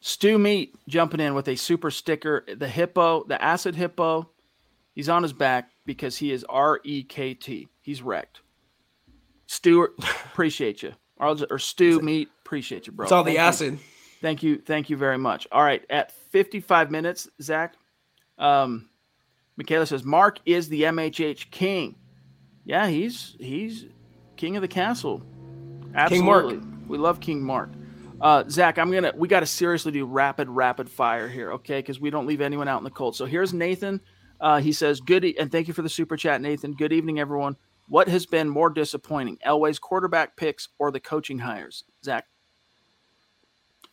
Stu 0.00 0.38
Meat 0.38 0.74
jumping 0.88 1.20
in 1.20 1.34
with 1.34 1.48
a 1.48 1.56
super 1.56 1.90
sticker. 1.90 2.44
The 2.56 2.68
hippo, 2.68 3.24
the 3.24 3.42
acid 3.42 3.74
hippo, 3.74 4.30
he's 4.94 5.08
on 5.08 5.22
his 5.22 5.32
back 5.32 5.70
because 5.84 6.16
he 6.16 6.32
is 6.32 6.44
R 6.48 6.80
E 6.84 7.02
K 7.02 7.34
T. 7.34 7.68
He's 7.82 8.00
wrecked. 8.00 8.40
Stuart, 9.46 9.94
appreciate 9.98 10.82
you. 10.82 10.92
Or, 11.16 11.36
or 11.50 11.58
Stu 11.58 12.00
Meat, 12.00 12.28
appreciate 12.46 12.86
you, 12.86 12.92
bro. 12.92 13.04
It's 13.04 13.12
all 13.12 13.24
the 13.24 13.32
Thank 13.32 13.40
acid. 13.40 13.72
You. 13.74 13.78
Thank 14.20 14.42
you. 14.42 14.58
Thank 14.58 14.90
you 14.90 14.96
very 14.96 15.18
much. 15.18 15.46
All 15.50 15.62
right. 15.62 15.84
At 15.88 16.12
55 16.12 16.90
minutes, 16.90 17.28
Zach, 17.40 17.74
um, 18.38 18.88
Michaela 19.56 19.86
says, 19.86 20.04
Mark 20.04 20.38
is 20.44 20.68
the 20.68 20.82
MHH 20.82 21.50
king. 21.50 21.96
Yeah, 22.64 22.86
he's 22.88 23.36
he's 23.40 23.86
king 24.36 24.56
of 24.56 24.62
the 24.62 24.68
castle. 24.68 25.22
Absolutely. 25.94 26.60
We 26.86 26.98
love 26.98 27.20
King 27.20 27.42
Mark. 27.42 27.70
Uh, 28.20 28.44
Zach, 28.48 28.78
I'm 28.78 28.90
gonna. 28.90 29.12
We 29.16 29.28
got 29.28 29.40
to 29.40 29.46
seriously 29.46 29.92
do 29.92 30.04
rapid, 30.04 30.48
rapid 30.48 30.90
fire 30.90 31.26
here, 31.28 31.52
okay? 31.52 31.78
Because 31.78 32.00
we 32.00 32.10
don't 32.10 32.26
leave 32.26 32.40
anyone 32.40 32.68
out 32.68 32.78
in 32.78 32.84
the 32.84 32.90
cold. 32.90 33.16
So 33.16 33.24
here's 33.24 33.54
Nathan. 33.54 34.00
Uh, 34.40 34.60
he 34.60 34.72
says, 34.72 35.00
"Good 35.00 35.24
e- 35.24 35.38
and 35.38 35.50
thank 35.50 35.68
you 35.68 35.74
for 35.74 35.82
the 35.82 35.88
super 35.88 36.16
chat, 36.16 36.40
Nathan. 36.40 36.74
Good 36.74 36.92
evening, 36.92 37.18
everyone. 37.18 37.56
What 37.88 38.08
has 38.08 38.26
been 38.26 38.48
more 38.48 38.70
disappointing, 38.70 39.38
Elway's 39.44 39.78
quarterback 39.78 40.36
picks 40.36 40.68
or 40.78 40.90
the 40.90 41.00
coaching 41.00 41.38
hires?" 41.38 41.84
Zach. 42.04 42.26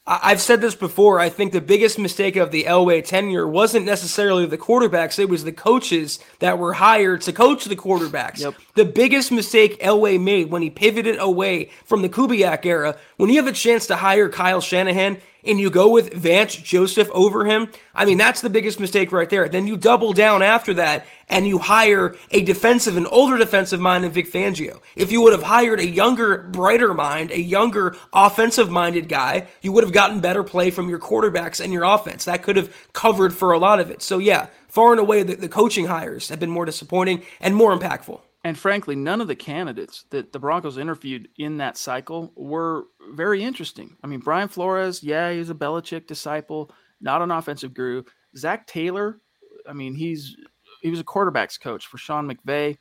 I've 0.09 0.39
said 0.39 0.61
this 0.61 0.73
before. 0.73 1.19
I 1.19 1.27
think 1.27 1.51
the 1.51 1.59
biggest 1.59 1.99
mistake 1.99 2.37
of 2.37 2.51
the 2.51 2.63
Elway 2.63 3.03
tenure 3.03 3.45
wasn't 3.45 3.85
necessarily 3.85 4.45
the 4.45 4.57
quarterbacks; 4.57 5.19
it 5.19 5.27
was 5.27 5.43
the 5.43 5.51
coaches 5.51 6.19
that 6.39 6.57
were 6.57 6.73
hired 6.73 7.21
to 7.21 7.33
coach 7.33 7.65
the 7.65 7.75
quarterbacks. 7.75 8.39
Yep. 8.39 8.55
The 8.75 8.85
biggest 8.85 9.33
mistake 9.33 9.77
Elway 9.81 10.17
made 10.17 10.49
when 10.49 10.61
he 10.61 10.69
pivoted 10.69 11.17
away 11.19 11.71
from 11.83 12.03
the 12.03 12.09
Kubiak 12.09 12.65
era, 12.65 12.95
when 13.17 13.29
you 13.29 13.35
have 13.35 13.47
a 13.47 13.51
chance 13.51 13.85
to 13.87 13.97
hire 13.97 14.29
Kyle 14.29 14.61
Shanahan 14.61 15.17
and 15.47 15.59
you 15.59 15.69
go 15.69 15.89
with 15.89 16.13
Vance 16.13 16.55
Joseph 16.55 17.09
over 17.11 17.45
him, 17.45 17.69
I 17.95 18.05
mean 18.05 18.17
that's 18.17 18.41
the 18.41 18.49
biggest 18.49 18.79
mistake 18.79 19.11
right 19.11 19.29
there. 19.29 19.47
Then 19.49 19.67
you 19.67 19.77
double 19.77 20.13
down 20.13 20.41
after 20.41 20.73
that 20.75 21.05
and 21.29 21.47
you 21.47 21.57
hire 21.57 22.15
a 22.31 22.41
defensive, 22.41 22.97
an 22.97 23.05
older 23.07 23.37
defensive 23.37 23.79
mind 23.79 24.05
in 24.05 24.11
Vic 24.11 24.31
Fangio. 24.31 24.81
If 24.95 25.11
you 25.11 25.21
would 25.21 25.33
have 25.33 25.43
hired 25.43 25.79
a 25.79 25.87
younger, 25.87 26.39
brighter 26.39 26.93
mind, 26.93 27.31
a 27.31 27.39
younger 27.39 27.95
offensive 28.13 28.69
minded 28.69 29.09
guy, 29.09 29.47
you 29.61 29.71
would 29.71 29.83
have 29.83 29.93
gotten 29.93 30.19
better 30.19 30.43
play 30.43 30.71
from 30.71 30.89
your 30.89 30.99
quarterbacks 30.99 31.63
and 31.63 31.73
your 31.73 31.83
offense. 31.83 32.25
That 32.25 32.43
could 32.43 32.55
have 32.55 32.73
covered 32.93 33.33
for 33.33 33.51
a 33.51 33.59
lot 33.59 33.79
of 33.79 33.91
it. 33.91 34.01
So 34.01 34.17
yeah, 34.17 34.47
far 34.67 34.91
and 34.91 34.99
away 34.99 35.23
the, 35.23 35.35
the 35.35 35.49
coaching 35.49 35.87
hires 35.87 36.29
have 36.29 36.39
been 36.39 36.49
more 36.49 36.65
disappointing 36.65 37.23
and 37.39 37.55
more 37.55 37.77
impactful. 37.77 38.21
And 38.47 38.57
frankly, 38.57 38.95
none 38.95 39.19
of 39.19 39.27
the 39.27 39.35
candidates 39.35 40.05
that 40.11 40.31
the 40.31 40.39
Broncos 40.39 40.77
interviewed 40.77 41.27
in 41.37 41.57
that 41.57 41.75
cycle 41.75 42.31
were 42.33 42.85
very 43.11 43.43
interesting. 43.43 43.97
I 44.01 44.07
mean, 44.07 44.21
Brian 44.21 44.47
Flores, 44.47 45.03
yeah, 45.03 45.33
he's 45.33 45.49
a 45.49 45.53
Belichick 45.53 46.07
disciple, 46.07 46.71
not 47.01 47.21
an 47.21 47.29
offensive 47.29 47.73
guru. 47.73 48.03
Zac 48.37 48.65
Taylor, 48.65 49.19
I 49.67 49.73
mean, 49.73 49.95
he's 49.95 50.37
he 50.81 50.89
was 50.89 51.01
a 51.01 51.03
quarterbacks 51.03 51.59
coach 51.59 51.87
for 51.87 51.97
Sean 51.97 52.25
McVay. 52.25 52.77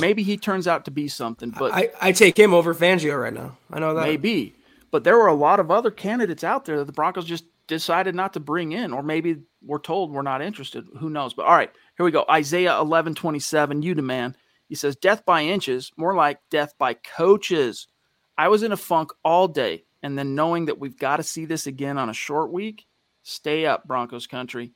Maybe 0.00 0.24
he 0.24 0.36
turns 0.36 0.66
out 0.66 0.86
to 0.86 0.90
be 0.90 1.06
something, 1.06 1.54
but 1.56 1.72
I, 1.72 1.90
I 2.00 2.10
take 2.10 2.36
him 2.36 2.52
over 2.52 2.74
Fangio 2.74 3.22
right 3.22 3.32
now. 3.32 3.56
I 3.70 3.78
know 3.78 3.94
that. 3.94 4.04
maybe. 4.04 4.56
But 4.90 5.04
there 5.04 5.16
were 5.16 5.28
a 5.28 5.34
lot 5.34 5.60
of 5.60 5.70
other 5.70 5.92
candidates 5.92 6.42
out 6.42 6.64
there 6.64 6.78
that 6.78 6.86
the 6.86 6.92
Broncos 6.92 7.24
just 7.24 7.44
decided 7.68 8.16
not 8.16 8.32
to 8.32 8.40
bring 8.40 8.72
in, 8.72 8.92
or 8.92 9.04
maybe 9.04 9.42
we're 9.62 9.78
told 9.78 10.10
we're 10.10 10.22
not 10.22 10.42
interested. 10.42 10.86
Who 10.98 11.08
knows? 11.08 11.34
But 11.34 11.46
all 11.46 11.54
right, 11.54 11.70
here 11.96 12.04
we 12.04 12.10
go. 12.10 12.24
Isaiah 12.28 12.80
eleven 12.80 13.14
twenty 13.14 13.38
seven. 13.38 13.80
You 13.82 13.94
demand. 13.94 14.34
He 14.68 14.74
says, 14.74 14.96
"Death 14.96 15.24
by 15.24 15.42
inches, 15.42 15.92
more 15.96 16.14
like 16.14 16.40
death 16.50 16.74
by 16.78 16.94
coaches." 16.94 17.88
I 18.36 18.48
was 18.48 18.62
in 18.62 18.72
a 18.72 18.76
funk 18.76 19.12
all 19.24 19.48
day, 19.48 19.84
and 20.02 20.16
then 20.16 20.34
knowing 20.34 20.66
that 20.66 20.78
we've 20.78 20.98
got 20.98 21.16
to 21.16 21.22
see 21.22 21.44
this 21.44 21.66
again 21.66 21.98
on 21.98 22.08
a 22.10 22.14
short 22.14 22.52
week. 22.52 22.86
Stay 23.22 23.66
up, 23.66 23.86
Broncos 23.86 24.26
country. 24.26 24.72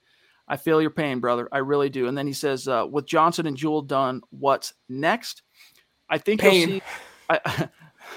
I 0.49 0.57
feel 0.57 0.83
your 0.83 0.91
pain, 0.91 1.21
brother. 1.21 1.49
I 1.53 1.59
really 1.59 1.89
do. 1.89 2.09
And 2.09 2.19
then 2.19 2.27
he 2.27 2.33
says, 2.33 2.69
uh, 2.69 2.87
with 2.91 3.07
Johnson 3.07 3.47
and 3.47 3.57
Jewell 3.57 3.83
done, 3.83 4.21
what's 4.31 4.75
next? 4.89 5.43
I 6.11 6.19
think 6.19 6.41
Pain. 6.41 6.69
you'll 6.69 6.79
see. 6.81 6.83
I, 7.31 7.69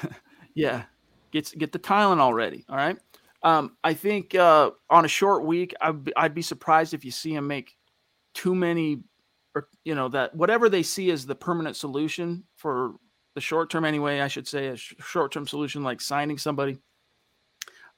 yeah, 0.54 0.84
get 1.32 1.58
get 1.58 1.72
the 1.72 1.80
Tylenol 1.80 2.34
ready. 2.34 2.66
All 2.68 2.76
right. 2.76 2.98
Um, 3.44 3.78
I 3.84 3.94
think 3.94 4.34
uh, 4.36 4.72
on 4.90 5.06
a 5.06 5.08
short 5.08 5.46
week, 5.46 5.74
I'd 5.80 6.04
be, 6.04 6.16
I'd 6.18 6.34
be 6.34 6.42
surprised 6.42 6.94
if 6.94 7.06
you 7.06 7.12
see 7.12 7.34
him 7.34 7.48
make 7.48 7.78
too 8.34 8.56
many, 8.56 9.04
or 9.56 9.70
you 9.84 9.96
know 9.96 10.10
that 10.10 10.36
whatever 10.36 10.70
they 10.70 10.84
see 10.84 11.10
as 11.10 11.26
the 11.26 11.34
permanent 11.34 11.76
solution 11.76 12.44
for 12.56 12.96
the 13.36 13.42
short 13.42 13.70
term. 13.70 13.86
Anyway, 13.86 14.20
I 14.20 14.28
should 14.28 14.48
say 14.48 14.68
a 14.68 14.76
sh- 14.76 14.94
short 15.00 15.32
term 15.32 15.48
solution 15.48 15.84
like 15.84 16.02
signing 16.02 16.38
somebody 16.38 16.78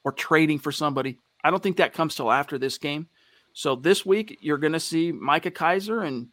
or 0.04 0.12
trading 0.12 0.60
for 0.60 0.72
somebody. 0.72 1.18
I 1.44 1.52
don't 1.52 1.62
think 1.62 1.78
that 1.78 1.94
comes 1.94 2.16
till 2.16 2.32
after 2.32 2.58
this 2.58 2.78
game. 2.78 3.08
So 3.54 3.76
this 3.76 4.06
week 4.06 4.38
you're 4.42 4.58
going 4.58 4.74
to 4.74 4.80
see 4.80 5.12
Micah 5.12 5.52
Kiser 5.52 6.02
and 6.02 6.28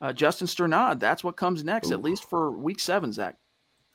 uh, 0.00 0.12
Justin 0.12 0.46
Strnad. 0.46 1.00
That's 1.00 1.24
what 1.24 1.36
comes 1.36 1.64
next, 1.64 1.90
at 1.90 2.02
least 2.02 2.28
for 2.28 2.50
week 2.50 2.80
seven, 2.80 3.12
Zach. 3.12 3.36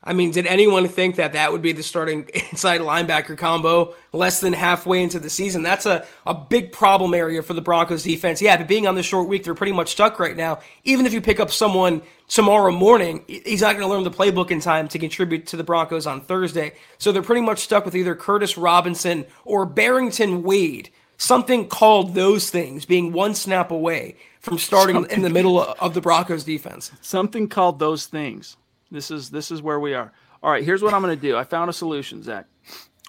I 0.04 0.14
mean, 0.14 0.32
did 0.32 0.46
anyone 0.46 0.88
think 0.88 1.16
that 1.16 1.34
that 1.34 1.52
would 1.52 1.62
be 1.62 1.74
the 1.74 1.84
starting 1.84 2.30
inside 2.52 2.82
linebacker 2.82 3.38
combo 3.38 3.94
less 4.14 4.40
than 4.40 4.54
halfway 4.54 5.02
into 5.02 5.20
the 5.20 5.30
season? 5.30 5.64
That's 5.64 5.86
a, 5.86 6.06
a 6.26 6.34
big 6.34 6.72
problem 6.72 7.14
area 7.14 7.42
for 7.42 7.54
the 7.54 7.62
Broncos 7.62 8.04
defense. 8.04 8.42
Yeah, 8.42 8.58
but 8.58 8.68
being 8.68 8.88
on 8.88 8.96
the 8.96 9.04
short 9.04 9.28
week, 9.28 9.44
they're 9.44 9.56
pretty 9.56 9.74
much 9.74 9.90
stuck 9.90 10.20
right 10.20 10.38
now. 10.38 10.60
Even 10.84 11.06
if 11.06 11.14
you 11.14 11.22
pick 11.22 11.40
up 11.40 11.52
someone 11.52 12.02
tomorrow 12.28 12.72
morning, 12.72 13.24
he's 13.28 13.62
not 13.62 13.76
going 13.76 13.88
to 13.88 13.94
learn 13.94 14.04
the 14.04 14.12
playbook 14.12 14.52
in 14.52 14.60
time 14.60 14.88
to 14.90 15.00
contribute 15.00 15.48
to 15.48 15.58
the 15.58 15.64
Broncos 15.64 16.06
on 16.06 16.22
Thursday. 16.22 16.74
So 17.00 17.12
they're 17.12 17.22
pretty 17.22 17.42
much 17.42 17.60
stuck 17.60 17.84
with 17.84 17.96
either 17.96 18.16
Curtis 18.16 18.58
Robinson 18.58 19.26
or 19.46 19.66
Barrington 19.66 20.44
Wade. 20.44 20.90
Something 21.18 21.68
called 21.68 22.14
those 22.14 22.52
things 22.52 22.86
being 22.86 23.12
one 23.12 23.34
snap 23.34 23.72
away 23.72 24.16
from 24.40 24.60
starting 24.60 25.08
in 25.10 25.24
the 25.24 25.32
middle 25.32 25.60
of 25.60 25.96
the 25.96 26.02
Broncos 26.02 26.44
defense. 26.44 26.92
Something 27.02 27.50
called 27.50 27.80
those 27.80 28.06
things. 28.06 28.56
This 28.92 29.12
is 29.12 29.30
this 29.30 29.52
is 29.52 29.62
where 29.62 29.80
we 29.80 29.94
are. 29.94 30.12
All 30.42 30.52
right, 30.52 30.64
here's 30.64 30.82
what 30.82 30.94
I'm 30.94 31.02
going 31.02 31.16
to 31.16 31.22
do. 31.22 31.36
I 31.36 31.44
found 31.44 31.70
a 31.70 31.74
solution, 31.74 32.22
Zach. 32.22 32.46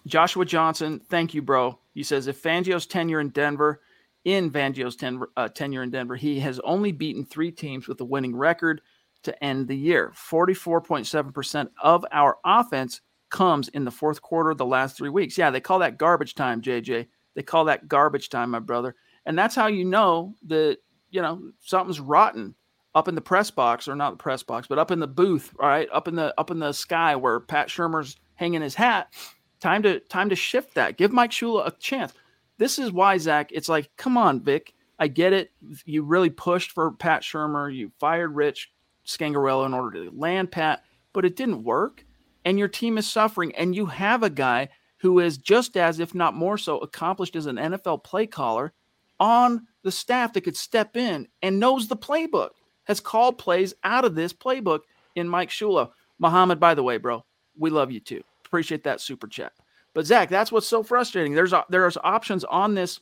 Joshua 0.06 0.44
Johnson, 0.44 1.00
thank 1.08 1.34
you, 1.34 1.42
bro. 1.42 1.78
He 1.92 2.02
says 2.02 2.26
if 2.26 2.42
Fangio's 2.42 2.86
tenure 2.86 3.20
in 3.20 3.28
Denver, 3.30 3.80
in 4.24 4.50
Fangio's 4.50 4.96
ten, 4.96 5.20
uh, 5.36 5.48
tenure 5.48 5.82
in 5.82 5.90
Denver, 5.90 6.16
he 6.16 6.40
has 6.40 6.60
only 6.60 6.92
beaten 6.92 7.24
three 7.24 7.52
teams 7.52 7.86
with 7.86 8.00
a 8.00 8.04
winning 8.04 8.34
record 8.34 8.80
to 9.24 9.44
end 9.44 9.68
the 9.68 9.76
year. 9.76 10.12
44.7% 10.16 11.68
of 11.82 12.04
our 12.12 12.38
offense 12.44 13.00
comes 13.30 13.68
in 13.68 13.84
the 13.84 13.90
fourth 13.90 14.22
quarter 14.22 14.50
of 14.50 14.58
the 14.58 14.66
last 14.66 14.96
three 14.96 15.10
weeks. 15.10 15.36
Yeah, 15.36 15.50
they 15.50 15.60
call 15.60 15.80
that 15.80 15.98
garbage 15.98 16.34
time, 16.34 16.62
JJ. 16.62 17.08
They 17.34 17.42
call 17.42 17.66
that 17.66 17.88
garbage 17.88 18.30
time, 18.30 18.50
my 18.50 18.58
brother. 18.58 18.94
And 19.26 19.38
that's 19.38 19.54
how 19.54 19.66
you 19.66 19.84
know 19.84 20.34
that, 20.46 20.78
you 21.10 21.20
know, 21.20 21.50
something's 21.60 22.00
rotten 22.00 22.54
up 22.94 23.08
in 23.08 23.14
the 23.14 23.20
press 23.20 23.50
box 23.50 23.86
or 23.88 23.94
not 23.94 24.10
the 24.10 24.16
press 24.16 24.42
box, 24.42 24.66
but 24.66 24.78
up 24.78 24.90
in 24.90 24.98
the 24.98 25.06
booth, 25.06 25.52
right, 25.58 25.88
up 25.92 26.08
in 26.08 26.14
the 26.14 26.34
up 26.38 26.50
in 26.50 26.58
the 26.58 26.72
sky 26.72 27.16
where 27.16 27.40
Pat 27.40 27.68
Shurmur's 27.68 28.16
hanging 28.34 28.62
his 28.62 28.74
hat. 28.74 29.12
Time 29.60 29.82
to 29.82 30.00
time 30.00 30.28
to 30.28 30.36
shift 30.36 30.74
that. 30.74 30.96
Give 30.96 31.12
Mike 31.12 31.30
Shula 31.30 31.66
a 31.66 31.70
chance. 31.72 32.12
This 32.58 32.78
is 32.78 32.92
why 32.92 33.18
Zach. 33.18 33.50
It's 33.52 33.68
like, 33.68 33.90
come 33.96 34.16
on, 34.16 34.42
Vic. 34.42 34.74
I 34.98 35.08
get 35.08 35.32
it. 35.32 35.52
You 35.84 36.02
really 36.02 36.30
pushed 36.30 36.72
for 36.72 36.92
Pat 36.92 37.22
Shurmur. 37.22 37.74
You 37.74 37.92
fired 38.00 38.34
Rich 38.34 38.72
Scangarello 39.06 39.64
in 39.66 39.74
order 39.74 40.04
to 40.04 40.16
land 40.16 40.50
Pat, 40.50 40.82
but 41.12 41.24
it 41.24 41.36
didn't 41.36 41.64
work. 41.64 42.04
And 42.44 42.58
your 42.58 42.68
team 42.68 42.98
is 42.98 43.08
suffering. 43.08 43.54
And 43.54 43.76
you 43.76 43.86
have 43.86 44.22
a 44.22 44.30
guy 44.30 44.68
who 44.98 45.20
is 45.20 45.38
just 45.38 45.76
as, 45.76 46.00
if 46.00 46.14
not 46.14 46.34
more 46.34 46.58
so, 46.58 46.78
accomplished 46.78 47.36
as 47.36 47.46
an 47.46 47.56
NFL 47.56 48.02
play 48.02 48.26
caller 48.26 48.72
on 49.20 49.66
the 49.82 49.92
staff 49.92 50.32
that 50.32 50.42
could 50.42 50.56
step 50.56 50.96
in 50.96 51.28
and 51.42 51.60
knows 51.60 51.86
the 51.86 51.96
playbook 51.96 52.50
has 52.88 53.00
called 53.00 53.38
plays 53.38 53.74
out 53.84 54.04
of 54.04 54.14
this 54.14 54.32
playbook 54.32 54.80
in 55.14 55.28
Mike 55.28 55.50
Shula. 55.50 55.90
Muhammad, 56.18 56.58
by 56.58 56.74
the 56.74 56.82
way, 56.82 56.96
bro, 56.96 57.24
we 57.56 57.70
love 57.70 57.92
you 57.92 58.00
too. 58.00 58.22
Appreciate 58.44 58.82
that 58.84 59.00
super 59.00 59.28
chat. 59.28 59.52
But 59.94 60.06
Zach, 60.06 60.28
that's 60.28 60.50
what's 60.50 60.66
so 60.66 60.82
frustrating. 60.82 61.34
There's 61.34 61.52
there's 61.68 61.96
options 61.98 62.44
on 62.44 62.74
this 62.74 63.00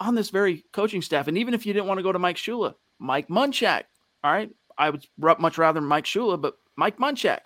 on 0.00 0.14
this 0.14 0.30
very 0.30 0.64
coaching 0.72 1.02
staff, 1.02 1.28
and 1.28 1.38
even 1.38 1.54
if 1.54 1.66
you 1.66 1.72
didn't 1.72 1.86
want 1.86 1.98
to 1.98 2.02
go 2.02 2.12
to 2.12 2.18
Mike 2.18 2.36
Shula, 2.36 2.74
Mike 2.98 3.28
Munchak. 3.28 3.84
All 4.24 4.32
right, 4.32 4.50
I 4.78 4.90
would 4.90 5.06
much 5.18 5.58
rather 5.58 5.80
Mike 5.80 6.04
Shula, 6.04 6.40
but 6.40 6.56
Mike 6.76 6.98
Munchak. 6.98 7.40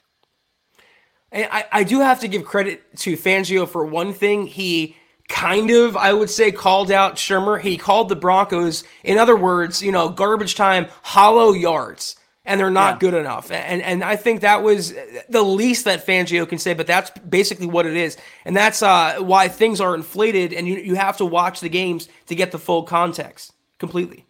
And 1.32 1.48
I, 1.50 1.64
I 1.72 1.84
do 1.84 2.00
have 2.00 2.20
to 2.20 2.28
give 2.28 2.44
credit 2.44 2.96
to 2.98 3.16
Fangio 3.16 3.68
for 3.68 3.84
one 3.84 4.12
thing. 4.12 4.46
He 4.46 4.96
kind 5.28 5.70
of, 5.70 5.96
I 5.96 6.12
would 6.12 6.30
say, 6.30 6.52
called 6.52 6.90
out 6.90 7.16
Shurmur. 7.16 7.60
He 7.60 7.76
called 7.76 8.08
the 8.08 8.16
Broncos, 8.16 8.84
in 9.04 9.18
other 9.18 9.36
words, 9.36 9.82
you 9.82 9.90
know, 9.92 10.08
garbage 10.08 10.54
time, 10.54 10.86
hollow 11.02 11.52
yards. 11.52 12.16
and 12.48 12.60
they're 12.60 12.70
not 12.70 12.94
Yeah. 12.94 12.98
good 13.10 13.14
enough. 13.14 13.50
And 13.50 13.82
and 13.82 14.04
I 14.04 14.14
think 14.14 14.42
that 14.42 14.62
was 14.62 14.94
the 15.28 15.42
least 15.42 15.84
that 15.84 16.06
Fangio 16.06 16.48
can 16.48 16.58
say, 16.58 16.74
but 16.74 16.86
that's 16.86 17.10
basically 17.18 17.66
what 17.66 17.86
it 17.86 17.96
is. 17.96 18.16
And 18.44 18.56
that's 18.56 18.84
uh, 18.84 19.16
why 19.18 19.48
things 19.48 19.80
are 19.80 19.96
inflated 19.96 20.52
and 20.52 20.68
you, 20.68 20.76
you 20.76 20.94
have 20.94 21.16
to 21.16 21.24
watch 21.24 21.58
the 21.58 21.68
games 21.68 22.08
to 22.26 22.36
get 22.36 22.52
the 22.52 22.58
full 22.60 22.84
context 22.84 23.52
completely. 23.80 24.26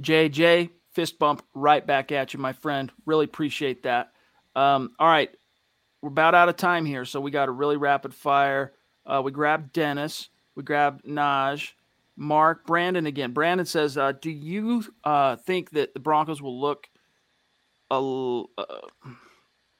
JJ, 0.00 0.70
fist 0.92 1.18
bump 1.18 1.42
right 1.52 1.86
back 1.86 2.12
at 2.12 2.32
you, 2.32 2.40
my 2.40 2.54
friend. 2.54 2.90
Really 3.04 3.26
appreciate 3.26 3.82
that. 3.82 4.12
Um, 4.56 4.92
all 4.98 5.06
right, 5.08 5.30
we're 6.00 6.08
about 6.08 6.34
out 6.34 6.48
of 6.48 6.56
time 6.56 6.86
here, 6.86 7.04
so 7.04 7.20
we 7.20 7.30
got 7.30 7.48
a 7.50 7.52
really 7.52 7.76
rapid 7.76 8.14
fire. 8.14 8.72
Uh, 9.06 9.20
we 9.24 9.30
grabbed 9.30 9.72
Dennis, 9.72 10.30
we 10.54 10.62
grabbed 10.62 11.04
Naj, 11.04 11.72
Mark, 12.16 12.66
Brandon 12.66 13.06
again. 13.06 13.32
Brandon 13.32 13.66
says, 13.66 13.98
uh, 13.98 14.12
"Do 14.12 14.30
you 14.30 14.84
uh, 15.02 15.36
think 15.36 15.70
that 15.70 15.94
the 15.94 16.00
Broncos 16.00 16.40
will 16.40 16.60
look 16.60 16.88
a 17.90 17.96
uh, 17.96 18.64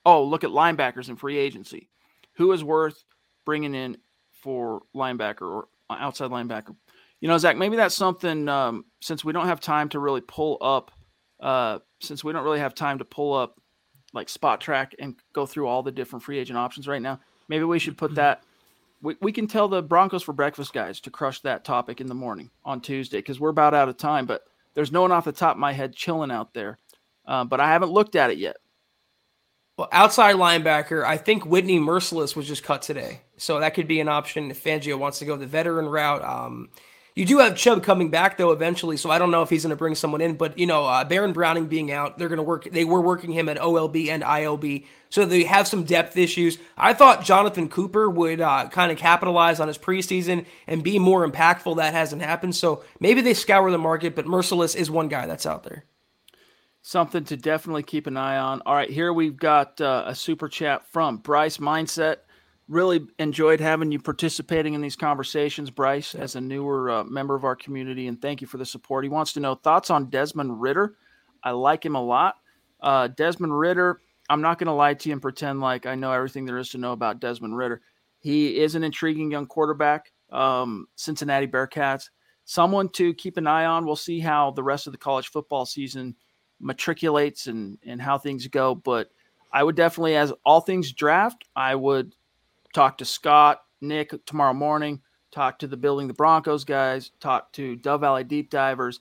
oh 0.05 0.25
look 0.25 0.45
at 0.45 0.51
linebackers 0.51 1.09
in 1.09 1.17
free 1.17 1.39
agency? 1.39 1.89
Who 2.35 2.53
is 2.53 2.65
worth 2.65 3.05
bringing 3.45 3.75
in 3.75 3.99
for 4.33 4.83
linebacker 4.95 5.43
or 5.43 5.69
outside 5.91 6.31
linebacker?" 6.31 6.75
You 7.21 7.29
know, 7.29 7.39
Zach, 7.39 7.57
maybe 7.57 7.77
that's 7.77 7.95
something 7.95 8.49
um, 8.49 8.85
since 9.01 9.25
we 9.25 9.33
don't 9.33 9.47
have 9.47 9.61
time 9.61 9.89
to 9.91 9.99
really 9.99 10.21
pull 10.21 10.59
up, 10.61 10.91
uh, 11.41 11.79
since 12.01 12.23
we 12.23 12.33
don't 12.33 12.45
really 12.45 12.59
have 12.59 12.75
time 12.75 12.99
to 12.99 13.05
pull 13.05 13.33
up 13.33 13.59
like 14.13 14.29
Spotrac 14.29 14.93
and 14.99 15.17
go 15.33 15.47
through 15.47 15.67
all 15.67 15.83
the 15.83 15.93
different 15.93 16.23
free 16.23 16.39
agent 16.39 16.59
options 16.59 16.87
right 16.87 17.01
now. 17.01 17.21
Maybe 17.49 17.65
we 17.65 17.79
should 17.79 17.97
put 17.97 18.17
that. 18.17 18.43
We, 19.03 19.17
we 19.21 19.33
can 19.33 19.47
tell 19.47 19.69
the 19.69 19.83
Broncos 19.83 20.23
for 20.23 20.33
breakfast 20.33 20.73
guys 20.73 21.01
to 21.01 21.11
crush 21.11 21.41
that 21.41 21.65
topic 21.65 22.01
in 22.01 22.07
the 22.07 22.15
morning 22.15 22.51
on 22.65 22.81
Tuesday 22.81 23.19
because 23.19 23.39
we're 23.39 23.51
about 23.51 23.75
out 23.75 23.89
of 23.89 23.97
time. 23.97 24.27
But 24.27 24.43
there's 24.75 24.93
no 24.93 25.03
one 25.03 25.13
off 25.13 25.25
the 25.25 25.33
top 25.33 25.57
of 25.57 25.61
my 25.61 25.73
head 25.73 25.95
chilling 25.95 26.31
out 26.31 26.55
there. 26.55 26.79
Um, 27.27 27.49
but 27.49 27.61
I 27.61 27.69
haven't 27.69 27.91
looked 27.91 28.17
at 28.17 28.31
it 28.31 28.39
yet. 28.39 28.57
Well, 29.77 29.89
outside 29.91 30.37
linebacker, 30.37 31.05
I 31.05 31.17
think 31.17 31.45
Whitney 31.45 31.81
Mercilus 31.81 32.37
was 32.37 32.47
just 32.47 32.63
cut 32.63 32.83
today, 32.83 33.23
so 33.37 33.59
that 33.59 33.75
could 33.75 33.89
be 33.89 33.99
an 33.99 34.09
option 34.09 34.51
if 34.51 34.63
Fangio 34.63 34.97
wants 34.97 35.19
to 35.19 35.25
go 35.25 35.37
the 35.37 35.47
veteran 35.47 35.87
route. 35.87 36.23
Um, 36.23 36.69
you 37.17 37.25
do 37.25 37.39
have 37.39 37.57
Chubb 37.57 37.85
coming 37.85 38.11
back 38.11 38.37
though 38.37 38.51
eventually, 38.51 38.97
so 38.97 39.09
I 39.09 39.19
don't 39.19 39.31
know 39.31 39.43
if 39.43 39.51
he's 39.51 39.63
going 39.63 39.71
to 39.71 39.77
bring 39.77 39.95
someone 39.95 40.21
in. 40.21 40.35
But 40.35 40.59
you 40.59 40.67
know, 40.67 40.85
uh, 40.85 41.05
Baron 41.05 41.33
Browning 41.33 41.67
being 41.67 41.93
out, 41.93 42.19
they're 42.19 42.29
going 42.29 42.39
to 42.39 42.43
work. 42.43 42.65
They 42.65 42.85
were 42.85 43.01
working 43.01 43.31
him 43.31 43.49
at 43.49 43.57
OLB 43.57 44.09
and 44.09 44.25
IOB, 44.25 44.85
so 45.11 45.25
they 45.25 45.45
have 45.45 45.69
some 45.69 45.85
depth 45.85 46.17
issues. 46.17 46.59
I 46.77 46.93
thought 46.93 47.25
Jonathan 47.25 47.69
Cooper 47.69 48.11
would 48.11 48.41
uh, 48.41 48.69
kind 48.69 48.91
of 48.91 48.99
capitalize 48.99 49.61
on 49.61 49.69
his 49.69 49.79
preseason 49.79 50.45
and 50.67 50.83
be 50.83 50.99
more 50.99 51.29
impactful. 51.29 51.77
That 51.77 51.95
hasn't 51.95 52.23
happened, 52.23 52.57
so 52.57 52.83
maybe 52.99 53.21
they 53.21 53.35
scour 53.35 53.71
the 53.71 53.79
market. 53.79 54.17
But 54.17 54.27
Mercilus 54.27 54.75
is 54.75 54.91
one 54.91 55.07
guy 55.07 55.27
that's 55.27 55.47
out 55.47 55.63
there. 55.63 55.85
Something 56.83 57.25
to 57.27 57.37
definitely 57.37 57.85
keep 57.85 58.09
an 58.09 58.17
eye 58.17 58.39
on. 58.39 58.61
All 58.67 58.75
right, 58.75 58.91
here 58.91 59.13
we've 59.13 59.37
got 59.37 59.81
uh, 59.81 60.03
a 60.07 60.17
super 60.17 60.49
chat 60.49 60.87
from 60.89 61.19
Bryce 61.19 61.59
Mindset. 61.59 62.17
Really 62.67 63.07
enjoyed 63.19 63.61
having 63.61 63.93
you 63.93 63.99
participating 63.99 64.73
in 64.73 64.81
these 64.81 64.97
conversations, 64.97 65.71
Bryce, 65.71 66.15
as 66.15 66.35
a 66.35 66.41
newer 66.41 66.91
uh, 66.91 67.05
member 67.05 67.35
of 67.35 67.45
our 67.45 67.55
community, 67.55 68.07
and 68.07 68.21
thank 68.21 68.41
you 68.41 68.47
for 68.47 68.57
the 68.57 68.65
support. 68.65 69.05
He 69.05 69.11
wants 69.11 69.35
to 69.35 69.41
know 69.41 69.55
thoughts 69.55 69.91
on 69.91 70.09
Desmond 70.09 70.63
Ridder. 70.63 70.95
I 71.43 71.51
like 71.51 71.85
him 71.85 71.95
a 71.95 72.03
lot. 72.03 72.37
Uh, 72.81 73.09
Desmond 73.09 73.59
Ridder, 73.59 74.01
I'm 74.31 74.41
not 74.41 74.59
going 74.59 74.69
to 74.69 74.73
lie 74.73 74.95
to 74.95 75.09
you 75.09 75.13
and 75.13 75.21
pretend 75.21 75.61
like 75.61 75.85
I 75.85 75.95
know 75.95 76.11
everything 76.11 76.47
there 76.47 76.57
is 76.57 76.71
to 76.71 76.79
know 76.79 76.93
about 76.93 77.21
Desmond 77.21 77.55
Ridder. 77.55 77.83
He 78.21 78.59
is 78.59 78.75
an 78.75 78.83
intriguing 78.83 79.31
young 79.31 79.47
quarterback, 79.47 80.11
um, 80.33 80.87
Cincinnati 80.97 81.47
Bearcats. 81.47 82.09
Someone 82.47 82.89
to 82.91 83.13
keep 83.13 83.37
an 83.37 83.47
eye 83.47 83.67
on. 83.67 83.85
We'll 83.85 83.97
see 83.97 84.21
how 84.21 84.53
the 84.53 84.63
rest 84.63 84.87
of 84.87 84.95
the 84.95 84.99
college 84.99 85.29
football 85.29 85.67
season 85.67 86.15
matriculates 86.61 87.47
and 87.47 87.79
and 87.85 88.01
how 88.01 88.17
things 88.17 88.47
go. 88.49 88.75
But 88.75 89.09
I 89.53 89.63
would 89.63 89.77
definitely, 89.77 90.17
as 90.17 90.33
all 90.47 90.63
things 90.63 90.93
draft, 90.93 91.45
I 91.55 91.75
would 91.75 92.15
talk 92.75 92.99
to 92.99 93.05
Scott, 93.05 93.63
Nick 93.81 94.13
tomorrow 94.27 94.53
morning, 94.53 95.01
talk 95.31 95.59
to 95.61 95.67
the 95.67 95.77
Building 95.77 96.09
the 96.09 96.15
Broncos 96.15 96.65
guys, 96.65 97.13
talk 97.21 97.53
to 97.53 97.77
Dove 97.77 98.03
Valley 98.03 98.25
Deep 98.25 98.51
Divers. 98.51 99.01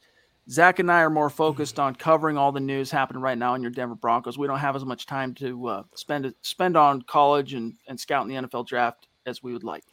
Zach 0.49 0.79
and 0.79 0.91
I 0.91 1.01
are 1.01 1.09
more 1.09 1.29
focused 1.29 1.79
on 1.79 1.95
covering 1.95 2.37
all 2.37 2.51
the 2.51 2.59
news 2.59 2.91
happening 2.91 3.21
right 3.21 3.37
now 3.37 3.55
in 3.55 3.61
your 3.61 3.71
Denver 3.71 3.95
Broncos. 3.95 4.37
We 4.37 4.47
don't 4.47 4.59
have 4.59 4.75
as 4.75 4.85
much 4.85 5.05
time 5.05 5.33
to 5.35 5.67
uh, 5.67 5.83
spend 5.95 6.33
spend 6.41 6.77
on 6.77 7.01
college 7.03 7.53
and, 7.53 7.73
and 7.87 7.99
scouting 7.99 8.33
the 8.33 8.47
NFL 8.47 8.67
draft 8.67 9.07
as 9.25 9.41
we 9.41 9.53
would 9.53 9.63
like. 9.63 9.83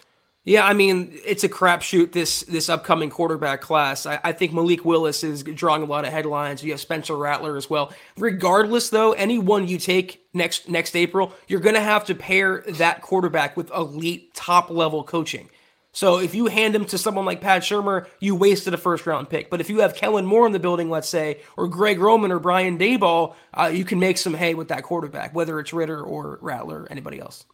Yeah, 0.45 0.67
I 0.67 0.73
mean 0.73 1.13
it's 1.25 1.45
a 1.45 1.51
crapshoot 1.51 2.13
this 2.13 2.43
this 2.45 2.71
upcoming 2.71 3.11
quarterback 3.11 3.61
class. 3.61 4.07
I, 4.07 4.19
I 4.25 4.33
think 4.33 4.55
Malik 4.55 4.85
Willis 4.87 5.23
is 5.23 5.43
drawing 5.43 5.83
a 5.83 5.87
lot 5.87 6.07
of 6.07 6.13
headlines. 6.13 6.65
You 6.65 6.71
have 6.71 6.81
Spencer 6.81 7.17
Rattler 7.17 7.59
as 7.59 7.69
well. 7.69 7.93
Regardless, 8.17 8.89
though, 8.89 9.13
any 9.13 9.39
one 9.39 9.69
you 9.69 9.79
take 9.79 10.25
next 10.33 10.69
next 10.69 10.97
April, 10.97 11.35
you're 11.47 11.61
going 11.61 11.75
to 11.75 11.83
have 11.83 12.07
to 12.07 12.15
pair 12.15 12.63
that 12.69 13.03
quarterback 13.03 13.57
with 13.57 13.71
elite 13.71 14.33
top 14.33 14.71
level 14.71 15.05
coaching. 15.05 15.51
So 15.93 16.21
if 16.21 16.35
you 16.35 16.47
hand 16.47 16.75
him 16.75 16.85
to 16.87 16.99
someone 16.99 17.25
like 17.25 17.41
Pat 17.41 17.63
Shurmur, 17.63 18.07
you 18.21 18.35
wasted 18.35 18.73
a 18.73 18.79
first 18.79 19.07
round 19.07 19.29
pick. 19.29 19.51
But 19.51 19.61
if 19.61 19.69
you 19.69 19.81
have 19.81 19.95
Kellen 19.95 20.25
Moore 20.25 20.47
in 20.47 20.53
the 20.53 20.61
building, 20.61 20.89
let's 20.89 21.09
say, 21.09 21.41
or 21.57 21.69
Greg 21.69 21.99
Roman 21.99 22.33
or 22.33 22.39
Brian 22.39 22.79
Daboll, 22.79 23.35
uh, 23.53 23.67
you 23.67 23.85
can 23.85 23.99
make 23.99 24.17
some 24.17 24.35
hay 24.35 24.55
with 24.55 24.69
that 24.69 24.85
quarterback, 24.85 25.35
whether 25.35 25.59
it's 25.61 25.73
Ridder 25.73 26.01
or 26.01 26.39
Rattler, 26.41 26.83
or 26.83 26.93
anybody 26.93 27.21
else. 27.21 27.45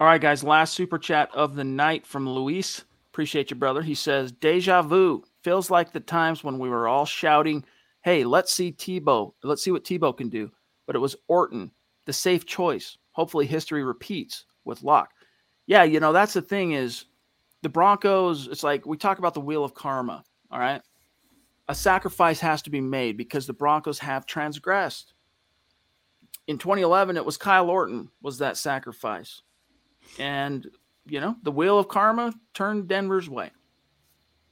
All 0.00 0.06
right, 0.06 0.20
guys. 0.20 0.42
Last 0.42 0.72
super 0.72 0.98
chat 0.98 1.28
of 1.34 1.56
the 1.56 1.64
night 1.64 2.06
from 2.06 2.26
Luis. 2.26 2.84
Appreciate 3.12 3.50
you, 3.50 3.56
brother. 3.56 3.82
He 3.82 3.94
says, 3.94 4.32
"Deja 4.32 4.80
vu 4.80 5.22
feels 5.42 5.70
like 5.70 5.92
the 5.92 6.00
times 6.00 6.42
when 6.42 6.58
we 6.58 6.70
were 6.70 6.88
all 6.88 7.04
shouting, 7.04 7.66
"Hey, 8.00 8.24
let's 8.24 8.50
see 8.50 8.72
Tebow. 8.72 9.34
Let's 9.42 9.62
see 9.62 9.70
what 9.70 9.84
Tebow 9.84 10.16
can 10.16 10.30
do." 10.30 10.52
But 10.86 10.96
it 10.96 11.00
was 11.00 11.16
Orton, 11.28 11.72
the 12.06 12.14
safe 12.14 12.46
choice. 12.46 12.96
Hopefully, 13.12 13.44
history 13.44 13.84
repeats 13.84 14.46
with 14.64 14.82
Lock. 14.82 15.10
Yeah, 15.66 15.82
you 15.82 16.00
know 16.00 16.14
that's 16.14 16.32
the 16.32 16.40
thing 16.40 16.72
is 16.72 17.04
the 17.60 17.68
Broncos. 17.68 18.48
It's 18.48 18.62
like 18.62 18.86
we 18.86 18.96
talk 18.96 19.18
about 19.18 19.34
the 19.34 19.40
wheel 19.42 19.64
of 19.64 19.74
karma. 19.74 20.24
All 20.50 20.60
right, 20.60 20.80
a 21.68 21.74
sacrifice 21.74 22.40
has 22.40 22.62
to 22.62 22.70
be 22.70 22.80
made 22.80 23.18
because 23.18 23.46
the 23.46 23.52
Broncos 23.52 23.98
have 23.98 24.24
transgressed. 24.24 25.12
In 26.46 26.56
2011, 26.56 27.18
it 27.18 27.24
was 27.26 27.36
Kyle 27.36 27.68
Orton 27.68 28.10
was 28.22 28.38
that 28.38 28.56
sacrifice. 28.56 29.42
And, 30.18 30.66
you 31.06 31.20
know, 31.20 31.36
the 31.42 31.52
wheel 31.52 31.78
of 31.78 31.88
karma 31.88 32.34
turned 32.54 32.88
Denver's 32.88 33.28
way. 33.28 33.50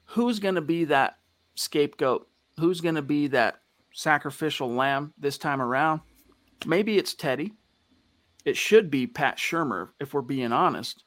Who's 0.06 0.38
going 0.38 0.54
to 0.54 0.60
be 0.60 0.84
that 0.86 1.18
scapegoat? 1.54 2.28
Who's 2.58 2.80
going 2.80 2.94
to 2.94 3.02
be 3.02 3.28
that 3.28 3.60
sacrificial 3.92 4.72
lamb 4.72 5.12
this 5.18 5.38
time 5.38 5.60
around? 5.60 6.00
Maybe 6.66 6.98
it's 6.98 7.14
Teddy. 7.14 7.52
It 8.44 8.56
should 8.56 8.90
be 8.90 9.06
Pat 9.06 9.36
Shurmur, 9.36 9.90
if 10.00 10.14
we're 10.14 10.22
being 10.22 10.52
honest. 10.52 11.04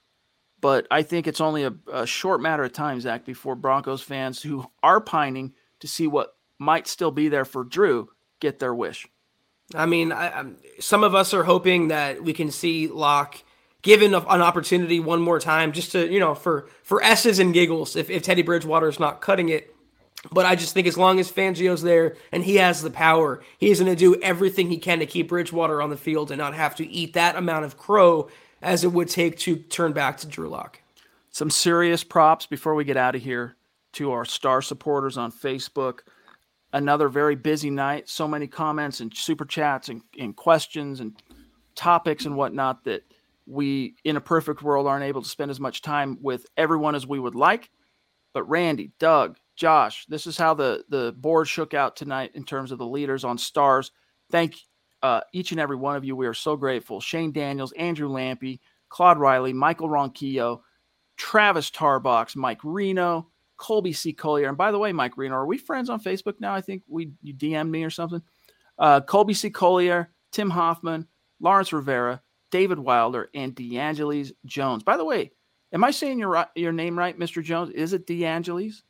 But 0.59 0.85
I 0.91 1.01
think 1.01 1.25
it's 1.25 1.41
only 1.41 1.63
a, 1.63 1.73
a 1.91 2.05
short 2.05 2.39
matter 2.39 2.63
of 2.63 2.71
time, 2.71 3.01
Zach, 3.01 3.25
before 3.25 3.55
Broncos 3.55 4.03
fans 4.03 4.41
who 4.41 4.65
are 4.83 5.01
pining 5.01 5.53
to 5.79 5.87
see 5.87 6.05
what 6.05 6.35
might 6.59 6.87
still 6.87 7.09
be 7.09 7.27
there 7.27 7.45
for 7.45 7.63
Drew 7.63 8.09
get 8.39 8.59
their 8.59 8.75
wish. 8.75 9.07
I 9.73 9.87
mean, 9.87 10.11
I, 10.11 10.51
some 10.79 11.03
of 11.03 11.15
us 11.15 11.33
are 11.33 11.43
hoping 11.43 11.87
that 11.87 12.23
we 12.23 12.33
can 12.33 12.51
see 12.51 12.87
Lock 12.87 13.41
given 13.81 14.13
an 14.13 14.41
opportunity 14.41 14.99
one 14.99 15.21
more 15.21 15.39
time, 15.39 15.71
just 15.71 15.91
to 15.93 16.11
you 16.11 16.19
know, 16.19 16.35
for 16.35 16.67
for 16.83 17.03
s's 17.03 17.39
and 17.39 17.53
giggles. 17.53 17.95
If 17.95 18.09
if 18.09 18.23
Teddy 18.23 18.41
Bridgewater 18.41 18.87
is 18.87 18.99
not 18.99 19.21
cutting 19.21 19.49
it, 19.49 19.75
but 20.31 20.45
I 20.45 20.55
just 20.55 20.73
think 20.73 20.87
as 20.87 20.97
long 20.97 21.19
as 21.19 21.31
Fangio's 21.31 21.81
there 21.81 22.15
and 22.31 22.43
he 22.43 22.57
has 22.57 22.81
the 22.81 22.91
power, 22.91 23.41
he's 23.57 23.79
going 23.79 23.91
to 23.91 23.95
do 23.97 24.21
everything 24.21 24.69
he 24.69 24.77
can 24.77 24.99
to 24.99 25.05
keep 25.05 25.29
Bridgewater 25.29 25.81
on 25.81 25.89
the 25.89 25.97
field 25.97 26.31
and 26.31 26.37
not 26.37 26.53
have 26.53 26.75
to 26.75 26.87
eat 26.87 27.13
that 27.13 27.35
amount 27.35 27.65
of 27.65 27.77
crow 27.77 28.29
as 28.61 28.83
it 28.83 28.91
would 28.91 29.09
take 29.09 29.37
to 29.39 29.55
turn 29.55 29.93
back 29.93 30.17
to 30.17 30.27
Drew 30.27 30.49
Lock. 30.49 30.79
Some 31.31 31.49
serious 31.49 32.03
props 32.03 32.45
before 32.45 32.75
we 32.75 32.83
get 32.83 32.97
out 32.97 33.15
of 33.15 33.23
here 33.23 33.55
to 33.93 34.11
our 34.11 34.25
star 34.25 34.61
supporters 34.61 35.17
on 35.17 35.31
Facebook. 35.31 35.99
Another 36.73 37.09
very 37.09 37.35
busy 37.35 37.69
night. 37.69 38.07
So 38.07 38.27
many 38.27 38.47
comments 38.47 38.99
and 38.99 39.15
super 39.15 39.45
chats 39.45 39.89
and, 39.89 40.01
and 40.19 40.35
questions 40.35 40.99
and 40.99 41.13
topics 41.73 42.25
and 42.25 42.35
whatnot 42.35 42.83
that 42.83 43.03
we, 43.51 43.95
in 44.03 44.15
a 44.15 44.21
perfect 44.21 44.61
world, 44.61 44.87
aren't 44.87 45.03
able 45.03 45.21
to 45.21 45.29
spend 45.29 45.51
as 45.51 45.59
much 45.59 45.81
time 45.81 46.17
with 46.21 46.45
everyone 46.55 46.95
as 46.95 47.05
we 47.05 47.19
would 47.19 47.35
like. 47.35 47.69
But 48.33 48.49
Randy, 48.49 48.91
Doug, 48.97 49.37
Josh, 49.55 50.05
this 50.07 50.25
is 50.25 50.37
how 50.37 50.53
the 50.53 50.85
the 50.89 51.13
board 51.17 51.47
shook 51.47 51.73
out 51.73 51.95
tonight 51.95 52.31
in 52.33 52.45
terms 52.45 52.71
of 52.71 52.77
the 52.77 52.85
leaders 52.85 53.23
on 53.23 53.37
stars. 53.37 53.91
Thank 54.31 54.55
uh, 55.03 55.21
each 55.33 55.51
and 55.51 55.59
every 55.59 55.75
one 55.75 55.95
of 55.95 56.05
you. 56.05 56.15
We 56.15 56.27
are 56.27 56.33
so 56.33 56.55
grateful. 56.55 57.01
Shane 57.01 57.31
Daniels, 57.31 57.73
Andrew 57.73 58.09
Lampy, 58.09 58.59
Claude 58.89 59.19
Riley, 59.19 59.51
Michael 59.51 59.89
Ronquillo, 59.89 60.61
Travis 61.17 61.69
Tarbox, 61.69 62.35
Mike 62.35 62.59
Reno, 62.63 63.27
Colby 63.57 63.93
C. 63.93 64.13
Collier. 64.13 64.47
And 64.47 64.57
by 64.57 64.71
the 64.71 64.79
way, 64.79 64.93
Mike 64.93 65.17
Reno, 65.17 65.35
are 65.35 65.45
we 65.45 65.57
friends 65.57 65.89
on 65.89 66.01
Facebook 66.01 66.39
now? 66.39 66.53
I 66.53 66.61
think 66.61 66.83
we 66.87 67.11
you 67.21 67.33
DM'd 67.33 67.69
me 67.69 67.83
or 67.83 67.89
something. 67.89 68.21
Uh, 68.79 69.01
Colby 69.01 69.33
C. 69.33 69.49
Collier, 69.49 70.11
Tim 70.31 70.49
Hoffman, 70.49 71.07
Lawrence 71.41 71.73
Rivera, 71.73 72.21
David 72.51 72.79
Wilder, 72.79 73.29
and 73.33 73.55
DeAngelis 73.55 74.31
Jones. 74.45 74.83
By 74.83 74.97
the 74.97 75.05
way, 75.05 75.31
am 75.73 75.83
I 75.83 75.91
saying 75.91 76.19
your 76.19 76.45
your 76.55 76.71
name 76.71 76.97
right, 76.97 77.17
Mr. 77.17 77.43
Jones? 77.43 77.71
Is 77.71 77.93
it 77.93 78.05
DeAngelis? 78.05 78.83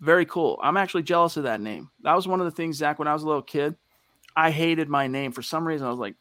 Very 0.00 0.26
cool. 0.26 0.58
I'm 0.62 0.76
actually 0.76 1.02
jealous 1.02 1.36
of 1.36 1.44
that 1.44 1.60
name. 1.60 1.90
That 2.02 2.14
was 2.14 2.28
one 2.28 2.40
of 2.40 2.46
the 2.46 2.50
things, 2.50 2.76
Zach, 2.76 2.98
when 2.98 3.08
I 3.08 3.12
was 3.12 3.22
a 3.22 3.26
little 3.26 3.42
kid. 3.42 3.76
I 4.36 4.50
hated 4.50 4.88
my 4.88 5.06
name 5.06 5.32
for 5.32 5.42
some 5.42 5.66
reason. 5.66 5.86
I 5.86 5.90
was 5.90 5.98
like, 5.98 6.14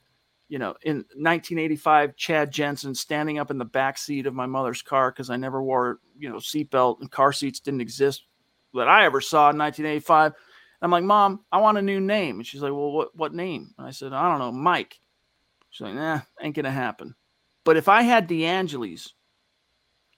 you 0.48 0.60
know, 0.60 0.76
in 0.84 0.98
1985, 1.16 2.16
Chad 2.16 2.52
Jensen 2.52 2.96
standing 2.96 3.40
up 3.40 3.52
in 3.52 3.58
the 3.58 3.66
back 3.66 3.98
seat 3.98 4.28
of 4.28 4.34
my 4.34 4.46
mother's 4.46 4.82
car 4.82 5.12
because 5.12 5.30
I 5.30 5.36
never 5.36 5.62
wore, 5.62 6.00
you 6.18 6.30
know, 6.30 6.38
seatbelt 6.38 7.02
and 7.02 7.12
car 7.12 7.34
seats 7.34 7.60
didn't 7.60 7.82
exist 7.82 8.24
that 8.74 8.88
I 8.88 9.06
ever 9.06 9.22
saw 9.22 9.50
in 9.50 9.58
1985. 9.58 10.34
I'm 10.82 10.92
like, 10.92 11.04
Mom, 11.04 11.44
I 11.52 11.58
want 11.58 11.78
a 11.78 11.82
new 11.82 12.00
name. 12.00 12.38
And 12.38 12.46
she's 12.46 12.62
like, 12.62 12.72
Well, 12.72 12.92
what, 12.92 13.16
what 13.16 13.34
name? 13.34 13.74
And 13.78 13.88
I 13.88 13.92
said, 13.92 14.14
I 14.14 14.30
don't 14.30 14.40
know, 14.40 14.52
Mike. 14.52 15.00
She's 15.76 15.84
like, 15.84 15.96
Nah, 15.96 16.22
ain't 16.40 16.56
gonna 16.56 16.72
happen. 16.72 17.16
But 17.66 17.76
if 17.76 17.90
I 17.90 18.04
had 18.04 18.30
DeAngelis, 18.30 19.12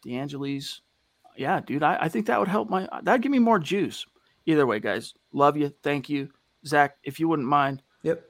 DeAngelis, 0.06 0.82
yeah, 1.36 1.62
dude, 1.62 1.82
I, 1.82 1.98
I 2.02 2.10
think 2.10 2.28
that 2.28 2.38
would 2.38 2.48
help 2.48 2.70
my 2.70 2.88
that'd 3.02 3.24
give 3.24 3.32
me 3.32 3.40
more 3.40 3.58
juice. 3.58 4.06
Either 4.46 4.68
way, 4.68 4.80
guys, 4.80 5.16
love 5.34 5.58
you. 5.58 5.74
Thank 5.82 6.10
you. 6.10 6.30
Zach, 6.64 6.98
if 7.04 7.20
you 7.20 7.28
wouldn't 7.28 7.48
mind. 7.48 7.82
Yep. 8.04 8.24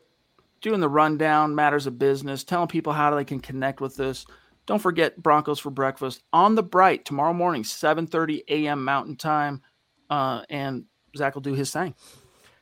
Doing 0.62 0.80
the 0.80 0.88
rundown, 0.88 1.54
matters 1.54 1.86
of 1.86 1.99
business, 1.99 2.45
telling 2.45 2.70
people 2.70 2.94
how 2.94 3.14
they 3.14 3.26
can 3.26 3.41
connect 3.41 3.82
with 3.82 3.98
this. 3.98 4.26
Don't 4.66 4.82
forget 4.82 5.22
Broncos 5.22 5.60
for 5.60 5.70
breakfast 5.70 6.24
on 6.32 6.56
the 6.56 6.64
bright 6.64 7.04
tomorrow 7.04 7.34
morning, 7.34 7.64
7:30 7.64 8.44
a.m. 8.48 8.86
Mountain 8.86 9.18
Time. 9.18 9.62
Uh, 10.10 10.44
and 10.49 10.86
Zach 11.18 11.36
will 11.36 11.41
do 11.41 11.56
his 11.56 11.74
thing. 11.74 11.94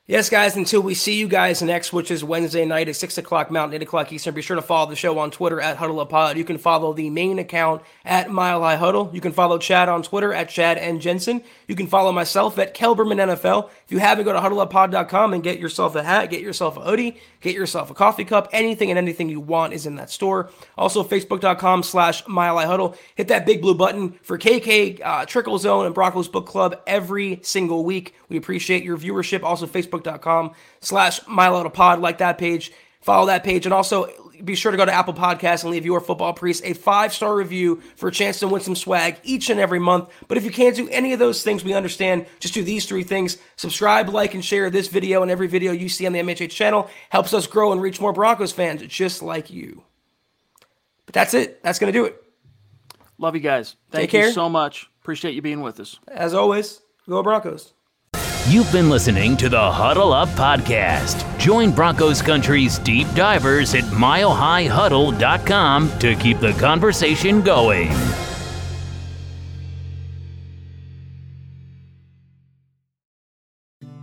Yes, 0.08 0.30
guys, 0.30 0.54
until 0.54 0.82
we 0.82 0.94
see 0.94 1.18
you 1.18 1.26
guys 1.26 1.60
next, 1.62 1.92
which 1.92 2.12
is 2.12 2.22
Wednesday 2.22 2.64
night 2.64 2.88
at 2.88 2.94
6 2.94 3.18
o'clock 3.18 3.50
Mountain, 3.50 3.74
8 3.74 3.82
o'clock 3.82 4.12
Eastern, 4.12 4.34
be 4.34 4.40
sure 4.40 4.54
to 4.54 4.62
follow 4.62 4.88
the 4.88 4.94
show 4.94 5.18
on 5.18 5.32
Twitter 5.32 5.60
at 5.60 5.78
HuddleUpPod. 5.78 6.36
You 6.36 6.44
can 6.44 6.58
follow 6.58 6.92
the 6.92 7.10
main 7.10 7.40
account 7.40 7.82
at 8.04 8.30
Mile 8.30 8.60
High 8.60 8.76
Huddle. 8.76 9.10
You 9.12 9.20
can 9.20 9.32
follow 9.32 9.58
Chad 9.58 9.88
on 9.88 10.04
Twitter 10.04 10.32
at 10.32 10.48
Chad 10.48 10.78
and 10.78 11.00
Jensen. 11.00 11.42
You 11.66 11.74
can 11.74 11.86
follow 11.86 12.12
myself 12.12 12.58
at 12.58 12.74
Kelberman 12.74 13.18
NFL. 13.18 13.70
If 13.84 13.90
you 13.92 13.98
haven't, 13.98 14.24
go 14.24 14.32
to 14.32 14.38
HuddleUpPod.com 14.38 15.34
and 15.34 15.42
get 15.42 15.58
yourself 15.58 15.96
a 15.96 16.02
hat, 16.02 16.30
get 16.30 16.40
yourself 16.40 16.76
a 16.76 16.80
hoodie, 16.80 17.16
get 17.40 17.54
yourself 17.54 17.90
a 17.90 17.94
coffee 17.94 18.24
cup. 18.24 18.48
Anything 18.52 18.90
and 18.90 18.98
anything 18.98 19.28
you 19.28 19.40
want 19.40 19.72
is 19.72 19.86
in 19.86 19.96
that 19.96 20.10
store. 20.10 20.50
Also, 20.78 21.02
Facebook.com 21.02 21.82
slash 21.82 22.22
Huddle. 22.26 22.96
Hit 23.16 23.28
that 23.28 23.46
big 23.46 23.60
blue 23.60 23.74
button 23.74 24.12
for 24.22 24.38
KK, 24.38 25.00
uh, 25.04 25.24
Trickle 25.26 25.58
Zone, 25.58 25.86
and 25.86 25.94
Broncos 25.94 26.28
Book 26.28 26.46
Club 26.46 26.80
every 26.86 27.40
single 27.42 27.84
week. 27.84 28.14
We 28.28 28.36
appreciate 28.36 28.84
your 28.84 28.96
viewership. 28.96 29.42
Also, 29.42 29.66
Facebook.com 29.66 30.52
slash 30.80 31.20
Pod. 31.26 32.00
Like 32.00 32.18
that 32.18 32.38
page, 32.38 32.72
follow 33.06 33.26
that 33.26 33.44
page, 33.44 33.64
and 33.66 33.72
also 33.72 34.10
be 34.44 34.54
sure 34.54 34.72
to 34.72 34.76
go 34.76 34.84
to 34.84 34.92
Apple 34.92 35.14
Podcasts 35.14 35.62
and 35.62 35.70
leave 35.70 35.86
your 35.86 36.00
football 36.00 36.32
priest 36.32 36.62
a 36.64 36.74
five 36.74 37.14
star 37.14 37.34
review 37.34 37.80
for 37.94 38.08
a 38.08 38.12
chance 38.12 38.40
to 38.40 38.48
win 38.48 38.60
some 38.60 38.74
swag 38.74 39.18
each 39.22 39.48
and 39.48 39.60
every 39.60 39.78
month. 39.78 40.10
But 40.28 40.36
if 40.36 40.44
you 40.44 40.50
can't 40.50 40.74
do 40.76 40.88
any 40.90 41.12
of 41.12 41.18
those 41.18 41.42
things, 41.42 41.64
we 41.64 41.72
understand. 41.72 42.26
Just 42.40 42.52
do 42.52 42.62
these 42.62 42.84
three 42.84 43.04
things 43.04 43.38
subscribe, 43.54 44.08
like, 44.08 44.34
and 44.34 44.44
share 44.44 44.68
this 44.70 44.88
video 44.88 45.22
and 45.22 45.30
every 45.30 45.46
video 45.46 45.72
you 45.72 45.88
see 45.88 46.06
on 46.06 46.12
the 46.12 46.18
MHH 46.18 46.50
channel. 46.50 46.90
Helps 47.10 47.32
us 47.32 47.46
grow 47.46 47.72
and 47.72 47.80
reach 47.80 48.00
more 48.00 48.12
Broncos 48.12 48.52
fans 48.52 48.82
just 48.88 49.22
like 49.22 49.50
you. 49.50 49.84
But 51.06 51.14
that's 51.14 51.32
it. 51.32 51.62
That's 51.62 51.78
going 51.78 51.92
to 51.92 51.98
do 51.98 52.04
it. 52.04 52.22
Love 53.18 53.34
you 53.34 53.40
guys. 53.40 53.76
Thank 53.90 54.10
Take 54.10 54.12
you 54.12 54.26
care. 54.26 54.32
so 54.32 54.48
much. 54.48 54.90
Appreciate 55.00 55.34
you 55.34 55.42
being 55.42 55.62
with 55.62 55.78
us. 55.78 55.98
As 56.08 56.34
always, 56.34 56.82
go 57.08 57.22
Broncos. 57.22 57.72
You've 58.48 58.70
been 58.70 58.88
listening 58.88 59.36
to 59.38 59.48
the 59.48 59.72
Huddle 59.72 60.12
Up 60.12 60.28
Podcast. 60.28 61.36
Join 61.36 61.72
Broncos 61.72 62.22
Country's 62.22 62.78
deep 62.78 63.08
divers 63.16 63.74
at 63.74 63.82
milehighhuddle.com 63.82 65.98
to 65.98 66.14
keep 66.14 66.38
the 66.38 66.52
conversation 66.52 67.42
going. 67.42 67.90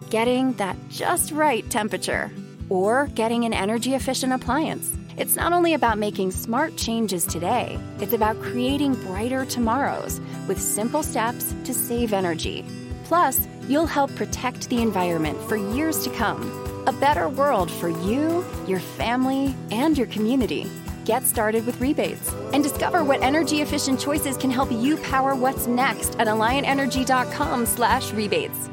Getting 0.09 0.51
that 0.53 0.75
just 0.89 1.31
right 1.31 1.69
temperature 1.69 2.29
or 2.67 3.07
getting 3.15 3.45
an 3.45 3.53
energy 3.53 3.95
efficient 3.95 4.33
appliance. 4.33 4.91
It's 5.15 5.37
not 5.37 5.53
only 5.53 5.73
about 5.73 5.97
making 5.97 6.31
smart 6.31 6.75
changes 6.75 7.25
today, 7.25 7.79
it's 7.99 8.11
about 8.11 8.41
creating 8.41 8.95
brighter 9.05 9.45
tomorrows 9.45 10.19
with 10.49 10.61
simple 10.61 11.01
steps 11.01 11.55
to 11.63 11.73
save 11.73 12.11
energy. 12.11 12.65
Plus, 13.14 13.45
you'll 13.69 13.85
help 13.85 14.10
protect 14.15 14.68
the 14.69 14.81
environment 14.81 15.40
for 15.48 15.56
years 15.56 16.03
to 16.03 16.10
come. 16.10 16.41
A 16.88 16.91
better 16.91 17.30
world 17.30 17.69
for 17.69 17.90
you, 17.90 18.44
your 18.68 18.80
family, 18.80 19.53
and 19.69 19.95
your 19.95 20.07
community. 20.07 20.65
Get 21.06 21.27
started 21.27 21.64
with 21.68 21.80
rebates 21.80 22.34
and 22.53 22.64
discover 22.64 23.03
what 23.03 23.22
energy 23.22 23.61
efficient 23.61 23.99
choices 23.99 24.35
can 24.35 24.49
help 24.49 24.72
you 24.72 24.98
power 24.98 25.35
what's 25.35 25.68
next 25.68 26.19
at 26.19 26.26
alliantenergy.com/rebates. 26.26 28.69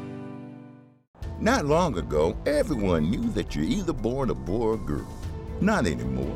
Not 1.39 1.65
long 1.65 1.99
ago, 1.99 2.35
everyone 2.47 3.11
knew 3.11 3.29
that 3.33 3.55
you're 3.55 3.65
either 3.65 3.93
born 3.93 4.31
a 4.31 4.33
boy 4.33 4.69
or 4.69 4.77
girl. 4.77 5.07
Not 5.61 5.85
anymore. 5.85 6.35